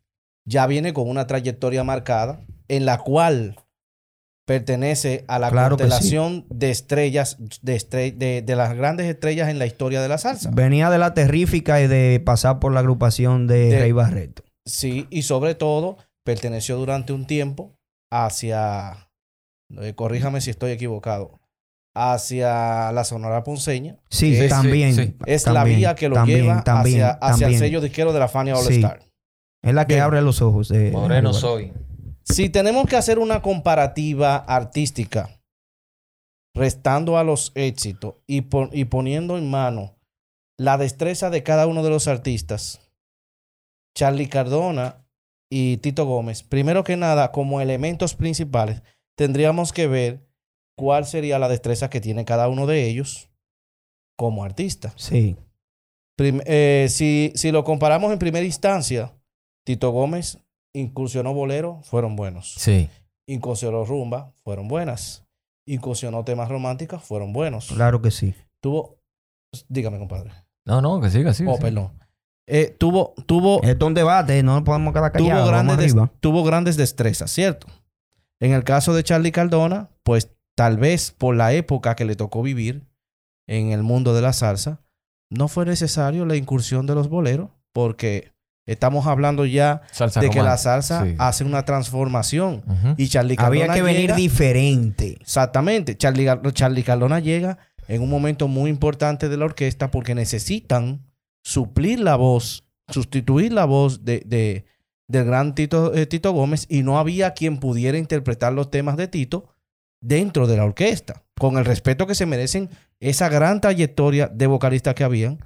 ya 0.44 0.66
viene 0.66 0.92
con 0.92 1.08
una 1.08 1.26
trayectoria 1.26 1.84
marcada 1.84 2.44
en 2.68 2.86
la 2.86 2.98
cual 2.98 3.56
pertenece 4.50 5.24
a 5.28 5.38
la 5.38 5.48
Claro 5.52 5.76
constelación 5.76 6.44
de 6.50 6.72
estrellas, 6.72 7.36
de, 7.62 7.76
estre- 7.76 8.12
de, 8.16 8.42
de 8.42 8.56
las 8.56 8.74
grandes 8.76 9.06
estrellas 9.06 9.48
en 9.48 9.60
la 9.60 9.66
historia 9.66 10.02
de 10.02 10.08
la 10.08 10.18
salsa. 10.18 10.50
Venía 10.52 10.90
de 10.90 10.98
la 10.98 11.14
terrífica 11.14 11.80
y 11.80 11.86
de 11.86 12.20
pasar 12.24 12.58
por 12.58 12.72
la 12.72 12.80
agrupación 12.80 13.46
de, 13.46 13.68
De- 13.68 13.78
Rey 13.78 13.92
Barreto. 13.92 14.42
Sí, 14.66 15.06
y 15.08 15.22
sobre 15.22 15.54
todo 15.54 15.98
perteneció 16.24 16.76
durante 16.78 17.12
un 17.12 17.28
tiempo 17.28 17.76
hacia, 18.12 19.08
eh, 19.80 19.94
corríjame 19.94 20.40
si 20.40 20.50
estoy 20.50 20.72
equivocado, 20.72 21.38
hacia 21.94 22.90
la 22.90 23.04
Sonora 23.04 23.44
Ponceña. 23.44 23.98
Sí, 24.10 24.34
es- 24.36 24.48
también. 24.50 24.96
sí. 24.96 25.16
Es 25.26 25.46
la 25.46 25.54
también, 25.54 25.78
vía 25.78 25.94
que 25.94 26.08
lo 26.08 26.16
también, 26.16 26.40
lleva 26.42 26.64
también, 26.64 27.02
hacia, 27.04 27.10
hacia 27.20 27.46
el 27.46 27.56
sello 27.56 27.80
disquero 27.80 28.12
de 28.12 28.18
la 28.18 28.26
Fania 28.26 28.56
All 28.56 28.64
Sí. 28.66 28.74
Star. 28.80 29.00
Es 29.62 29.74
la 29.74 29.86
que 29.86 29.94
Bien. 29.94 30.04
abre 30.04 30.22
los 30.22 30.42
ojos. 30.42 30.72
Moreno 30.90 31.32
soy. 31.32 31.72
Si 32.30 32.48
tenemos 32.48 32.86
que 32.86 32.96
hacer 32.96 33.18
una 33.18 33.42
comparativa 33.42 34.36
artística, 34.36 35.40
restando 36.54 37.18
a 37.18 37.24
los 37.24 37.52
éxitos 37.54 38.14
y, 38.26 38.42
pon- 38.42 38.70
y 38.72 38.84
poniendo 38.86 39.36
en 39.38 39.50
mano 39.50 39.96
la 40.58 40.78
destreza 40.78 41.30
de 41.30 41.42
cada 41.42 41.66
uno 41.66 41.82
de 41.82 41.90
los 41.90 42.08
artistas, 42.08 42.80
Charlie 43.96 44.28
Cardona 44.28 45.04
y 45.50 45.78
Tito 45.78 46.04
Gómez, 46.06 46.42
primero 46.42 46.84
que 46.84 46.96
nada, 46.96 47.32
como 47.32 47.60
elementos 47.60 48.14
principales, 48.14 48.82
tendríamos 49.16 49.72
que 49.72 49.86
ver 49.86 50.28
cuál 50.78 51.06
sería 51.06 51.38
la 51.38 51.48
destreza 51.48 51.90
que 51.90 52.00
tiene 52.00 52.24
cada 52.24 52.48
uno 52.48 52.66
de 52.66 52.88
ellos 52.88 53.28
como 54.16 54.44
artista. 54.44 54.92
Sí. 54.96 55.36
Prim- 56.16 56.42
eh, 56.46 56.86
si, 56.90 57.32
si 57.34 57.50
lo 57.50 57.64
comparamos 57.64 58.12
en 58.12 58.18
primera 58.18 58.46
instancia, 58.46 59.14
Tito 59.64 59.90
Gómez 59.90 60.38
incursionó 60.74 61.34
bolero, 61.34 61.80
fueron 61.82 62.16
buenos. 62.16 62.54
Sí. 62.54 62.88
Incursionó 63.26 63.84
rumba, 63.84 64.32
fueron 64.42 64.68
buenas. 64.68 65.24
Incursionó 65.66 66.24
temas 66.24 66.48
románticos, 66.48 67.02
fueron 67.02 67.32
buenos. 67.32 67.68
Claro 67.68 68.00
que 68.02 68.10
sí. 68.10 68.34
Tuvo, 68.60 68.98
dígame 69.68 69.98
compadre. 69.98 70.30
No, 70.66 70.80
no, 70.80 71.00
que 71.00 71.10
siga, 71.10 71.32
siga. 71.32 71.50
Oh, 71.52 71.56
siga. 71.56 71.68
perdón. 71.68 71.92
Eh, 72.48 72.74
tuvo, 72.78 73.14
tuvo, 73.26 73.62
Esto 73.62 73.84
es 73.84 73.88
un 73.88 73.94
debate, 73.94 74.42
no 74.42 74.64
podemos 74.64 74.92
quedar 74.92 75.12
tuvo, 75.12 75.28
callados. 75.28 75.48
grandes 75.48 75.76
Vamos 75.76 75.82
des- 75.84 75.92
arriba. 75.92 76.12
tuvo 76.20 76.42
grandes 76.44 76.76
destrezas, 76.76 77.30
¿cierto? 77.30 77.66
En 78.40 78.52
el 78.52 78.64
caso 78.64 78.92
de 78.94 79.04
Charlie 79.04 79.30
Cardona, 79.32 79.90
pues 80.02 80.32
tal 80.56 80.76
vez 80.78 81.12
por 81.12 81.36
la 81.36 81.52
época 81.52 81.94
que 81.94 82.04
le 82.04 82.16
tocó 82.16 82.42
vivir 82.42 82.86
en 83.48 83.70
el 83.70 83.82
mundo 83.82 84.14
de 84.14 84.22
la 84.22 84.32
salsa, 84.32 84.80
no 85.30 85.46
fue 85.46 85.64
necesario 85.64 86.26
la 86.26 86.34
incursión 86.36 86.86
de 86.86 86.94
los 86.96 87.08
boleros, 87.08 87.50
porque 87.72 88.32
estamos 88.66 89.06
hablando 89.06 89.44
ya 89.46 89.82
Salsa 89.90 90.20
de 90.20 90.30
que 90.30 90.42
la 90.42 90.56
salsa 90.56 91.04
Sí. 91.04 91.14
hace 91.18 91.44
una 91.44 91.64
transformación. 91.64 92.62
Y 92.96 93.08
Charlie 93.08 93.36
Cardona 93.36 93.64
Había 93.64 93.74
que 93.74 93.82
venir 93.82 94.00
llega- 94.02 94.16
diferente. 94.16 95.16
Exactamente. 95.20 95.96
Charlie, 95.96 96.28
Charlie 96.52 96.82
Cardona 96.82 97.20
llega 97.20 97.58
en 97.88 98.02
un 98.02 98.10
momento 98.10 98.46
muy 98.48 98.70
importante 98.70 99.28
de 99.28 99.36
la 99.36 99.44
orquesta 99.46 99.90
porque 99.90 100.14
necesitan 100.14 101.04
suplir 101.42 102.00
la 102.00 102.16
voz, 102.16 102.64
sustituir 102.88 103.52
la 103.52 103.64
voz 103.64 104.04
de, 104.04 104.22
de- 104.26 104.64
del 105.08 105.24
gran 105.24 105.54
Tito, 105.56 105.92
eh, 105.94 106.06
Tito 106.06 106.32
Gómez 106.32 106.66
y 106.68 106.82
no 106.82 106.98
había 106.98 107.32
quien 107.34 107.58
pudiera 107.58 107.98
interpretar 107.98 108.52
los 108.52 108.70
temas 108.70 108.96
de 108.96 109.08
Tito 109.08 109.48
dentro 110.00 110.46
de 110.46 110.56
la 110.56 110.64
orquesta. 110.64 111.24
Con 111.38 111.58
el 111.58 111.64
respeto 111.64 112.06
que 112.06 112.14
se 112.14 112.26
merecen 112.26 112.68
esa 113.00 113.28
gran 113.28 113.60
trayectoria 113.60 114.28
de 114.28 114.46
vocalistas 114.46 114.94
que 114.94 115.02
habían, 115.04 115.38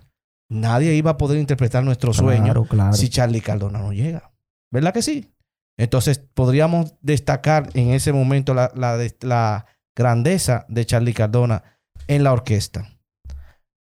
nadie 0.51 0.95
iba 0.95 1.13
a 1.13 1.17
poder 1.17 1.39
interpretar 1.39 1.85
nuestro 1.85 2.13
sueño 2.13 2.45
Claro, 2.45 2.65
claro. 2.65 2.93
si 2.93 3.09
Charlie 3.09 3.41
Cardona 3.41 3.79
no 3.79 3.93
llega. 3.93 4.33
¿Verdad 4.73 4.93
que 4.93 5.03
sí? 5.03 5.31
Entonces 5.79 6.19
podríamos 6.35 6.95
destacar 7.01 7.71
en 7.75 7.91
ese 7.91 8.13
momento 8.13 8.55
la, 8.55 8.71
la 8.75 8.97
de- 8.97 9.17
la 9.23 9.67
grandeza 9.97 10.67
de 10.69 10.85
Charlie 10.87 11.15
Cardona 11.15 11.63
en 12.07 12.23
la 12.25 12.33
orquesta. 12.33 12.91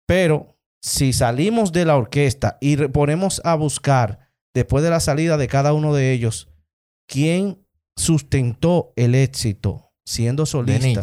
Pero 0.06 0.58
si 0.82 1.12
salimos 1.12 1.72
de 1.72 1.84
la 1.84 1.96
orquesta 1.96 2.56
y 2.60 2.76
ponemos 2.88 3.40
a 3.44 3.54
buscar, 3.54 4.30
después 4.54 4.82
de 4.84 4.90
la 4.90 5.00
salida 5.00 5.36
de 5.36 5.48
cada 5.48 5.72
uno 5.72 5.94
de 5.94 6.12
ellos, 6.12 6.50
quién 7.08 7.64
sustentó 7.96 8.92
el 8.96 9.14
éxito 9.14 9.92
siendo 10.06 10.46
solista. 10.46 11.02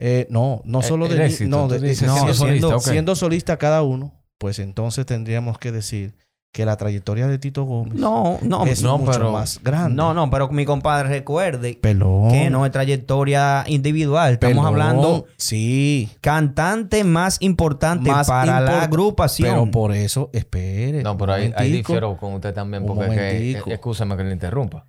Eh, 0.00 0.26
no, 0.30 0.62
no 0.64 0.78
El- 0.80 0.84
solo 0.84 1.06
el 1.06 1.16
de 1.16 1.26
éxito, 1.26 1.50
no, 1.50 1.68
de- 1.68 1.78
solista, 1.94 2.78
siendo 2.80 3.16
solista 3.16 3.56
cada 3.58 3.82
uno, 3.82 4.17
pues 4.38 4.58
entonces 4.58 5.04
tendríamos 5.06 5.58
que 5.58 5.72
decir 5.72 6.14
que 6.50 6.64
la 6.64 6.78
trayectoria 6.78 7.26
de 7.26 7.38
Tito 7.38 7.64
Gómez 7.64 7.94
No, 7.94 8.38
no, 8.40 8.64
es 8.64 8.82
no, 8.82 8.96
mucho 8.96 9.12
pero- 9.12 9.32
más 9.32 9.62
grande. 9.62 9.94
no, 9.94 10.14
no, 10.14 10.30
pero 10.30 10.48
mi 10.48 10.64
compadre 10.64 11.08
recuerde 11.10 11.74
Pelón. 11.80 12.30
que 12.30 12.48
no 12.48 12.64
es 12.64 12.72
trayectoria 12.72 13.64
individual. 13.66 14.32
Estamos 14.32 14.54
Pelón. 14.56 14.66
hablando 14.66 15.26
Sí. 15.36 16.08
cantante 16.22 17.04
más 17.04 17.36
importante 17.40 18.10
Más 18.10 18.26
para 18.28 18.60
la 18.62 18.82
agrupación. 18.82 19.50
Pero 19.50 19.70
por 19.70 19.92
eso, 19.92 20.30
espere. 20.32 21.02
No, 21.02 21.18
pero 21.18 21.34
ahí, 21.34 21.52
ahí 21.54 21.70
difiero 21.70 22.16
con 22.16 22.32
usted 22.34 22.54
también, 22.54 22.86
porque 22.86 23.54
es 23.56 23.62
que, 23.62 23.74
excúsame 23.74 24.16
que 24.16 24.24
le 24.24 24.32
interrumpa. 24.32 24.86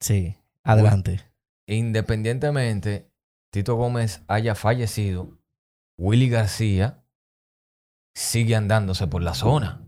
Sí. 0.00 0.34
Adelante. 0.64 1.20
Independientemente 1.66 3.10
Tito 3.50 3.74
Gómez 3.76 4.22
haya 4.28 4.54
fallecido, 4.54 5.28
Willy 5.98 6.28
García 6.28 7.02
sigue 8.16 8.56
andándose 8.56 9.06
por 9.06 9.22
la 9.22 9.34
zona. 9.34 9.82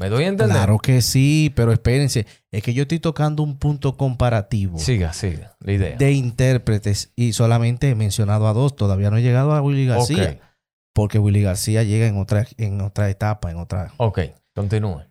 ¿Me 0.00 0.08
doy 0.08 0.24
a 0.24 0.28
entender? 0.28 0.56
Claro 0.56 0.78
que 0.78 1.02
sí, 1.02 1.52
pero 1.54 1.70
espérense. 1.70 2.26
Es 2.50 2.62
que 2.62 2.72
yo 2.72 2.82
estoy 2.82 2.98
tocando 2.98 3.42
un 3.42 3.58
punto 3.58 3.98
comparativo 3.98 4.78
Siga, 4.78 5.12
siga. 5.12 5.54
La 5.60 5.72
idea. 5.72 5.96
de 5.98 6.12
intérpretes 6.12 7.12
y 7.14 7.34
solamente 7.34 7.90
he 7.90 7.94
mencionado 7.94 8.48
a 8.48 8.54
dos. 8.54 8.74
Todavía 8.74 9.10
no 9.10 9.18
he 9.18 9.22
llegado 9.22 9.52
a 9.52 9.60
Willy 9.60 9.86
García. 9.86 10.40
Porque 10.94 11.18
Willy 11.18 11.42
García 11.42 11.82
llega 11.82 12.06
en 12.06 12.16
otra, 12.18 12.46
en 12.56 12.80
otra 12.80 13.10
etapa, 13.10 13.50
en 13.50 13.58
otra. 13.58 13.92
ok. 13.98 14.20
Continúe. 14.54 15.02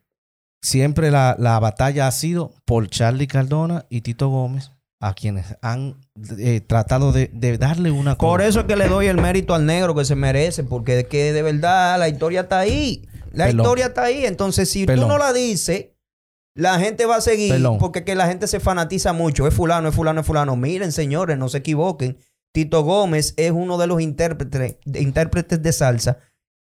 Siempre 0.64 1.10
la, 1.10 1.36
la 1.40 1.60
batalla 1.60 2.08
ha 2.08 2.12
sido 2.12 2.54
por 2.66 2.88
Charlie 2.90 3.28
Cardona 3.28 3.86
y 3.90 4.02
Tito 4.02 4.30
Gómez 4.30 4.72
a 5.02 5.14
quienes 5.16 5.58
han 5.62 5.98
eh, 6.38 6.62
tratado 6.62 7.12
de, 7.12 7.30
de 7.34 7.58
darle 7.58 7.90
una 7.92 8.16
Por 8.18 8.42
eso 8.42 8.62
es 8.62 8.66
que 8.68 8.76
le 8.76 8.88
doy 8.88 9.08
el 9.08 9.18
mérito 9.18 9.56
al 9.56 9.66
negro 9.66 9.96
que 9.96 10.06
se 10.06 10.16
merece, 10.16 10.64
porque 10.64 11.00
es 11.00 11.08
que 11.08 11.34
de 11.34 11.42
verdad 11.42 11.98
la 12.00 12.08
historia 12.08 12.42
está 12.42 12.60
ahí. 12.60 13.08
La 13.34 13.48
Pelón. 13.48 13.66
historia 13.66 13.86
está 13.88 14.04
ahí. 14.04 14.26
Entonces, 14.26 14.70
si 14.70 14.86
Pelón. 14.86 15.06
tú 15.06 15.10
no 15.10 15.18
la 15.18 15.34
dices, 15.34 15.88
la 16.54 16.80
gente 16.80 17.06
va 17.08 17.16
a 17.16 17.22
seguir, 17.22 17.52
Pelón. 17.52 17.80
porque 17.80 18.04
que 18.04 18.14
la 18.14 18.28
gente 18.28 18.46
se 18.46 18.60
fanatiza 18.60 19.12
mucho. 19.12 19.48
Es 19.48 19.54
fulano, 19.56 19.90
es 19.90 19.96
fulano, 19.96 20.22
es 20.22 20.28
fulano. 20.28 20.56
Miren, 20.56 20.92
señores, 20.92 21.38
no 21.38 21.50
se 21.50 21.58
equivoquen. 21.58 22.18
Tito 22.54 22.84
Gómez 22.84 23.34
es 23.38 23.52
uno 23.52 23.78
de 23.80 23.88
los 23.88 24.02
intérpretes, 24.02 24.76
intérpretes 24.86 25.64
de 25.64 25.72
salsa 25.74 26.20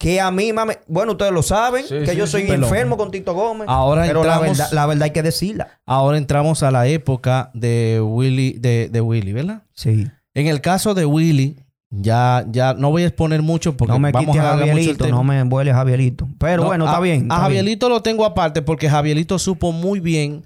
que 0.01 0.19
a 0.19 0.31
mí, 0.31 0.51
mame, 0.51 0.79
bueno, 0.87 1.11
ustedes 1.11 1.31
lo 1.31 1.43
saben, 1.43 1.83
Sí, 1.85 1.99
que 1.99 2.07
sí, 2.07 2.17
yo 2.17 2.25
soy 2.25 2.49
enfermo 2.49 2.97
con 2.97 3.11
Tito 3.11 3.35
Gómez. 3.35 3.67
Ahora 3.69 4.03
pero 4.07 4.23
la 4.23 4.33
entramos- 4.37 4.57
verdad, 4.57 4.71
la 4.73 4.85
verdad 4.87 5.03
hay 5.03 5.11
que 5.11 5.21
decirla. 5.21 5.79
Ahora 5.85 6.17
entramos 6.17 6.63
a 6.63 6.71
la 6.71 6.87
época 6.87 7.51
de 7.53 8.01
Willy, 8.03 8.53
de, 8.53 8.89
de 8.91 8.99
Willy, 9.01 9.31
¿verdad? 9.31 9.61
Sí. 9.75 10.07
En 10.33 10.47
el 10.47 10.59
caso 10.59 10.95
de 10.95 11.05
Willy, 11.05 11.57
ya, 11.91 12.45
ya 12.49 12.73
no 12.73 12.89
voy 12.89 13.03
a 13.03 13.07
exponer 13.07 13.41
mucho 13.43 13.77
porque 13.77 13.91
No 13.93 13.99
me 13.99 14.11
vamos 14.11 14.35
a 14.37 14.53
a 14.53 14.57
Javierito, 14.57 15.07
no 15.07 15.23
me 15.23 15.43
vuele 15.43 15.69
a 15.71 15.75
Javierito. 15.75 16.27
Pero 16.39 16.63
No, 16.63 16.67
bueno, 16.69 16.85
a- 16.85 16.87
está 16.89 16.99
bien. 16.99 17.19
A 17.31 17.35
está 17.35 17.47
bien. 17.47 17.59
Javierito 17.59 17.87
lo 17.89 18.01
tengo 18.01 18.25
aparte 18.25 18.61
porque 18.63 18.89
Javierito 18.89 19.37
supo 19.37 19.71
muy 19.71 19.99
bien 19.99 20.45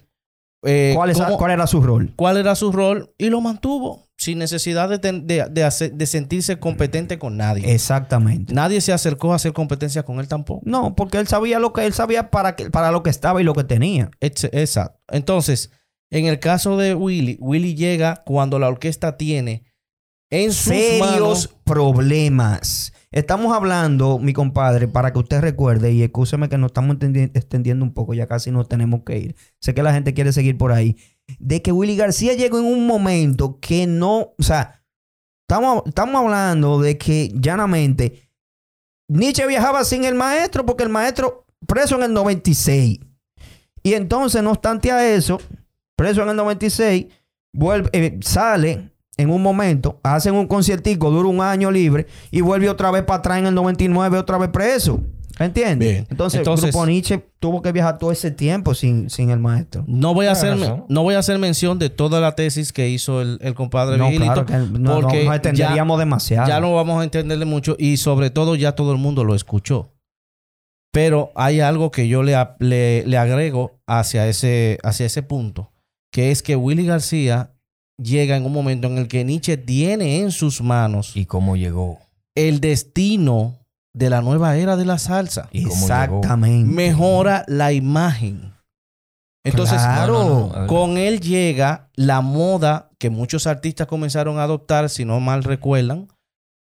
eh, 0.66 0.92
¿Cuál, 0.96 1.10
es- 1.12 1.18
cómo- 1.18 1.38
¿Cuál 1.38 1.52
era 1.52 1.68
su 1.68 1.82
rol? 1.82 2.12
cuál 2.16 2.38
era 2.38 2.56
su 2.56 2.72
rol 2.72 3.14
y 3.18 3.30
lo 3.30 3.40
mantuvo 3.42 4.04
sin 4.18 4.40
necesidad 4.40 4.88
de, 4.90 4.98
ten- 5.00 5.28
de, 5.28 5.46
de 5.50 5.64
hacer- 5.64 5.94
de 5.94 6.06
sentirse 6.06 6.58
competente 6.60 7.20
con 7.20 7.38
nadie. 7.38 7.74
Exactamente. 7.74 8.54
Nadie 8.54 8.80
se 8.82 8.94
acercó 8.94 9.34
a 9.34 9.36
hacer 9.36 9.54
competencia 9.54 10.04
con 10.04 10.20
él 10.20 10.28
tampoco. 10.28 10.62
No, 10.66 10.96
porque 10.96 11.18
él 11.20 11.28
sabía 11.28 11.60
lo 11.60 11.74
que 11.74 11.86
él 11.86 11.94
sabía 11.94 12.32
para, 12.32 12.56
que, 12.56 12.70
para 12.70 12.92
lo 12.92 13.04
que 13.04 13.10
estaba 13.10 13.42
y 13.42 13.44
lo 13.44 13.54
que 13.54 13.64
tenía. 13.66 14.10
Ex- 14.22 14.46
Exacto. 14.52 15.00
Entonces, 15.10 15.72
en 16.12 16.26
el 16.28 16.40
caso 16.40 16.78
de 16.78 16.96
Willy, 16.96 17.38
Willy 17.42 17.76
llega 17.76 18.24
cuando 18.26 18.58
la 18.60 18.68
orquesta 18.70 19.18
tiene 19.18 19.66
en 20.32 20.52
sus 20.54 20.74
Serios 20.74 21.00
manos 21.12 21.50
problemas. 21.66 22.94
Estamos 23.16 23.56
hablando, 23.56 24.20
mi 24.20 24.34
compadre, 24.34 24.90
para 24.90 25.14
que 25.14 25.20
usted 25.20 25.40
recuerde, 25.40 25.94
y 25.94 26.04
escúcheme 26.04 26.50
que 26.50 26.58
nos 26.58 26.72
estamos 26.72 26.98
extendiendo 27.00 27.86
un 27.86 27.94
poco, 27.94 28.14
ya 28.14 28.28
casi 28.28 28.52
nos 28.52 28.68
tenemos 28.68 29.04
que 29.06 29.18
ir. 29.18 29.36
Sé 29.62 29.74
que 29.74 29.84
la 29.84 29.94
gente 29.94 30.14
quiere 30.14 30.34
seguir 30.34 30.58
por 30.58 30.74
ahí. 30.74 30.98
De 31.40 31.62
que 31.62 31.72
Willy 31.72 31.96
García 31.96 32.34
llegó 32.34 32.60
en 32.60 32.66
un 32.66 32.86
momento 32.86 33.58
que 33.62 33.88
no, 33.88 34.34
o 34.38 34.44
sea, 34.44 34.84
estamos, 35.48 35.84
estamos 35.86 36.22
hablando 36.22 36.82
de 36.82 36.98
que 36.98 37.32
llanamente 37.34 38.30
Nietzsche 39.08 39.48
viajaba 39.48 39.86
sin 39.86 40.04
el 40.04 40.16
maestro 40.16 40.66
porque 40.66 40.84
el 40.84 40.90
maestro 40.90 41.46
preso 41.66 41.96
en 41.96 42.04
el 42.04 42.14
96. 42.14 43.00
Y 43.82 43.94
entonces, 43.94 44.44
no 44.44 44.52
obstante 44.52 44.92
a 44.92 45.08
eso, 45.16 45.40
preso 45.96 46.22
en 46.24 46.30
el 46.32 46.36
96, 46.36 47.06
vuelve, 47.54 47.90
eh, 47.94 48.20
sale 48.22 48.92
en 49.18 49.30
un 49.30 49.42
momento, 49.42 50.00
hacen 50.04 50.36
un 50.36 50.48
conciertico, 50.48 51.10
dura 51.10 51.30
un 51.30 51.42
año 51.42 51.72
libre 51.72 52.08
y 52.32 52.42
vuelve 52.42 52.70
otra 52.70 52.92
vez 52.92 53.04
para 53.04 53.20
atrás 53.20 53.40
en 53.40 53.48
el 53.48 53.56
99, 53.56 54.18
otra 54.18 54.38
vez 54.38 54.50
preso. 54.50 55.00
¿Entiendes? 55.38 55.90
Bien. 55.90 56.08
Entonces, 56.10 56.40
Entonces- 56.40 56.66
el 56.68 56.72
grupo 56.72 56.86
Nietzsche 56.86 57.22
tuvo 57.40 57.62
que 57.62 57.72
viajar 57.74 57.98
todo 57.98 58.12
ese 58.12 58.32
tiempo 58.32 58.74
sin, 58.74 59.10
sin 59.10 59.30
el 59.32 59.40
maestro. 59.40 59.84
No 59.86 60.14
voy, 60.14 60.28
a 60.28 60.32
hacer, 60.32 60.58
no 60.88 61.04
voy 61.04 61.16
a 61.16 61.20
hacer 61.20 61.38
mención 61.40 61.78
de 61.78 61.90
toda 61.90 62.22
la 62.22 62.36
tesis 62.36 62.72
que 62.72 62.88
hizo 62.90 63.22
el, 63.22 63.38
el 63.42 63.54
compadre 63.54 63.98
No, 63.98 64.06
Miguelito, 64.06 64.46
claro 64.46 64.46
que 64.46 64.80
no, 64.80 64.96
no, 64.96 65.02
porque 65.02 65.26
nos 65.26 65.36
extenderíamos 65.36 65.98
ya, 65.98 66.00
demasiado. 66.00 66.48
ya 66.48 66.60
no 66.62 66.74
vamos 66.74 67.02
a 67.02 67.04
entenderle 67.04 67.44
mucho 67.44 67.76
y 67.78 67.98
sobre 67.98 68.30
todo 68.30 68.56
ya 68.56 68.74
todo 68.74 68.94
el 68.94 68.98
mundo 68.98 69.26
lo 69.26 69.36
escuchó. 69.36 69.92
Pero 70.94 71.32
hay 71.36 71.60
algo 71.60 71.92
que 71.92 72.08
yo 72.08 72.24
le, 72.24 72.36
le, 72.60 73.06
le 73.06 73.18
agrego 73.18 73.82
hacia 73.86 74.28
ese, 74.30 74.80
hacia 74.84 75.06
ese 75.06 75.22
punto, 75.22 75.74
que 76.14 76.32
es 76.32 76.42
que 76.42 76.56
Willy 76.56 76.86
García 76.86 77.55
llega 77.98 78.36
en 78.36 78.46
un 78.46 78.52
momento 78.54 78.88
en 78.88 78.98
el 78.98 79.08
que 79.08 79.24
Nietzsche 79.24 79.58
tiene 79.58 80.20
en 80.20 80.32
sus 80.32 80.62
manos 80.62 81.16
¿Y 81.16 81.26
cómo 81.26 81.56
llegó? 81.56 82.00
el 82.36 82.60
destino 82.60 83.60
de 83.94 84.10
la 84.10 84.22
nueva 84.22 84.58
era 84.58 84.76
de 84.76 84.84
la 84.84 84.98
salsa. 84.98 85.48
¿Y 85.54 85.64
cómo 85.64 85.76
llegó? 85.76 85.86
Exactamente. 85.86 86.70
Mejora 86.74 87.46
la 87.48 87.72
imagen. 87.72 88.54
Entonces, 89.46 89.78
Claro. 89.78 90.14
No, 90.14 90.24
no, 90.30 90.40
no, 90.48 90.54
a 90.56 90.60
ver. 90.62 90.68
con 90.68 90.98
él 90.98 91.22
llega 91.22 91.90
la 91.96 92.20
moda 92.22 92.90
que 93.00 93.10
muchos 93.10 93.48
artistas 93.48 93.88
comenzaron 93.88 94.38
a 94.40 94.44
adoptar, 94.44 94.90
si 94.90 95.06
no 95.06 95.20
mal 95.22 95.44
recuerdan, 95.44 96.08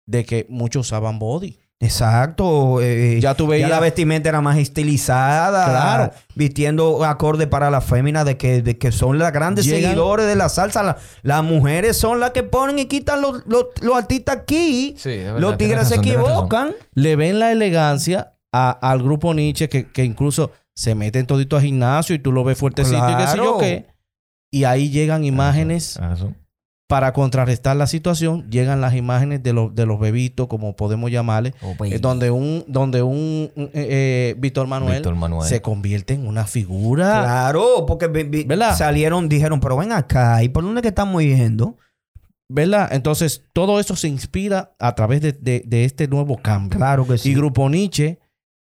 de 0.07 0.23
que 0.23 0.45
muchos 0.49 0.87
usaban 0.87 1.19
body. 1.19 1.59
Exacto. 1.81 2.81
eh, 2.81 3.19
Ya 3.21 3.33
tú 3.35 3.47
veías- 3.47 3.69
la 3.69 3.79
vestimenta 3.79 4.29
era 4.29 4.41
más 4.41 4.57
estilizada. 4.57 5.65
Claro. 5.69 6.11
Vistiendo 6.35 7.03
acorde 7.03 7.47
para 7.47 7.69
la 7.69 7.81
fémina 7.81 8.23
de 8.23 8.37
que, 8.37 8.61
de 8.61 8.77
que 8.77 8.91
son 8.91 9.19
las 9.19 9.31
grandes 9.33 9.65
Llegan- 9.65 9.81
seguidores 9.91 10.25
de 10.25 10.35
la 10.35 10.49
salsa. 10.49 10.83
La- 10.83 10.97
las 11.21 11.43
mujeres 11.43 11.97
son 11.97 12.19
las 12.19 12.31
que 12.31 12.43
ponen 12.43 12.79
y 12.79 12.85
quitan 12.85 13.21
los, 13.21 13.43
los- 13.45 13.65
los 13.81 13.95
artistas 13.97 14.37
aquí. 14.37 14.95
Sí, 14.97 15.09
verdad, 15.17 15.39
los 15.39 15.57
tigres 15.57 15.87
se 15.87 15.95
equivocan. 15.95 16.71
Le 16.93 17.15
ven 17.15 17.39
la 17.39 17.51
elegancia 17.51 18.33
a- 18.53 18.71
al 18.71 19.03
grupo 19.03 19.33
Nietzsche 19.33 19.67
que, 19.69 19.87
que 19.91 20.03
incluso 20.05 20.51
se 20.75 20.95
meten 20.95 21.25
todito 21.25 21.57
a 21.57 21.61
gimnasio 21.61 22.15
y 22.15 22.19
tú 22.19 22.31
lo 22.31 22.43
ves 22.43 22.57
fuertecito 22.57 22.97
y 23.09 23.15
qué 23.15 23.27
sé 23.27 23.37
yo 23.37 23.43
Claro. 23.43 23.57
qué. 23.59 23.87
Y 24.51 24.63
ahí 24.63 24.89
llegan 24.89 25.23
imágenes 25.25 25.97
razón. 25.99 26.37
Para 26.87 27.13
contrarrestar 27.13 27.75
la 27.75 27.87
situación. 27.87 28.49
Llegan 28.49 28.79
las 28.81 28.93
imágenes 28.93 29.41
de, 29.41 29.53
los 29.53 29.73
de 29.73 29.85
los 29.85 29.99
bebitos, 29.99 30.47
como 30.47 30.75
podemos 30.75 31.09
llamarle, 31.09 31.53
eh, 31.85 31.99
donde 31.99 32.29
un, 32.31 32.63
donde 32.67 33.01
un 33.01 33.51
eh, 33.55 33.71
eh, 33.73 34.35
Víctor 34.37 34.67
Manuel, 34.67 34.95
Víctor 34.97 35.15
Manuel. 35.15 35.47
se 35.49 35.61
convierte 35.61 36.13
en 36.13 36.27
una 36.27 36.45
figura. 36.45 37.21
Claro, 37.23 37.85
porque 37.87 38.07
¿Verdad? 38.07 38.75
salieron, 38.75 39.27
dijeron, 39.29 39.59
pero 39.59 39.77
ven 39.77 39.91
acá, 39.91 40.43
¿y 40.43 40.49
por 40.49 40.63
dónde 40.63 40.81
que 40.81 40.89
estamos 40.89 41.21
yendo? 41.23 41.77
¿Verdad? 42.47 42.89
Entonces, 42.91 43.43
todo 43.53 43.79
eso 43.79 43.95
se 43.95 44.07
inspira 44.07 44.75
a 44.77 44.93
través 44.93 45.21
de, 45.21 45.31
de- 45.31 45.63
de 45.65 45.85
este 45.85 46.07
nuevo 46.07 46.37
cambio. 46.37 46.77
Claro 46.77 47.07
que 47.07 47.17
sí. 47.17 47.31
Y 47.31 47.33
Grupo 47.33 47.67
Nietzsche, 47.69 48.19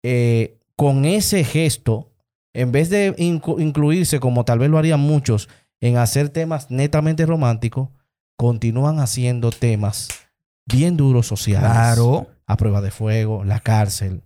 eh, 0.03 0.57
con 0.77 1.05
ese 1.05 1.45
gesto, 1.45 2.11
en 2.55 2.73
vez 2.73 2.89
de 2.89 3.15
incluirse, 3.19 4.21
como 4.21 4.47
tal 4.47 4.59
vez 4.61 4.71
lo 4.71 4.79
harían 4.79 5.01
muchos, 5.01 5.51
en 5.83 5.99
hacer 5.99 6.31
temas 6.31 6.71
netamente 6.71 7.27
románticos, 7.27 7.91
continúan 8.39 9.01
haciendo 9.01 9.51
temas 9.51 10.09
bien 10.65 10.97
duros 10.97 11.27
sociales. 11.27 11.71
Claro. 11.71 12.29
A 12.47 12.57
prueba 12.57 12.81
de 12.81 12.91
fuego, 12.91 13.45
la 13.45 13.61
cárcel 13.61 14.23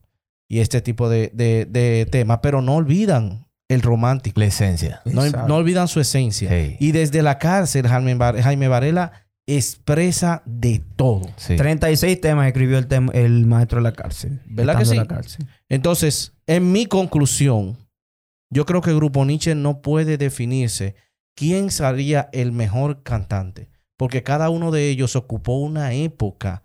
y 0.49 0.61
este 0.61 0.81
tipo 0.81 1.09
de, 1.09 1.33
de- 1.35 1.65
de 1.69 2.07
temas, 2.07 2.39
pero 2.43 2.63
no 2.63 2.77
olvidan 2.77 3.49
el 3.69 3.83
romántico. 3.83 4.39
La 4.39 4.47
esencia. 4.47 5.01
No, 5.07 5.29
no 5.29 5.57
olvidan 5.57 5.89
su 5.89 5.99
esencia. 5.99 6.51
Sí. 6.51 6.77
Y 6.79 6.93
desde 6.93 7.23
la 7.23 7.39
cárcel, 7.39 7.89
Jaime, 7.89 8.17
Jaime 8.43 8.69
Varela 8.69 9.13
expresa 9.47 10.43
de 10.45 10.83
todo. 10.97 11.23
Sí. 11.37 11.57
36 11.57 12.21
temas 12.21 12.47
escribió 12.47 12.79
el, 12.79 12.87
tem- 12.89 13.11
el 13.15 13.47
maestro 13.47 13.79
de 13.79 13.83
la 13.85 13.93
cárcel. 13.93 14.41
¿Verdad 14.47 14.79
que 14.79 14.85
sí? 14.85 14.91
en 14.93 14.97
la 14.99 15.07
cárcel. 15.07 15.47
Entonces, 15.69 16.35
en 16.47 16.71
mi 16.71 16.87
conclusión, 16.87 17.79
yo 18.51 18.67
creo 18.67 18.83
que 18.83 18.91
el 18.91 18.97
Grupo 18.97 19.25
Nietzsche 19.25 19.55
no 19.55 19.81
puede 19.81 20.19
definirse 20.19 20.95
quién 21.35 21.71
sería 21.71 22.29
el 22.33 22.53
mejor 22.53 23.03
cantante, 23.03 23.71
porque 23.97 24.23
cada 24.23 24.51
uno 24.51 24.71
de 24.71 24.89
ellos 24.91 25.17
ocupó 25.17 25.57
una 25.59 25.93
época 25.93 26.63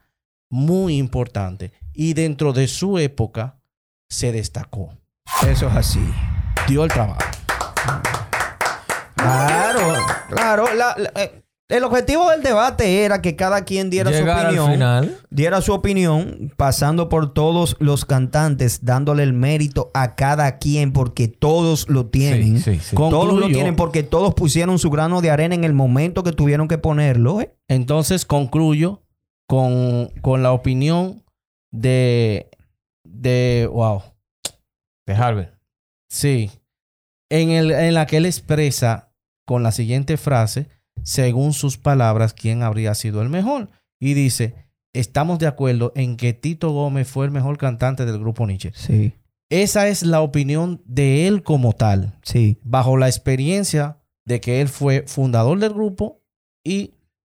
muy 0.50 0.98
importante 0.98 1.72
y 1.94 2.14
dentro 2.14 2.54
de 2.54 2.68
su 2.68 2.98
época 3.00 3.60
se 4.10 4.32
destacó, 4.32 4.94
Eso 5.48 5.68
es 5.68 5.76
así. 5.76 6.00
dio 6.68 6.84
el 6.84 6.92
trabajo. 6.92 7.20
Claro, 9.16 10.06
claro. 10.30 10.74
La- 10.76 10.96
la- 10.98 11.12
eh, 11.22 11.44
el 11.70 11.84
objetivo 11.84 12.30
del 12.30 12.42
debate 12.44 13.04
era 13.04 13.22
que 13.22 13.36
cada 13.36 13.66
quien 13.66 13.90
diera 13.90 14.10
Llegar 14.10 14.40
su 14.40 14.40
al 14.40 14.46
opinión. 14.48 14.72
final. 14.72 15.18
Diera 15.30 15.62
su 15.62 15.74
opinión, 15.74 16.54
pasando 16.56 17.10
por 17.10 17.34
todos 17.34 17.76
los 17.80 18.06
cantantes, 18.06 18.86
dándole 18.86 19.24
el 19.24 19.34
mérito 19.34 19.92
a 19.94 20.16
cada 20.16 20.58
quien, 20.60 20.94
porque 20.94 21.28
todos 21.28 21.90
lo 21.90 22.06
tienen. 22.08 22.60
Sí, 22.60 22.76
sí, 22.76 22.80
sí. 22.82 22.96
Con- 22.96 23.10
Todos 23.10 23.38
lo 23.38 23.48
tienen 23.48 23.76
porque 23.76 24.04
todos 24.04 24.34
pusieron 24.34 24.80
su 24.80 24.90
grano 24.90 25.20
de 25.22 25.30
arena 25.30 25.56
en 25.56 25.64
el 25.66 25.74
momento 25.74 26.24
que 26.24 26.32
tuvieron 26.32 26.68
que 26.70 26.78
ponerlo. 26.78 27.42
¿eh? 27.42 27.54
Entonces 27.68 28.26
concluyo 28.26 29.04
con, 29.48 30.08
con 30.22 30.44
la 30.44 30.54
opinión 30.54 31.24
de, 31.74 32.50
de, 33.06 33.70
wow, 33.72 34.04
De 35.06 35.14
Harvey. 35.14 35.50
Sí. 36.10 36.50
En, 37.30 37.50
el, 37.50 37.72
en 37.72 37.94
la 37.94 38.06
que 38.06 38.18
él 38.18 38.26
expresa 38.26 39.12
con 39.46 39.64
la 39.64 39.74
siguiente 39.74 40.16
frase, 40.16 40.70
según 41.08 41.54
sus 41.54 41.78
palabras, 41.78 42.34
quién 42.34 42.64
habría 42.64 42.94
sido 42.94 43.22
el 43.22 43.30
mejor. 43.30 43.70
Y 43.98 44.14
dice, 44.14 44.56
estamos 44.94 45.40
de 45.40 45.48
acuerdo 45.48 45.94
en 45.96 46.18
que 46.18 46.34
Tito 46.34 46.72
Gómez 46.72 47.08
fue 47.08 47.26
el 47.26 47.32
mejor 47.32 47.58
cantante 47.58 48.06
del 48.06 48.20
grupo 48.20 48.46
Nietzsche. 48.46 48.74
Sí, 48.76 49.14
Esa 49.50 49.88
es 49.88 50.04
la 50.04 50.20
opinión 50.20 50.82
de 50.86 51.26
él 51.28 51.44
como 51.44 51.72
tal, 51.72 52.20
sí. 52.24 52.60
bajo 52.62 52.98
la 52.98 53.08
experiencia 53.08 54.00
de 54.26 54.42
que 54.42 54.60
él 54.60 54.68
fue 54.68 55.06
fundador 55.08 55.58
del 55.60 55.74
grupo 55.74 56.22
y 56.66 56.96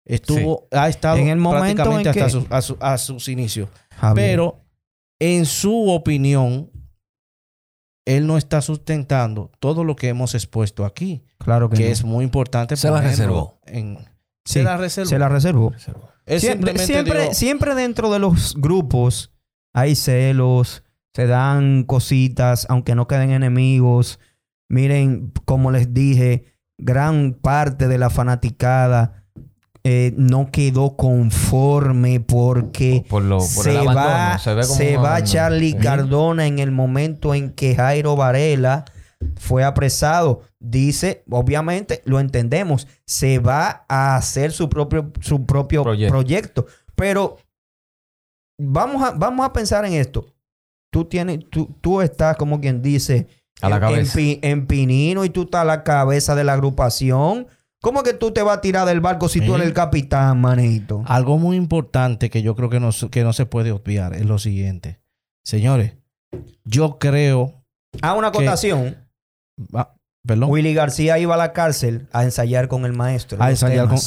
estuvo, 0.06 0.66
ha 0.72 0.88
estado 0.88 1.18
En 1.18 1.28
el 1.28 1.36
momento 1.36 1.82
prácticamente 1.82 2.08
en 2.08 2.24
hasta 2.24 2.24
que- 2.24 2.30
sus- 2.30 2.50
a, 2.50 2.62
su- 2.62 2.76
a 2.80 2.96
sus 2.96 3.28
inicios. 3.28 3.68
Javier. 3.90 4.26
Pero 4.30 4.64
en 5.20 5.44
su 5.44 5.90
opinión, 5.90 6.70
él 8.08 8.26
no 8.26 8.38
está 8.38 8.62
sustentando 8.62 9.50
todo 9.60 9.84
lo 9.84 9.94
que 9.94 10.08
hemos 10.08 10.34
expuesto 10.34 10.86
aquí, 10.86 11.22
claro 11.36 11.68
que, 11.68 11.76
que 11.76 11.84
no. 11.84 11.90
es 11.90 12.04
muy 12.04 12.24
importante. 12.24 12.74
Se 12.76 12.90
la 12.90 13.02
reservó. 13.02 13.60
en... 13.66 13.98
Sí, 14.46 14.54
se 14.54 14.62
la 14.62 14.78
reservó. 14.78 15.08
Se 15.08 15.18
la 15.18 15.28
reservó. 15.28 15.74
Siempre 17.34 17.74
dentro 17.74 18.10
de 18.10 18.18
los 18.18 18.54
grupos 18.56 19.34
hay 19.74 19.94
celos, 19.94 20.84
se 21.12 21.26
dan 21.26 21.84
cositas, 21.84 22.66
aunque 22.70 22.94
no 22.94 23.06
queden 23.08 23.30
enemigos. 23.30 24.18
Miren, 24.70 25.32
como 25.44 25.70
les 25.70 25.92
dije, 25.92 26.54
gran 26.78 27.34
parte 27.34 27.88
de 27.88 27.98
la 27.98 28.08
fanaticada 28.08 29.26
eh, 29.90 30.12
no 30.18 30.50
quedó 30.50 30.96
conforme 30.96 32.20
porque 32.20 33.04
Por 33.08 33.22
lo- 33.22 33.38
por 33.38 33.46
se, 33.46 33.78
abandono, 33.78 34.06
va, 34.06 34.38
se 34.38 34.62
se 34.64 34.96
un 34.98 35.04
va. 35.04 35.22
Charlie. 35.24 35.74
Cardona 35.78 36.46
en 36.46 36.58
el 36.58 36.70
momento 36.72 37.34
en 37.34 37.52
que 37.54 37.74
Jairo 37.74 38.14
Varela 38.16 38.84
fue 39.36 39.64
apresado. 39.64 40.42
Dice, 40.60 41.22
obviamente, 41.30 42.02
lo 42.04 42.20
entendemos, 42.20 42.86
se 43.06 43.38
va 43.38 43.86
a 43.88 44.16
hacer 44.16 44.52
su 44.52 44.68
propio, 44.68 45.10
su 45.20 45.46
propio 45.46 45.82
Proyecto. 45.84 46.12
proyecto. 46.12 46.66
Pero 46.94 47.38
vamos 48.60 49.02
a, 49.02 49.12
vamos 49.12 49.46
a 49.46 49.52
pensar 49.52 49.84
en 49.86 49.94
esto. 49.94 50.26
Tú 50.92 51.04
tienes, 51.04 51.40
tú, 51.50 51.74
tú 51.80 52.00
estás 52.02 52.36
como 52.36 52.60
quien 52.60 52.82
dice 52.82 53.26
A 53.62 53.68
la 53.68 53.76
en- 53.76 53.82
en, 53.84 53.88
cabeza. 53.90 54.18
en 54.42 54.66
Pinino 54.66 55.24
y 55.24 55.30
tú 55.30 55.42
estás 55.42 55.62
a 55.62 55.64
la 55.64 55.82
cabeza 55.84 56.34
de 56.34 56.44
la 56.44 56.54
agrupación. 56.54 57.46
¿Cómo 57.80 58.02
que 58.02 58.12
tú 58.12 58.32
te 58.32 58.42
vas 58.42 58.58
a 58.58 58.60
tirar 58.60 58.86
del 58.88 59.00
barco 59.00 59.28
si 59.28 59.40
tú 59.40 59.54
eres 59.54 59.68
el 59.68 59.72
capitán, 59.72 60.40
manito? 60.40 61.02
Algo 61.06 61.38
muy 61.38 61.56
importante 61.56 62.28
que 62.28 62.42
yo 62.42 62.56
creo 62.56 62.68
que 62.70 62.80
no, 62.80 62.90
se- 62.92 63.08
que 63.08 63.22
no 63.22 63.32
se 63.32 63.46
puede 63.46 63.70
obviar 63.70 64.14
es 64.14 64.26
lo 64.26 64.38
siguiente. 64.38 65.00
Señores, 65.44 65.94
yo 66.64 66.98
creo... 66.98 67.62
A 68.02 68.14
una 68.14 68.32
que- 68.32 68.38
acotación. 68.38 68.96
ah, 69.74 69.94
perdón. 70.26 70.50
Willy 70.50 70.74
García 70.74 71.18
iba 71.20 71.34
a 71.34 71.38
la 71.38 71.52
cárcel 71.52 72.08
a 72.12 72.24
ensayar 72.24 72.66
con 72.66 72.84
el 72.84 72.92
maestro. 72.94 73.40
A 73.40 73.50
ensayar 73.50 73.86
con- 73.86 73.96
que 73.96 74.00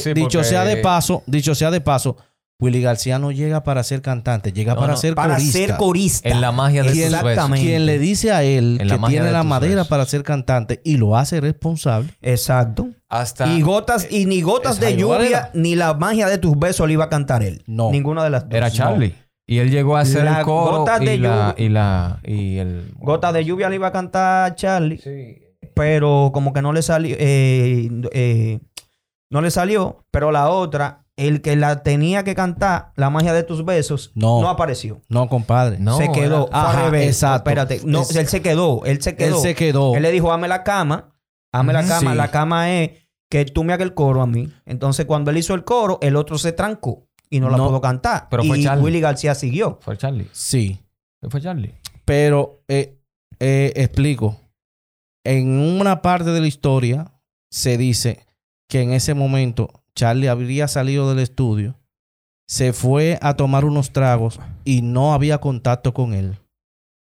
Sí, 0.00 0.12
dicho 0.14 0.38
porque- 0.38 0.44
sea 0.44 0.64
de 0.64 0.76
paso, 0.76 1.24
dicho 1.26 1.54
sea 1.56 1.72
de 1.72 1.80
paso, 1.80 2.16
Willy 2.62 2.80
García 2.82 3.18
no 3.18 3.32
llega 3.32 3.64
para 3.64 3.82
ser 3.82 4.02
cantante, 4.02 4.52
llega 4.52 4.74
No, 4.74 4.80
para 4.82 4.92
no, 4.92 4.98
ser 4.98 5.14
Para 5.16 5.34
corista. 5.34 5.58
ser 5.58 5.76
corista. 5.76 6.28
En 6.28 6.40
la 6.42 6.52
magia 6.52 6.82
de. 6.84 7.06
Exactamente. 7.06 7.66
Quien 7.66 7.86
le 7.86 7.98
dice 7.98 8.32
a 8.32 8.42
él 8.44 8.78
En 8.80 8.86
que 8.88 8.98
tiene 9.08 9.32
la 9.32 9.42
madera 9.42 9.84
para 9.84 10.04
ser 10.06 10.22
cantante 10.22 10.80
y 10.84 10.96
lo 10.98 11.16
hace 11.16 11.40
responsable. 11.40 12.10
Exacto. 12.20 12.89
Hasta 13.10 13.48
Y 13.48 13.60
gotas, 13.60 14.06
y 14.10 14.24
ni 14.26 14.40
gotas 14.40 14.78
de 14.80 14.96
lluvia, 14.96 15.50
ni 15.52 15.74
la 15.74 15.94
magia 15.94 16.28
de 16.28 16.38
tus 16.38 16.56
besos 16.58 16.86
le 16.86 16.92
iba 16.94 17.04
a 17.04 17.08
cantar 17.08 17.42
él. 17.42 17.62
No. 17.66 17.90
Ninguna 17.90 18.22
de 18.24 18.30
las 18.30 18.44
dos. 18.48 18.54
era 18.54 18.68
No. 18.68 18.74
Charlie. 18.74 19.14
Y 19.48 19.58
él 19.58 19.68
llegó 19.70 19.96
a 19.96 20.00
hacer 20.02 20.24
La 20.24 20.38
el 20.38 20.44
coro 20.44 20.78
gota 20.78 21.00
de 21.00 21.14
y, 21.16 21.18
la, 21.18 21.28
lluvia. 21.28 21.54
y 21.58 21.68
la 21.70 22.20
y 22.22 22.58
el 22.58 22.94
Gotas 23.00 23.34
de 23.34 23.44
lluvia 23.44 23.68
le 23.68 23.74
iba 23.74 23.88
a 23.88 23.92
cantar 23.92 24.54
Charlie. 24.54 25.00
Pero 25.74 26.30
como 26.32 26.52
que 26.52 26.62
no 26.62 26.72
le 26.72 26.82
salió. 26.82 27.16
eh, 27.18 27.88
eh, 28.12 28.60
no 29.28 29.40
le 29.40 29.50
salió. 29.50 30.04
Pero 30.12 30.30
la 30.30 30.48
otra, 30.50 31.04
el 31.16 31.42
que 31.42 31.56
la 31.56 31.82
tenía 31.82 32.22
que 32.22 32.36
cantar, 32.36 32.92
la 32.94 33.10
magia 33.10 33.32
de 33.32 33.42
tus 33.42 33.64
besos, 33.64 34.12
No. 34.14 34.40
no, 34.40 34.48
apareció. 34.48 35.00
No, 35.08 35.28
compadre. 35.28 35.78
No, 35.80 35.96
se 35.96 36.12
quedó. 36.12 36.46
era- 36.48 36.68
Ajá. 36.70 36.96
Espérate. 37.36 37.80
No, 37.84 38.02
Es- 38.02 38.14
él 38.14 38.28
se 38.28 38.40
quedó. 38.42 38.84
Él 38.84 39.02
se 39.02 39.16
quedó. 39.16 39.36
Él 39.36 39.42
se 39.42 39.54
quedó. 39.56 39.96
Él 39.96 40.02
le 40.02 40.12
dijo, 40.12 40.32
hazme 40.32 40.46
la 40.46 40.62
cama. 40.62 41.09
Hazme 41.52 41.72
la 41.72 41.86
cama. 41.86 42.10
Sí. 42.12 42.16
La 42.16 42.30
cama 42.30 42.72
es 42.72 42.90
que 43.30 43.44
tú 43.44 43.64
me 43.64 43.72
hagas 43.72 43.86
el 43.86 43.94
coro 43.94 44.22
a 44.22 44.26
mí. 44.26 44.52
Entonces, 44.66 45.06
cuando 45.06 45.30
él 45.30 45.38
hizo 45.38 45.54
el 45.54 45.64
coro, 45.64 45.98
el 46.02 46.16
otro 46.16 46.38
se 46.38 46.52
trancó 46.52 47.06
y 47.28 47.40
no, 47.40 47.48
la 47.50 47.56
No. 47.56 47.68
pudo 47.68 47.80
cantar. 47.80 48.28
Pero 48.30 48.44
fue 48.44 48.58
y 48.58 48.64
Charlie. 48.64 48.84
Willy 48.84 49.00
García 49.00 49.34
siguió. 49.34 49.78
Fue 49.82 49.96
Charlie. 49.96 50.28
Sí. 50.32 50.80
Fue 51.28 51.40
Charlie. 51.40 51.74
Pero 52.04 52.62
eh, 52.68 52.98
eh, 53.38 53.72
explico. 53.76 54.40
En 55.24 55.48
una 55.58 56.02
parte 56.02 56.30
de 56.30 56.40
la 56.40 56.46
historia 56.46 57.12
se 57.50 57.76
dice 57.76 58.26
que 58.68 58.80
en 58.82 58.92
ese 58.92 59.14
momento 59.14 59.68
Charlie 59.94 60.28
habría 60.28 60.66
salido 60.66 61.10
del 61.10 61.18
estudio, 61.18 61.76
se 62.48 62.72
fue 62.72 63.18
a 63.20 63.34
tomar 63.34 63.64
unos 63.64 63.92
tragos 63.92 64.40
y 64.64 64.82
no 64.82 65.12
había 65.12 65.38
contacto 65.38 65.92
con 65.92 66.14
él. 66.14 66.38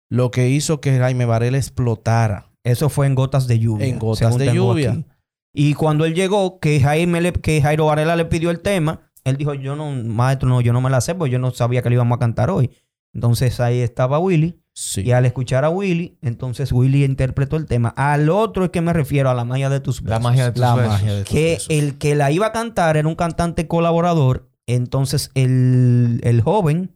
Lo 0.09 0.29
que 0.29 0.49
hizo 0.49 0.81
que 0.81 0.97
Jaime 0.99 1.25
Varela 1.25 1.57
explotara. 1.57 2.50
Eso 2.63 2.89
fue 2.89 3.07
en 3.07 3.15
gotas 3.15 3.47
de 3.47 3.59
lluvia. 3.59 3.87
En 3.87 3.97
Gotas 3.99 4.37
de 4.37 4.53
Lluvia. 4.53 4.91
aquí. 4.91 5.05
Y 5.53 5.73
cuando 5.73 6.05
él 6.05 6.13
llegó, 6.13 6.59
que 6.59 6.79
Jaime 6.79 7.19
le- 7.21 7.33
que 7.33 7.61
Jairo 7.61 7.87
Varela 7.87 8.15
le 8.15 8.25
pidió 8.25 8.51
el 8.51 8.59
tema, 8.61 9.01
él 9.23 9.37
dijo, 9.37 9.53
yo 9.53 9.75
no, 9.75 9.91
maestro, 9.91 10.47
no, 10.47 10.61
yo 10.61 10.71
no 10.73 10.79
me 10.81 10.89
la 10.89 11.01
sé, 11.01 11.13
porque 11.15 11.31
yo 11.31 11.39
no 11.39 11.51
sabía 11.51 11.81
que 11.81 11.89
le 11.89 11.95
íbamos 11.95 12.15
a 12.15 12.19
cantar 12.19 12.49
hoy. 12.49 12.71
Entonces 13.13 13.59
ahí 13.59 13.79
estaba 13.81 14.19
Willy. 14.19 14.57
Sí. 14.73 15.01
Y 15.01 15.11
al 15.11 15.25
escuchar 15.25 15.65
a 15.65 15.69
Willy, 15.69 16.17
entonces 16.21 16.71
Willy 16.71 17.03
interpretó 17.03 17.57
el 17.57 17.65
tema. 17.65 17.89
Al 17.97 18.29
otro 18.29 18.63
es 18.65 18.69
que 18.71 18.79
me 18.79 18.93
refiero 18.93 19.29
a 19.29 19.33
la 19.33 19.43
magia 19.43 19.69
de 19.69 19.81
tus 19.81 20.01
La 20.01 20.17
besos. 20.17 20.23
magia 20.23 20.45
de 20.45 20.51
tus 20.53 20.61
La 20.61 20.75
besos. 20.75 20.91
magia 20.93 21.13
de 21.15 21.23
tus 21.23 21.29
que 21.33 21.43
besos. 21.53 21.67
el 21.69 21.97
que 21.97 22.15
la 22.15 22.31
iba 22.31 22.45
a 22.47 22.51
cantar 22.53 22.95
era 22.95 23.07
un 23.07 23.15
cantante 23.15 23.67
colaborador. 23.67 24.49
Entonces 24.67 25.29
el, 25.35 26.21
el 26.23 26.39
joven 26.41 26.95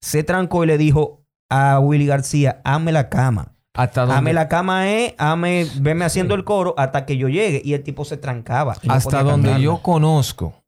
se 0.00 0.22
trancó 0.24 0.64
y 0.64 0.68
le 0.68 0.78
dijo 0.78 1.26
a 1.50 1.78
Willy 1.78 2.06
García, 2.06 2.62
hazme 2.64 2.92
la 2.92 3.10
cama. 3.10 3.54
Hasta 3.74 4.04
la 4.04 4.48
cama 4.48 4.90
es, 4.90 5.14
hazme, 5.16 5.66
veme 5.80 6.04
haciendo 6.04 6.34
el 6.34 6.44
coro 6.44 6.74
hasta 6.76 7.06
que 7.06 7.16
yo 7.16 7.28
llegue. 7.28 7.62
Y 7.64 7.74
el 7.74 7.82
tipo 7.82 8.04
se 8.04 8.16
trancaba. 8.16 8.76
no 8.82 8.92
hasta 8.92 9.22
donde 9.22 9.48
cantarla. 9.48 9.64
yo 9.64 9.82
conozco, 9.82 10.64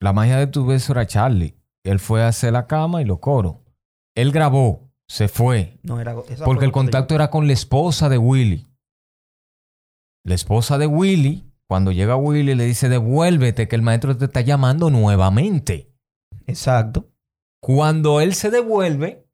la 0.00 0.12
magia 0.12 0.38
de 0.38 0.46
tu 0.46 0.66
beso 0.66 0.92
era 0.92 1.06
Charlie. 1.06 1.56
Él 1.84 1.98
fue 1.98 2.22
a 2.22 2.28
hacer 2.28 2.52
la 2.52 2.66
cama 2.66 3.02
y 3.02 3.04
lo 3.04 3.20
coro. 3.20 3.62
Él 4.14 4.32
grabó, 4.32 4.90
se 5.06 5.28
fue. 5.28 5.78
No, 5.82 6.00
era, 6.00 6.14
Porque 6.44 6.64
el 6.64 6.72
contacto 6.72 7.14
era 7.14 7.30
con 7.30 7.46
la 7.46 7.52
esposa 7.52 8.08
de 8.08 8.18
Willy. 8.18 8.66
La 10.24 10.34
esposa 10.34 10.78
de 10.78 10.86
Willy, 10.86 11.44
cuando 11.68 11.92
llega 11.92 12.16
Willy, 12.16 12.54
le 12.54 12.64
dice, 12.64 12.88
devuélvete, 12.88 13.68
que 13.68 13.76
el 13.76 13.82
maestro 13.82 14.16
te 14.16 14.24
está 14.24 14.40
llamando 14.40 14.90
nuevamente. 14.90 15.92
Exacto. 16.46 17.10
Cuando 17.60 18.20
él 18.20 18.34
se 18.34 18.50
devuelve, 18.50 19.26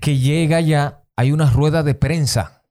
que 0.00 0.18
llega 0.18 0.60
ya, 0.60 0.99
hay 1.20 1.32
una 1.32 1.50
rueda 1.50 1.82
de 1.82 1.94
prensa. 1.94 2.62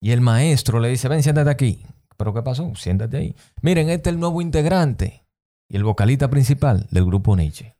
Y 0.00 0.12
el 0.12 0.22
maestro 0.22 0.80
le 0.80 0.88
dice, 0.88 1.08
ven, 1.08 1.22
siéntate 1.22 1.50
aquí. 1.50 1.84
¿Pero 2.16 2.32
qué 2.32 2.42
pasó? 2.42 2.72
Siéntate 2.74 3.18
ahí. 3.18 3.36
Miren, 3.60 3.90
este 3.90 4.08
es 4.08 4.14
el 4.14 4.20
nuevo 4.20 4.40
integrante 4.40 5.26
y 5.68 5.76
el 5.76 5.84
vocalista 5.84 6.28
principal 6.30 6.86
del 6.90 7.04
grupo 7.04 7.36
Nietzsche. 7.36 7.74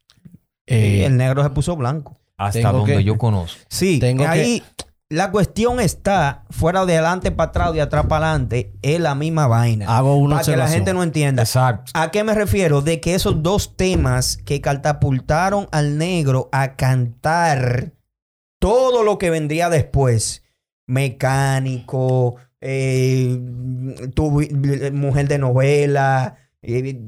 Y 0.67 0.75
Eh, 0.75 1.07
el 1.07 1.17
negro 1.17 1.43
se 1.43 1.49
puso 1.51 1.77
blanco. 1.77 2.19
Hasta 2.37 2.73
donde 2.73 2.99
que- 2.99 3.05
yo 3.05 3.17
conozco. 3.17 3.59
Sí, 3.69 3.99
Tengo 4.01 4.27
ahí 4.27 4.63
la 5.09 5.31
cuestión 5.33 5.81
está 5.81 6.45
fuera 6.51 6.85
de 6.87 6.95
adelante 6.99 7.33
para 7.33 7.49
atrás, 7.51 7.73
de 7.73 7.81
atrás 7.81 8.07
para 8.07 8.31
adelante, 8.31 8.73
es 8.83 9.01
la 9.01 9.15
misma 9.15 9.47
vaina. 9.49 9.87
hago 9.97 10.15
una 10.17 10.37
para 10.37 10.45
que 10.47 10.57
la 10.57 10.69
gente 10.69 10.93
no 10.95 11.03
entienda. 11.03 11.43
Exacto. 11.43 11.91
¿A 11.95 12.11
qué 12.11 12.23
me 12.23 12.35
refiero? 12.35 12.81
De 12.83 13.01
que 13.01 13.15
esos 13.15 13.43
dos 13.43 13.77
temas 13.77 14.37
que 14.37 14.61
catapultaron 14.61 15.69
al 15.73 15.99
negro 15.99 16.49
a 16.53 16.77
cantar 16.77 17.93
todo 18.61 19.03
lo 19.03 19.19
que 19.19 19.31
vendría 19.31 19.69
después, 19.69 20.45
mecánico, 20.87 22.37
eh, 22.61 23.39
tu- 24.15 24.31
mujer 24.93 25.29
de 25.29 25.39
novela, 25.39 26.37
eh, 26.63 27.05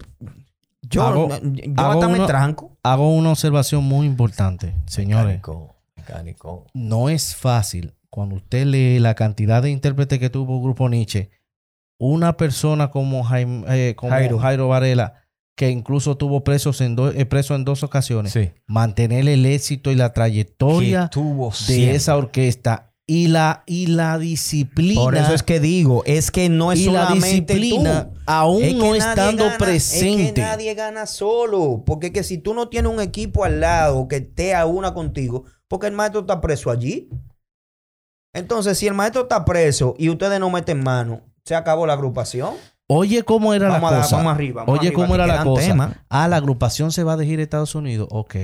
yo, 0.83 1.03
Hago- 1.05 1.29
yo 1.43 1.73
hago 1.77 1.93
hasta 1.93 2.09
me 2.09 2.15
una- 2.19 2.27
tranco. 2.27 2.77
Hago 2.83 3.15
una 3.15 3.31
observación 3.31 3.85
muy 3.85 4.07
importante, 4.07 4.75
señores. 4.87 5.37
Mecánico. 5.37 5.69
Mecánico. 5.97 6.67
no 6.75 7.09
es 7.11 7.37
fácil 7.37 7.95
cuando 8.11 8.35
usted 8.35 8.67
lee 8.67 8.99
la 8.99 9.15
cantidad 9.15 9.63
de 9.63 9.71
intérpretes 9.71 10.19
que 10.19 10.31
tuvo 10.31 10.57
el 10.57 10.63
Grupo 10.65 10.89
Nietzsche. 10.89 11.31
Una 11.97 12.37
persona 12.37 12.91
como 12.91 13.23
Jaime, 13.23 13.65
eh, 13.69 13.95
como 13.95 14.11
Jairo. 14.11 14.39
Jairo. 14.41 14.67
Varela, 14.69 15.22
que 15.63 15.71
incluso 15.71 16.17
tuvo 16.17 16.43
presos 16.43 16.81
en 16.81 16.97
do- 16.97 17.13
eh, 17.13 17.25
preso 17.25 17.55
en 17.55 17.65
dos 17.65 17.85
ocasiones, 17.85 18.33
Sí. 18.33 18.51
mantener 18.67 19.29
el 19.29 19.47
éxito 19.47 19.93
y 19.93 19.95
la 19.95 20.13
trayectoria 20.13 21.09
tuvo 21.09 21.53
de 21.69 21.95
esa 21.95 22.17
orquesta 22.17 22.93
y 23.07 23.29
la, 23.29 23.63
y 23.65 23.87
la 23.87 24.19
disciplina. 24.19 25.01
Por 25.01 25.17
eso 25.17 25.33
es 25.35 25.45
que 25.45 25.61
digo, 25.61 26.03
es 26.05 26.33
que 26.33 26.49
no 26.49 26.73
es 26.73 26.81
y 26.81 26.87
la 26.87 27.03
solamente 27.05 27.55
disciplina, 27.55 28.11
tú. 28.13 28.21
aún 28.27 28.63
Es 28.65 28.69
que 28.73 28.79
no 28.79 28.95
estando 28.97 29.45
gana- 29.45 29.59
presente. 29.59 30.23
Es 30.25 30.33
que 30.33 30.41
nadie 30.41 30.75
gana 30.75 31.07
solo. 31.07 31.85
Porque 31.87 32.09
es 32.09 32.13
que 32.13 32.25
si 32.25 32.39
tú 32.39 32.55
no 32.55 32.69
tienes 32.69 32.91
un 32.93 33.01
equipo 33.01 33.45
al 33.45 33.61
lado 33.61 34.09
que 34.09 34.17
esté 34.17 34.55
a 34.57 34.67
una 34.67 34.95
contigo, 34.95 35.45
porque 35.69 35.87
el 35.87 35.93
maestro 35.93 36.23
está 36.23 36.41
preso 36.41 36.71
allí. 36.73 37.09
Entonces, 38.35 38.79
si 38.79 38.87
el 38.89 38.95
maestro 38.95 39.23
está 39.23 39.45
preso 39.45 39.95
y 39.99 40.09
ustedes 40.09 40.41
no 40.41 40.51
meten 40.51 40.83
mano, 40.83 41.21
se 41.45 41.55
acabó 41.55 41.87
la 41.87 41.93
agrupación. 41.93 42.55
Oye, 42.89 43.23
¿cómo 43.23 43.55
era 43.55 43.69
Vamos, 43.69 43.91
la 43.91 43.99
a 43.99 44.03
cosa? 44.03 44.17
vamos 44.17 44.35
arriba. 44.35 44.63
vamos 44.65 44.79
Oye, 44.79 44.89
arriba, 44.89 45.03
¿cómo 45.03 45.15
era 45.15 45.27
la 45.27 45.45
cosa? 45.45 45.67
temas. 45.67 45.97
Ah, 46.09 46.29
la 46.29 46.37
agrupación 46.37 46.93
se 46.93 47.05
va 47.05 47.17
de 47.17 47.25
gira 47.27 47.41
a 47.41 47.45
Estados 47.45 47.75
Unidos. 47.75 48.09
Ok. 48.11 48.37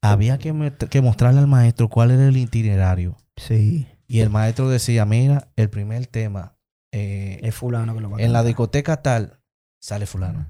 Había 0.00 0.38
que, 0.38 0.72
que 0.90 1.00
mostrarle 1.00 1.40
al 1.40 1.46
maestro 1.46 1.88
cuál 1.88 2.10
era 2.10 2.26
el 2.28 2.36
itinerario. 2.36 3.16
Sí. 3.36 3.86
Y 4.06 4.20
el 4.20 4.30
maestro 4.30 4.68
decía, 4.68 5.04
mira, 5.04 5.48
el 5.56 5.70
primer 5.70 6.06
tema, 6.06 6.56
eh, 6.92 7.40
Es 7.42 7.54
fulano 7.54 7.94
que 7.94 8.00
lo 8.00 8.10
va 8.10 8.18
a 8.18 8.20
en 8.22 8.32
la 8.32 8.42
discoteca 8.42 9.02
tal, 9.02 9.40
sale 9.80 10.06
fulano. 10.06 10.46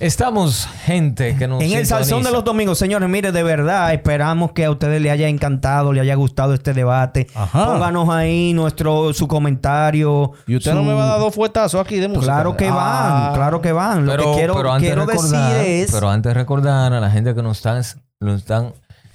Estamos, 0.00 0.66
gente 0.84 1.36
que 1.36 1.46
nos 1.46 1.62
En 1.62 1.72
el 1.72 1.86
Salsón 1.86 2.22
de 2.24 2.30
los 2.32 2.42
Domingos, 2.44 2.78
señores, 2.78 3.08
mire, 3.08 3.30
de 3.32 3.42
verdad, 3.42 3.92
esperamos 3.94 4.52
que 4.52 4.64
a 4.64 4.70
ustedes 4.70 5.00
les 5.00 5.12
haya 5.12 5.28
encantado, 5.28 5.92
les 5.92 6.02
haya 6.02 6.14
gustado 6.16 6.52
este 6.52 6.74
debate. 6.74 7.28
Ajá. 7.34 7.66
Pónganos 7.66 8.08
ahí 8.08 8.52
nuestro, 8.54 9.12
su 9.12 9.28
comentario. 9.28 10.32
Y 10.46 10.56
usted 10.56 10.72
su- 10.72 10.76
no 10.76 10.82
me 10.82 10.92
va 10.94 11.04
a 11.04 11.06
dar 11.10 11.20
dos 11.20 11.34
fuetazos 11.34 11.80
aquí 11.80 11.96
de 12.00 12.08
música. 12.08 12.26
Claro 12.34 12.56
que 12.56 12.68
van, 12.68 12.76
Ah. 12.76 13.32
claro 13.34 13.60
que 13.60 13.72
van. 13.72 14.04
Lo 14.04 14.10
Pero, 14.12 14.24
que 14.32 14.38
quiero, 14.38 14.54
pero 14.56 14.72
antes 14.72 14.88
quiero 14.88 15.06
recordar, 15.06 15.52
decir 15.58 15.70
es... 15.84 15.92
pero 15.92 16.10
antes 16.10 16.30
de 16.30 16.34
recordar 16.34 16.92
a 16.92 17.00
la 17.00 17.10
gente 17.10 17.34
que 17.34 17.42
nos 17.42 17.58
están, 17.58 17.82
nos 18.20 18.40
están 18.40 18.72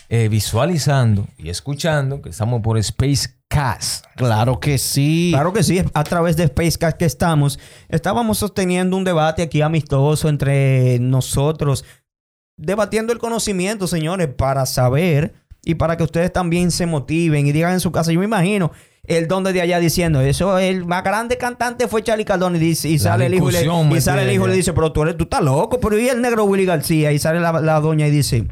eh, 0.07 0.27
visualizando 0.29 1.27
y 1.37 1.49
escuchando 1.49 2.21
que 2.21 2.29
estamos 2.29 2.61
por 2.61 2.77
Space 2.77 3.29
Cast. 3.49 4.05
Claro 4.15 4.59
que 4.59 4.77
sí. 4.77 5.31
Claro 5.33 5.51
que 5.51 5.63
sí, 5.63 5.81
a 5.93 6.03
través 6.03 6.37
de 6.37 6.47
Spacecast 6.47 6.97
que 6.97 7.05
estamos, 7.05 7.59
estábamos 7.89 8.37
sosteniendo 8.37 8.95
un 8.95 9.03
debate 9.03 9.41
aquí 9.41 9.61
amistoso 9.61 10.29
entre 10.29 10.99
nosotros, 10.99 11.83
debatiendo 12.57 13.11
el 13.11 13.17
conocimiento, 13.17 13.87
señores, 13.87 14.27
para 14.27 14.67
saber 14.67 15.33
y 15.65 15.75
para 15.75 15.97
que 15.97 16.03
ustedes 16.03 16.31
también 16.31 16.69
se 16.69 16.85
motiven 16.85 17.47
y 17.47 17.51
digan 17.51 17.73
en 17.73 17.79
su 17.79 17.91
casa, 17.91 18.11
yo 18.11 18.19
me 18.19 18.25
imagino 18.25 18.71
el 19.03 19.27
don 19.27 19.43
de 19.43 19.59
allá 19.59 19.79
diciendo, 19.79 20.21
eso 20.21 20.59
el 20.59 20.85
más 20.85 21.03
grande 21.03 21.37
cantante 21.37 21.87
fue 21.87 22.03
Charlie 22.03 22.25
Cardone 22.25 22.57
y, 22.57 22.61
dice, 22.61 22.87
y 22.87 22.99
sale 22.99 23.25
el 23.25 23.33
hijo 23.33 23.49
y, 23.49 23.53
le, 23.53 23.97
y 23.97 24.01
sale 24.01 24.23
el 24.23 24.31
hijo 24.31 24.45
y 24.45 24.51
le 24.51 24.55
dice, 24.55 24.73
pero 24.73 24.91
tú, 24.91 25.01
eres, 25.01 25.17
tú 25.17 25.23
estás 25.23 25.41
loco, 25.41 25.79
pero 25.79 25.97
y 25.97 26.07
el 26.07 26.21
negro 26.21 26.43
Willy 26.43 26.65
García 26.65 27.11
y 27.11 27.17
sale 27.17 27.39
la, 27.39 27.53
la 27.59 27.79
doña 27.79 28.05
y 28.07 28.11
dice, 28.11 28.47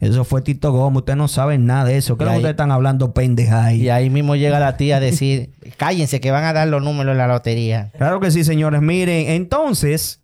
eso 0.00 0.24
fue 0.24 0.42
Tito 0.42 0.72
Gómez, 0.72 0.98
ustedes 0.98 1.16
no 1.16 1.28
saben 1.28 1.66
nada 1.66 1.84
de 1.84 1.96
eso, 1.96 2.16
¿qué 2.16 2.24
es 2.24 2.26
lo 2.26 2.32
Y 2.32 2.34
que 2.34 2.38
ustedes 2.38 2.52
están 2.54 2.72
hablando 2.72 3.12
pendeja 3.12 3.64
ahí? 3.64 3.82
Y 3.82 3.88
ahí 3.88 4.10
mismo 4.10 4.36
llega 4.36 4.60
la 4.60 4.76
tía 4.76 4.96
a 4.96 5.00
decir, 5.00 5.50
cállense 5.76 6.20
que 6.20 6.30
van 6.30 6.44
a 6.44 6.52
dar 6.52 6.68
los 6.68 6.82
números 6.82 7.12
en 7.12 7.18
la 7.18 7.26
lotería. 7.26 7.90
Claro 7.96 8.20
que 8.20 8.30
sí, 8.30 8.44
señores. 8.44 8.82
Miren, 8.82 9.30
entonces, 9.30 10.20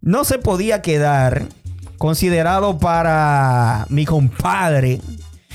no 0.00 0.24
se 0.24 0.38
podía 0.38 0.82
quedar 0.82 1.44
considerado 1.98 2.78
para 2.78 3.86
mi 3.88 4.04
compadre 4.04 5.00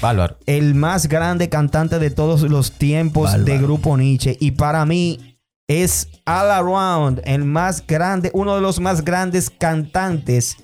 Bárbaro. 0.02 0.38
el 0.46 0.76
más 0.76 1.08
grande 1.08 1.50
cantante 1.50 2.00
de 2.00 2.10
todos 2.10 2.41
los 2.44 2.72
tiempos 2.72 3.46
de 3.46 3.58
Grupo 3.58 3.98
Nietzsche. 3.98 4.38
Y 4.40 4.52
para 4.52 4.86
mí 4.86 5.38
es 5.68 6.08
all 6.26 6.50
around 6.50 7.22
el 7.26 7.46
más 7.46 7.86
grande, 7.86 8.32
uno 8.34 8.56
de 8.56 8.62
los 8.62 8.80
más 8.80 9.06
grandes 9.06 9.50
cantantes 9.52 10.58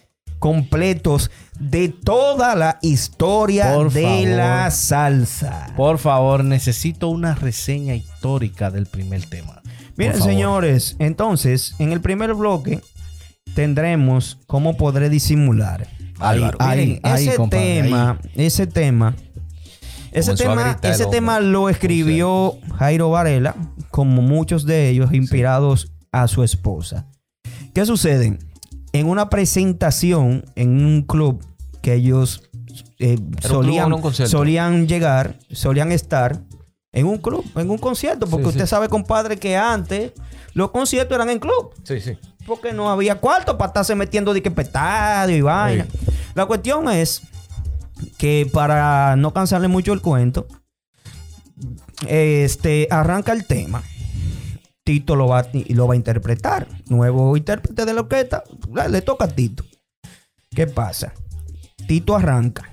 completos 0.46 1.32
de 1.60 1.90
toda 1.90 2.56
la 2.56 2.78
historia 2.84 3.74
Por 3.74 3.92
de 3.92 4.04
favor. 4.04 4.28
la 4.28 4.70
salsa. 4.70 5.74
Por 5.76 5.98
favor, 5.98 6.44
necesito 6.44 7.10
una 7.10 7.34
reseña 7.34 7.96
histórica 7.96 8.70
del 8.70 8.86
primer 8.86 9.26
tema. 9.26 9.64
Miren, 9.98 10.22
señores, 10.22 10.98
entonces, 11.00 11.74
en 11.80 11.92
el 11.94 12.00
primer 12.00 12.36
bloque 12.36 12.80
tendremos 13.56 14.38
cómo 14.46 14.78
podré 14.78 15.10
disimular. 15.10 15.88
Álvaro. 16.20 16.60
Miren, 16.60 16.70
Ahí, 16.70 17.00
ahí, 17.02 17.28
ese 17.28 17.38
compadre, 17.38 17.82
tema, 17.82 18.20
ese 18.36 18.68
tema, 18.68 19.16
ese 20.12 20.36
tema, 20.36 20.78
ese 20.84 21.08
tema 21.08 21.40
lo 21.40 21.70
escribió 21.70 22.54
Jairo 22.78 23.10
Varela, 23.10 23.56
como 23.90 24.22
muchos 24.22 24.68
de 24.68 24.90
ellos 24.90 25.12
inspirados 25.12 25.92
a 26.12 26.28
su 26.28 26.44
esposa. 26.44 27.08
¿Qué 27.74 27.84
sucede? 27.84 28.38
En 29.00 29.08
una 29.08 29.30
presentación 29.30 30.46
en 30.56 30.86
un 30.86 31.02
club 31.04 31.44
que 31.82 31.94
ellos 31.96 32.44
eh, 33.00 33.14
¿Era 33.14 33.18
un 33.18 33.32
club 33.32 34.06
o 34.06 34.12
solían, 34.28 34.74
un 34.74 34.88
llegar, 34.88 35.38
solían 35.52 35.92
estar 35.92 36.42
en 36.92 37.06
un 37.06 37.18
club, 37.18 37.46
en 37.56 37.70
un 37.70 37.78
concierto, 37.78 38.26
porque 38.26 38.46
Sí, 38.46 38.50
usted 38.52 38.66
sí. 38.66 38.70
sabe, 38.70 38.88
compadre, 38.90 39.38
que 39.38 39.58
antes 39.58 40.14
los 40.54 40.72
conciertos 40.72 41.14
eran 41.16 41.30
en 41.30 41.40
club, 41.40 41.72
Sí, 41.84 42.00
sí. 42.00 42.18
porque 42.48 42.72
no 42.72 42.90
había 42.90 43.20
cuarto 43.20 43.58
para 43.58 43.68
estarse 43.68 43.96
metiendo 43.96 44.34
de 44.34 44.42
que 44.42 44.50
petadio 44.50 45.36
y 45.36 45.42
vaina. 45.42 45.86
La 46.34 46.46
cuestión 46.46 46.90
es 46.90 47.22
que 48.18 48.50
para 48.52 49.16
no 49.18 49.34
cansarle 49.34 49.68
mucho 49.68 49.92
el 49.94 50.02
cuento, 50.02 50.48
este 52.08 52.88
arranca 52.90 53.34
el 53.34 53.46
tema. 53.46 53.84
Tito 54.86 55.16
lo 55.18 55.28
va, 55.28 55.40
a- 55.40 55.48
lo 55.70 55.88
va 55.88 55.96
a 55.96 55.98
interpretar. 55.98 56.68
Nuevo 56.88 57.36
intérprete 57.36 57.84
de 57.86 57.94
la 57.94 58.02
orquesta. 58.02 58.44
le- 58.90 59.02
toca 59.02 59.26
a 59.26 59.28
Tito. 59.28 59.66
¿Qué 60.52 60.68
pasa? 60.68 61.12
Tito 61.88 62.16
arranca. 62.16 62.72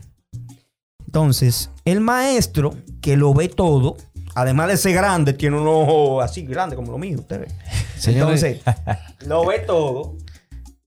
Entonces, 1.07 1.71
el 1.85 2.01
maestro 2.01 2.75
que 3.01 3.17
lo 3.17 3.35
ve 3.35 3.49
todo, 3.49 3.97
además 4.35 4.69
de 4.69 4.77
ser 4.77 4.95
grande, 4.95 5.33
tiene 5.33 5.59
un 5.59 5.67
ojo 5.67 6.21
así 6.21 6.43
grande 6.43 6.77
como 6.77 6.93
lo 6.93 6.99
mío, 6.99 7.19
usted 7.19 7.41
ve. 7.41 7.49
Señores, 7.99 8.43
Entonces, 8.43 8.75
lo 9.27 9.47
ve 9.47 9.59
todo. 9.61 10.17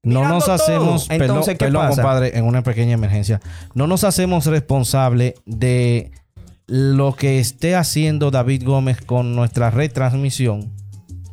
no 0.04 0.28
nos 0.28 0.48
hacemos, 0.50 1.08
Entonces, 1.10 1.58
¿qué 1.58 1.66
perdón, 1.66 1.90
pasa? 1.90 2.02
compadre, 2.02 2.38
en 2.38 2.46
una 2.46 2.62
pequeña 2.64 2.94
emergencia. 2.94 3.42
No 3.74 3.88
nos 3.88 4.04
hacemos 4.04 4.46
responsable 4.46 5.36
de 5.46 6.12
lo 6.68 7.16
que 7.16 7.40
esté 7.40 7.76
haciendo 7.76 8.32
David 8.32 8.64
Gómez 8.66 9.02
con 9.02 9.36
nuestra 9.36 9.70
retransmisión. 9.72 10.75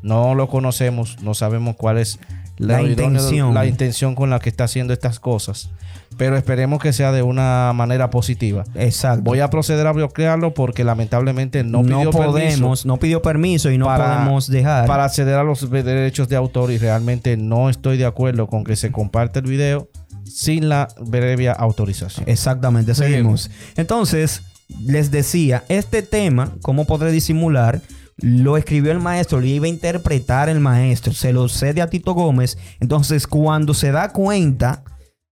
No 0.02 0.34
lo 0.34 0.48
conocemos, 0.48 1.18
no 1.22 1.34
sabemos 1.34 1.76
cuál 1.76 1.98
es 1.98 2.18
La 2.58 2.82
intención. 2.82 3.54
la 3.54 3.66
intención 3.66 4.14
con 4.14 4.30
la 4.30 4.38
que 4.40 4.48
está 4.48 4.64
haciendo 4.64 4.92
estas 4.92 5.18
cosas. 5.20 5.70
Pero 6.18 6.36
esperemos 6.36 6.80
que 6.82 6.92
sea 6.92 7.10
de 7.10 7.22
una 7.22 7.72
manera 7.74 8.10
positiva. 8.10 8.64
Exacto. 8.74 9.22
Voy 9.22 9.40
a 9.40 9.48
proceder 9.48 9.86
a 9.86 9.92
bloquearlo 9.92 10.52
porque 10.52 10.84
lamentablemente 10.84 11.64
no 11.64 11.82
no, 11.82 11.98
pidió 11.98 12.10
podemos, 12.10 12.80
permiso 12.82 12.88
no 12.88 12.96
pidió 12.98 13.22
permiso 13.22 13.70
y 13.70 13.78
no 13.78 13.86
para- 13.86 14.16
podemos 14.16 14.46
dejar. 14.48 14.86
para 14.86 15.04
acceder 15.04 15.36
a 15.36 15.42
los 15.42 15.70
derechos 15.70 16.28
de 16.28 16.36
autor 16.36 16.70
y 16.70 16.76
realmente 16.78 17.36
no 17.38 17.70
estoy 17.70 17.96
de 17.96 18.04
acuerdo 18.04 18.46
con 18.46 18.62
que 18.62 18.76
se 18.76 18.92
comparte 18.92 19.38
el 19.38 19.46
video 19.46 19.88
sin 20.24 20.68
la 20.68 20.88
previa 21.10 21.52
autorización. 21.52 22.28
Exactamente, 22.28 22.94
seguimos. 22.94 23.50
Entonces, 23.76 24.42
les 24.84 25.10
decía, 25.10 25.64
este 25.68 26.02
tema, 26.02 26.52
¿cómo 26.62 26.84
podré 26.86 27.10
disimular? 27.10 27.80
Lo 28.16 28.56
escribió 28.56 28.92
el 28.92 29.00
maestro, 29.00 29.40
lo 29.40 29.46
iba 29.46 29.66
a 29.66 29.68
interpretar 29.68 30.48
el 30.48 30.60
maestro, 30.60 31.12
se 31.12 31.32
lo 31.32 31.48
cede 31.48 31.80
a 31.80 31.88
Tito 31.88 32.12
Gómez. 32.14 32.58
Entonces, 32.80 33.26
cuando 33.26 33.74
se 33.74 33.90
da 33.90 34.10
cuenta 34.10 34.84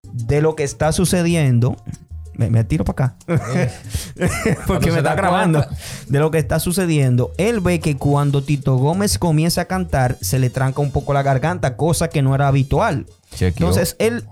de 0.03 0.41
lo 0.41 0.55
que 0.55 0.65
está 0.65 0.93
sucediendo, 0.93 1.77
me, 2.35 2.51
me 2.51 2.65
tiro 2.65 2.85
para 2.85 3.07
acá. 3.07 3.17
Porque 4.67 4.93
me 4.93 4.99
está 4.99 5.15
grabando. 5.15 5.65
cuenta. 5.65 5.83
De 6.07 6.19
lo 6.21 6.31
que 6.31 6.39
está 6.39 6.61
sucediendo. 6.61 7.33
Él 7.37 7.61
ve 7.61 7.81
que 7.81 7.97
cuando 7.97 8.43
Tito 8.43 8.77
Gómez 8.77 9.19
comienza 9.19 9.63
a 9.63 9.65
cantar, 9.67 10.17
se 10.21 10.39
le 10.39 10.49
tranca 10.49 10.81
un 10.81 10.93
poco 10.93 11.13
la 11.13 11.23
garganta, 11.23 11.77
cosa 11.77 12.09
que 12.09 12.23
no 12.23 12.35
era 12.35 12.49
habitual. 12.49 13.07
Entonces 13.41 13.97
él 13.99 14.25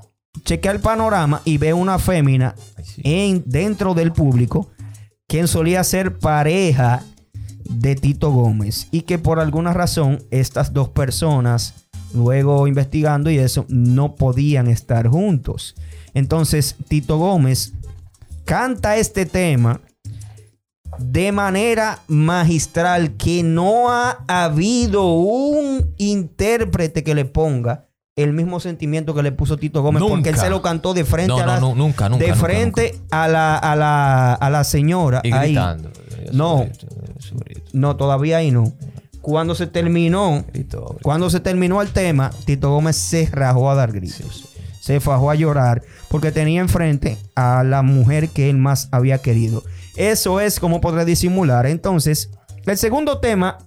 chequea 0.44 0.73
el 0.73 0.81
panorama 0.81 1.43
y 1.44 1.59
ve 1.59 1.73
una 1.73 1.98
fémina 1.98 2.55
en, 2.98 3.43
dentro 3.47 3.94
del 3.94 4.12
público 4.12 4.70
quien 5.27 5.48
solía 5.48 5.82
ser 5.82 6.18
pareja 6.18 7.02
de 7.70 7.94
Tito 7.94 8.30
Gómez 8.30 8.88
y 8.90 9.02
que 9.02 9.18
por 9.18 9.40
alguna 9.40 9.72
razón 9.72 10.22
estas 10.30 10.72
dos 10.72 10.88
personas 10.88 11.74
luego 12.14 12.66
investigando 12.66 13.30
y 13.30 13.38
eso 13.38 13.66
no 13.68 14.14
podían 14.14 14.68
estar 14.68 15.09
juntos. 15.09 15.74
Entonces 16.14 16.76
Tito 16.88 17.18
Gómez 17.18 17.72
canta 18.44 18.97
este 18.97 19.26
tema 19.26 19.80
de 20.98 21.32
manera 21.32 22.01
magistral 22.06 23.16
que 23.16 23.43
no 23.43 23.90
ha 23.90 24.24
habido 24.28 25.12
un 25.12 25.94
intérprete 25.98 27.05
que 27.05 27.14
le 27.14 27.26
ponga 27.26 27.86
el 28.16 28.32
mismo 28.32 28.60
sentimiento 28.60 29.14
que 29.14 29.22
le 29.22 29.30
puso 29.30 29.59
Tito 29.59 29.82
Gómez 29.82 30.02
porque 30.09 30.30
él 30.30 30.38
se 30.38 30.48
lo 30.48 30.62
cantó 30.62 30.94
de 30.94 31.05
frente 31.05 31.28
No, 31.28 31.38
a 31.38 31.47
la, 31.47 31.60
no, 31.60 31.70
no, 31.70 31.74
nunca, 31.74 32.09
nunca, 32.09 32.24
de 32.24 32.34
frente 32.34 32.98
A, 33.10 33.28
la, 33.28 33.59
a, 33.59 33.76
la, 33.76 34.32
a 34.32 34.48
la 34.51 34.64
señora 34.64 35.20
Y 35.22 35.32
ahí. 35.32 35.59
No. 36.32 36.66
No, 37.72 37.96
todavía 37.96 38.38
ahí 38.38 38.50
no. 38.50 38.72
Cuando 39.20 39.54
se 39.54 39.66
terminó, 39.66 40.44
grito. 40.52 40.96
cuando 41.02 41.30
se 41.30 41.40
terminó 41.40 41.82
el 41.82 41.88
tema, 41.90 42.30
Tito 42.44 42.70
Gómez 42.70 42.96
se 42.96 43.28
rajó 43.32 43.70
a 43.70 43.74
dar 43.74 43.92
gritos. 43.92 44.48
Se 44.80 45.00
fajó 45.00 45.30
a 45.30 45.34
llorar 45.34 45.82
porque 46.08 46.30
tenía 46.30 46.60
enfrente 46.60 47.18
a 47.34 47.64
la 47.64 47.82
mujer 47.82 48.28
que 48.28 48.48
él 48.50 48.56
más 48.56 48.88
había 48.92 49.18
querido. 49.18 49.64
Eso 49.96 50.38
es 50.40 50.60
como 50.60 50.80
podré 50.80 51.04
disimular. 51.04 51.66
Entonces, 51.66 52.30
el 52.66 52.78
segundo 52.78 53.18
tema 53.18 53.58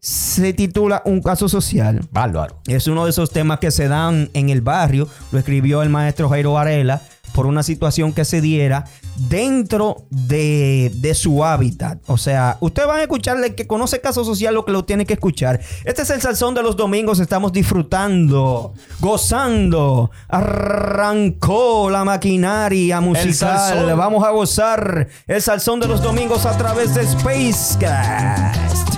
se 0.00 0.52
titula 0.52 1.02
Un 1.04 1.22
caso 1.22 1.48
social. 1.48 2.00
Bárbaro. 2.10 2.60
Es 2.66 2.86
uno 2.88 3.04
de 3.04 3.10
esos 3.10 3.30
temas 3.30 3.58
que 3.58 3.70
se 3.70 3.88
dan 3.88 4.30
en 4.32 4.48
el 4.48 4.62
barrio. 4.62 5.08
Lo 5.30 5.38
escribió 5.38 5.82
el 5.82 5.90
maestro 5.90 6.28
Jairo 6.28 6.54
Varela 6.54 7.02
por 7.34 7.46
una 7.46 7.62
situación 7.62 8.12
que 8.12 8.24
se 8.24 8.40
diera 8.40 8.84
dentro 9.28 10.06
de, 10.10 10.92
de 10.96 11.14
su 11.14 11.44
hábitat. 11.44 11.98
O 12.06 12.16
sea, 12.16 12.56
ustedes 12.60 12.88
van 12.88 12.98
a 13.00 13.02
escucharle 13.02 13.54
que 13.54 13.66
conoce 13.66 14.00
caso 14.00 14.24
social 14.24 14.54
lo 14.54 14.64
que 14.64 14.72
lo 14.72 14.84
tiene 14.84 15.06
que 15.06 15.14
escuchar. 15.14 15.60
Este 15.84 16.02
es 16.02 16.10
el 16.10 16.20
salsón 16.20 16.54
de 16.54 16.62
los 16.62 16.76
domingos. 16.76 17.20
Estamos 17.20 17.52
disfrutando, 17.52 18.74
gozando. 19.00 20.10
Arrancó 20.28 21.90
la 21.90 22.04
maquinaria 22.04 23.00
musical. 23.00 23.94
Vamos 23.96 24.24
a 24.24 24.30
gozar 24.30 25.08
el 25.26 25.42
salsón 25.42 25.80
de 25.80 25.88
los 25.88 26.02
domingos 26.02 26.46
a 26.46 26.56
través 26.56 26.94
de 26.94 27.06
Spacecast. 27.06 28.97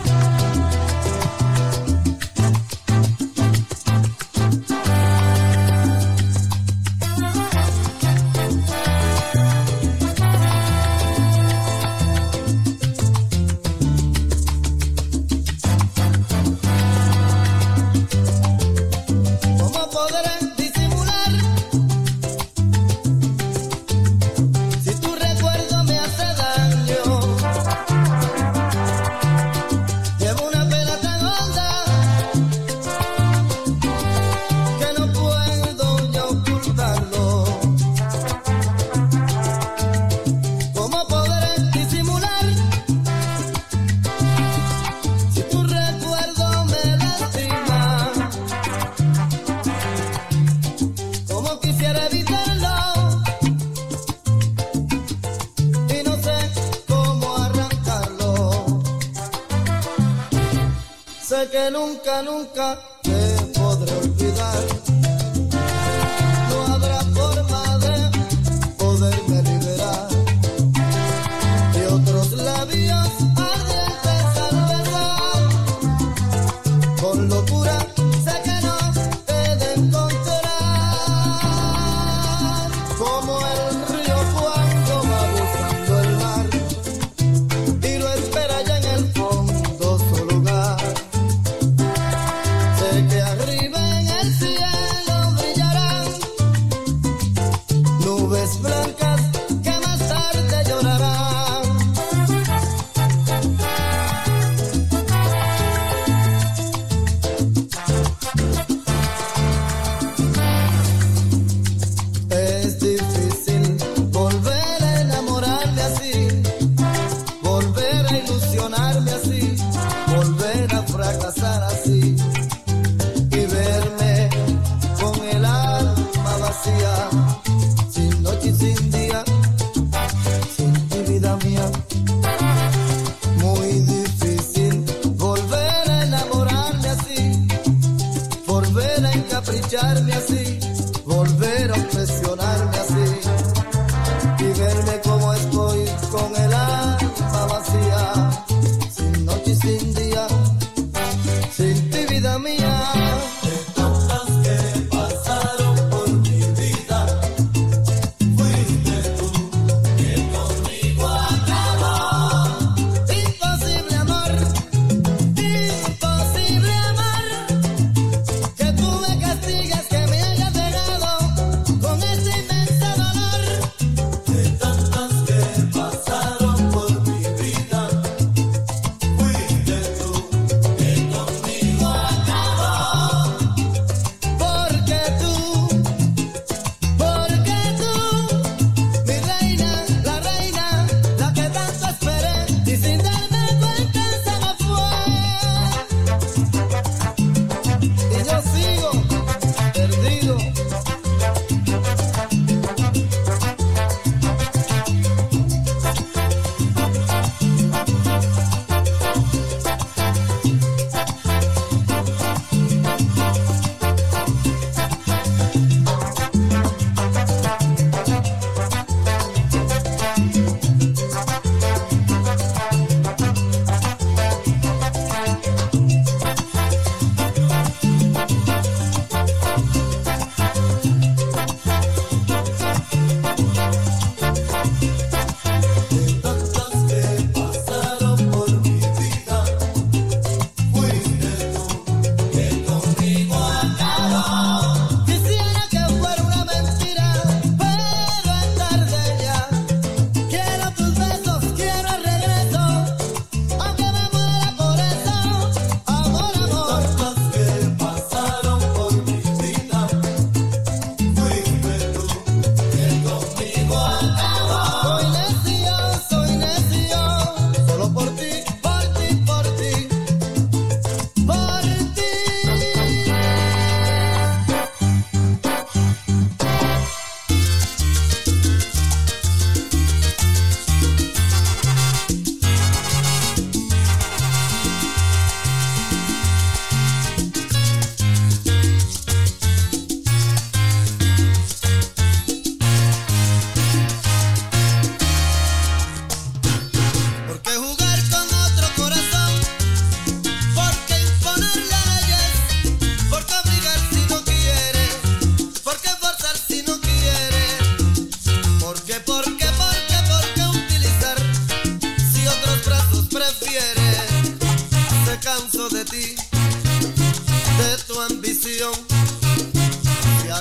Que 62.23 62.90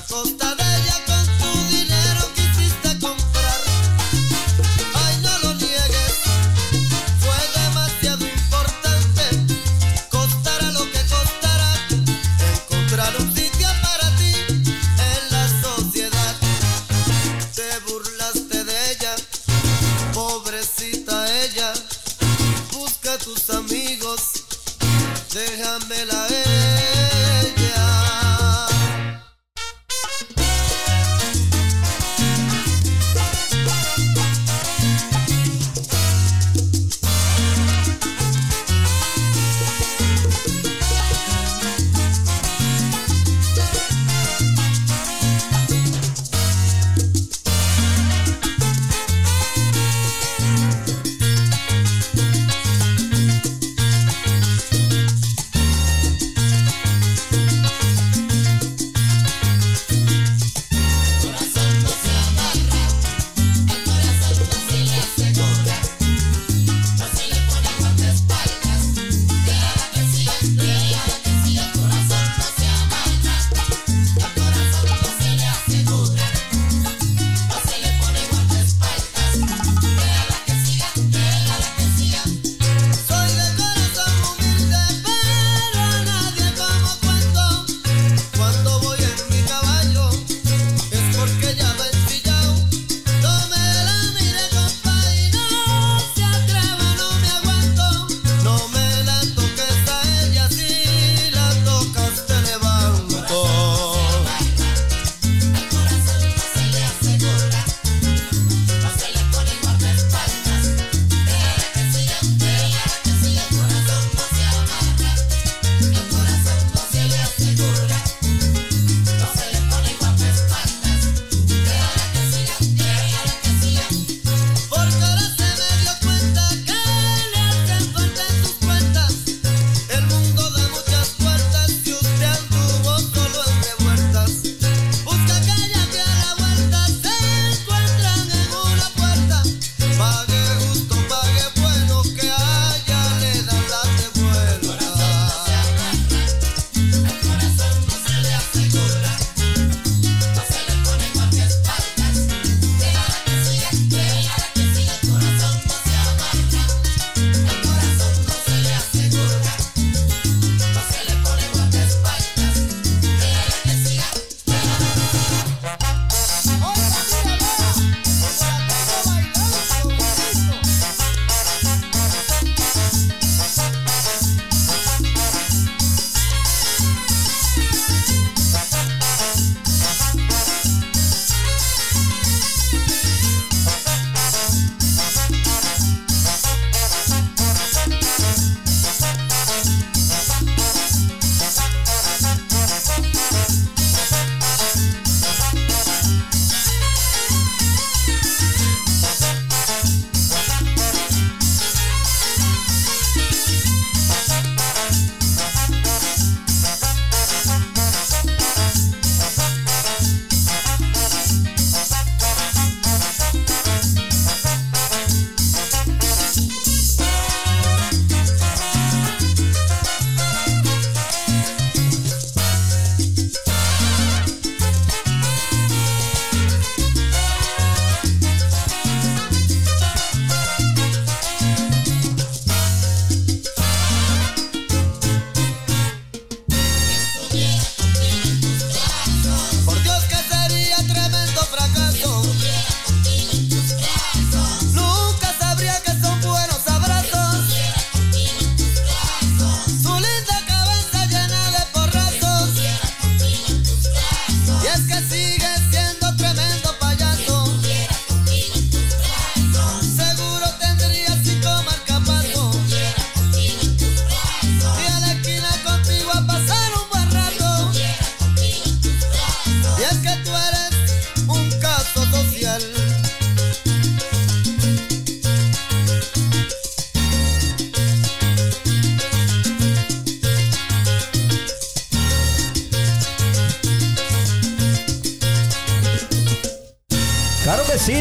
costa 0.09 0.58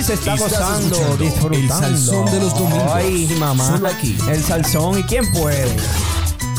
Se 0.02 0.14
está 0.14 0.36
gozando, 0.36 1.16
disfrutando. 1.18 1.56
el 1.58 1.68
salsón 1.68 2.24
de 2.30 2.40
los 2.40 2.54
domingos. 2.58 2.92
Ay, 2.94 3.26
mamá. 3.38 3.66
Solo 3.66 3.88
aquí. 3.88 4.16
El 4.30 4.42
salsón. 4.42 4.98
¿Y 4.98 5.02
quién 5.02 5.30
puede? 5.32 5.66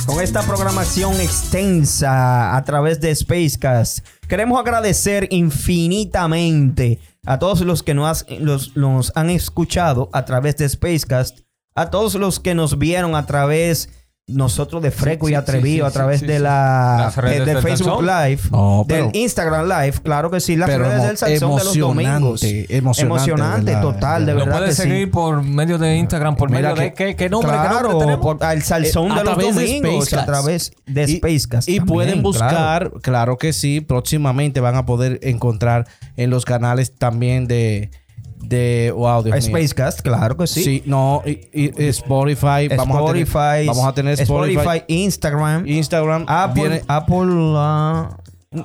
Con 0.06 0.22
esta 0.22 0.41
programación 0.44 1.20
extensa 1.20 2.56
a 2.56 2.64
través 2.64 2.99
de 2.99 3.16
Spacecast, 3.16 3.99
queremos 4.28 4.60
agradecer 4.60 5.28
infinitamente 5.32 6.99
a 7.26 7.40
todos 7.40 7.61
los 7.61 7.82
que 7.84 7.94
nos, 7.94 8.26
los- 8.40 8.76
nos 8.76 9.11
han 9.16 9.30
escuchado 9.30 10.10
a 10.14 10.26
través 10.26 10.57
de 10.57 10.68
Spacecast, 10.68 11.40
a 11.76 11.90
todos 11.90 12.16
los 12.16 12.40
que 12.40 12.56
nos 12.56 12.78
vieron 12.78 13.16
a 13.16 13.26
través 13.26 13.90
nosotros 14.30 14.81
de 14.81 14.91
Freco 14.91 15.27
sí, 15.27 15.34
y 15.34 15.35
Atrevido, 15.35 15.85
sí, 15.85 15.89
a 15.89 15.91
través 15.93 16.19
sí, 16.22 16.26
de 16.26 16.39
la 16.39 16.95
Las 16.99 17.18
redes 17.18 17.45
del 17.45 17.56
del 17.56 17.64
Facebook. 17.64 18.01
Live, 18.03 18.41
No, 18.51 18.85
del 18.88 19.10
Instagram 19.14 19.68
Live, 19.68 19.93
claro 20.03 20.30
que 20.31 20.39
sí, 20.39 20.56
las 20.56 20.69
redes 20.69 20.93
emo- 20.99 21.07
del 21.07 21.18
Salsón 21.18 21.56
de 21.57 21.64
los 21.64 21.77
domingos. 21.77 22.43
emocionante, 22.43 23.03
emocionante, 23.03 23.76
total, 23.77 24.26
de 24.26 24.34
Lo 24.34 24.39
verdad 24.39 24.57
puedes 24.60 24.76
que 24.77 24.84
sí. 24.84 24.89
seguir 24.89 25.11
por 25.11 25.41
medio 25.43 25.77
de 25.77 25.97
Instagram, 25.97 26.35
por 26.35 26.49
Mira 26.49 26.69
medio 26.73 26.84
de 26.84 26.93
qué, 26.93 27.15
qué 27.15 27.30
nombre, 27.30 27.51
qué 27.51 27.57
Claro, 27.57 27.89
nombre 27.89 28.06
tenemos? 28.07 28.22
por, 28.38 28.43
al 28.43 28.61
salsón 28.64 29.11
Eh, 29.11 29.15
de 29.15 29.23
los 29.23 29.38
de 29.38 29.43
domingos, 29.53 30.14
a 30.14 30.26
través 30.26 30.72
de 30.85 31.03
Y- 31.03 31.18
Spacecast. 31.18 31.68
Y, 31.69 31.80
pueden 31.81 32.22
buscar, 32.23 32.49
claro. 32.49 32.91
claro. 33.01 33.38
que 33.38 33.53
sí, 33.53 33.81
próximamente 33.81 34.60
van 34.60 34.76
a 34.76 34.85
poder 34.85 35.19
encontrar 35.23 35.88
en 36.18 36.30
los 36.30 36.45
canales 36.45 36.93
también 36.95 37.47
de, 37.47 37.91
de 38.40 38.91
wow, 38.95 39.22
Dios 39.24 39.36
mío. 39.48 39.57
Spacecast, 39.57 40.02
claro 40.02 40.36
que 40.38 40.48
sí. 40.48 40.64
Sí, 40.64 40.84
no, 40.86 41.22
y, 41.26 41.40
y 41.53 41.72
Spotify, 41.90 42.68
vamos 42.76 42.98
a 42.98 43.06
tener, 43.14 43.24
Spotify, 43.28 43.68
vamos 43.68 43.86
a 43.86 43.94
tener 43.94 44.20
Spotify, 44.22 44.84
Instagram, 44.88 45.68
Instagram, 45.68 46.26
Apple, 46.28 46.61
viene- 46.70 46.84
Apple, 46.88 47.53
ah, 47.57 48.18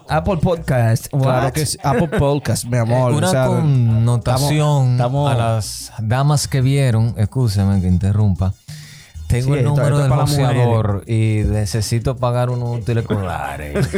Apple 0.09 0.39
Podcast. 0.39 1.09
claro 1.09 1.47
What? 1.47 1.53
que 1.53 1.67
sí, 1.67 1.77
Apple 1.83 2.09
Podcast, 2.19 2.65
mi 2.65 2.79
amor. 2.79 3.13
Una 3.13 3.29
o 3.29 3.31
sea, 3.31 3.47
connotación 3.47 4.93
estamos- 4.93 5.31
a 5.31 5.35
las 5.35 5.93
damas 5.99 6.49
que 6.49 6.61
vieron, 6.61 7.15
escúcheme 7.19 7.81
que 7.81 7.89
interrumpa. 7.89 8.55
Tengo 9.35 9.55
Sí, 9.55 9.59
el 9.61 9.65
número 9.65 9.99
del 9.99 10.11
boxeador 10.11 11.03
y 11.09 11.43
necesito 11.45 12.17
pagar 12.17 12.51
unos 12.51 12.79
útiles 12.79 13.05
colares. 13.05 13.75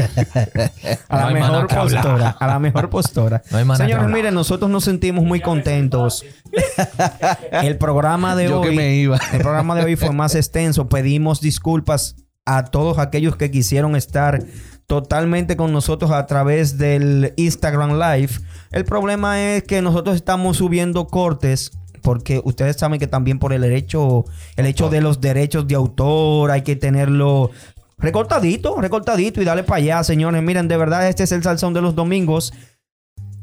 A 1.08 1.16
la 1.16 1.26
No 1.26 1.30
mejor 1.32 1.66
postura. 1.68 2.36
A 2.40 2.46
la 2.46 2.58
mejor 2.58 2.88
postura. 2.88 3.42
No 3.50 3.76
Señores, 3.76 4.08
miren, 4.08 4.32
nosotros 4.32 4.70
nos 4.70 4.84
sentimos 4.84 5.24
muy 5.24 5.40
contentos. 5.40 6.24
El 7.50 7.76
programa 7.76 8.34
de 8.34 8.44
Yo 8.48 8.60
hoy. 8.60 8.70
que 8.70 8.76
me 8.76 8.94
iba. 8.94 9.18
El 9.32 9.40
programa 9.42 9.74
de 9.74 9.84
hoy 9.84 9.96
fue 9.96 10.12
más 10.12 10.34
extenso. 10.34 10.88
Pedimos 10.88 11.42
disculpas 11.42 12.16
a 12.46 12.64
todos 12.64 12.98
aquellos 12.98 13.36
que 13.36 13.50
quisieron 13.50 13.94
estar 13.94 14.42
totalmente 14.86 15.56
con 15.56 15.72
nosotros 15.72 16.12
a 16.12 16.24
través 16.26 16.78
del 16.78 17.34
Instagram 17.36 17.98
Live. 17.98 18.32
El 18.70 18.84
problema 18.84 19.42
es 19.42 19.64
que 19.64 19.82
nosotros 19.82 20.16
estamos 20.16 20.56
subiendo 20.56 21.08
cortes. 21.08 21.72
Porque 22.06 22.40
ustedes 22.44 22.76
saben 22.76 23.00
que 23.00 23.08
también 23.08 23.40
por 23.40 23.52
el 23.52 23.64
hecho, 23.64 24.26
el 24.54 24.66
hecho 24.66 24.88
de 24.88 25.00
los 25.00 25.20
derechos 25.20 25.66
de 25.66 25.74
autor 25.74 26.52
hay 26.52 26.62
que 26.62 26.76
tenerlo 26.76 27.50
recortadito, 27.98 28.80
recortadito 28.80 29.42
y 29.42 29.44
dale 29.44 29.64
para 29.64 29.78
allá, 29.78 30.04
señores. 30.04 30.40
Miren, 30.40 30.68
de 30.68 30.76
verdad, 30.76 31.08
este 31.08 31.24
es 31.24 31.32
el 31.32 31.42
salsón 31.42 31.74
de 31.74 31.82
los 31.82 31.96
domingos. 31.96 32.52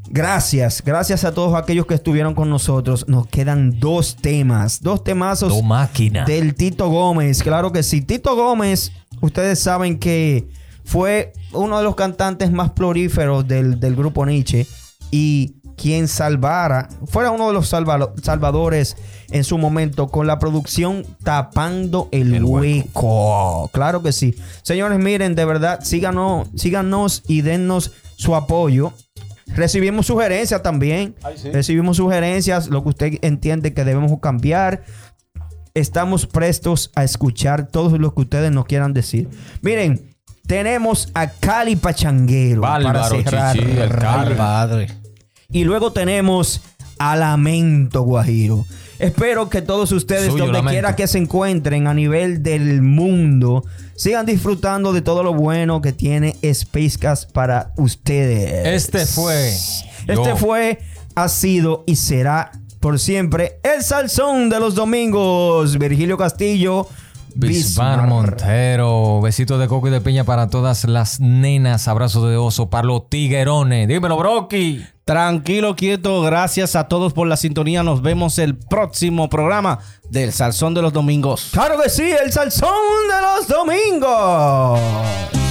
Gracias, 0.08 0.82
gracias 0.86 1.26
a 1.26 1.34
todos 1.34 1.62
aquellos 1.62 1.86
que 1.88 1.96
estuvieron 1.96 2.36
con 2.36 2.50
nosotros. 2.50 3.06
Nos 3.10 3.28
quedan 3.28 3.82
dos 3.82 4.16
temas, 4.16 4.82
dos 4.82 5.04
temazos 5.04 5.52
Tu 5.52 5.62
máquina. 5.62 6.24
del 6.24 6.56
Tito 6.56 6.88
Gómez. 6.88 7.44
Claro 7.44 7.74
que 7.74 7.84
sí. 7.84 8.00
Tito 8.00 8.34
Gómez, 8.34 8.94
ustedes 9.20 9.60
saben 9.60 10.00
que 10.00 10.48
fue 10.86 11.34
uno 11.52 11.80
de 11.80 11.84
los 11.84 11.96
cantantes 11.96 12.50
más 12.50 12.70
prolíferos 12.70 13.46
del, 13.46 13.78
del 13.82 13.94
grupo 13.94 14.26
Nietzsche 14.26 14.66
y 15.12 15.58
quien 15.76 16.08
salvara, 16.08 16.90
fuera 17.08 17.32
uno 17.32 17.48
de 17.48 17.54
los 17.54 17.68
salva- 17.70 18.14
salvadores 18.22 18.96
en 19.32 19.44
su 19.44 19.58
momento 19.58 20.08
con 20.08 20.28
la 20.28 20.38
producción 20.40 21.06
Tapando 21.24 22.10
el, 22.12 22.34
El 22.36 22.44
hueco. 22.44 23.70
Claro 23.74 24.04
que 24.04 24.12
sí. 24.12 24.36
Señores, 24.62 25.00
miren, 25.00 25.36
de 25.36 25.46
verdad, 25.46 25.80
síganos, 25.84 26.50
síganos 26.56 27.24
y 27.28 27.42
dennos 27.42 27.92
su 28.16 28.36
apoyo. 28.36 28.94
Recibimos 29.48 30.06
sugerencias 30.08 30.62
también. 30.64 31.16
Recibimos 31.52 31.98
sugerencias, 31.98 32.68
lo 32.68 32.84
que 32.84 32.90
usted 32.90 33.14
entiende 33.22 33.74
que 33.74 33.84
debemos 33.84 34.12
cambiar. 34.22 34.84
Estamos 35.74 36.28
prestos 36.28 36.92
a 36.96 37.04
escuchar 37.04 37.68
todo 37.68 37.98
lo 37.98 38.14
que 38.14 38.22
ustedes 38.22 38.52
nos 38.52 38.66
quieran 38.66 38.94
decir. 38.94 39.28
Miren, 39.62 40.16
tenemos 40.46 41.10
a 41.16 41.28
Cali 41.28 41.76
Pachanguero 41.76 42.62
para 42.62 43.04
cerrar. 43.10 43.56
Chichi, 43.58 43.72
el 43.72 43.90
Cali. 43.90 44.36
padre. 44.36 44.88
Y 45.54 45.66
luego 45.66 45.94
tenemos 45.94 46.62
a 46.98 47.16
Lamento 47.16 48.02
Guajiro. 48.02 48.66
Espero 48.98 49.50
que 49.50 49.62
todos 49.62 49.92
ustedes, 49.92 50.32
Suyo, 50.32 50.48
donde 50.48 50.70
quiera 50.72 50.96
que 50.96 51.06
se 51.08 51.20
encuentren 51.20 51.86
a 51.86 51.94
nivel 51.94 52.42
del 52.42 52.82
mundo, 52.82 53.64
sigan 53.96 54.26
disfrutando 54.26 54.94
de 54.94 55.02
todo 55.02 55.22
lo 55.22 55.34
bueno 55.34 55.80
que 55.80 55.94
tiene 55.94 56.36
Spacecast 56.44 57.32
para 57.32 57.72
ustedes. 57.78 58.66
Este 58.66 59.06
fue. 59.06 59.50
Este 59.50 60.16
yo. 60.16 60.38
fue, 60.38 60.80
ha 61.14 61.30
sido 61.30 61.84
y 61.86 61.98
será 61.98 62.52
por 62.80 62.98
siempre 62.98 63.60
el 63.62 63.84
salsón 63.84 64.50
de 64.50 64.60
los 64.60 64.74
domingos. 64.74 65.78
Virgilio 65.78 66.18
Castillo. 66.18 66.88
Bismar 67.36 68.08
Montero. 68.08 69.22
Besitos 69.22 69.60
de 69.60 69.68
coco 69.68 69.88
y 69.88 69.92
de 69.92 70.02
piña 70.02 70.24
para 70.24 70.50
todas 70.50 70.86
las 70.86 71.20
nenas. 71.20 71.88
Abrazos 71.88 72.30
de 72.30 72.38
oso 72.38 72.70
para 72.70 72.88
los 72.88 73.10
tiguerones. 73.10 73.88
Dímelo, 73.88 74.18
Brocky. 74.18 74.86
Tranquilo, 75.06 75.76
quieto. 75.76 76.22
Gracias 76.22 76.76
a 76.76 76.88
todos 76.88 77.14
por 77.14 77.28
la 77.28 77.38
sintonía. 77.38 77.84
Nos 77.84 78.02
vemos 78.02 78.40
el 78.40 78.58
próximo 78.58 79.30
programa 79.30 79.80
del 80.10 80.32
Salsón 80.32 80.74
de 80.74 80.82
los 80.82 80.94
Domingos. 80.94 81.50
Claro 81.52 81.82
que 81.82 81.90
sí, 81.90 82.10
el 82.24 82.32
salsón 82.32 82.70
de 83.10 83.22
los 83.22 83.48
domingos. 83.48 85.43